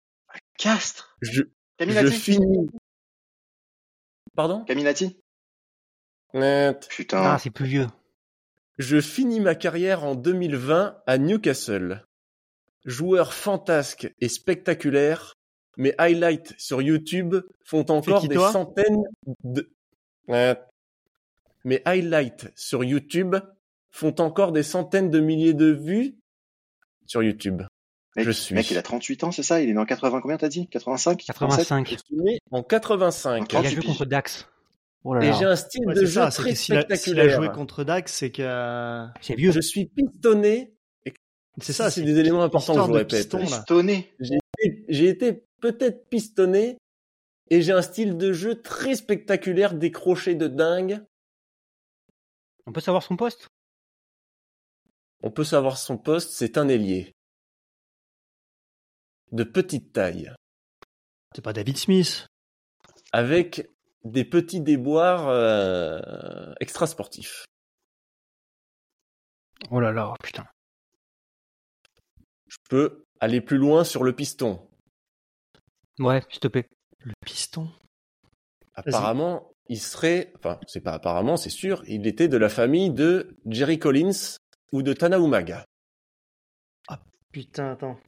Castres? 0.58 1.16
Je, 1.22 1.42
je 1.78 1.84
Caminati. 1.84 2.12
finis. 2.12 2.68
Pardon? 4.34 4.64
Caminati. 4.64 5.18
Net. 6.32 6.86
Putain. 6.90 7.22
Ah, 7.22 7.38
c'est 7.38 7.50
plus 7.50 7.66
vieux. 7.66 7.86
Je 8.78 9.00
finis 9.00 9.40
ma 9.40 9.54
carrière 9.54 10.04
en 10.04 10.14
2020 10.14 10.98
à 11.06 11.18
Newcastle. 11.18 12.04
Joueur 12.84 13.32
fantasque 13.32 14.12
et 14.20 14.28
spectaculaire, 14.28 15.34
mes 15.76 15.94
highlights 15.98 16.54
sur 16.58 16.82
YouTube 16.82 17.36
font 17.64 17.86
encore 17.90 18.26
des 18.28 18.36
centaines 18.36 19.04
de... 19.42 19.70
Euh, 20.28 20.54
Mes 21.64 21.80
highlights 21.86 22.52
sur 22.56 22.84
YouTube 22.84 23.36
font 23.90 24.14
encore 24.20 24.52
des 24.52 24.62
centaines 24.62 25.10
de 25.10 25.20
milliers 25.20 25.54
de 25.54 25.72
vues 25.72 26.16
sur 27.06 27.22
YouTube. 27.22 27.62
Mec, 28.16 28.26
je 28.26 28.30
suis. 28.30 28.54
Mec, 28.54 28.70
il 28.70 28.78
a 28.78 28.82
38 28.82 29.24
ans, 29.24 29.32
c'est 29.32 29.42
ça? 29.42 29.60
Il 29.60 29.68
est 29.68 29.72
né 29.72 29.78
en 29.78 29.84
80, 29.86 30.20
combien 30.20 30.36
t'as 30.36 30.48
dit? 30.48 30.68
85 30.68 31.24
85. 31.24 31.88
Je 31.90 31.96
suis 31.96 32.16
né 32.16 32.38
en 32.50 32.62
85. 32.62 33.36
Il 33.38 33.42
a 33.42 33.46
38 33.60 33.74
joué 33.74 33.84
contre 33.84 34.04
Dax. 34.04 34.48
Oh 35.06 35.14
là 35.14 35.22
Et 35.24 35.28
là. 35.28 35.36
j'ai 35.38 35.44
un 35.44 35.56
style 35.56 35.86
Ouais, 35.86 35.94
de 35.94 36.00
jeu 36.00 36.06
ça, 36.22 36.30
très 36.30 36.50
que 36.50 36.56
s'il 36.56 36.74
a, 36.76 36.82
spectaculaire. 36.82 37.36
joué 37.36 37.50
contre 37.52 37.84
Dax, 37.84 38.12
c'est 38.12 38.30
que. 38.30 39.06
C'est 39.20 39.34
vieux. 39.34 39.52
Je 39.52 39.60
suis 39.60 39.86
pistonné. 39.86 40.72
C'est 41.60 41.72
ça, 41.72 41.90
c'est 41.90 42.02
des 42.02 42.18
éléments 42.18 42.42
importants 42.42 42.74
que 42.74 42.80
je 42.80 42.86
vous 42.86 42.92
répète. 42.94 43.28
piston. 43.30 43.38
Pistonné. 43.40 44.12
J'ai 44.18 44.38
été- 44.62 44.84
j'ai 44.88 45.08
été 45.08 45.44
peut-être 45.60 46.08
pistonné 46.08 46.78
et 47.50 47.62
j'ai 47.62 47.72
un 47.72 47.82
style 47.82 48.16
de 48.16 48.32
jeu 48.32 48.60
très 48.60 48.94
spectaculaire, 48.96 49.74
décroché 49.74 50.34
de 50.34 50.48
dingue. 50.48 51.00
On 52.66 52.72
peut 52.72 52.80
savoir 52.80 53.02
son 53.04 53.16
poste? 53.16 53.48
On 55.22 55.30
peut 55.30 55.44
savoir 55.44 55.78
son 55.78 55.96
poste, 55.96 56.30
c'est 56.32 56.58
un 56.58 56.66
ailier. 56.68 57.12
De 59.34 59.42
petite 59.44 59.92
taille, 59.92 60.32
C'est 61.34 61.42
pas 61.42 61.52
David 61.52 61.76
Smith. 61.76 62.28
avec 63.12 63.68
des 64.04 64.24
petits 64.24 64.60
déboires 64.60 65.28
euh, 65.28 66.52
extrasportifs. 66.60 67.44
Oh 69.70 69.80
là 69.80 69.90
là, 69.92 70.14
putain. 70.22 70.46
Je 72.46 72.58
peux 72.70 73.04
aller 73.18 73.40
plus 73.40 73.58
loin 73.58 73.82
sur 73.82 74.04
le 74.04 74.14
piston. 74.14 74.68
Ouais, 75.98 76.22
s'il 76.30 76.38
te 76.40 76.48
plaît. 76.48 76.68
Le 77.00 77.12
piston. 77.26 77.68
Apparemment, 78.74 79.50
il 79.68 79.80
serait, 79.80 80.32
enfin, 80.36 80.60
c'est 80.68 80.80
pas 80.80 80.92
apparemment, 80.92 81.36
c'est 81.36 81.50
sûr, 81.50 81.82
il 81.88 82.06
était 82.06 82.28
de 82.28 82.36
la 82.36 82.48
famille 82.48 82.90
de 82.90 83.36
Jerry 83.46 83.78
Collins 83.80 84.36
ou 84.72 84.82
de 84.82 84.92
Tanaumaga. 84.92 85.64
Putain, 87.32 87.72
attends. 87.72 87.98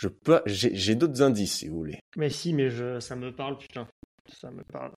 Je 0.00 0.08
peux, 0.08 0.40
j'ai 0.46 0.74
j'ai 0.74 0.94
d'autres 0.94 1.20
indices 1.20 1.58
si 1.58 1.68
vous 1.68 1.76
voulez. 1.76 2.00
Mais 2.16 2.30
si, 2.30 2.54
mais 2.54 2.70
je, 2.70 3.00
ça 3.00 3.16
me 3.16 3.34
parle, 3.36 3.58
putain. 3.58 3.86
Ça 4.32 4.50
me 4.50 4.64
parle. 4.64 4.92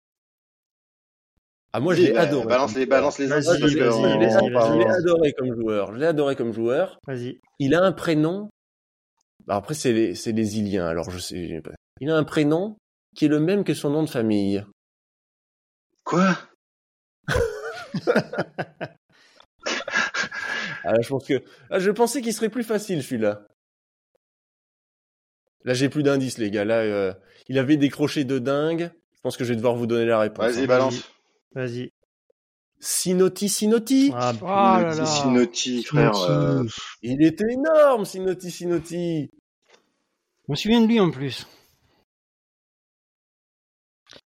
Ah, 1.73 1.81
moi, 1.81 1.93
bah, 1.93 2.21
adoré. 2.21 2.47
Balance 2.47 2.75
les, 2.75 2.85
balance 2.85 3.19
les 3.19 3.27
Vas-y, 3.27 3.49
indices 3.49 3.67
Je 3.71 3.77
l'ai- 3.79 3.83
je 3.83 4.29
je 4.29 4.97
adoré 4.99 5.33
comme 5.33 5.53
joueur. 5.59 5.93
Je 5.93 5.99
l'ai 5.99 6.05
adoré 6.05 6.35
comme 6.37 6.53
joueur. 6.53 6.99
Vas-y. 7.05 7.41
Il 7.59 7.75
a 7.75 7.81
un 7.83 7.91
prénom. 7.91 8.49
Bah, 9.45 9.55
après, 9.57 9.73
c'est 9.73 9.91
les, 9.91 10.15
c'est 10.15 10.31
les 10.31 10.57
Iliens, 10.59 10.85
alors 10.87 11.09
je 11.11 11.19
sais 11.19 11.59
pas. 11.61 11.71
Il 11.99 12.09
a 12.09 12.15
un 12.15 12.23
prénom 12.23 12.77
qui 13.13 13.25
est 13.25 13.27
le 13.27 13.41
même 13.41 13.65
que 13.65 13.73
son 13.73 13.89
nom 13.89 14.03
de 14.03 14.09
famille. 14.09 14.65
Quoi? 16.05 16.37
Ah, 20.85 20.95
je 21.01 21.07
pense 21.07 21.25
que, 21.25 21.41
ah, 21.69 21.79
je 21.79 21.91
pensais 21.91 22.21
qu'il 22.21 22.33
serait 22.33 22.49
plus 22.49 22.65
facile, 22.65 23.01
celui-là. 23.03 23.47
Là, 25.65 25.73
j'ai 25.73 25.89
plus 25.89 26.03
d'indices, 26.03 26.37
les 26.37 26.51
gars. 26.51 26.65
Là, 26.65 26.79
euh, 26.79 27.13
il 27.47 27.57
avait 27.59 27.77
décroché 27.77 28.23
de 28.25 28.39
dingue. 28.39 28.91
Je 29.15 29.21
pense 29.21 29.37
que 29.37 29.43
je 29.45 29.49
vais 29.49 29.55
devoir 29.55 29.75
vous 29.75 29.87
donner 29.87 30.05
la 30.05 30.19
réponse. 30.19 30.45
Vas-y, 30.45 30.63
hein. 30.63 30.67
balance. 30.67 30.95
Vas-y. 31.55 31.91
Sinoti, 32.79 33.47
Sinoti. 33.47 34.11
Ah, 34.13 34.33
Oh 34.41 34.45
là 34.45 34.93
là. 34.95 35.05
Sinoti, 35.05 35.83
frère. 35.83 36.17
euh, 36.29 36.63
Il 37.01 37.23
était 37.23 37.53
énorme, 37.53 38.03
Sinoti, 38.03 38.51
Sinoti. 38.51 39.31
Je 40.47 40.51
me 40.51 40.55
souviens 40.55 40.81
de 40.81 40.87
lui 40.87 40.99
en 40.99 41.09
plus. 41.09 41.47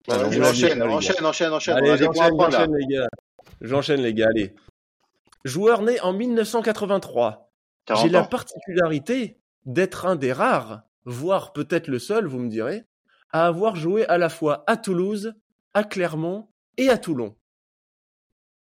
Ah, 0.08 0.18
vous 0.18 0.32
l'avez 0.40 0.50
enchaîne, 0.50 0.70
pas, 0.80 0.86
les 0.86 0.92
gars. 0.92 0.96
enchaîne, 0.98 1.26
enchaîne, 1.26 1.54
enchaîne. 1.54 1.78
Allez, 1.78 1.98
j'enchaîne, 1.98 2.76
les 2.76 2.86
gars. 2.96 3.08
J'enchaîne, 3.62 4.02
les 4.02 4.14
gars, 4.14 4.28
allez. 4.30 4.54
Joueur 5.46 5.82
né 5.82 6.00
en 6.02 6.14
1983. 6.14 7.50
40 7.86 8.04
J'ai 8.04 8.10
la 8.10 8.24
particularité 8.24 9.40
d'être 9.66 10.06
un 10.06 10.16
des 10.16 10.32
rares, 10.32 10.84
voire 11.06 11.54
peut-être 11.54 11.88
le 11.88 12.00
seul, 12.00 12.26
vous 12.26 12.40
me 12.40 12.50
direz, 12.50 12.84
à 13.32 13.46
avoir 13.46 13.76
joué 13.76 14.06
à 14.08 14.18
la 14.18 14.30
fois 14.30 14.64
à 14.68 14.78
Toulouse, 14.78 15.34
à 15.74 15.84
Clermont 15.84 16.50
et 16.78 16.90
à 16.90 16.98
Toulon. 16.98 17.36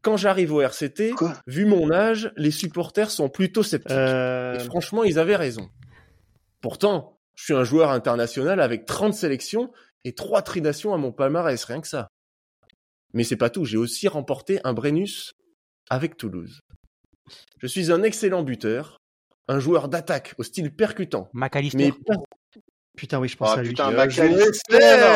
Quand 0.01 0.17
j'arrive 0.17 0.51
au 0.53 0.61
RCT, 0.61 1.11
Quoi? 1.11 1.33
vu 1.45 1.65
mon 1.65 1.91
âge, 1.91 2.31
les 2.35 2.49
supporters 2.51 3.11
sont 3.11 3.29
plutôt 3.29 3.61
sceptiques. 3.63 3.91
Euh, 3.91 4.55
Et 4.55 4.59
franchement, 4.59 5.03
ils 5.03 5.19
avaient 5.19 5.35
raison. 5.35 5.69
Pourtant, 6.61 7.19
je 7.35 7.43
suis 7.43 7.53
un 7.53 7.63
joueur 7.63 7.91
international 7.91 8.59
avec 8.61 8.85
30 8.85 9.13
sélections 9.13 9.71
et 10.03 10.13
3 10.15 10.41
tridations 10.41 10.93
à 10.93 10.97
mon 10.97 11.11
palmarès, 11.11 11.63
rien 11.65 11.81
que 11.81 11.87
ça. 11.87 12.07
Mais 13.13 13.23
c'est 13.23 13.35
pas 13.35 13.49
tout, 13.49 13.65
j'ai 13.65 13.77
aussi 13.77 14.07
remporté 14.07 14.59
un 14.63 14.73
Brennus 14.73 15.33
avec 15.89 16.17
Toulouse. 16.17 16.61
Je 17.59 17.67
suis 17.67 17.91
un 17.91 18.01
excellent 18.01 18.41
buteur, 18.41 18.97
un 19.51 19.59
joueur 19.59 19.87
d'attaque 19.89 20.33
au 20.37 20.43
style 20.43 20.71
percutant, 20.73 21.29
McAllister. 21.33 21.77
mais 21.77 21.93
Putain, 22.97 23.19
oui, 23.19 23.29
je 23.29 23.37
pense 23.37 23.51
Ah 23.55 23.59
à 23.59 23.61
lui. 23.63 23.69
putain, 23.69 23.89
joué, 23.89 23.95
McAllister, 23.95 24.75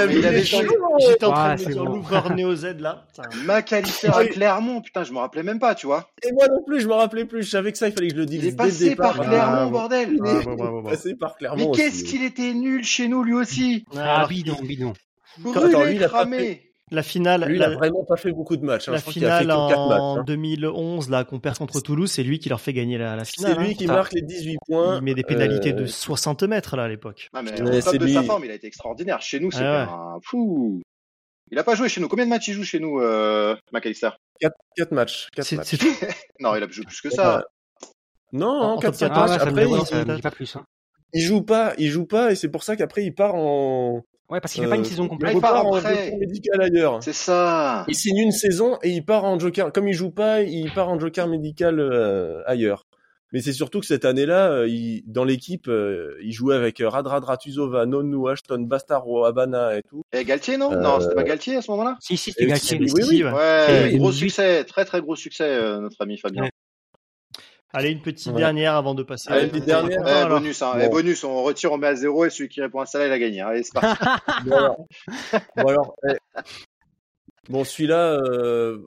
il 0.10 0.18
il 0.18 0.26
est. 0.26 0.44
J'étais 0.44 1.26
en 1.26 1.32
train 1.34 1.50
Ah, 1.52 1.56
de 1.56 1.62
me 1.62 1.66
c'est 1.68 1.74
dire 1.74 1.84
bon. 1.86 1.96
l'ouvreur 1.96 2.34
Neo 2.34 2.56
Z 2.56 2.78
là. 2.80 3.06
McAllister 3.46 4.08
à 4.14 4.26
Clermont, 4.26 4.82
putain, 4.82 5.04
je 5.04 5.12
me 5.12 5.18
rappelais 5.20 5.44
même 5.44 5.60
pas, 5.60 5.76
tu 5.76 5.86
vois. 5.86 6.10
Et 6.24 6.32
moi 6.32 6.48
non 6.48 6.64
plus, 6.66 6.80
je 6.80 6.88
me 6.88 6.94
rappelais 6.94 7.26
plus. 7.26 7.44
Je 7.44 7.50
savais 7.50 7.74
que 7.74 7.78
ça, 7.78 7.90
il 7.90 7.94
fallait 7.94 8.08
que 8.08 8.16
je 8.16 8.20
le 8.22 8.26
dise 8.26 8.44
Il 8.44 8.48
est 8.48 8.56
passé 8.56 8.96
par 8.96 9.20
Ah, 9.20 9.26
Clermont, 9.26 9.66
bon. 9.66 9.72
bordel. 9.72 10.18
Bravo, 10.18 10.56
bravo, 10.56 10.82
bravo. 10.82 10.90
Passé 10.90 11.16
par 11.16 11.36
Clermont. 11.36 11.70
Mais 11.72 11.78
qu'est-ce 11.78 12.06
qu'il 12.06 12.24
était 12.24 12.54
nul 12.54 12.84
chez 12.84 13.08
nous, 13.10 13.24
lui 13.24 13.34
aussi. 13.34 13.86
Ah, 13.96 14.26
bidon, 14.28 14.58
bidon. 14.64 14.94
Brûlé, 15.40 15.96
il 15.96 16.00
cramé. 16.08 16.65
La 16.92 17.02
finale, 17.04 17.46
Lui, 17.48 17.56
il 17.58 17.64
a 17.64 17.70
vraiment 17.72 18.04
pas 18.04 18.16
fait 18.16 18.32
beaucoup 18.32 18.56
de 18.58 18.64
matchs. 18.64 18.88
hein. 18.90 18.92
la 18.92 18.98
Je 18.98 19.02
crois 19.02 19.14
qu'il 19.14 19.26
a 19.26 19.38
fait 19.38 19.44
finale 19.44 19.58
que 19.68 19.70
4 19.74 19.90
matchs. 19.90 20.00
en 20.02 20.18
hein. 20.20 20.24
2011 20.26 21.10
là 21.10 21.24
qu'on 21.24 21.40
perd 21.40 21.58
contre 21.58 21.82
Toulouse, 21.82 22.12
c'est 22.12 22.22
lui 22.24 22.38
qui 22.40 22.48
leur 22.50 22.62
fait 22.62 22.74
gagner 22.74 22.98
la, 23.00 23.16
la 23.16 23.26
finale. 23.26 23.54
C'est 23.56 23.60
lui 23.60 23.72
hein. 23.72 23.74
qui 23.76 23.88
marque 23.88 24.14
les 24.14 24.22
18 24.22 24.58
points. 24.68 24.98
Il 24.98 25.02
met 25.04 25.16
des 25.16 25.24
pénalités 25.24 25.72
Euh, 25.72 25.82
de 25.82 25.86
60 25.88 26.44
mètres 26.44 26.76
là 26.78 26.84
à 26.84 26.88
l'époque. 26.88 27.30
Mais 27.34 27.82
c'est 27.82 27.98
de 27.98 28.06
lui. 28.06 28.14
sa 28.14 28.24
forme, 28.24 28.46
il 28.46 28.52
a 28.52 28.56
été 28.56 28.68
extraordinaire. 28.68 29.22
Chez 29.22 29.40
nous, 29.40 29.50
Ah 29.56 29.60
ouais. 29.60 29.68
un 30.18 30.20
fou. 30.24 30.82
Il 31.52 31.58
a 31.60 31.64
pas 31.64 31.76
joué 31.76 31.90
chez 31.90 32.02
nous. 32.02 32.08
Combien 32.08 32.26
de 32.26 32.30
matchs 32.30 32.48
il 32.50 32.54
joue 32.54 32.64
chez 32.64 32.80
nous, 32.80 33.00
euh, 33.00 33.56
McAllister? 33.72 34.10
4, 34.40 34.92
matchs. 34.92 35.28
4 35.36 35.46
C'est 35.48 35.56
matchs. 35.58 35.68
c'est 35.70 35.78
tout. 35.78 35.88
Non, 36.40 36.56
il 36.56 36.64
a 36.64 36.68
joué 36.70 36.86
plus 36.86 37.02
que 37.02 37.10
ça. 37.10 37.44
Non, 38.32 38.48
En- 38.48 38.52
en 38.52 38.76
non, 38.76 38.80
4 38.80 38.92
top 39.00 39.10
14, 39.10 39.32
Ah, 39.32 39.46
ouais, 39.46 39.68
matchs. 40.06 40.26
Après. 40.26 40.46
Hein. 40.56 40.66
il 41.14 41.22
joue 41.22 41.42
pas, 41.44 41.74
il 41.78 41.90
joue 41.90 42.06
pas, 42.06 42.32
et 42.32 42.36
c'est 42.36 42.50
pour 42.50 42.64
ça 42.64 42.76
qu'après 42.76 43.04
il 43.06 43.14
part 43.14 43.36
en. 43.36 44.04
Ouais, 44.30 44.40
parce 44.40 44.54
qu'il 44.54 44.64
fait 44.64 44.70
pas 44.70 44.76
une 44.76 44.82
euh, 44.82 44.86
saison 44.86 45.04
il 45.06 45.10
complète. 45.10 45.34
il 45.36 45.42
part 45.42 45.54
part 45.54 45.66
en 45.68 45.76
après. 45.76 46.06
joker 46.06 46.18
médical 46.20 46.62
ailleurs. 46.62 47.04
C'est 47.04 47.14
ça. 47.14 47.86
Il 47.88 47.96
signe 47.96 48.18
une 48.18 48.32
saison 48.32 48.78
et 48.82 48.90
il 48.90 49.06
part 49.06 49.24
en 49.24 49.38
joker. 49.40 49.72
Comme 49.72 49.88
il 49.88 49.94
joue 49.94 50.10
pas, 50.12 50.42
il 50.42 50.72
part 50.74 50.90
en 50.90 51.00
joker 51.00 51.28
médical 51.28 51.80
euh, 51.80 52.42
ailleurs. 52.48 52.86
Mais 53.34 53.42
c'est 53.42 53.54
surtout 53.54 53.82
que 53.82 53.86
cette 53.86 54.06
année-là, 54.06 54.50
euh, 54.52 54.68
il- 54.68 55.04
dans 55.08 55.26
l'équipe, 55.26 55.68
euh, 55.68 56.16
il 56.24 56.32
jouait 56.32 56.56
avec 56.56 56.80
euh, 56.80 56.88
Radra 56.88 57.20
Dratuzova, 57.20 57.86
Nonu, 57.86 58.30
Ashton, 58.30 58.60
Bastaro, 58.62 59.26
Habana 59.26 59.78
et 59.78 59.82
tout. 59.90 60.04
Et 60.14 60.24
Galtier, 60.24 60.58
non? 60.58 60.72
Euh, 60.72 60.78
Non, 60.80 61.00
c'était 61.02 61.16
pas 61.16 61.24
Galtier 61.24 61.58
à 61.58 61.62
ce 61.62 61.70
moment-là? 61.72 61.98
Si, 62.00 62.16
si, 62.18 62.32
c'était 62.32 62.46
Galtier. 62.48 62.78
oui, 62.80 62.92
oui, 63.10 63.24
ouais. 63.24 63.92
Et 63.94 63.98
gros 63.98 64.12
18. 64.12 64.30
succès, 64.30 64.64
très 64.64 64.86
très 64.86 65.02
gros 65.02 65.16
succès, 65.16 65.44
euh, 65.44 65.80
notre 65.82 65.98
ami 66.02 66.18
Fabien. 66.18 66.44
Ouais. 66.44 66.52
Allez, 67.76 67.90
une 67.92 68.02
petite 68.02 68.28
Ouais. 68.32 68.40
dernière 68.40 68.76
avant 68.76 68.96
de 68.96 69.04
passer. 69.04 69.30
Allez, 69.30 69.42
à- 69.42 69.44
une 69.46 69.50
petite 69.52 69.66
dernière. 69.66 70.02
Eh, 70.06 70.10
alors. 70.10 70.40
bonus, 70.40 70.62
hein. 70.62 70.72
Bon. 70.76 70.82
Eh, 70.84 70.90
bonus, 70.90 71.24
on 71.24 71.44
retire, 71.44 71.72
on 71.72 71.78
met 71.78 71.88
à 71.88 71.96
zéro 71.96 72.26
et 72.26 72.30
celui 72.30 72.50
qui 72.50 72.62
répond 72.62 72.80
à 72.80 72.86
ça, 72.86 73.06
il 73.06 73.12
a 73.12 73.20
gagné. 73.20 73.42
hein. 73.42 73.48
Allez, 73.50 73.64
c'est 73.64 73.74
parti. 73.74 74.04
Bon 74.46 74.56
alors, 74.56 74.86
bon, 75.58 75.68
alors, 75.68 75.96
eh. 76.10 76.14
bon 77.50 77.64
celui-là, 77.64 78.14
euh, 78.14 78.80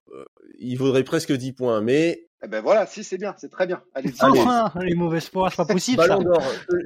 il 0.58 0.76
vaudrait 0.76 1.04
presque 1.04 1.32
10 1.32 1.52
points, 1.52 1.80
mais 1.80 2.24
eh 2.44 2.46
ben 2.46 2.62
voilà, 2.62 2.86
si 2.86 3.02
c'est 3.02 3.18
bien, 3.18 3.34
c'est 3.36 3.50
très 3.50 3.66
bien. 3.66 3.82
Allez. 3.94 4.12
Enfin, 4.22 4.70
les 4.82 4.94
mauvais 4.94 5.18
sports, 5.18 5.50
c'est 5.50 5.56
pas 5.56 5.64
possible 5.64 6.00
ça. 6.00 6.06
Ballon 6.08 6.22
d'or, 6.22 6.42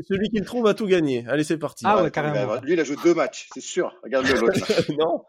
celui 0.09 0.30
qui 0.30 0.38
le 0.38 0.46
trouve 0.46 0.66
a 0.66 0.72
tout 0.72 0.86
gagné. 0.86 1.26
Allez, 1.28 1.44
c'est 1.44 1.59
parti. 1.59 1.84
Ah 1.86 2.03
ouais, 2.03 2.11
carrément. 2.11 2.46
bah, 2.46 2.61
Lui, 2.64 2.72
il 2.72 2.80
a 2.80 2.84
joué 2.84 2.96
deux 3.05 3.12
matchs, 3.14 3.48
c'est 3.53 3.61
sûr. 3.61 3.94
Regarde-le, 4.03 4.32
l'autre. 4.40 4.59
là. 4.88 4.94
non. 4.98 5.24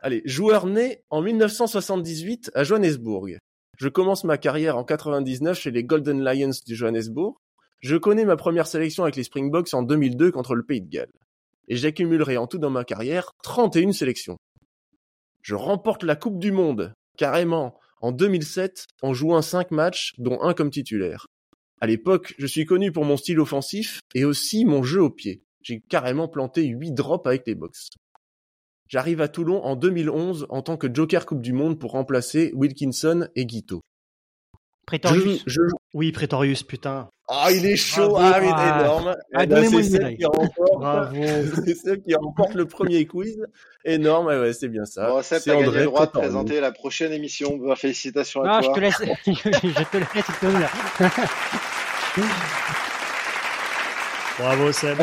Allez, 0.00 0.22
joueur 0.26 0.66
né 0.66 1.02
en 1.10 1.22
1978 1.22 2.52
à 2.54 2.62
Johannesburg. 2.62 3.38
Je 3.76 3.88
commence 3.88 4.24
ma 4.24 4.38
carrière 4.38 4.76
en 4.76 4.84
99 4.84 5.58
chez 5.58 5.70
les 5.70 5.82
Golden 5.82 6.22
Lions 6.22 6.50
du 6.64 6.76
Johannesburg. 6.76 7.34
Je 7.80 7.96
connais 7.96 8.24
ma 8.24 8.36
première 8.36 8.66
sélection 8.66 9.02
avec 9.02 9.16
les 9.16 9.24
Springboks 9.24 9.74
en 9.74 9.82
2002 9.82 10.30
contre 10.30 10.54
le 10.54 10.64
Pays 10.64 10.80
de 10.80 10.88
Galles. 10.88 11.12
Et 11.68 11.76
j'accumulerai 11.76 12.36
en 12.36 12.46
tout 12.46 12.58
dans 12.58 12.70
ma 12.70 12.84
carrière 12.84 13.32
31 13.42 13.92
sélections. 13.92 14.36
Je 15.42 15.54
remporte 15.54 16.04
la 16.04 16.16
Coupe 16.16 16.38
du 16.38 16.52
Monde, 16.52 16.94
carrément, 17.16 17.78
en 18.00 18.12
2007 18.12 18.86
en 19.02 19.12
jouant 19.12 19.42
5 19.42 19.70
matchs, 19.70 20.14
dont 20.18 20.40
un 20.42 20.54
comme 20.54 20.70
titulaire. 20.70 21.26
À 21.80 21.86
l'époque, 21.86 22.34
je 22.38 22.46
suis 22.46 22.66
connu 22.66 22.92
pour 22.92 23.04
mon 23.04 23.16
style 23.16 23.40
offensif 23.40 24.00
et 24.14 24.24
aussi 24.24 24.64
mon 24.64 24.82
jeu 24.82 25.02
au 25.02 25.10
pied. 25.10 25.42
J'ai 25.62 25.80
carrément 25.80 26.28
planté 26.28 26.64
8 26.64 26.92
drops 26.92 27.26
avec 27.26 27.46
les 27.46 27.54
box. 27.54 27.90
J'arrive 28.88 29.20
à 29.20 29.28
Toulon 29.28 29.62
en 29.64 29.76
2011 29.76 30.46
en 30.50 30.62
tant 30.62 30.76
que 30.76 30.92
Joker 30.92 31.24
Coupe 31.26 31.40
du 31.40 31.52
Monde 31.52 31.78
pour 31.78 31.92
remplacer 31.92 32.52
Wilkinson 32.54 33.28
et 33.34 33.46
Guito. 33.46 33.80
Prétorius. 34.86 35.42
je... 35.46 35.62
Oui, 35.94 36.12
Pretorius, 36.12 36.62
putain. 36.62 37.08
Ah, 37.28 37.48
il 37.50 37.64
est 37.64 37.76
chaud, 37.76 38.10
Bravo. 38.10 38.34
ah, 38.34 38.38
il 38.42 38.48
est 38.48 38.52
Ah. 38.54 38.80
énorme. 38.82 39.16
Ah, 39.32 39.42
Eh 39.44 39.46
ben, 39.46 39.64
c'est 39.70 39.82
celle 39.82 40.16
qui 40.18 40.26
remporte, 40.26 40.78
Bravo. 40.78 41.16
c'est 41.64 41.74
celle 41.74 42.02
qui 42.02 42.14
remporte 42.14 42.52
le 42.54 42.66
premier 42.66 43.06
quiz. 43.06 43.46
Énorme, 43.86 44.26
ouais, 44.26 44.38
ouais, 44.38 44.52
c'est 44.52 44.68
bien 44.68 44.84
ça. 44.84 45.08
Bon, 45.08 45.22
Seb, 45.22 45.38
C'est 45.40 45.50
t'as 45.50 45.56
gagné 45.62 45.72
le 45.78 45.84
droit 45.84 46.00
de 46.04 46.10
Prétorius. 46.10 46.32
présenter 46.32 46.60
la 46.60 46.70
prochaine 46.72 47.12
émission. 47.12 47.56
Bah, 47.56 47.76
félicitations 47.76 48.42
à 48.42 48.58
Ah, 48.58 48.60
je 48.60 48.66
toi. 48.66 48.74
te 48.74 48.80
laisse, 48.80 48.96
je 49.24 49.84
te 49.84 49.96
laisse, 49.96 50.26
te 50.38 50.46
là. 51.06 51.10
Bravo, 54.38 54.70
Seb. 54.72 54.98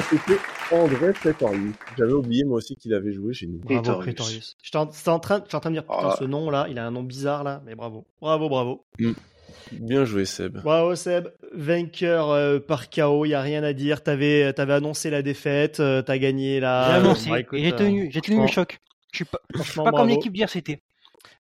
André 0.71 1.13
Prétorius. 1.13 1.75
J'avais 1.97 2.13
oublié 2.13 2.43
moi 2.43 2.57
aussi 2.57 2.75
qu'il 2.75 2.93
avait 2.93 3.11
joué 3.11 3.33
chez 3.33 3.47
nous. 3.47 3.59
Bravo, 3.59 3.81
Pretorius. 3.81 4.03
Pretorius. 4.15 4.57
J'étais 4.63 4.77
en, 4.77 4.89
en 5.13 5.19
train, 5.19 5.41
j'étais 5.43 5.55
en 5.55 5.59
train 5.59 5.69
de 5.69 5.75
dire, 5.75 5.83
putain, 5.83 5.97
Ah. 6.11 6.15
ce 6.17 6.23
nom 6.23 6.49
là, 6.49 6.67
il 6.69 6.79
a 6.79 6.85
un 6.85 6.91
nom 6.91 7.03
bizarre 7.03 7.43
là, 7.43 7.61
mais 7.65 7.75
bravo. 7.75 8.05
Bravo, 8.21 8.49
bravo. 8.49 8.85
Bien 9.73 10.05
joué, 10.05 10.25
Seb. 10.25 10.59
Bravo, 10.61 10.95
Seb. 10.95 11.27
Vainqueur 11.53 12.29
euh, 12.29 12.59
par 12.59 12.89
KO, 12.89 13.25
il 13.25 13.29
n'y 13.29 13.33
a 13.33 13.41
rien 13.41 13.63
à 13.63 13.73
dire. 13.73 14.01
T'avais, 14.03 14.57
avais 14.57 14.73
annoncé 14.73 15.09
la 15.09 15.21
défaite, 15.21 15.79
euh, 15.81 16.01
t'as 16.01 16.17
gagné 16.17 16.59
la. 16.59 16.87
J'ai 16.87 16.95
annoncé, 16.97 17.29
Bah, 17.29 17.37
j'ai 17.51 17.73
euh, 17.73 17.75
tenu, 17.75 18.09
j'ai 18.11 18.21
tenu 18.21 18.41
le 18.41 18.47
choc. 18.47 18.79
Je 19.11 19.17
suis 19.17 19.25
pas, 19.25 19.39
je 19.53 19.57
suis 19.57 19.65
franchement, 19.73 19.83
pas 19.91 19.97
comme 19.97 20.07
l'équipe 20.09 20.31
d'hier, 20.31 20.49
c'était. 20.49 20.81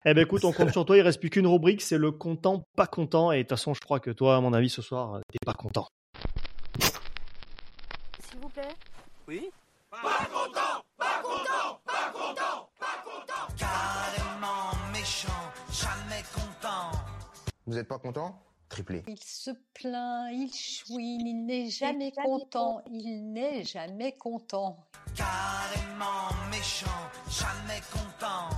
Eh 0.06 0.14
ben 0.14 0.22
écoute, 0.22 0.46
on 0.46 0.54
compte 0.54 0.72
sur 0.72 0.86
toi. 0.86 0.96
Il 0.96 1.02
reste 1.02 1.20
plus 1.20 1.30
qu'une 1.30 1.48
rubrique, 1.48 1.82
c'est 1.82 1.98
le 1.98 2.12
content, 2.12 2.64
pas 2.78 2.88
content. 2.88 3.34
Et 3.34 3.38
de 3.40 3.42
toute 3.44 3.50
façon, 3.50 3.74
je 3.74 3.82
crois 3.82 4.00
que 4.00 4.12
toi, 4.12 4.38
à 4.38 4.42
mon 4.42 4.54
avis, 4.54 4.70
ce 4.70 4.82
soir, 4.82 5.16
euh, 5.16 5.20
t'es 5.30 5.40
pas 5.46 5.54
content. 5.54 5.88
S'il 6.80 8.40
vous 8.42 8.48
plaît 8.50 8.70
Oui 9.28 9.52
Carrément 13.58 14.72
méchant, 14.94 15.28
jamais 15.70 16.24
content. 16.34 16.92
Vous 17.66 17.74
n'êtes 17.76 17.90
pas 17.90 18.00
content? 18.00 18.42
Triplé. 18.70 19.04
Il 19.08 19.22
se 19.22 19.52
plaint, 19.74 20.30
il 20.32 20.50
chouine, 20.54 21.28
il 21.28 21.46
n'est 21.46 21.70
jamais 21.70 22.14
content, 22.14 22.82
il 22.90 23.34
n'est 23.34 23.66
jamais 23.66 24.14
content. 24.14 24.78
Carrément 25.14 26.30
méchant, 26.50 26.86
jamais 27.30 27.82
content. 27.92 28.50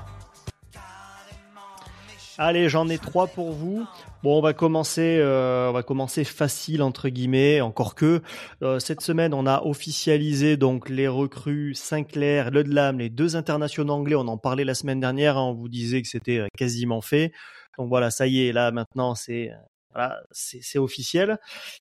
Allez, 2.41 2.69
j'en 2.69 2.87
ai 2.87 2.97
trois 2.97 3.27
pour 3.27 3.51
vous. 3.51 3.85
Bon, 4.23 4.37
on 4.37 4.41
va 4.41 4.53
commencer, 4.53 5.17
euh, 5.19 5.67
on 5.71 5.73
va 5.73 5.83
commencer 5.83 6.23
facile 6.23 6.81
entre 6.81 7.09
guillemets. 7.09 7.59
Encore 7.59 7.95
que 7.95 8.21
euh, 8.61 8.79
cette 8.79 9.01
semaine, 9.01 9.33
on 9.33 9.45
a 9.45 9.63
officialisé 9.65 10.55
donc 10.55 10.87
les 10.87 11.09
recrues 11.09 11.73
Sinclair, 11.75 12.49
Ludlam, 12.49 12.99
les 12.99 13.09
deux 13.09 13.35
internationaux 13.35 13.91
anglais. 13.91 14.15
On 14.15 14.29
en 14.29 14.37
parlait 14.37 14.63
la 14.63 14.73
semaine 14.73 15.01
dernière. 15.01 15.35
hein, 15.35 15.47
on 15.47 15.53
vous 15.53 15.67
disait 15.67 16.01
que 16.01 16.07
c'était 16.07 16.37
euh, 16.37 16.47
quasiment 16.57 17.01
fait. 17.01 17.33
Donc 17.77 17.89
voilà, 17.89 18.09
ça 18.09 18.25
y 18.25 18.47
est. 18.47 18.53
Là 18.53 18.71
maintenant, 18.71 19.15
c'est 19.15 19.51
euh, 19.51 19.55
voilà, 19.93 20.21
c'est 20.31 20.79
officiel. 20.79 21.39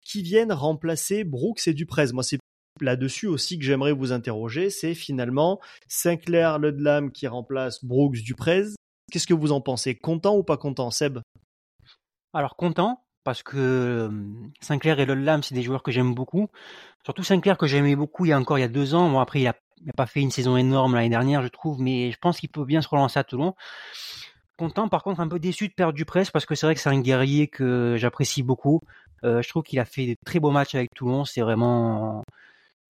Qui 0.05 0.20
viennent 0.20 0.53
remplacer 0.53 1.24
Brooks 1.24 1.66
et 1.66 1.72
Duprez. 1.72 2.12
Moi, 2.12 2.24
c'est 2.24 2.38
là-dessus 2.82 3.26
aussi 3.26 3.59
que 3.59 3.64
j'aimerais 3.64 3.92
vous 3.92 4.12
interroger. 4.12 4.68
C'est 4.68 4.92
finalement 4.92 5.61
Sinclair, 5.88 6.59
Ludlam 6.59 7.11
qui 7.11 7.26
remplace 7.26 7.82
Brooks, 7.82 8.18
Duprez. 8.22 8.64
Qu'est-ce 9.13 9.27
que 9.27 9.35
vous 9.35 9.53
en 9.53 9.61
pensez? 9.61 9.95
Content 9.95 10.35
ou 10.35 10.43
pas 10.43 10.57
content, 10.57 10.91
Seb? 10.91 11.19
Alors 12.33 12.57
content 12.57 13.05
parce 13.25 13.43
que 13.43 13.59
euh, 13.59 14.11
Sinclair 14.63 14.99
et 15.01 15.05
Lollam 15.05 15.43
c'est 15.43 15.55
des 15.55 15.63
joueurs 15.63 15.83
que 15.83 15.93
j'aime 15.93 16.15
beaucoup. 16.15 16.49
Surtout 17.05 17.23
Sinclair 17.23 17.59
que 17.59 17.67
j'aimais 17.67 17.95
beaucoup 17.95 18.25
il 18.25 18.31
y 18.31 18.33
a 18.33 18.41
encore 18.41 18.57
il 18.57 18.63
y 18.63 18.65
a 18.65 18.69
deux 18.69 18.95
ans. 18.95 19.11
Bon 19.11 19.21
après 19.21 19.43
il 19.43 19.47
a, 19.47 19.55
il 19.83 19.91
a 19.91 19.93
pas 19.93 20.07
fait 20.07 20.21
une 20.21 20.31
saison 20.31 20.57
énorme 20.57 20.95
l'année 20.95 21.11
dernière 21.11 21.43
je 21.43 21.49
trouve, 21.49 21.79
mais 21.79 22.11
je 22.11 22.17
pense 22.17 22.41
qu'il 22.41 22.49
peut 22.49 22.65
bien 22.65 22.81
se 22.81 22.89
relancer 22.89 23.19
à 23.19 23.25
Toulon. 23.25 23.55
Content 24.57 24.89
par 24.89 25.03
contre 25.03 25.21
un 25.21 25.29
peu 25.29 25.39
déçu 25.39 25.68
de 25.68 25.75
perdre 25.75 25.93
du 25.93 26.07
presse 26.07 26.30
parce 26.30 26.47
que 26.47 26.55
c'est 26.55 26.64
vrai 26.64 26.75
que 26.75 26.80
c'est 26.80 26.89
un 26.89 27.01
guerrier 27.01 27.49
que 27.49 27.97
j'apprécie 27.99 28.43
beaucoup. 28.43 28.80
Euh, 29.25 29.43
je 29.43 29.49
trouve 29.51 29.63
qu'il 29.63 29.79
a 29.79 29.84
fait 29.84 30.07
des 30.07 30.17
très 30.25 30.41
beaux 30.41 30.51
matchs 30.51 30.75
avec 30.75 30.89
Toulon. 30.95 31.26
C'est 31.26 31.43
vraiment 31.43 32.22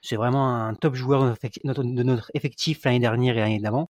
c'est 0.02 0.16
vraiment 0.16 0.54
un 0.54 0.74
top 0.74 0.94
joueur 0.94 1.24
de 1.24 1.82
de 1.82 2.02
notre 2.04 2.30
effectif 2.34 2.84
l'année 2.84 3.00
dernière 3.00 3.36
et 3.36 3.40
l'année 3.40 3.58
d'avant. 3.58 3.88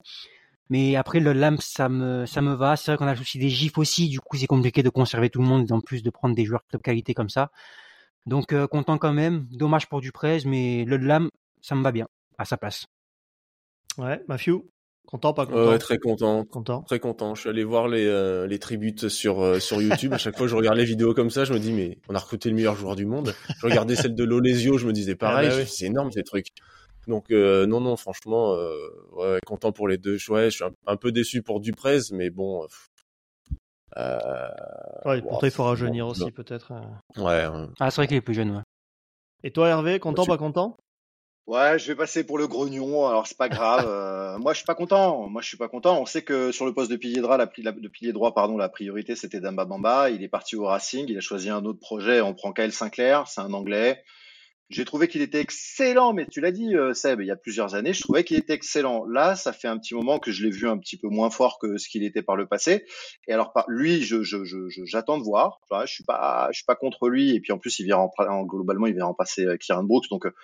Mais 0.70 0.96
après, 0.96 1.20
le 1.20 1.34
LAMP, 1.34 1.60
ça 1.62 1.90
me, 1.90 2.26
ça 2.26 2.42
me 2.42 2.54
va. 2.54 2.76
C'est 2.76 2.92
vrai 2.92 2.98
qu'on 2.98 3.08
a 3.08 3.12
le 3.12 3.18
souci 3.18 3.40
des 3.40 3.50
gifs 3.50 3.78
aussi. 3.78 4.08
Du 4.08 4.20
coup, 4.20 4.38
c'est 4.38 4.48
compliqué 4.48 4.84
de 4.84 4.90
conserver 4.90 5.30
tout 5.30 5.42
le 5.42 5.48
monde, 5.48 5.70
et 5.70 5.74
en 5.74 5.82
plus 5.82 6.04
de 6.04 6.10
prendre 6.10 6.36
des 6.36 6.46
joueurs 6.46 6.62
de 6.62 6.72
top 6.72 6.84
qualité 6.84 7.14
comme 7.14 7.30
ça. 7.30 7.52
Donc, 8.26 8.54
euh, 8.54 8.68
content 8.68 8.98
quand 8.98 9.14
même. 9.14 9.48
Dommage 9.52 9.88
pour 9.88 10.02
Duprez, 10.02 10.42
mais 10.46 10.86
le 10.86 10.98
LAM, 10.98 11.30
ça 11.62 11.76
me 11.76 11.82
va 11.82 11.92
bien, 11.92 12.08
à 12.38 12.46
sa 12.46 12.58
place. 12.58 12.86
Ouais, 13.98 14.22
Matthew 14.28 14.62
Content, 15.10 15.34
pas 15.34 15.48
content? 15.48 15.72
Ouais, 15.72 15.80
très 15.80 15.98
content. 15.98 16.46
Content. 16.46 16.84
Très 16.84 17.00
content. 17.00 17.34
Je 17.34 17.42
suis 17.42 17.50
allé 17.50 17.64
voir 17.64 17.88
les, 17.88 18.06
euh, 18.06 18.46
les 18.46 18.60
tributes 18.60 19.10
sur, 19.10 19.42
euh, 19.42 19.58
sur 19.58 19.82
YouTube. 19.82 20.14
À 20.14 20.20
chaque 20.20 20.38
fois 20.38 20.46
que 20.46 20.52
je 20.52 20.56
regarde 20.56 20.78
les 20.78 20.86
vidéos 20.86 21.16
comme 21.16 21.32
ça, 21.32 21.46
je 21.46 21.54
me 21.54 21.58
dis, 21.58 21.72
mais 21.72 21.98
on 22.10 22.14
a 22.14 22.20
recruté 22.20 22.48
le 22.50 22.56
meilleur 22.56 22.76
joueur 22.76 22.96
du 22.96 23.08
monde. 23.08 23.34
Je 23.58 23.66
regardais 23.66 23.96
celle 23.96 24.14
de 24.14 24.24
Lolesio, 24.24 24.78
je 24.78 24.86
me 24.86 24.94
disais 24.94 25.16
pareil. 25.16 25.48
Ah 25.48 25.50
bah 25.50 25.56
oui. 25.58 25.64
dis, 25.64 25.72
C'est 25.72 25.86
énorme 25.86 26.12
ces 26.12 26.22
trucs. 26.22 26.50
Donc, 27.10 27.32
euh, 27.32 27.66
non, 27.66 27.82
non, 27.82 27.98
franchement, 27.98 28.54
euh, 28.54 28.72
ouais, 29.14 29.40
content 29.46 29.72
pour 29.74 29.88
les 29.90 29.98
deux. 29.98 30.18
Ouais, 30.30 30.50
je 30.52 30.56
suis 30.58 30.64
un, 30.64 30.72
un 30.86 30.96
peu 30.96 31.12
déçu 31.12 31.42
pour 31.42 31.60
Duprez, 31.60 32.00
mais 32.12 32.30
bon. 32.30 32.66
Euh, 33.98 34.50
Ouais, 35.06 35.20
wow, 35.22 35.30
pourtant, 35.30 35.48
il 35.48 35.52
faut 35.52 35.64
rajeunir 35.64 36.06
bon. 36.06 36.12
aussi, 36.12 36.32
peut-être. 36.32 36.72
euh. 36.72 37.24
ouais. 37.24 37.68
Ah, 37.80 37.90
c'est 37.90 37.96
vrai 37.98 38.08
qu'il 38.08 38.18
est 38.18 38.22
plus 38.22 38.36
jeune, 38.36 38.52
ouais. 38.56 38.62
Et 39.44 39.52
toi, 39.52 39.68
Hervé, 39.70 40.00
content, 40.00 40.24
Tu- 40.24 40.30
pas 40.30 40.38
content? 40.38 40.78
Ouais, 41.48 41.80
je 41.80 41.88
vais 41.88 41.96
passer 41.96 42.24
pour 42.24 42.38
le 42.38 42.48
grognon. 42.48 43.08
Alors 43.08 43.26
c'est 43.26 43.38
pas 43.38 43.50
grave. 43.50 43.86
Euh, 43.88 44.38
moi, 44.40 44.54
je 44.54 44.58
suis 44.58 44.66
pas 44.68 44.76
content. 44.76 45.28
Moi, 45.30 45.42
je 45.42 45.48
suis 45.48 45.58
pas 45.58 45.68
content. 45.68 46.00
On 46.00 46.06
sait 46.06 46.22
que 46.22 46.52
sur 46.52 46.66
le 46.68 46.74
poste 46.76 46.92
de 46.92 46.96
pilier 46.96 47.22
droit, 47.22 47.38
la, 47.38 47.48
pri- 47.48 47.64
la- 47.64 47.72
de 47.72 47.88
pilier 47.88 48.14
droit, 48.14 48.36
pardon, 48.36 48.56
la 48.56 48.70
priorité 48.70 49.16
c'était 49.16 49.40
Damba 49.40 49.66
Bamba. 49.66 50.12
Il 50.12 50.22
est 50.22 50.28
parti 50.28 50.56
au 50.56 50.66
Racing. 50.66 51.06
Il 51.10 51.18
a 51.18 51.22
choisi 51.22 51.50
un 51.50 51.66
autre 51.66 51.80
projet. 51.80 52.22
On 52.22 52.36
prend 52.36 52.54
Kyle 52.54 52.72
Sinclair. 52.72 53.28
C'est 53.28 53.42
un 53.42 53.52
Anglais. 53.54 54.04
J'ai 54.70 54.86
trouvé 54.86 55.08
qu'il 55.08 55.24
était 55.24 55.40
excellent, 55.40 56.14
mais 56.14 56.28
tu 56.28 56.42
l'as 56.42 56.52
dit, 56.52 56.76
euh, 56.76 56.94
Seb, 56.94 57.22
il 57.22 57.28
y 57.28 57.32
a 57.32 57.36
plusieurs 57.36 57.74
années, 57.74 57.92
je 57.92 58.02
trouvais 58.02 58.24
qu'il 58.24 58.38
était 58.38 58.54
excellent. 58.54 59.04
Là, 59.06 59.36
ça 59.36 59.52
fait 59.52 59.68
un 59.68 59.80
petit 59.80 59.96
moment 59.96 60.20
que 60.20 60.32
je 60.32 60.44
l'ai 60.44 60.52
vu 60.52 60.68
un 60.68 60.78
petit 60.78 60.96
peu 60.96 61.08
moins 61.08 61.32
fort 61.32 61.58
que 61.60 61.78
ce 61.78 61.90
qu'il 61.90 62.04
était 62.04 62.22
par 62.22 62.36
le 62.36 62.46
passé. 62.46 62.86
Et 63.28 63.34
alors, 63.34 63.52
lui, 63.68 64.04
je, 64.04 64.22
je, 64.22 64.44
je, 64.44 64.70
j'attends 64.86 65.18
de 65.18 65.24
voir. 65.24 65.60
Je 65.72 65.92
suis 65.92 66.04
pas, 66.04 66.50
je 66.52 66.58
suis 66.58 66.66
pas 66.66 66.76
contre 66.76 67.10
lui. 67.10 67.34
Et 67.36 67.40
puis 67.40 67.52
en 67.52 67.58
plus, 67.58 67.80
il 67.80 67.86
vient 67.86 67.98
en, 67.98 68.44
globalement, 68.44 68.86
il 68.86 68.94
vient 68.94 69.06
remplacer 69.06 69.44
euh, 69.44 69.58
Kieran 69.58 69.84
Brooks, 69.84 70.08
donc 70.12 70.28
euh, 70.28 70.36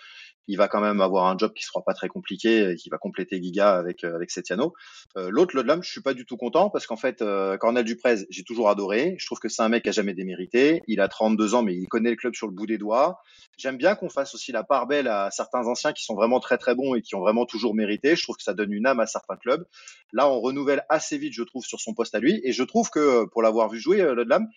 il 0.48 0.58
va 0.58 0.68
quand 0.68 0.82
même 0.82 1.02
avoir 1.02 1.28
un 1.28 1.38
job 1.38 1.54
qui 1.54 1.64
sera 1.64 1.82
pas 1.84 1.94
très 1.94 2.08
compliqué 2.08 2.72
et 2.72 2.76
qui 2.76 2.90
va 2.90 2.98
compléter 2.98 3.42
Giga 3.42 3.76
avec 3.76 4.04
euh, 4.04 4.16
avec 4.16 4.32
Setiano. 4.32 4.74
Euh, 5.18 5.30
L'autre, 5.30 5.56
Lodlam, 5.56 5.84
je 5.84 5.90
suis 5.90 6.02
pas 6.02 6.14
du 6.14 6.26
tout 6.26 6.38
content 6.38 6.70
parce 6.70 6.88
qu'en 6.88 6.98
fait, 6.98 7.22
euh, 7.22 7.58
Cornel 7.58 7.84
Duprez, 7.84 8.26
j'ai 8.30 8.44
toujours 8.44 8.70
adoré. 8.70 9.16
Je 9.18 9.26
trouve 9.26 9.40
que 9.40 9.50
c'est 9.50 9.62
un 9.62 9.70
mec 9.70 9.84
qui 9.84 9.90
a 9.90 9.92
jamais 9.92 10.14
démérité. 10.14 10.82
Il 10.88 11.02
a 11.02 11.08
32 11.08 11.56
ans, 11.56 11.64
mais 11.64 11.76
il 11.76 11.88
connaît 11.88 12.12
le 12.12 12.16
club 12.16 12.36
sur 12.36 12.48
le 12.48 12.54
bout 12.54 12.68
des 12.68 12.78
doigts. 12.78 13.20
J'aime 13.58 13.78
bien 13.78 13.96
qu'on 13.96 14.10
fasse 14.10 14.36
aussi 14.36 14.52
la 14.52 14.64
part 14.64 14.88
belle 14.88 15.08
à 15.08 15.32
certains 15.32 15.66
anciens 15.68 15.94
qui 15.94 16.04
sont 16.04 16.16
vraiment 16.16 16.40
très 16.40 16.58
très 16.58 16.76
bons 16.76 16.96
et 16.96 17.02
qui 17.02 17.16
ont 17.16 17.22
vraiment 17.22 17.46
toujours 17.46 17.74
mérité. 17.74 18.16
Je 18.16 18.24
trouve 18.24 18.38
que 18.38 18.44
ça 18.44 18.54
donne 18.54 18.74
une 18.74 18.86
âme 18.86 19.00
à 19.00 19.08
certains 19.08 19.38
clubs. 19.38 19.66
Là, 20.14 20.30
on 20.30 20.40
renouvelle 20.40 20.86
assez 20.90 21.18
vite, 21.18 21.34
je 21.34 21.44
trouve, 21.44 21.64
sur 21.64 21.80
son 21.80 21.94
poste 21.94 22.16
à 22.16 22.20
lui. 22.20 22.42
Et 22.44 22.52
je 22.52 22.64
trouve 22.64 22.90
que 22.90 23.26
pour 23.26 23.42
l'avoir 23.42 23.70
vu 23.70 23.80
jouer, 23.80 24.02
euh, 24.02 24.14
Lodlam, 24.14 24.48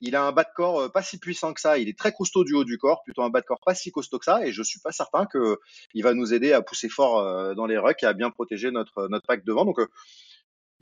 il 0.00 0.16
a 0.16 0.22
un 0.22 0.32
bas 0.32 0.44
de 0.44 0.48
corps 0.54 0.80
euh, 0.80 0.88
pas 0.88 1.02
si 1.02 1.18
puissant 1.18 1.52
que 1.52 1.60
ça. 1.60 1.78
Il 1.78 1.88
est 1.88 1.98
très 1.98 2.12
costaud 2.12 2.44
du 2.44 2.54
haut 2.54 2.64
du 2.64 2.78
corps, 2.78 3.02
plutôt 3.04 3.22
un 3.22 3.30
bas 3.30 3.40
de 3.40 3.46
corps 3.46 3.60
pas 3.64 3.74
si 3.74 3.90
costaud 3.90 4.18
que 4.18 4.24
ça. 4.24 4.46
Et 4.46 4.52
je 4.52 4.62
suis 4.62 4.80
pas 4.80 4.92
certain 4.92 5.26
que 5.26 5.58
il 5.94 6.02
va 6.02 6.14
nous 6.14 6.32
aider 6.34 6.52
à 6.52 6.62
pousser 6.62 6.88
fort 6.88 7.18
euh, 7.18 7.54
dans 7.54 7.66
les 7.66 7.78
rucks 7.78 8.02
et 8.02 8.06
à 8.06 8.12
bien 8.12 8.30
protéger 8.30 8.70
notre 8.70 9.08
notre 9.08 9.26
pack 9.26 9.44
devant. 9.44 9.64
Donc 9.64 9.78
euh, 9.78 9.88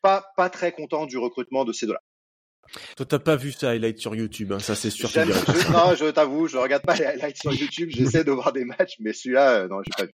pas 0.01 0.25
pas 0.35 0.49
très 0.49 0.71
content 0.71 1.05
du 1.05 1.17
recrutement 1.17 1.65
de 1.65 1.73
ces 1.73 1.85
deux-là. 1.85 2.01
Toi, 2.95 3.05
t'as 3.05 3.19
pas 3.19 3.35
vu 3.35 3.51
ça 3.51 3.71
highlight 3.71 3.99
sur 3.99 4.15
YouTube, 4.15 4.53
hein, 4.53 4.59
ça 4.59 4.73
c'est 4.75 4.89
sûr. 4.89 5.09
Je, 5.09 5.19
non, 5.71 5.95
je 5.95 6.09
t'avoue, 6.09 6.47
je 6.47 6.57
regarde 6.57 6.83
pas 6.83 6.95
les 6.95 7.05
highlights 7.05 7.37
sur 7.37 7.53
YouTube. 7.53 7.89
J'essaie 7.91 8.23
de 8.23 8.31
voir 8.31 8.53
des 8.53 8.63
matchs, 8.65 8.95
mais 8.99 9.13
celui-là, 9.13 9.63
euh, 9.63 9.67
non, 9.67 9.81
j'ai 9.83 9.91
pas 9.97 10.05
vu. 10.05 10.13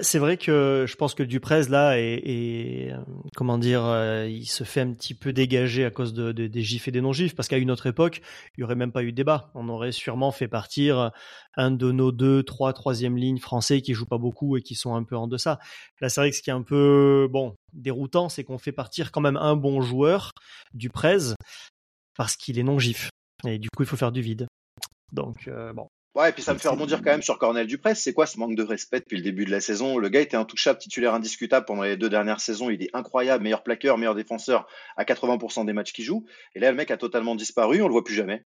C'est 0.00 0.18
vrai 0.18 0.36
que 0.36 0.84
je 0.88 0.96
pense 0.96 1.14
que 1.14 1.22
Duprez 1.22 1.68
là 1.68 1.98
est, 1.98 2.92
euh, 2.92 2.98
comment 3.36 3.58
dire, 3.58 3.84
euh, 3.84 4.26
il 4.26 4.46
se 4.46 4.64
fait 4.64 4.80
un 4.80 4.92
petit 4.92 5.14
peu 5.14 5.32
dégager 5.32 5.84
à 5.84 5.90
cause 5.90 6.12
de, 6.14 6.32
de- 6.32 6.46
des 6.46 6.62
gifs 6.62 6.88
et 6.88 6.90
des 6.90 7.00
non 7.00 7.12
gifs 7.12 7.34
parce 7.34 7.48
qu'à 7.48 7.58
une 7.58 7.70
autre 7.70 7.86
époque, 7.86 8.22
il 8.56 8.60
y 8.62 8.64
aurait 8.64 8.74
même 8.74 8.92
pas 8.92 9.02
eu 9.02 9.12
de 9.12 9.16
débat. 9.16 9.50
On 9.54 9.68
aurait 9.68 9.92
sûrement 9.92 10.32
fait 10.32 10.48
partir 10.48 11.10
un 11.56 11.70
de 11.70 11.92
nos 11.92 12.10
deux, 12.12 12.42
trois, 12.42 12.72
troisième 12.72 13.16
lignes 13.16 13.38
français 13.38 13.82
qui 13.82 13.94
jouent 13.94 14.06
pas 14.06 14.18
beaucoup 14.18 14.56
et 14.56 14.62
qui 14.62 14.74
sont 14.74 14.94
un 14.94 15.04
peu 15.04 15.16
en 15.16 15.26
deçà. 15.28 15.58
Là, 16.00 16.08
c'est 16.08 16.20
vrai 16.20 16.30
que 16.30 16.36
ce 16.36 16.42
qui 16.42 16.50
est 16.50 16.54
un 16.54 16.62
peu 16.62 17.28
bon 17.30 17.54
déroutant, 17.72 18.28
c'est 18.28 18.44
qu'on 18.44 18.58
fait 18.58 18.72
partir 18.72 19.12
quand 19.12 19.20
même 19.20 19.36
un 19.36 19.56
bon 19.56 19.80
joueur 19.82 20.30
Duprez 20.74 21.34
parce 22.16 22.36
qu'il 22.36 22.58
est 22.58 22.62
non 22.62 22.78
gif 22.78 23.10
et 23.46 23.58
du 23.58 23.68
coup 23.74 23.82
il 23.82 23.86
faut 23.86 23.96
faire 23.96 24.12
du 24.12 24.20
vide. 24.22 24.46
Donc 25.12 25.48
euh, 25.48 25.72
bon. 25.72 25.88
Ouais, 26.14 26.28
et 26.28 26.32
puis 26.32 26.42
ça 26.42 26.52
me 26.52 26.58
fait 26.58 26.68
rebondir 26.68 26.98
quand 26.98 27.10
même 27.10 27.22
sur 27.22 27.38
Cornel 27.38 27.66
Duprez. 27.66 27.94
C'est 27.94 28.12
quoi 28.12 28.26
ce 28.26 28.38
manque 28.38 28.54
de 28.54 28.62
respect 28.62 29.00
depuis 29.00 29.16
le 29.16 29.22
début 29.22 29.46
de 29.46 29.50
la 29.50 29.62
saison? 29.62 29.96
Le 29.96 30.10
gars 30.10 30.20
était 30.20 30.36
intouchable, 30.36 30.78
titulaire 30.78 31.14
indiscutable 31.14 31.64
pendant 31.64 31.84
les 31.84 31.96
deux 31.96 32.10
dernières 32.10 32.40
saisons. 32.40 32.68
Il 32.68 32.82
est 32.82 32.90
incroyable, 32.92 33.42
meilleur 33.42 33.62
plaqueur, 33.62 33.96
meilleur 33.96 34.14
défenseur 34.14 34.66
à 34.98 35.04
80% 35.04 35.64
des 35.64 35.72
matchs 35.72 35.94
qu'il 35.94 36.04
joue. 36.04 36.26
Et 36.54 36.60
là, 36.60 36.70
le 36.70 36.76
mec 36.76 36.90
a 36.90 36.98
totalement 36.98 37.34
disparu, 37.34 37.80
on 37.80 37.86
le 37.86 37.92
voit 37.92 38.04
plus 38.04 38.14
jamais. 38.14 38.44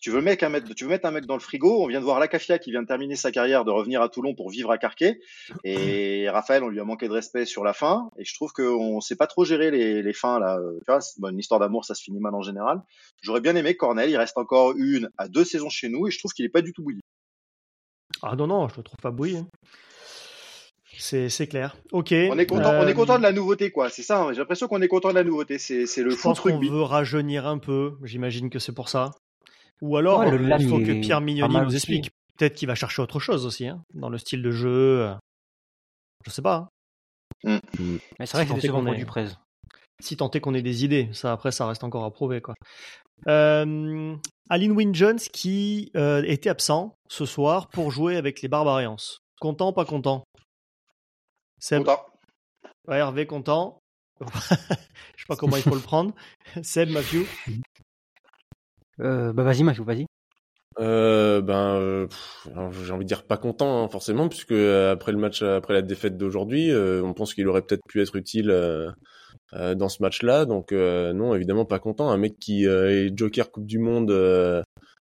Tu 0.00 0.10
veux, 0.10 0.20
mec 0.20 0.44
tu 0.76 0.84
veux 0.84 0.90
mettre 0.90 1.06
un 1.06 1.10
mec 1.10 1.26
dans 1.26 1.34
le 1.34 1.40
frigo? 1.40 1.82
On 1.82 1.88
vient 1.88 1.98
de 1.98 2.04
voir 2.04 2.20
Lacafia 2.20 2.58
qui 2.58 2.70
vient 2.70 2.82
de 2.82 2.86
terminer 2.86 3.16
sa 3.16 3.32
carrière, 3.32 3.64
de 3.64 3.70
revenir 3.72 4.00
à 4.00 4.08
Toulon 4.08 4.34
pour 4.34 4.50
vivre 4.50 4.70
à 4.70 4.78
Carquet. 4.78 5.18
Et 5.64 6.28
Raphaël, 6.30 6.62
on 6.62 6.68
lui 6.68 6.78
a 6.78 6.84
manqué 6.84 7.08
de 7.08 7.12
respect 7.12 7.46
sur 7.46 7.64
la 7.64 7.72
fin. 7.72 8.10
Et 8.18 8.24
je 8.24 8.34
trouve 8.34 8.52
qu'on 8.52 9.00
sait 9.00 9.16
pas 9.16 9.26
trop 9.26 9.44
gérer 9.44 9.72
les, 9.72 10.02
les 10.02 10.12
fins 10.12 10.38
là. 10.38 10.56
Euh, 10.58 10.78
Tu 10.78 10.84
vois, 10.92 11.00
bon, 11.18 11.30
une 11.30 11.38
histoire 11.38 11.58
d'amour, 11.58 11.84
ça 11.84 11.94
se 11.94 12.02
finit 12.02 12.20
mal 12.20 12.34
en 12.34 12.42
général. 12.42 12.80
J'aurais 13.22 13.40
bien 13.40 13.56
aimé 13.56 13.76
Cornel, 13.76 14.08
il 14.08 14.16
reste 14.16 14.38
encore 14.38 14.74
une 14.76 15.10
à 15.18 15.28
deux 15.28 15.44
saisons 15.44 15.68
chez 15.68 15.88
nous, 15.88 16.06
et 16.06 16.10
je 16.10 16.18
trouve 16.18 16.32
qu'il 16.32 16.44
est 16.44 16.50
pas 16.50 16.62
du 16.62 16.72
tout 16.72 16.82
bouilli. 16.82 17.00
Ah 18.30 18.36
non 18.36 18.46
non, 18.46 18.68
je 18.68 18.76
le 18.76 18.82
trouve 18.82 18.98
pas 19.02 19.10
bouilli. 19.10 19.42
C'est 20.98 21.28
c'est 21.28 21.46
clair. 21.46 21.76
Ok. 21.92 22.12
On 22.12 22.38
est 22.38 22.46
content, 22.46 22.70
on 22.70 22.82
Euh, 22.82 22.88
est 22.88 22.94
content 22.94 23.18
de 23.18 23.22
la 23.22 23.32
nouveauté, 23.32 23.70
quoi. 23.70 23.88
C'est 23.88 24.02
ça. 24.02 24.22
hein. 24.22 24.32
J'ai 24.32 24.38
l'impression 24.40 24.66
qu'on 24.66 24.82
est 24.82 24.88
content 24.88 25.10
de 25.10 25.14
la 25.14 25.22
nouveauté. 25.24 25.58
C'est, 25.58 25.86
c'est 25.86 26.02
le 26.02 26.10
Je 26.10 26.20
pense 26.20 26.40
qu'on 26.40 26.58
veut 26.58 26.82
rajeunir 26.82 27.46
un 27.46 27.58
peu. 27.58 27.96
J'imagine 28.02 28.50
que 28.50 28.58
c'est 28.58 28.72
pour 28.74 28.88
ça. 28.88 29.12
Ou 29.80 29.96
alors, 29.96 30.20
Ouais, 30.20 30.30
le 30.36 30.52
euh, 30.52 30.56
il 30.58 30.68
faut 30.68 30.78
que 30.80 31.00
Pierre 31.00 31.20
Mignoni 31.20 31.54
nous 31.54 31.66
aussi. 31.66 31.76
explique. 31.76 32.10
Peut-être 32.36 32.54
qu'il 32.54 32.68
va 32.68 32.74
chercher 32.74 33.02
autre 33.02 33.20
chose 33.20 33.46
aussi, 33.46 33.66
hein, 33.68 33.82
dans 33.94 34.08
le 34.10 34.18
style 34.18 34.42
de 34.42 34.50
jeu. 34.50 34.68
euh. 35.06 35.14
Je 36.26 36.30
sais 36.30 36.42
pas. 36.42 36.68
hein. 37.44 37.60
Mais 38.18 38.26
c'est 38.26 38.36
vrai 38.36 38.46
Si 38.46 38.54
que 38.54 38.60
c'est 38.60 38.66
est- 38.68 38.96
Duprez. 38.96 39.26
Si 40.00 40.16
tant 40.16 40.30
est 40.30 40.40
qu'on 40.40 40.54
ait 40.54 40.62
des 40.62 40.84
idées, 40.84 41.08
ça 41.12 41.32
après 41.32 41.50
ça 41.52 41.66
reste 41.66 41.82
encore 41.84 42.04
à 42.04 42.10
prouver 42.12 42.40
quoi. 42.40 42.54
Euh, 43.26 44.16
Aline 44.50 44.72
Wynne 44.72 44.94
Jones 44.94 45.18
qui 45.18 45.90
euh, 45.96 46.22
était 46.26 46.50
absent 46.50 46.94
ce 47.08 47.26
soir 47.26 47.68
pour 47.68 47.90
jouer 47.90 48.16
avec 48.16 48.40
les 48.42 48.48
Barbarians. 48.48 48.96
Content, 49.40 49.72
pas 49.72 49.84
content? 49.84 50.24
Seb, 51.58 51.84
Content. 51.84 52.06
ouais, 52.86 52.98
Hervé 52.98 53.26
content. 53.26 53.78
Je 54.20 54.26
sais 54.26 55.26
pas 55.28 55.36
comment 55.36 55.56
il 55.56 55.62
faut 55.62 55.74
le 55.74 55.80
prendre. 55.80 56.14
Seb, 56.62 56.90
Mathieu? 56.90 57.26
Euh, 59.00 59.32
bah 59.32 59.42
vas-y, 59.42 59.62
Mathieu, 59.62 59.84
vas-y. 59.84 60.06
Euh, 60.80 61.40
ben, 61.40 61.74
euh, 61.74 62.06
j'ai 62.84 62.92
envie 62.92 63.04
de 63.04 63.08
dire 63.08 63.24
pas 63.24 63.36
content 63.36 63.84
hein, 63.84 63.88
forcément, 63.88 64.28
puisque 64.28 64.52
après 64.52 65.12
le 65.12 65.18
match, 65.18 65.42
après 65.42 65.74
la 65.74 65.82
défaite 65.82 66.16
d'aujourd'hui, 66.16 66.70
euh, 66.70 67.02
on 67.02 67.14
pense 67.14 67.34
qu'il 67.34 67.48
aurait 67.48 67.62
peut-être 67.62 67.82
pu 67.88 68.00
être 68.00 68.14
utile 68.16 68.50
euh, 69.54 69.74
dans 69.74 69.88
ce 69.88 70.02
match-là. 70.02 70.44
Donc 70.44 70.72
euh, 70.72 71.12
non, 71.12 71.34
évidemment 71.34 71.64
pas 71.64 71.78
content. 71.78 72.10
Un 72.10 72.16
mec 72.16 72.38
qui 72.38 72.66
euh, 72.66 73.06
est 73.06 73.16
Joker 73.16 73.50
Coupe 73.50 73.66
du 73.66 73.78
Monde, 73.78 74.10
euh, 74.10 74.62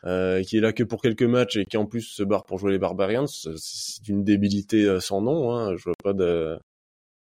euh, 0.06 0.42
qui 0.44 0.58
est 0.58 0.62
là 0.62 0.74
que 0.74 0.84
pour 0.84 1.02
quelques 1.02 1.24
matchs 1.24 1.58
et 1.58 1.66
qui 1.66 1.78
en 1.78 1.86
plus 1.86 2.02
se 2.02 2.24
barre 2.24 2.46
pour 2.46 2.58
jouer 2.58 2.72
les 2.72 2.80
Barbarians, 2.80 3.28
c'est 3.28 4.08
une 4.08 4.24
débilité 4.24 4.86
euh, 4.86 5.00
sans 5.00 5.22
nom. 5.22 5.52
Hein. 5.52 5.76
Je 5.78 5.84
vois 5.84 5.94
pas 6.04 6.14
de, 6.14 6.58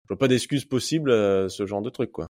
je 0.04 0.08
vois 0.08 0.18
pas 0.18 0.28
d'excuse 0.28 0.64
possible 0.64 1.12
à 1.12 1.48
ce 1.48 1.66
genre 1.66 1.82
de 1.82 1.90
truc 1.90 2.12
quoi. 2.12 2.26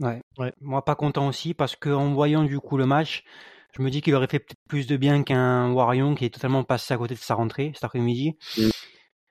Ouais. 0.00 0.20
Ouais. 0.38 0.52
Moi, 0.60 0.84
pas 0.84 0.96
content 0.96 1.28
aussi 1.28 1.54
parce 1.54 1.76
que 1.76 1.90
en 1.90 2.12
voyant 2.12 2.42
du 2.42 2.58
coup 2.58 2.76
le 2.76 2.86
match, 2.86 3.22
je 3.76 3.82
me 3.82 3.90
dis 3.90 4.02
qu'il 4.02 4.14
aurait 4.14 4.26
fait 4.26 4.40
peut-être 4.40 4.58
plus 4.68 4.86
de 4.86 4.96
bien 4.96 5.22
qu'un 5.22 5.72
Warion 5.72 6.14
qui 6.14 6.24
est 6.24 6.30
totalement 6.30 6.64
passé 6.64 6.92
à 6.92 6.96
côté 6.96 7.14
de 7.14 7.20
sa 7.20 7.34
rentrée 7.34 7.70
cet 7.74 7.84
après-midi. 7.84 8.36
Mm. 8.58 8.68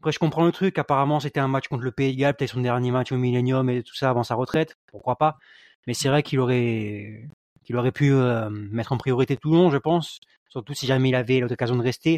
Après, 0.02 0.12
je 0.12 0.18
comprends 0.18 0.44
le 0.44 0.52
truc. 0.52 0.80
Apparemment, 0.80 1.20
c'était 1.20 1.40
un 1.40 1.48
match 1.48 1.68
contre 1.68 1.84
le 1.84 1.92
Pays 1.92 2.16
de 2.16 2.20
Galles, 2.20 2.34
peut-être 2.34 2.54
son 2.54 2.62
dernier 2.62 2.90
match 2.90 3.12
au 3.12 3.18
Millennium 3.18 3.70
et 3.70 3.84
tout 3.84 3.94
ça 3.94 4.10
avant 4.10 4.24
sa 4.24 4.34
retraite. 4.34 4.76
Pourquoi 4.88 5.16
pas 5.16 5.38
Mais 5.86 5.94
c'est 5.94 6.10
vrai 6.10 6.24
qu'il 6.24 6.40
aurait, 6.40 7.30
qu'il 7.64 7.78
aurait 7.78 7.92
pu 7.92 8.12
euh, 8.12 8.50
mettre 8.50 8.94
en 8.94 8.98
priorité 8.98 9.38
Toulon, 9.38 9.70
je 9.70 9.78
pense. 9.78 10.20
Surtout 10.50 10.74
si 10.74 10.88
jamais 10.88 11.10
il 11.10 11.16
avait 11.16 11.40
l'occasion 11.40 11.76
de 11.76 11.84
rester. 11.84 12.18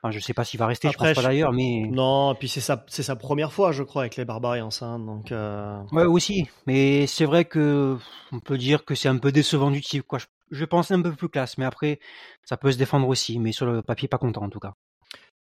Enfin, 0.00 0.10
je 0.10 0.20
sais 0.20 0.32
pas 0.32 0.44
s'il 0.44 0.58
va 0.58 0.66
rester, 0.66 0.88
Après, 0.88 1.08
je 1.08 1.14
pense 1.14 1.22
pas 1.22 1.28
d'ailleurs, 1.28 1.52
mais 1.52 1.86
Non, 1.90 2.32
et 2.32 2.36
puis 2.36 2.48
c'est 2.48 2.62
sa, 2.62 2.82
c'est 2.88 3.02
sa 3.02 3.14
première 3.14 3.52
fois, 3.52 3.72
je 3.72 3.82
crois, 3.82 4.02
avec 4.02 4.16
les 4.16 4.24
Barbarians. 4.24 4.70
Hein, 4.80 4.98
donc, 4.98 5.30
euh, 5.30 5.82
Ouais, 5.92 6.04
aussi. 6.04 6.48
Mais 6.66 7.06
c'est 7.06 7.26
vrai 7.26 7.44
que 7.44 7.98
on 8.32 8.40
peut 8.40 8.56
dire 8.56 8.86
que 8.86 8.94
c'est 8.94 9.08
un 9.10 9.18
peu 9.18 9.32
décevant 9.32 9.70
du 9.70 9.82
type, 9.82 10.04
quoi. 10.04 10.18
Je, 10.18 10.26
je 10.50 10.64
pensais 10.64 10.94
un 10.94 11.02
peu 11.02 11.12
plus 11.12 11.28
classe, 11.28 11.58
mais 11.58 11.66
après, 11.66 12.00
ça 12.44 12.56
peut 12.56 12.72
se 12.72 12.78
défendre 12.78 13.06
aussi. 13.06 13.38
Mais 13.38 13.52
sur 13.52 13.66
le 13.66 13.82
papier, 13.82 14.08
pas 14.08 14.16
content 14.16 14.44
en 14.44 14.48
tout 14.48 14.60
cas. 14.60 14.72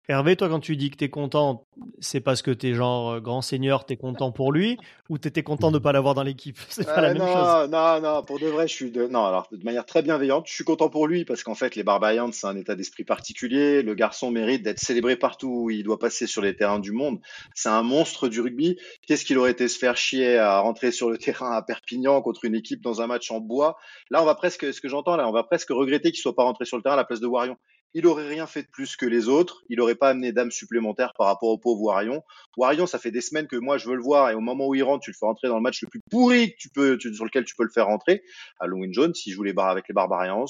Hervé, 0.08 0.36
toi, 0.36 0.48
quand 0.48 0.60
tu 0.60 0.76
dis 0.76 0.90
que 0.90 0.96
t'es 0.96 1.08
content, 1.10 1.66
c'est 1.98 2.20
parce 2.20 2.40
que 2.40 2.52
t'es 2.52 2.74
genre 2.74 3.14
euh, 3.14 3.20
grand 3.20 3.42
seigneur, 3.42 3.84
t'es 3.86 3.96
content 3.96 4.30
pour 4.30 4.52
lui, 4.52 4.78
ou 5.08 5.18
t'étais 5.18 5.42
content 5.42 5.72
de 5.72 5.78
pas 5.80 5.90
l'avoir 5.90 6.14
dans 6.14 6.22
l'équipe? 6.22 6.56
C'est 6.68 6.84
pas 6.94 7.00
la 7.00 7.08
Euh, 7.08 7.14
même 7.14 7.18
non, 7.18 7.26
chose. 7.26 7.70
non, 7.70 8.00
non, 8.00 8.22
pour 8.22 8.38
de 8.38 8.46
vrai, 8.46 8.68
je 8.68 8.72
suis 8.72 8.92
de, 8.92 9.08
non, 9.08 9.24
alors, 9.24 9.48
de 9.50 9.64
manière 9.64 9.84
très 9.84 10.02
bienveillante, 10.02 10.46
je 10.46 10.54
suis 10.54 10.62
content 10.62 10.88
pour 10.90 11.08
lui 11.08 11.24
parce 11.24 11.42
qu'en 11.42 11.56
fait, 11.56 11.74
les 11.74 11.82
Barbarians, 11.82 12.30
c'est 12.30 12.46
un 12.46 12.56
état 12.56 12.76
d'esprit 12.76 13.02
particulier. 13.02 13.82
Le 13.82 13.94
garçon 13.94 14.30
mérite 14.30 14.62
d'être 14.62 14.78
célébré 14.78 15.16
partout 15.16 15.62
où 15.64 15.70
il 15.70 15.82
doit 15.82 15.98
passer 15.98 16.28
sur 16.28 16.40
les 16.40 16.54
terrains 16.54 16.78
du 16.78 16.92
monde. 16.92 17.18
C'est 17.54 17.68
un 17.68 17.82
monstre 17.82 18.28
du 18.28 18.40
rugby. 18.40 18.76
Qu'est-ce 19.08 19.24
qu'il 19.24 19.38
aurait 19.38 19.50
été 19.50 19.66
se 19.66 19.76
faire 19.76 19.96
chier 19.96 20.38
à 20.38 20.60
rentrer 20.60 20.92
sur 20.92 21.10
le 21.10 21.18
terrain 21.18 21.50
à 21.50 21.62
Perpignan 21.62 22.22
contre 22.22 22.44
une 22.44 22.54
équipe 22.54 22.80
dans 22.80 23.02
un 23.02 23.08
match 23.08 23.32
en 23.32 23.40
bois? 23.40 23.76
Là, 24.10 24.22
on 24.22 24.24
va 24.24 24.36
presque, 24.36 24.72
ce 24.72 24.80
que 24.80 24.88
j'entends 24.88 25.16
là, 25.16 25.28
on 25.28 25.32
va 25.32 25.42
presque 25.42 25.70
regretter 25.70 26.12
qu'il 26.12 26.20
soit 26.20 26.36
pas 26.36 26.44
rentré 26.44 26.64
sur 26.64 26.76
le 26.76 26.84
terrain 26.84 26.94
à 26.94 26.98
la 26.98 27.04
place 27.04 27.18
de 27.20 27.26
Warion. 27.26 27.56
Il 27.94 28.06
aurait 28.06 28.28
rien 28.28 28.46
fait 28.46 28.62
de 28.62 28.68
plus 28.68 28.96
que 28.96 29.06
les 29.06 29.28
autres. 29.28 29.62
Il 29.68 29.80
aurait 29.80 29.94
pas 29.94 30.10
amené 30.10 30.32
d'âme 30.32 30.50
supplémentaire 30.50 31.12
par 31.16 31.26
rapport 31.26 31.48
au 31.48 31.58
pauvre 31.58 31.82
Warion. 31.82 32.22
Warion, 32.56 32.86
ça 32.86 32.98
fait 32.98 33.10
des 33.10 33.20
semaines 33.20 33.46
que 33.46 33.56
moi 33.56 33.78
je 33.78 33.88
veux 33.88 33.96
le 33.96 34.02
voir 34.02 34.30
et 34.30 34.34
au 34.34 34.40
moment 34.40 34.68
où 34.68 34.74
il 34.74 34.82
rentre, 34.82 35.04
tu 35.04 35.10
le 35.10 35.16
fais 35.18 35.26
rentrer 35.26 35.48
dans 35.48 35.56
le 35.56 35.62
match 35.62 35.80
le 35.82 35.88
plus 35.88 36.00
pourri 36.10 36.52
que 36.52 36.56
tu 36.58 36.68
peux, 36.68 36.98
sur 36.98 37.24
lequel 37.24 37.44
tu 37.44 37.54
peux 37.56 37.64
le 37.64 37.70
faire 37.70 37.86
rentrer. 37.86 38.22
À 38.60 38.66
Longwin 38.66 38.92
Jones, 38.92 39.14
s'il 39.14 39.32
joue 39.32 39.42
les 39.42 39.52
barres 39.52 39.70
avec 39.70 39.88
les 39.88 39.94
Barbarians. 39.94 40.46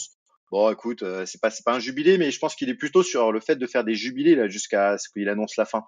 Bon, 0.52 0.70
écoute, 0.70 1.02
euh, 1.02 1.26
c'est 1.26 1.40
pas 1.40 1.50
pas 1.64 1.74
un 1.74 1.80
jubilé, 1.80 2.18
mais 2.18 2.30
je 2.30 2.38
pense 2.38 2.54
qu'il 2.54 2.68
est 2.68 2.74
plutôt 2.74 3.02
sur 3.02 3.32
le 3.32 3.40
fait 3.40 3.56
de 3.56 3.66
faire 3.66 3.82
des 3.82 3.96
jubilés 3.96 4.36
là 4.36 4.46
jusqu'à 4.46 4.96
ce 4.96 5.08
qu'il 5.08 5.28
annonce 5.28 5.56
la 5.56 5.64
fin. 5.64 5.84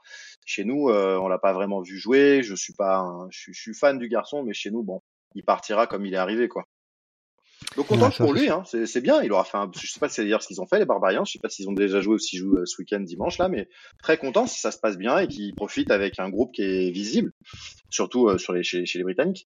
Chez 0.47 0.65
nous, 0.65 0.89
euh, 0.89 1.17
on 1.19 1.29
l'a 1.29 1.39
pas 1.39 1.53
vraiment 1.53 1.81
vu 1.81 1.97
jouer. 1.97 2.43
Je 2.43 2.55
suis 2.57 2.73
pas, 2.73 3.07
je 3.31 3.53
suis 3.53 3.75
fan 3.75 3.99
du 3.99 4.09
garçon, 4.09 4.43
mais 4.43 4.55
chez 4.55 4.71
nous, 4.71 4.83
bon, 4.83 5.01
il 5.35 5.45
partira 5.45 5.87
comme 5.87 6.07
il 6.07 6.15
est 6.15 6.19
arrivé 6.19 6.49
quoi. 6.49 6.65
Donc 7.79 7.87
content 7.87 8.07
Ouais, 8.07 8.11
ça, 8.11 8.25
pour 8.25 8.35
lui, 8.35 8.51
hein. 8.51 8.65
c'est 8.65 9.01
bien. 9.01 9.23
Il 9.23 9.31
aura 9.31 9.45
fait 9.45 9.57
un, 9.57 9.71
je 9.73 9.87
sais 9.87 10.01
pas 10.01 10.09
c'est 10.09 10.25
d'ailleurs 10.25 10.43
ce 10.43 10.49
qu'ils 10.49 10.61
ont 10.61 10.67
fait 10.67 10.81
les 10.81 10.85
Barbarians, 10.85 11.25
je 11.25 11.31
sais 11.31 11.39
pas 11.39 11.49
s'ils 11.49 11.69
ont 11.69 11.73
déjà 11.73 12.01
joué 12.01 12.15
ou 12.17 12.19
s'ils 12.19 12.41
jouent 12.41 12.57
euh, 12.57 12.67
ce 12.67 12.75
week-end 12.83 12.99
dimanche 12.99 13.39
là, 13.39 13.49
mais 13.49 13.69
très 14.03 14.19
content 14.19 14.49
si 14.49 14.59
ça 14.59 14.73
se 14.73 14.79
passe 14.79 14.99
bien 14.99 15.17
et 15.19 15.29
qu'ils 15.29 15.55
profitent 15.55 15.93
avec 15.93 16.19
un 16.19 16.29
groupe 16.29 16.53
qui 16.53 16.63
est 16.63 16.91
visible, 16.91 17.31
surtout 17.89 18.27
euh, 18.27 18.37
sur 18.37 18.53
les 18.53 18.65
chez, 18.65 18.85
chez 18.85 18.99
les 18.99 19.05
Britanniques. 19.05 19.47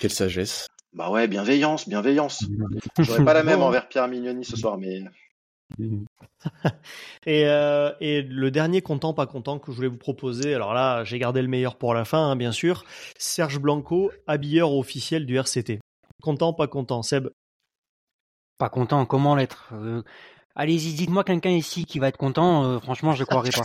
Quelle 0.00 0.10
sagesse. 0.10 0.66
Bah 0.94 1.10
ouais, 1.10 1.28
bienveillance, 1.28 1.86
bienveillance. 1.86 2.46
J'aurais 2.98 3.22
pas 3.22 3.34
la 3.34 3.44
même 3.44 3.60
envers 3.60 3.86
Pierre 3.90 4.08
Mignoni 4.08 4.46
ce 4.46 4.56
soir, 4.56 4.78
mais 4.78 5.02
Et, 7.26 7.44
euh, 7.44 7.92
et 8.00 8.22
le 8.22 8.50
dernier 8.50 8.80
content, 8.80 9.12
pas 9.12 9.26
content 9.26 9.58
que 9.58 9.72
je 9.72 9.76
voulais 9.76 9.88
vous 9.88 9.98
proposer, 9.98 10.54
alors 10.54 10.72
là, 10.72 11.04
j'ai 11.04 11.18
gardé 11.18 11.42
le 11.42 11.48
meilleur 11.48 11.76
pour 11.76 11.92
la 11.92 12.06
fin, 12.06 12.30
hein, 12.30 12.36
bien 12.36 12.52
sûr. 12.52 12.86
Serge 13.18 13.58
Blanco, 13.58 14.10
habilleur 14.26 14.72
officiel 14.72 15.26
du 15.26 15.36
RCT. 15.36 15.80
Content, 16.22 16.52
pas 16.52 16.66
content, 16.68 17.02
Seb? 17.02 17.28
Pas 18.58 18.68
content, 18.68 19.06
comment 19.06 19.34
l'être? 19.36 19.70
Euh, 19.72 20.02
Allez-y, 20.56 20.94
dites-moi 20.94 21.22
quelqu'un 21.22 21.50
ici 21.50 21.84
qui 21.84 22.00
va 22.00 22.08
être 22.08 22.16
content. 22.16 22.64
euh, 22.64 22.80
franchement, 22.80 23.12
je 23.12 23.22
ne 23.22 23.26
croirais 23.26 23.50
pas. 23.50 23.62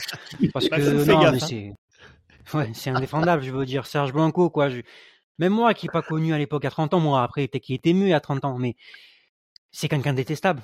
Parce 0.54 0.70
Bah, 0.70 0.78
que 0.78 1.04
non, 1.06 1.20
gaffe, 1.22 1.32
mais 1.34 1.44
hein. 1.44 1.48
c'est, 1.48 2.56
ouais, 2.58 2.72
c'est 2.76 2.92
indéfendable. 2.92 3.42
Je 3.42 3.50
veux 3.52 3.66
dire, 3.66 3.88
Serge 3.88 4.14
Blanco, 4.14 4.52
quoi. 4.52 4.70
je- 4.70 4.82
Même 5.40 5.54
moi, 5.54 5.74
qui 5.74 5.88
n'ai 5.88 5.92
pas 5.92 6.04
connu 6.04 6.32
à 6.34 6.38
l'époque 6.38 6.66
à 6.66 6.70
30 6.70 6.94
ans, 6.94 7.00
moi 7.00 7.24
après, 7.24 7.48
peut-être 7.48 7.64
qu'il 7.64 7.74
était 7.76 7.94
mieux 7.94 8.14
à 8.14 8.20
30 8.20 8.46
ans, 8.46 8.60
mais 8.60 8.76
c'est 9.72 9.90
quelqu'un 9.90 10.12
de 10.12 10.18
détestable. 10.18 10.62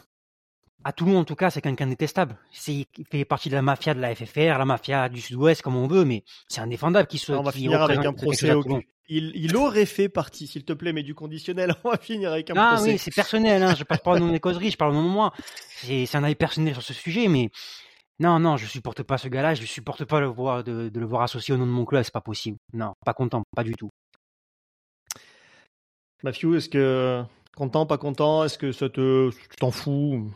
À 0.83 0.93
Toulon, 0.93 1.17
en 1.19 1.25
tout 1.25 1.35
cas, 1.35 1.49
c'est 1.49 1.61
quelqu'un 1.61 1.85
de 1.85 1.91
détestable. 1.91 2.37
C'est, 2.51 2.73
il 2.73 3.05
fait 3.11 3.25
partie 3.25 3.49
de 3.49 3.55
la 3.55 3.61
mafia 3.61 3.93
de 3.93 3.99
la 3.99 4.15
FFR, 4.15 4.57
la 4.57 4.65
mafia 4.65 5.09
du 5.09 5.19
Sud-Ouest, 5.19 5.61
comme 5.61 5.75
on 5.75 5.87
veut, 5.87 6.05
mais 6.05 6.23
c'est 6.47 6.61
indéfendable 6.61 7.07
qu'il 7.07 7.19
soit. 7.19 7.37
on 7.37 7.43
va 7.43 7.51
finir 7.51 7.81
avec 7.81 7.99
un 8.05 8.13
procès 8.13 8.53
au 8.53 8.63
cul. 8.63 8.87
Il, 9.11 9.31
il 9.35 9.55
aurait 9.57 9.87
fait 9.87 10.07
partie, 10.07 10.45
s'il 10.47 10.63
te 10.63 10.71
plaît, 10.71 10.93
mais 10.93 11.01
du 11.03 11.15
conditionnel, 11.15 11.73
on 11.83 11.89
va 11.89 11.97
finir 11.97 12.31
avec 12.31 12.49
un 12.51 12.53
Ah 12.55 12.75
procès. 12.75 12.91
oui, 12.91 12.97
c'est 12.99 13.13
personnel, 13.13 13.61
hein. 13.63 13.73
je 13.75 13.83
passe 13.83 13.99
pas 14.01 14.11
au 14.11 14.19
nom 14.19 14.31
des 14.31 14.39
causeries, 14.39 14.69
je 14.71 14.77
parle 14.77 14.91
au 14.91 14.93
nom 14.95 15.03
de 15.03 15.09
moi. 15.09 15.33
C'est 15.81 16.15
un 16.15 16.23
avis 16.23 16.35
personnel 16.35 16.73
sur 16.75 16.83
ce 16.83 16.93
sujet, 16.93 17.27
mais 17.27 17.49
non, 18.19 18.39
non, 18.39 18.55
je 18.55 18.67
supporte 18.67 19.01
pas 19.03 19.17
ce 19.17 19.27
gars-là, 19.27 19.55
je 19.55 19.65
supporte 19.65 20.05
pas 20.05 20.19
le 20.19 20.27
voir, 20.27 20.63
de, 20.63 20.89
de 20.89 20.99
le 20.99 21.05
voir 21.07 21.23
associé 21.23 21.53
au 21.55 21.57
nom 21.57 21.65
de 21.65 21.71
mon 21.71 21.85
club, 21.85 22.03
c'est 22.03 22.13
pas 22.13 22.21
possible. 22.21 22.57
Non, 22.73 22.93
pas 23.03 23.13
content, 23.13 23.41
pas 23.55 23.63
du 23.63 23.73
tout. 23.73 23.89
Matthew, 26.23 26.55
est-ce 26.55 26.69
que 26.69 27.23
content, 27.55 27.85
pas 27.85 27.97
content 27.97 28.43
Est-ce 28.43 28.57
que 28.57 28.71
ça 28.71 28.89
te, 28.89 29.31
tu 29.31 29.55
t'en 29.57 29.71
fous? 29.71 30.31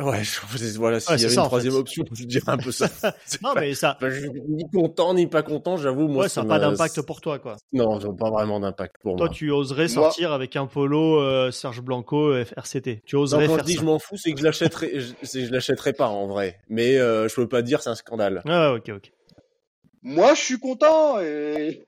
Ouais, 0.00 0.22
je, 0.22 0.78
voilà, 0.78 1.00
s'il 1.00 1.12
Ouais, 1.14 1.20
y 1.20 1.24
avait 1.24 1.34
ça, 1.34 1.40
une 1.40 1.44
en 1.46 1.48
troisième 1.48 1.72
fait. 1.72 1.78
option, 1.80 2.04
je 2.12 2.24
dirais 2.24 2.44
un 2.52 2.56
peu 2.58 2.70
ça. 2.70 2.86
Non, 3.42 3.54
pas- 3.54 3.60
mais 3.60 3.74
ça, 3.74 3.94
pas- 3.98 4.10
je 4.10 4.20
suis 4.20 4.30
ni 4.48 4.64
content 4.70 5.12
ni 5.14 5.26
pas 5.26 5.42
content, 5.42 5.76
j'avoue. 5.76 6.06
Moi, 6.08 6.24
ouais, 6.24 6.28
ça 6.28 6.42
n'a 6.42 6.48
pas 6.48 6.58
d'impact 6.60 7.02
pour 7.02 7.20
toi, 7.20 7.38
quoi. 7.40 7.56
Non, 7.72 7.98
ça 8.00 8.06
n'a 8.08 8.14
pas 8.14 8.30
vraiment 8.30 8.60
d'impact 8.60 8.96
pour 9.02 9.16
Toi, 9.16 9.26
moi. 9.26 9.34
tu 9.34 9.50
oserais 9.50 9.86
Moi- 9.86 10.04
sortir 10.04 10.32
avec 10.32 10.54
un 10.56 10.66
polo 10.66 11.20
euh, 11.20 11.50
Serge 11.50 11.80
Blanco 11.80 12.28
euh, 12.30 12.44
RCT. 12.56 13.02
Tu 13.04 13.16
Non, 13.16 13.22
oserais 13.22 13.46
quand 13.46 13.52
je 13.52 13.56
faire 13.56 13.64
dis 13.64 13.74
ça. 13.74 13.80
je 13.80 13.84
m'en 13.86 13.98
fous, 13.98 14.16
c'est 14.16 14.32
que 14.32 14.38
je 14.38 14.44
l'achèterai, 14.44 15.00
je, 15.00 15.14
je 15.22 15.50
l'achèterai 15.52 15.92
pas 15.92 16.06
en 16.08 16.26
vrai. 16.28 16.60
Mais 16.68 16.96
euh, 16.98 17.28
je 17.28 17.34
peux 17.34 17.48
pas 17.48 17.62
dire 17.62 17.82
c'est 17.82 17.90
un 17.90 17.94
scandale. 17.96 18.42
Ah, 18.46 18.74
ok, 18.74 18.90
ok. 18.94 19.10
moi 20.02 20.34
je 20.34 20.40
suis 20.40 20.58
content 20.58 21.20
et 21.20 21.84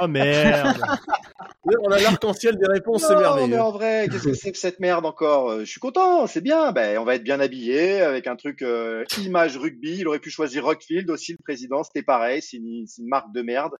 Oh 0.00 0.08
merde. 0.08 0.76
On 1.84 1.90
a 1.92 2.00
l'arc-en-ciel 2.00 2.56
des 2.58 2.66
réponses, 2.66 3.02
c'est 3.06 3.14
Non, 3.14 3.20
merveilleux. 3.20 3.48
mais 3.48 3.58
en 3.60 3.70
vrai, 3.70 4.08
qu'est-ce 4.10 4.24
que 4.24 4.34
c'est 4.34 4.50
que 4.50 4.58
cette 4.58 4.80
merde 4.80 5.06
encore? 5.06 5.50
Euh, 5.50 5.60
Je 5.60 5.70
suis 5.70 5.78
content, 5.78 6.26
c'est 6.26 6.40
bien. 6.40 6.72
Ben, 6.72 6.98
on 6.98 7.04
va 7.04 7.14
être 7.14 7.22
bien 7.22 7.38
habillé 7.38 8.00
avec 8.00 8.26
un 8.26 8.34
truc 8.34 8.62
euh, 8.62 9.04
image 9.18 9.56
rugby. 9.56 9.98
Il 9.98 10.08
aurait 10.08 10.18
pu 10.18 10.30
choisir 10.30 10.64
Rockfield 10.64 11.08
aussi, 11.10 11.32
le 11.32 11.38
président. 11.44 11.84
C'était 11.84 12.02
pareil, 12.02 12.42
c'est 12.42 12.56
une, 12.56 12.84
marque 13.06 13.32
de 13.32 13.42
merde 13.42 13.72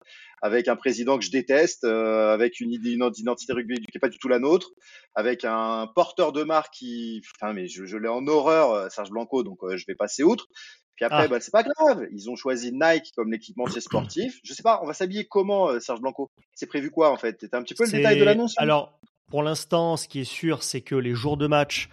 avec 0.43 0.69
un 0.69 0.77
président 0.77 1.19
que 1.19 1.25
je 1.25 1.31
déteste, 1.33 1.83
euh, 1.85 2.33
avec 2.33 2.61
une, 2.61 2.71
idée- 2.73 2.93
une 2.93 3.11
identité 3.19 3.53
rugby 3.53 3.75
qui 3.81 3.97
est 3.97 4.01
pas 4.01 4.09
du 4.09 4.19
tout 4.19 4.29
la 4.29 4.39
nôtre, 4.39 4.71
avec 5.17 5.45
un 5.45 5.89
porteur 5.95 6.33
de 6.33 6.45
marque 6.45 6.73
qui, 6.73 7.21
putain, 7.25 7.53
mais 7.53 7.67
je, 7.67 7.85
je 7.85 7.97
l'ai 7.97 8.09
en 8.09 8.27
horreur, 8.29 8.91
Serge 8.93 9.11
Blanco, 9.11 9.43
donc 9.43 9.59
euh, 9.65 9.77
je 9.77 9.85
vais 9.89 9.95
passer 9.97 10.23
outre. 10.23 10.47
Puis 10.97 11.05
après, 11.05 11.24
Ah. 11.24 11.28
bah, 11.28 11.40
c'est 11.40 11.51
pas 11.51 11.62
grave. 11.62 12.06
Ils 12.12 12.31
ont 12.31 12.36
choisi 12.36 12.70
Nike 12.73 13.12
comme 13.16 13.32
l'équipementier 13.32 13.81
sportif. 13.81 14.39
Je 14.44 14.52
sais 14.52 14.62
pas, 14.62 14.81
on 14.82 14.86
va 14.86 14.93
s'habiller 14.94 15.27
comment, 15.27 15.69
euh, 15.70 15.81
Serge 15.81 16.01
Blanco? 16.01 16.31
C'est 16.55 16.66
prévu 16.66 16.90
quoi 16.90 17.10
en 17.10 17.16
fait? 17.16 17.47
T'as 17.51 17.59
un 17.59 17.62
petit 17.62 17.74
peu 17.74 17.85
le 17.85 17.90
détail 17.90 18.19
de 18.19 18.24
l'annonce? 18.24 18.55
Alors, 18.59 18.98
pour 19.31 19.43
l'instant, 19.43 19.97
ce 19.97 20.06
qui 20.09 20.20
est 20.20 20.24
sûr, 20.24 20.62
c'est 20.62 20.82
que 20.82 20.94
les 20.94 21.14
jours 21.14 21.36
de 21.39 21.47
match, 21.47 21.89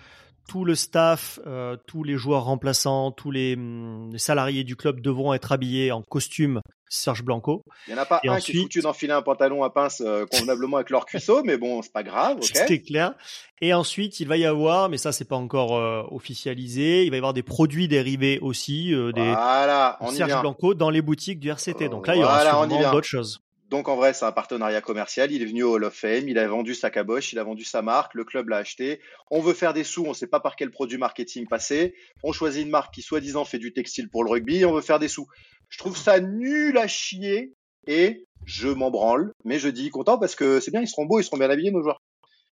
tout 0.50 0.66
le 0.66 0.74
staff, 0.76 1.40
euh, 1.46 1.78
tous 1.88 2.04
les 2.04 2.18
joueurs 2.18 2.44
remplaçants, 2.46 3.12
tous 3.12 3.30
les, 3.32 3.54
hum, 3.56 4.10
les 4.12 4.18
salariés 4.18 4.64
du 4.64 4.76
club 4.76 5.00
devront 5.00 5.34
être 5.34 5.52
habillés 5.52 5.92
en 5.92 6.02
costume 6.02 6.60
Serge 6.90 7.24
Blanco. 7.24 7.62
Il 7.88 7.94
n'y 7.94 8.00
en 8.00 8.02
a 8.02 8.06
pas 8.08 8.20
Et 8.24 8.30
un 8.30 8.32
qui 8.32 8.36
est 8.36 8.38
ensuite- 8.56 8.62
foutu 8.64 8.82
d'enfiler 8.82 9.14
un 9.14 9.22
pantalon 9.22 9.64
à 9.64 9.70
pince 9.70 10.02
euh, 10.04 10.26
convenablement 10.26 10.78
avec 10.78 10.90
leur 10.90 11.06
cuisseau, 11.06 11.44
mais 11.44 11.56
bon, 11.58 11.84
c'est 11.84 11.94
pas 11.94 12.02
grave, 12.02 12.40
C'est 12.42 12.82
clair. 12.82 13.14
Et 13.62 13.74
ensuite, 13.76 14.20
il 14.20 14.28
va 14.28 14.38
y 14.38 14.46
avoir, 14.46 14.90
mais 14.90 14.98
ça, 14.98 15.12
c'est 15.12 15.26
pas 15.28 15.36
encore 15.36 15.78
euh, 15.78 16.02
officialisé, 16.10 17.04
il 17.06 17.12
va 17.12 17.18
y 17.18 17.20
avoir 17.20 17.34
des 17.34 17.44
produits 17.44 17.88
dérivés 17.88 18.40
aussi, 18.42 18.88
des 18.90 19.12
Voilà, 19.12 19.98
on 20.02 20.12
y 20.12 20.16
Serge. 20.16 20.42
Blanco 20.42 20.74
dans 20.74 20.90
les 20.90 21.04
boutiques 21.04 21.40
du 21.40 21.50
RCT. 21.52 21.90
Donc 21.90 22.08
là, 22.08 22.16
il 22.16 22.22
y 22.22 22.24
aura 22.24 22.36
voilà, 22.44 22.50
sûrement 22.68 22.92
d'autres 22.92 23.08
choses. 23.08 23.42
Donc 23.70 23.88
en 23.88 23.96
vrai, 23.96 24.14
c'est 24.14 24.26
un 24.26 24.32
partenariat 24.32 24.82
commercial. 24.82 25.32
Il 25.32 25.44
est 25.44 25.46
venu 25.46 25.62
au 25.62 25.74
Hall 25.74 25.84
of 25.84 25.94
Fame, 25.94 26.28
il 26.28 26.40
a 26.40 26.48
vendu 26.48 26.74
sa 26.74 26.90
caboche, 26.90 27.34
il 27.34 27.40
a 27.40 27.44
vendu 27.44 27.64
sa 27.64 27.84
marque, 27.84 28.16
le 28.16 28.24
club 28.24 28.50
l'a 28.50 28.58
acheté. 28.58 29.00
On 29.30 29.42
veut 29.42 29.54
faire 29.54 29.74
des 29.74 29.84
sous, 29.84 30.06
on 30.06 30.14
sait 30.14 30.28
pas 30.28 30.40
par 30.40 30.56
quel 30.56 30.72
produit 30.72 30.98
marketing 30.98 31.48
passer. 31.48 31.94
On 32.24 32.32
choisit 32.32 32.64
une 32.64 32.72
marque 32.72 32.94
qui 32.94 33.04
soi-disant 33.04 33.46
fait 33.46 33.60
du 33.60 33.72
textile 33.72 34.10
pour 34.10 34.24
le 34.24 34.32
rugby, 34.32 34.66
on 34.66 34.74
veut 34.74 34.82
faire 34.82 34.98
des 34.98 35.08
sous. 35.08 35.28
Je 35.70 35.78
trouve 35.78 35.96
ça 35.96 36.20
nul 36.20 36.78
à 36.80 36.88
chier 36.88 37.54
et 37.86 38.26
je 38.46 38.70
m'en 38.70 38.90
branle, 38.90 39.34
mais 39.46 39.60
je 39.60 39.70
dis 39.70 39.92
content 39.92 40.18
parce 40.18 40.34
que 40.34 40.60
c'est 40.60 40.72
bien, 40.72 40.82
ils 40.82 40.88
seront 40.88 41.06
beaux, 41.06 41.20
ils 41.20 41.24
seront 41.24 41.38
bien 41.38 41.50
habillés 41.50 41.72
nos 41.72 41.84
joueurs. 41.84 42.02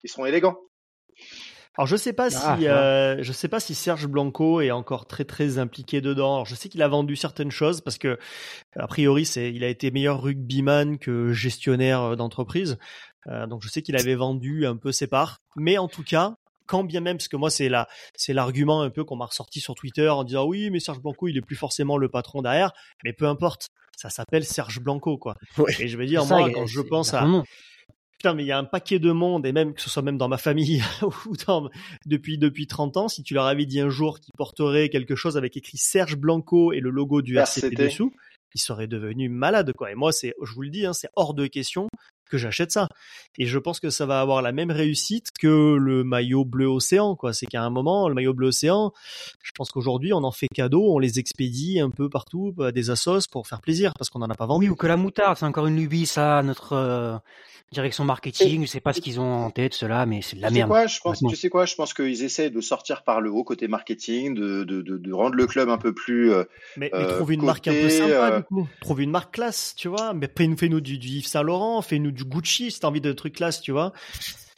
Ils 0.03 0.09
seront 0.09 0.25
élégants. 0.25 0.57
Alors 1.77 1.87
je 1.87 1.95
sais 1.95 2.13
pas 2.13 2.27
Ah, 2.35 2.57
si 2.57 2.67
euh, 2.67 3.23
je 3.23 3.31
sais 3.31 3.47
pas 3.47 3.59
si 3.59 3.75
Serge 3.75 4.07
Blanco 4.07 4.59
est 4.61 4.71
encore 4.71 5.05
très 5.05 5.23
très 5.23 5.57
impliqué 5.57 6.01
dedans. 6.01 6.35
Alors, 6.35 6.45
je 6.45 6.55
sais 6.55 6.67
qu'il 6.67 6.81
a 6.81 6.87
vendu 6.87 7.15
certaines 7.15 7.51
choses 7.51 7.81
parce 7.81 7.97
que 7.97 8.19
a 8.75 8.87
priori 8.87 9.25
c'est 9.25 9.53
il 9.53 9.63
a 9.63 9.67
été 9.67 9.89
meilleur 9.89 10.21
rugbyman 10.21 10.97
que 10.97 11.31
gestionnaire 11.31 12.01
euh, 12.01 12.15
d'entreprise. 12.15 12.77
Euh, 13.27 13.47
donc 13.47 13.61
je 13.63 13.69
sais 13.69 13.81
qu'il 13.81 13.95
avait 13.95 14.15
vendu 14.15 14.65
un 14.65 14.75
peu 14.75 14.91
ses 14.91 15.07
parts. 15.07 15.37
Mais 15.55 15.77
en 15.77 15.87
tout 15.87 16.03
cas, 16.03 16.35
quand 16.65 16.83
bien 16.83 16.99
même 16.99 17.17
parce 17.17 17.29
que 17.29 17.37
moi 17.37 17.49
c'est 17.49 17.69
la 17.69 17.87
c'est 18.15 18.33
l'argument 18.33 18.81
un 18.81 18.89
peu 18.89 19.05
qu'on 19.05 19.15
m'a 19.15 19.25
ressorti 19.25 19.61
sur 19.61 19.73
Twitter 19.75 20.09
en 20.09 20.23
disant 20.25 20.45
oui 20.45 20.69
mais 20.71 20.79
Serge 20.79 20.99
Blanco 20.99 21.29
il 21.29 21.37
est 21.37 21.41
plus 21.41 21.55
forcément 21.55 21.97
le 21.97 22.09
patron 22.09 22.41
derrière. 22.41 22.73
Mais 23.05 23.13
peu 23.13 23.27
importe, 23.27 23.69
ça 23.95 24.09
s'appelle 24.09 24.43
Serge 24.43 24.81
Blanco 24.81 25.17
quoi. 25.17 25.35
Et 25.79 25.87
je 25.87 25.97
veux 25.97 26.05
dire 26.05 26.23
Ça, 26.23 26.37
moi 26.37 26.49
quand 26.51 26.65
je 26.65 26.81
pense 26.81 27.13
à. 27.13 27.25
Putain, 28.21 28.35
mais 28.35 28.43
il 28.43 28.45
y 28.45 28.51
a 28.51 28.57
un 28.59 28.65
paquet 28.65 28.99
de 28.99 29.11
monde, 29.11 29.47
et 29.47 29.51
même 29.51 29.73
que 29.73 29.81
ce 29.81 29.89
soit 29.89 30.03
même 30.03 30.19
dans 30.19 30.27
ma 30.27 30.37
famille 30.37 30.83
ou 31.25 31.35
dans, 31.47 31.71
depuis, 32.05 32.37
depuis 32.37 32.67
30 32.67 32.97
ans, 32.97 33.07
si 33.07 33.23
tu 33.23 33.33
leur 33.33 33.47
avais 33.47 33.65
dit 33.65 33.79
un 33.79 33.89
jour 33.89 34.19
qu'ils 34.19 34.35
porteraient 34.37 34.89
quelque 34.89 35.15
chose 35.15 35.37
avec 35.37 35.57
écrit 35.57 35.79
Serge 35.79 36.15
Blanco 36.17 36.71
et 36.71 36.81
le 36.81 36.91
logo 36.91 37.23
du 37.23 37.39
RCT, 37.39 37.69
RCT. 37.69 37.83
dessous, 37.83 38.13
ils 38.53 38.61
seraient 38.61 38.85
devenus 38.85 39.31
malades, 39.31 39.73
quoi. 39.73 39.89
Et 39.91 39.95
moi, 39.95 40.11
c'est, 40.11 40.35
je 40.39 40.53
vous 40.53 40.61
le 40.61 40.69
dis, 40.69 40.85
hein, 40.85 40.93
c'est 40.93 41.07
hors 41.15 41.33
de 41.33 41.47
question 41.47 41.87
que 42.29 42.37
j'achète 42.37 42.71
ça. 42.71 42.89
Et 43.39 43.47
je 43.47 43.57
pense 43.57 43.79
que 43.79 43.89
ça 43.89 44.05
va 44.05 44.21
avoir 44.21 44.43
la 44.43 44.51
même 44.51 44.69
réussite 44.69 45.29
que 45.39 45.75
le 45.79 46.03
maillot 46.03 46.45
bleu 46.45 46.67
océan, 46.67 47.15
quoi. 47.15 47.33
C'est 47.33 47.47
qu'à 47.47 47.63
un 47.63 47.71
moment, 47.71 48.07
le 48.07 48.13
maillot 48.13 48.35
bleu 48.35 48.49
océan, 48.49 48.91
je 49.41 49.51
pense 49.55 49.71
qu'aujourd'hui, 49.71 50.13
on 50.13 50.23
en 50.23 50.31
fait 50.31 50.47
cadeau, 50.53 50.93
on 50.93 50.99
les 50.99 51.17
expédie 51.17 51.79
un 51.79 51.89
peu 51.89 52.07
partout 52.07 52.53
à 52.61 52.71
des 52.71 52.91
assos 52.91 53.27
pour 53.31 53.47
faire 53.47 53.61
plaisir, 53.61 53.93
parce 53.97 54.11
qu'on 54.11 54.19
n'en 54.19 54.29
a 54.29 54.35
pas 54.35 54.45
vendu. 54.45 54.67
Oui, 54.67 54.69
ou 54.69 54.75
que 54.75 54.85
la 54.85 54.95
moutarde, 54.95 55.37
c'est 55.37 55.45
encore 55.45 55.65
une 55.65 55.77
lubie, 55.77 56.05
ça, 56.05 56.43
notre 56.43 56.73
euh, 56.73 57.17
direction 57.71 58.03
marketing. 58.03 58.61
Je 58.61 58.67
sais 58.67 58.79
pas 58.81 58.93
ce 58.93 59.01
qu'ils 59.01 59.19
ont 59.19 59.45
en 59.45 59.49
tête, 59.49 59.73
cela, 59.73 60.05
mais 60.05 60.21
c'est 60.21 60.35
de 60.35 60.41
la 60.41 60.49
tu 60.49 60.53
sais 60.53 60.59
merde. 60.59 60.69
quoi, 60.69 60.87
je 60.87 60.99
pense, 60.99 61.19
tu 61.19 61.35
sais 61.35 61.49
quoi, 61.49 61.65
je 61.65 61.75
pense 61.75 61.93
qu'ils 61.93 62.23
essaient 62.23 62.49
de 62.49 62.61
sortir 62.61 63.03
par 63.03 63.21
le 63.21 63.31
haut 63.31 63.43
côté 63.43 63.67
marketing, 63.67 64.33
de, 64.35 64.63
de, 64.63 64.81
de, 64.81 64.97
de 64.97 65.13
rendre 65.13 65.35
le 65.35 65.47
club 65.47 65.69
un 65.69 65.77
peu 65.77 65.93
plus. 65.93 66.31
euh, 66.31 66.43
Mais, 66.77 66.89
mais 66.93 66.99
Euh, 66.99 67.15
trouve 67.17 67.31
une 67.31 67.39
côté, 67.39 67.47
marque 67.47 67.67
un 67.67 67.73
peu 67.73 67.89
sympa, 67.89 68.11
euh, 68.13 68.37
du 68.37 68.43
coup. 68.43 68.67
Trouve 68.81 69.01
une 69.01 69.11
marque 69.11 69.33
classe, 69.33 69.73
tu 69.75 69.87
vois. 69.87 70.13
Mais 70.13 70.29
fais- 70.35 70.55
fais-nous 70.57 70.81
du, 70.81 70.97
du 70.97 71.07
Yves 71.07 71.27
Saint 71.27 71.43
Laurent, 71.43 71.81
fais-nous 71.81 72.11
du 72.11 72.25
Gucci 72.25 72.71
si 72.71 72.79
t'as 72.79 72.87
envie 72.87 73.01
de 73.01 73.13
trucs 73.13 73.35
classe, 73.35 73.61
tu 73.61 73.71
vois. 73.71 73.93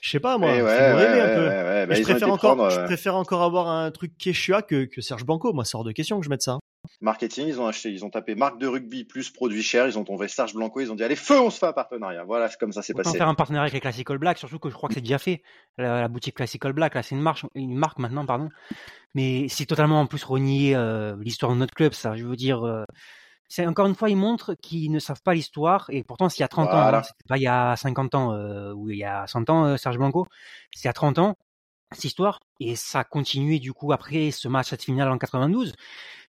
Je 0.02 0.10
sais 0.10 0.20
pas, 0.20 0.38
moi. 0.38 0.50
Fais-nous 0.52 0.66
ouais, 0.66 0.94
rêver 0.96 1.14
ouais, 1.14 1.22
un 1.22 1.36
peu. 1.36 1.42
ouais, 1.42 1.48
ouais, 1.48 1.64
bah, 1.64 1.86
Mais 1.90 1.96
je, 1.96 2.02
préfère 2.04 2.28
encore, 2.30 2.56
prendre, 2.58 2.70
je 2.72 2.80
euh, 2.80 2.86
préfère 2.86 3.16
encore 3.16 3.42
avoir 3.44 3.70
un 3.70 3.90
truc 3.92 4.18
Quechua 4.18 4.62
que, 4.62 4.84
que 4.86 5.00
Serge 5.02 5.24
Blanco. 5.26 5.54
Moi, 5.54 5.64
c'est 5.64 5.76
hors 5.78 5.86
de 5.86 5.92
question 5.94 6.20
que 6.20 6.26
je 6.26 6.30
mette 6.30 6.42
ça. 6.42 6.60
Marketing, 7.04 7.48
ils 7.48 7.60
ont 7.62 7.68
acheté, 7.68 7.92
ils 7.92 8.04
ont 8.04 8.10
tapé 8.10 8.34
marque 8.34 8.58
de 8.60 8.68
rugby 8.68 9.04
plus 9.04 9.30
produit 9.30 9.62
cher, 9.62 9.88
ils 9.88 9.98
ont 9.98 10.04
tombé 10.04 10.28
Serge 10.28 10.54
Blanco, 10.54 10.80
ils 10.82 10.92
ont 10.92 10.96
dit 10.96 11.04
allez 11.04 11.16
feu, 11.16 11.40
on 11.40 11.50
se 11.50 11.60
fait 11.60 11.68
un 11.68 11.74
partenariat. 11.74 12.24
Voilà, 12.24 12.48
c'est 12.50 12.60
comme 12.60 12.72
ça 12.72 12.82
c'est 12.82 12.94
passé. 12.94 13.18
faire 13.18 13.28
un 13.28 13.36
partenariat 13.36 13.64
avec 13.64 13.74
les 13.74 13.82
Classical 13.82 14.18
Black, 14.18 14.38
surtout 14.38 14.60
que 14.60 14.70
je 14.70 14.74
crois 14.74 14.90
que 14.90 14.96
c'est 14.96 15.02
déjà 15.02 15.20
fait. 15.20 15.44
La, 15.78 16.02
la 16.02 16.08
boutique 16.08 16.36
Classical 16.36 16.74
Black, 16.74 16.96
là, 16.96 17.04
c'est 17.04 17.16
une 17.16 17.22
marque, 17.22 17.46
une 17.56 17.76
marque 17.76 18.00
maintenant, 18.00 18.26
pardon. 18.26 18.50
Mais 19.14 19.48
c'est 19.50 19.66
totalement 19.66 20.02
en 20.02 20.08
plus 20.08 20.24
renier 20.24 20.76
euh, 20.76 21.16
l'histoire 21.22 21.52
de 21.52 21.58
notre 21.58 21.74
club, 21.74 21.94
ça. 21.94 22.16
Je 22.16 22.26
veux 22.26 22.36
dire, 22.36 22.66
euh, 22.66 22.84
c'est 23.50 23.68
encore 23.68 23.86
une 23.86 23.96
fois, 23.96 24.10
ils 24.10 24.18
montrent 24.18 24.56
qu'ils 24.56 24.92
ne 24.92 25.00
savent 25.00 25.22
pas 25.22 25.34
l'histoire. 25.34 25.88
Et 25.90 26.04
pourtant, 26.04 26.30
s'il 26.30 26.42
y 26.42 26.46
a 26.46 26.48
30 26.48 26.70
ans, 26.70 26.78
hein, 26.78 27.04
c'était 27.04 27.28
pas 27.28 27.38
il 27.38 27.44
y 27.44 27.48
a 27.48 27.76
50 27.76 28.16
ans 28.16 28.34
euh, 28.34 28.74
ou 28.74 28.90
il 28.90 28.98
y 28.98 29.04
a 29.04 29.28
100 29.28 29.50
ans, 29.50 29.78
Serge 29.78 29.98
Blanco, 29.98 30.28
c'est 30.74 30.84
il 30.84 30.88
y 30.88 30.90
a 30.90 30.94
30 30.94 31.20
ans 31.20 31.38
cette 31.94 32.06
histoire. 32.06 32.40
Et 32.60 32.76
ça 32.76 33.00
a 33.00 33.04
continué 33.04 33.60
du 33.60 33.74
coup 33.74 33.92
après 33.92 34.32
ce 34.32 34.48
match, 34.48 34.70
cette 34.70 34.84
finale 34.84 35.10
en 35.10 35.18
92. 35.18 35.74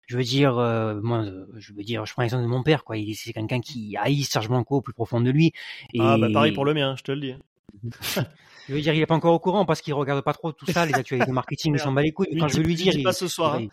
Je 0.07 0.17
veux 0.19 0.23
dire, 0.23 0.59
euh, 0.59 1.01
moi, 1.03 1.19
euh, 1.25 1.47
je 1.57 1.73
veux 1.73 1.83
dire, 1.83 2.05
je 2.05 2.13
prends 2.13 2.23
l'exemple 2.23 2.43
de 2.43 2.49
mon 2.49 2.63
père, 2.63 2.85
quoi. 2.85 2.97
Il- 2.99 3.15
C'est 3.15 3.33
quelqu'un 3.33 3.61
qui 3.61 3.97
haït 3.97 4.23
Serge 4.25 4.49
Blanco 4.49 4.77
au 4.77 4.81
plus 4.83 4.93
profond 4.93 5.21
de 5.21 5.31
lui. 5.31 5.53
Et 5.95 5.99
Ah, 6.01 6.19
bah, 6.19 6.29
pareil 6.33 6.53
pour 6.53 6.65
le 6.67 6.75
mien, 6.75 6.95
je 6.99 7.03
te 7.03 7.13
le 7.13 7.21
dis. 7.21 7.35
Je 8.67 8.73
veux 8.73 8.81
dire, 8.81 8.95
il 8.95 9.01
est 9.03 9.07
pas 9.07 9.15
encore 9.15 9.35
au 9.35 9.39
courant 9.39 9.67
parce 9.67 9.83
qu'il 9.83 9.93
regarde 9.93 10.23
pas 10.25 10.33
trop 10.33 10.51
tout 10.53 10.65
ça, 10.67 10.87
les 10.87 10.95
actualités 10.95 11.31
marketing, 11.33 11.75
il 11.75 11.79
s'en 11.81 11.93
bat 11.93 12.01
les 12.03 12.13
couilles. 12.13 12.35
Quand 12.39 12.49
je 12.49 12.57
vais 12.59 12.63
lui 12.63 12.75
dire, 12.75 12.93
dis 12.93 12.99
il- 13.01 13.05
pas 13.05 13.13
ce 13.13 13.29
soir. 13.29 13.57
hein. 13.57 13.67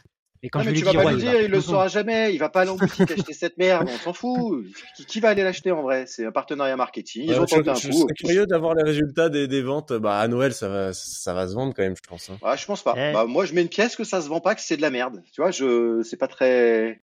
Et 0.44 0.50
quand 0.50 0.60
Non, 0.60 0.66
je 0.66 0.70
mais 0.72 0.76
tu 0.76 0.84
vas 0.86 0.92
dire, 0.92 1.00
pas 1.02 1.06
ouais, 1.08 1.14
lui 1.14 1.22
dire, 1.22 1.40
il 1.42 1.52
le 1.52 1.62
saura 1.62 1.88
jamais. 1.88 2.34
Il 2.34 2.40
va 2.40 2.50
pas 2.50 2.62
aller 2.62 2.72
en 2.72 2.76
boutique 2.76 3.12
acheter 3.12 3.34
cette 3.34 3.58
merde. 3.58 3.88
On 3.92 3.98
s'en 4.00 4.12
fout. 4.14 4.66
Qui, 4.98 5.06
qui 5.06 5.20
va 5.20 5.30
aller 5.30 5.44
l'acheter 5.44 5.72
en 5.72 5.84
vrai? 5.84 6.06
C'est 6.08 6.26
un 6.26 6.32
partenariat 6.32 6.76
marketing. 6.76 7.26
Ils 7.26 7.34
Ouais, 7.34 7.40
ont 7.40 7.46
je, 7.46 7.56
tenté 7.58 7.70
un 7.70 7.76
je 7.76 7.88
coup. 7.90 7.94
serais 7.94 8.14
curieux 8.16 8.48
d'avoir 8.48 8.74
les 8.74 8.82
résultats 8.84 9.30
des, 9.30 9.48
des 9.48 9.62
ventes. 9.62 9.94
Bah, 9.94 10.18
à 10.20 10.28
Noël, 10.28 10.52
ça 10.54 10.68
va, 10.68 10.94
ça 10.94 11.36
va 11.36 11.48
se 11.48 11.54
vendre 11.54 11.74
quand 11.76 11.84
même, 11.84 11.96
je 11.96 12.10
pense. 12.10 12.32
hein. 12.32 12.40
Ouais, 12.42 12.58
je 12.58 12.66
pense 12.66 12.82
pas. 12.82 12.94
Bah, 12.96 13.26
moi, 13.26 13.46
je 13.46 13.54
mets 13.54 13.62
une 13.62 13.70
pièce 13.70 13.96
que 13.96 14.04
ça 14.04 14.20
se 14.20 14.30
vend 14.30 14.40
pas, 14.42 14.56
que 14.56 14.62
c'est 14.62 14.78
de 14.78 14.82
la 14.82 14.90
merde. 14.90 15.22
Tu 15.32 15.42
vois, 15.42 15.52
je, 15.52 16.02
c'est 16.02 16.18
pas 16.18 16.28
très. 16.28 17.02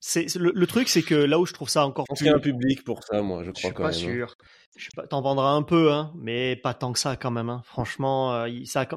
C'est 0.00 0.34
le, 0.34 0.52
le 0.54 0.66
truc, 0.66 0.88
c'est 0.88 1.02
que 1.02 1.14
là 1.14 1.38
où 1.38 1.46
je 1.46 1.52
trouve 1.54 1.68
ça 1.68 1.86
encore 1.86 2.04
Je 2.06 2.08
pense 2.10 2.18
plus. 2.18 2.24
qu'il 2.24 2.30
y 2.32 2.34
a 2.34 2.36
un 2.36 2.40
public 2.40 2.82
pour 2.84 3.04
ça, 3.04 3.22
moi, 3.22 3.42
je 3.44 3.46
Je 3.46 3.50
crois 3.52 3.60
suis 3.70 3.72
quand 3.74 3.82
pas 3.84 3.90
même. 3.90 3.98
hein. 3.98 4.14
sûr. 4.26 4.36
Je 4.76 4.84
sais 4.84 4.90
pas, 4.96 5.06
t'en 5.06 5.20
vendras 5.20 5.50
un 5.50 5.62
peu, 5.62 5.92
hein, 5.92 6.12
mais 6.16 6.56
pas 6.56 6.72
tant 6.72 6.92
que 6.92 6.98
ça 6.98 7.16
quand 7.16 7.30
même. 7.30 7.50
Hein. 7.50 7.60
Franchement, 7.66 8.34
euh, 8.34 8.48
ça, 8.64 8.82
a, 8.82 8.88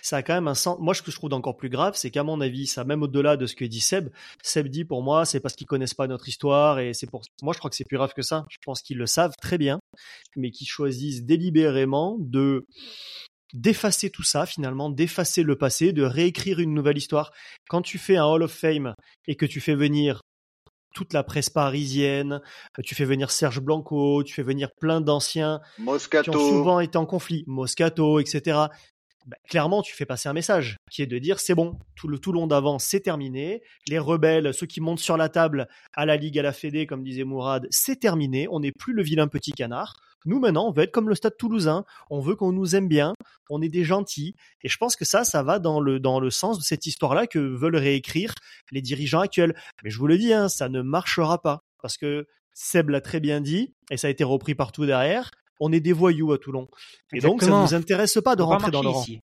ça 0.00 0.22
quand 0.22 0.34
même 0.34 0.46
un 0.46 0.54
sens. 0.54 0.78
Moi, 0.80 0.94
ce 0.94 1.02
que 1.02 1.10
je 1.10 1.16
trouve 1.16 1.30
d'encore 1.30 1.56
plus 1.56 1.68
grave, 1.68 1.94
c'est 1.96 2.12
qu'à 2.12 2.22
mon 2.22 2.40
avis, 2.40 2.66
ça 2.68 2.84
même 2.84 3.02
au-delà 3.02 3.36
de 3.36 3.46
ce 3.46 3.56
que 3.56 3.64
dit 3.64 3.80
Seb. 3.80 4.10
Seb 4.42 4.68
dit 4.68 4.84
pour 4.84 5.02
moi, 5.02 5.24
c'est 5.24 5.40
parce 5.40 5.56
qu'ils 5.56 5.66
connaissent 5.66 5.94
pas 5.94 6.06
notre 6.06 6.28
histoire 6.28 6.78
et 6.78 6.94
c'est 6.94 7.10
pour. 7.10 7.22
Moi, 7.42 7.52
je 7.54 7.58
crois 7.58 7.70
que 7.70 7.76
c'est 7.76 7.84
plus 7.84 7.96
grave 7.96 8.12
que 8.14 8.22
ça. 8.22 8.44
Je 8.48 8.58
pense 8.64 8.82
qu'ils 8.82 8.98
le 8.98 9.06
savent 9.06 9.34
très 9.40 9.58
bien, 9.58 9.80
mais 10.36 10.52
qu'ils 10.52 10.68
choisissent 10.68 11.24
délibérément 11.24 12.16
de 12.20 12.64
d'effacer 13.54 14.10
tout 14.10 14.22
ça 14.22 14.46
finalement, 14.46 14.90
d'effacer 14.90 15.42
le 15.42 15.56
passé, 15.56 15.92
de 15.92 16.02
réécrire 16.02 16.60
une 16.60 16.74
nouvelle 16.74 16.98
histoire. 16.98 17.32
Quand 17.68 17.82
tu 17.82 17.98
fais 17.98 18.16
un 18.16 18.26
Hall 18.26 18.42
of 18.42 18.52
Fame 18.52 18.94
et 19.26 19.36
que 19.36 19.46
tu 19.46 19.60
fais 19.60 19.74
venir 19.74 20.20
toute 20.96 21.12
la 21.12 21.22
presse 21.22 21.50
parisienne, 21.50 22.40
euh, 22.78 22.82
tu 22.82 22.94
fais 22.94 23.04
venir 23.04 23.30
Serge 23.30 23.60
Blanco, 23.60 24.24
tu 24.24 24.32
fais 24.32 24.42
venir 24.42 24.70
plein 24.74 25.02
d'anciens 25.02 25.60
qui 26.22 26.30
ont 26.30 26.32
souvent 26.32 26.80
été 26.80 26.96
en 26.96 27.04
conflit, 27.04 27.44
Moscato, 27.46 28.18
etc. 28.18 28.68
Bah, 29.26 29.36
clairement, 29.48 29.82
tu 29.82 29.94
fais 29.94 30.06
passer 30.06 30.28
un 30.28 30.32
message 30.32 30.76
qui 30.88 31.02
est 31.02 31.06
de 31.06 31.18
dire 31.18 31.40
c'est 31.40 31.56
bon, 31.56 31.78
tout 31.96 32.06
le 32.06 32.18
Toulon 32.18 32.46
d'avant, 32.46 32.78
c'est 32.78 33.00
terminé. 33.00 33.62
Les 33.88 33.98
rebelles, 33.98 34.54
ceux 34.54 34.66
qui 34.66 34.80
montent 34.80 35.00
sur 35.00 35.16
la 35.16 35.28
table 35.28 35.66
à 35.94 36.06
la 36.06 36.16
Ligue, 36.16 36.38
à 36.38 36.42
la 36.42 36.52
Fédé, 36.52 36.86
comme 36.86 37.02
disait 37.02 37.24
Mourad, 37.24 37.66
c'est 37.70 37.96
terminé. 37.96 38.46
On 38.50 38.60
n'est 38.60 38.72
plus 38.72 38.92
le 38.92 39.02
vilain 39.02 39.26
petit 39.26 39.50
canard. 39.50 39.96
Nous, 40.26 40.38
maintenant, 40.38 40.68
on 40.68 40.72
veut 40.72 40.84
être 40.84 40.92
comme 40.92 41.08
le 41.08 41.14
stade 41.16 41.36
toulousain. 41.36 41.84
On 42.08 42.20
veut 42.20 42.36
qu'on 42.36 42.52
nous 42.52 42.76
aime 42.76 42.88
bien. 42.88 43.14
On 43.50 43.62
est 43.62 43.68
des 43.68 43.84
gentils. 43.84 44.34
Et 44.62 44.68
je 44.68 44.76
pense 44.76 44.94
que 44.94 45.04
ça, 45.04 45.24
ça 45.24 45.42
va 45.42 45.58
dans 45.58 45.80
le, 45.80 45.98
dans 45.98 46.20
le 46.20 46.30
sens 46.30 46.58
de 46.58 46.64
cette 46.64 46.86
histoire-là 46.86 47.26
que 47.26 47.38
veulent 47.38 47.76
réécrire 47.76 48.34
les 48.70 48.82
dirigeants 48.82 49.20
actuels. 49.20 49.54
Mais 49.82 49.90
je 49.90 49.98
vous 49.98 50.06
le 50.06 50.18
dis, 50.18 50.32
hein, 50.32 50.48
ça 50.48 50.68
ne 50.68 50.82
marchera 50.82 51.42
pas. 51.42 51.62
Parce 51.80 51.96
que 51.96 52.26
Seb 52.54 52.90
l'a 52.90 53.00
très 53.00 53.20
bien 53.20 53.40
dit, 53.40 53.74
et 53.90 53.96
ça 53.96 54.06
a 54.06 54.10
été 54.10 54.24
repris 54.24 54.54
partout 54.54 54.86
derrière. 54.86 55.30
On 55.60 55.72
est 55.72 55.80
des 55.80 55.92
voyous 55.92 56.32
à 56.32 56.38
Toulon. 56.38 56.68
Et 57.12 57.20
donc, 57.20 57.42
ça 57.42 57.50
ne 57.50 57.62
nous 57.62 57.74
intéresse 57.74 58.18
pas 58.22 58.36
de 58.36 58.42
Ça 58.42 58.46
rentrer 58.46 58.70
dans 58.70 58.82
le 58.82 58.88
rang. 58.88 59.00
ici. 59.02 59.20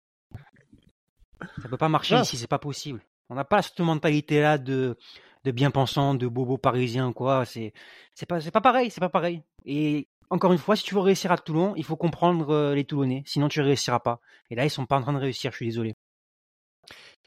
Ça 1.61 1.69
peut 1.69 1.77
pas 1.77 1.89
marcher 1.89 2.15
Ah. 2.15 2.21
ici, 2.21 2.37
c'est 2.37 2.47
pas 2.47 2.59
possible. 2.59 3.01
On 3.29 3.35
n'a 3.35 3.45
pas 3.45 3.61
cette 3.61 3.79
mentalité-là 3.79 4.57
de, 4.57 4.97
de 5.45 5.51
bien-pensants, 5.51 6.15
de 6.15 6.27
bobos 6.27 6.57
parisiens, 6.57 7.13
quoi. 7.13 7.45
C'est, 7.45 7.73
c'est 8.13 8.25
pas, 8.25 8.41
c'est 8.41 8.51
pas 8.51 8.61
pareil, 8.61 8.89
c'est 8.91 8.99
pas 8.99 9.09
pareil. 9.09 9.41
Et 9.65 10.07
encore 10.29 10.51
une 10.51 10.57
fois, 10.59 10.75
si 10.75 10.83
tu 10.83 10.95
veux 10.95 11.01
réussir 11.01 11.31
à 11.31 11.37
Toulon, 11.37 11.73
il 11.75 11.83
faut 11.83 11.95
comprendre 11.95 12.49
euh, 12.51 12.75
les 12.75 12.85
Toulonnais. 12.85 13.23
Sinon, 13.25 13.47
tu 13.49 13.61
réussiras 13.61 13.99
pas. 13.99 14.19
Et 14.49 14.55
là, 14.55 14.65
ils 14.65 14.69
sont 14.69 14.85
pas 14.85 14.97
en 14.97 15.01
train 15.01 15.13
de 15.13 15.19
réussir, 15.19 15.51
je 15.51 15.57
suis 15.57 15.65
désolé. 15.67 15.95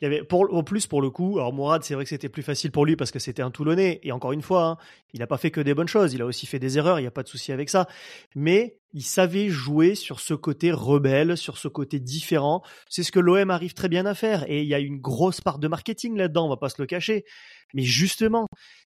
Il 0.03 0.27
au 0.31 0.63
plus 0.65 0.89
pour 0.89 1.01
le 1.01 1.11
coup. 1.11 1.39
Alors 1.39 1.53
Mourad, 1.53 1.85
c'est 1.85 1.95
vrai 1.95 2.03
que 2.03 2.11
c'était 2.11 2.29
plus 2.29 2.43
facile 2.43 2.73
pour 2.73 2.85
lui 2.85 2.97
parce 2.97 3.13
que 3.13 3.21
c'était 3.21 3.43
un 3.43 3.53
Toulonnais. 3.53 4.01
Et 4.03 4.11
encore 4.11 4.33
une 4.33 4.43
fois, 4.43 4.65
hein, 4.65 4.77
il 5.13 5.21
n'a 5.21 5.29
pas 5.29 5.39
fait 5.39 5.53
que 5.53 5.61
des 5.61 5.75
bonnes 5.75 5.87
choses. 5.87 6.13
Il 6.13 6.23
a 6.23 6.27
aussi 6.27 6.47
fait 6.47 6.59
des 6.59 6.77
erreurs. 6.77 6.99
Il 6.99 7.03
n'y 7.03 7.09
a 7.09 7.13
pas 7.13 7.23
de 7.23 7.29
souci 7.29 7.53
avec 7.53 7.71
ça. 7.71 7.87
Mais 8.35 8.79
il 8.95 9.05
savait 9.05 9.49
jouer 9.49 9.95
sur 9.95 10.19
ce 10.19 10.35
côté 10.35 10.73
rebelle, 10.73 11.37
sur 11.37 11.57
ce 11.57 11.69
côté 11.69 12.01
différent. 12.01 12.63
C'est 12.89 13.05
ce 13.05 13.13
que 13.13 13.21
l'OM 13.21 13.51
arrive 13.51 13.75
très 13.75 13.89
bien 13.89 14.05
à 14.05 14.15
faire. 14.15 14.45
Et 14.51 14.63
il 14.63 14.69
y 14.69 14.75
a 14.75 14.81
une 14.81 14.99
grosse 14.99 15.41
part 15.41 15.61
de 15.61 15.69
marketing 15.69 16.17
là-dedans. 16.17 16.47
On 16.47 16.51
va 16.51 16.57
pas 16.57 16.69
se 16.69 16.83
le 16.83 16.87
cacher. 16.87 17.25
Mais 17.73 17.83
justement, 17.83 18.49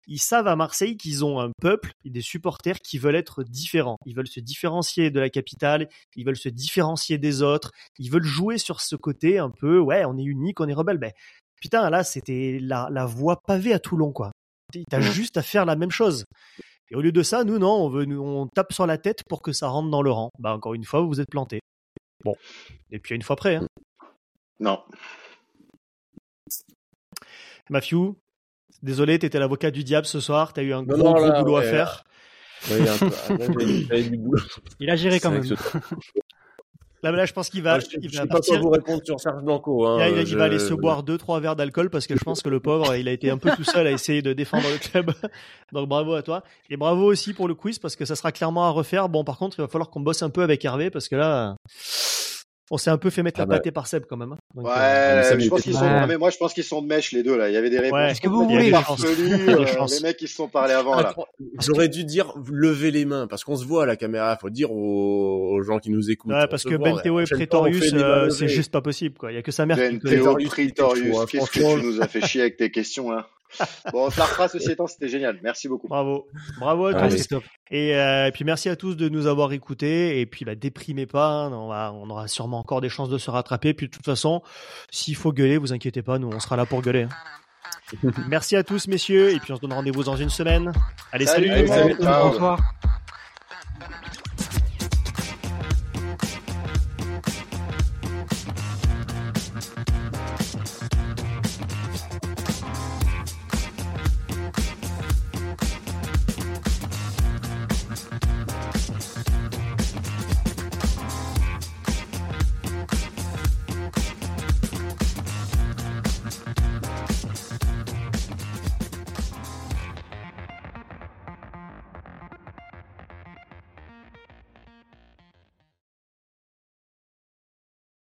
ils 0.06 0.18
savent 0.18 0.46
à 0.46 0.56
Marseille 0.56 0.96
qu'ils 0.96 1.24
ont 1.24 1.40
un 1.40 1.50
peuple 1.60 1.92
et 2.04 2.10
des 2.10 2.20
supporters 2.20 2.78
qui 2.80 2.98
veulent 2.98 3.16
être 3.16 3.42
différents. 3.42 3.96
Ils 4.06 4.14
veulent 4.14 4.28
se 4.28 4.40
différencier 4.40 5.10
de 5.10 5.20
la 5.20 5.30
capitale, 5.30 5.88
ils 6.16 6.24
veulent 6.24 6.36
se 6.36 6.48
différencier 6.48 7.18
des 7.18 7.42
autres, 7.42 7.70
ils 7.98 8.10
veulent 8.10 8.24
jouer 8.24 8.58
sur 8.58 8.80
ce 8.80 8.96
côté 8.96 9.38
un 9.38 9.50
peu, 9.50 9.78
ouais, 9.78 10.04
on 10.04 10.16
est 10.18 10.24
unique, 10.24 10.60
on 10.60 10.68
est 10.68 10.74
rebelle. 10.74 10.98
Ben, 10.98 11.12
putain, 11.60 11.90
là, 11.90 12.04
c'était 12.04 12.58
la, 12.60 12.88
la 12.90 13.06
voie 13.06 13.40
pavée 13.46 13.72
à 13.72 13.78
Toulon, 13.78 14.12
quoi. 14.12 14.32
T'as 14.90 15.00
juste 15.00 15.36
à 15.36 15.42
faire 15.42 15.64
la 15.64 15.76
même 15.76 15.90
chose. 15.90 16.24
Et 16.90 16.96
au 16.96 17.00
lieu 17.00 17.12
de 17.12 17.22
ça, 17.22 17.44
nous, 17.44 17.58
non, 17.58 17.72
on, 17.72 17.88
veut, 17.88 18.04
nous, 18.04 18.20
on 18.20 18.46
tape 18.46 18.72
sur 18.72 18.86
la 18.86 18.98
tête 18.98 19.22
pour 19.28 19.42
que 19.42 19.52
ça 19.52 19.68
rentre 19.68 19.90
dans 19.90 20.02
le 20.02 20.10
rang. 20.10 20.30
Bah, 20.38 20.54
encore 20.54 20.74
une 20.74 20.84
fois, 20.84 21.00
vous 21.00 21.08
vous 21.08 21.20
êtes 21.20 21.30
planté. 21.30 21.60
Bon. 22.24 22.34
Et 22.90 22.98
puis, 22.98 23.14
une 23.14 23.22
fois 23.22 23.36
près, 23.36 23.56
hein. 23.56 23.66
Non. 24.60 24.82
Matthew, 27.70 28.14
désolé, 28.84 29.18
t'étais 29.18 29.38
l'avocat 29.40 29.70
du 29.70 29.82
diable 29.82 30.06
ce 30.06 30.20
soir, 30.20 30.52
t'as 30.52 30.62
eu 30.62 30.72
un 30.72 30.82
Non, 30.82 30.96
gros, 30.96 30.96
non, 30.98 31.12
gros 31.14 31.26
là, 31.26 31.42
boulot 31.42 31.56
à 31.56 31.62
faire. 31.62 32.04
Ouais, 32.70 32.78
il 32.80 32.88
a 32.88 32.96
peu- 32.96 34.02
du 34.02 34.16
boulot. 34.16 34.42
Il 34.80 34.96
géré 34.96 35.18
quand 35.20 35.30
même. 35.32 35.42
Là, 37.02 37.10
là, 37.12 37.26
je 37.26 37.34
pense 37.34 37.50
qu'il 37.50 37.62
va, 37.62 37.80
je 37.80 37.84
il 38.00 38.08
je 38.10 38.16
va 38.16 38.22
sais 38.22 38.28
pas 38.28 38.40
quoi 38.40 38.58
vous 38.58 38.70
répondre 38.70 39.02
sur 39.04 39.20
Serge 39.20 39.42
Blanco. 39.42 39.86
Hein, 39.86 39.98
Là, 39.98 40.08
il 40.08 40.14
a 40.18 40.22
dit 40.22 40.30
qu'il 40.30 40.38
va 40.38 40.44
aller 40.44 40.58
je- 40.58 40.64
se 40.68 40.72
boire 40.72 41.02
deux, 41.02 41.18
trois 41.18 41.38
verres 41.38 41.54
d'alcool 41.54 41.90
parce 41.90 42.06
que 42.06 42.16
je 42.16 42.24
pense 42.24 42.40
que 42.40 42.48
le 42.48 42.60
pauvre, 42.60 42.96
il 42.96 43.08
a 43.08 43.12
été 43.12 43.28
un 43.30 43.36
peu 43.36 43.50
tout 43.50 43.62
seul 43.62 43.86
à 43.86 43.90
essayer 43.90 44.22
de 44.22 44.32
défendre 44.32 44.64
le 44.70 44.78
club. 44.78 45.12
Donc 45.72 45.86
bravo 45.86 46.14
à 46.14 46.22
toi. 46.22 46.42
Et 46.70 46.78
bravo 46.78 47.04
aussi 47.04 47.34
pour 47.34 47.46
le 47.46 47.54
quiz 47.54 47.78
parce 47.78 47.94
que 47.94 48.06
ça 48.06 48.16
sera 48.16 48.32
clairement 48.32 48.64
à 48.66 48.70
refaire. 48.70 49.10
Bon, 49.10 49.22
par 49.22 49.36
contre, 49.36 49.58
il 49.58 49.60
va 49.60 49.68
falloir 49.68 49.90
qu'on 49.90 50.00
bosse 50.00 50.22
un 50.22 50.30
peu 50.30 50.42
avec 50.42 50.64
Hervé 50.64 50.88
parce 50.88 51.08
que 51.08 51.16
là, 51.16 51.56
on 52.74 52.78
s'est 52.78 52.90
un 52.90 52.98
peu 52.98 53.10
fait 53.10 53.22
mettre 53.22 53.38
Ah 53.40 53.42
la 53.42 53.46
bah. 53.46 53.54
pâtée 53.56 53.70
par 53.70 53.86
Seb 53.86 54.04
quand 54.08 54.16
même. 54.16 54.32
hein. 54.32 54.38
Donc, 54.54 54.66
Ouais, 54.66 54.72
euh, 54.76 55.22
ça, 55.22 55.30
je 55.38 55.44
mais 55.44 55.48
pense 55.48 55.62
qu'ils 55.62 55.74
sont. 55.74 55.80
Ouais. 55.84 56.06
mais 56.08 56.16
moi, 56.16 56.30
je 56.30 56.36
pense 56.38 56.52
qu'ils 56.52 56.64
sont 56.64 56.82
de 56.82 56.86
mèche 56.88 57.12
les 57.12 57.22
deux 57.22 57.36
là. 57.36 57.48
Il 57.48 57.54
y 57.54 57.56
avait 57.56 57.70
des 57.70 57.78
réponses. 57.78 57.98
Ouais. 57.98 58.10
Est-ce 58.10 58.20
que 58.20 58.28
vous 58.28 58.42
Il 58.42 58.54
voulez 58.56 58.68
Il 58.68 58.74
euh, 58.74 59.86
les 59.90 60.00
mecs 60.02 60.16
qui 60.16 60.26
se 60.28 60.34
sont 60.34 60.48
parlé 60.48 60.72
avant 60.74 61.00
là. 61.00 61.14
J'aurais 61.60 61.88
dû 61.88 62.04
dire 62.04 62.34
levez 62.50 62.90
les 62.90 63.04
mains 63.04 63.26
parce 63.26 63.44
qu'on 63.44 63.56
se 63.56 63.64
voit 63.64 63.84
à 63.84 63.86
la 63.86 63.96
caméra. 63.96 64.36
Faut 64.40 64.50
dire 64.50 64.72
aux, 64.72 65.54
aux 65.56 65.62
gens 65.62 65.78
qui 65.78 65.90
nous 65.90 66.10
écoutent. 66.10 66.32
ouais, 66.32 66.46
parce 66.48 66.64
que 66.64 66.74
Benteo 66.76 67.20
et 67.20 67.24
Pretorius, 67.24 67.92
euh, 67.94 68.28
c'est 68.30 68.48
juste 68.48 68.72
pas 68.72 68.80
possible 68.82 69.16
quoi. 69.16 69.30
Il 69.32 69.36
y 69.36 69.38
a 69.38 69.42
que 69.42 69.52
sa 69.52 69.66
mère 69.66 69.76
qui 69.76 69.82
Benteo. 69.98 70.08
Pretorius, 70.08 70.48
Pretorius, 70.50 71.16
hein, 71.18 71.24
qu'est-ce 71.30 71.50
que 71.50 71.60
franchement. 71.60 71.80
tu 71.80 71.86
nous 71.86 72.00
as 72.02 72.08
fait 72.08 72.20
chier 72.26 72.40
avec 72.40 72.56
tes 72.56 72.70
questions 72.70 73.10
là 73.10 73.28
Bon, 73.92 74.04
refera, 74.06 74.48
ceci 74.48 74.70
étant, 74.72 74.86
c'était 74.86 75.08
génial. 75.08 75.38
Merci 75.42 75.68
beaucoup. 75.68 75.88
Bravo, 75.88 76.26
bravo 76.58 76.86
à 76.86 77.08
tous. 77.08 77.28
Et, 77.70 77.96
euh, 77.96 78.26
et 78.26 78.32
puis 78.32 78.44
merci 78.44 78.68
à 78.68 78.76
tous 78.76 78.94
de 78.96 79.08
nous 79.08 79.26
avoir 79.26 79.52
écoutés. 79.52 80.20
Et 80.20 80.26
puis 80.26 80.44
bah, 80.44 80.54
déprimez 80.54 81.06
pas, 81.06 81.28
hein. 81.28 81.52
on, 81.52 81.68
va, 81.68 81.92
on 81.94 82.08
aura 82.10 82.28
sûrement 82.28 82.58
encore 82.58 82.80
des 82.80 82.88
chances 82.88 83.08
de 83.08 83.18
se 83.18 83.30
rattraper. 83.30 83.74
Puis 83.74 83.86
de 83.88 83.92
toute 83.92 84.04
façon, 84.04 84.42
s'il 84.90 85.16
faut 85.16 85.32
gueuler, 85.32 85.58
vous 85.58 85.72
inquiétez 85.72 86.02
pas, 86.02 86.18
nous 86.18 86.28
on 86.32 86.40
sera 86.40 86.56
là 86.56 86.66
pour 86.66 86.82
gueuler. 86.82 87.02
hein. 88.04 88.10
merci 88.28 88.56
à 88.56 88.62
tous 88.64 88.88
messieurs. 88.88 89.30
Et 89.30 89.38
puis 89.38 89.52
on 89.52 89.56
se 89.56 89.60
donne 89.60 89.72
rendez-vous 89.72 90.04
dans 90.04 90.16
une 90.16 90.30
semaine. 90.30 90.72
Allez, 91.12 91.26
Salut, 91.26 91.48
salut. 91.48 91.68
salut. 91.68 91.96
Ciao. 92.02 92.30
Bonsoir. 92.30 92.58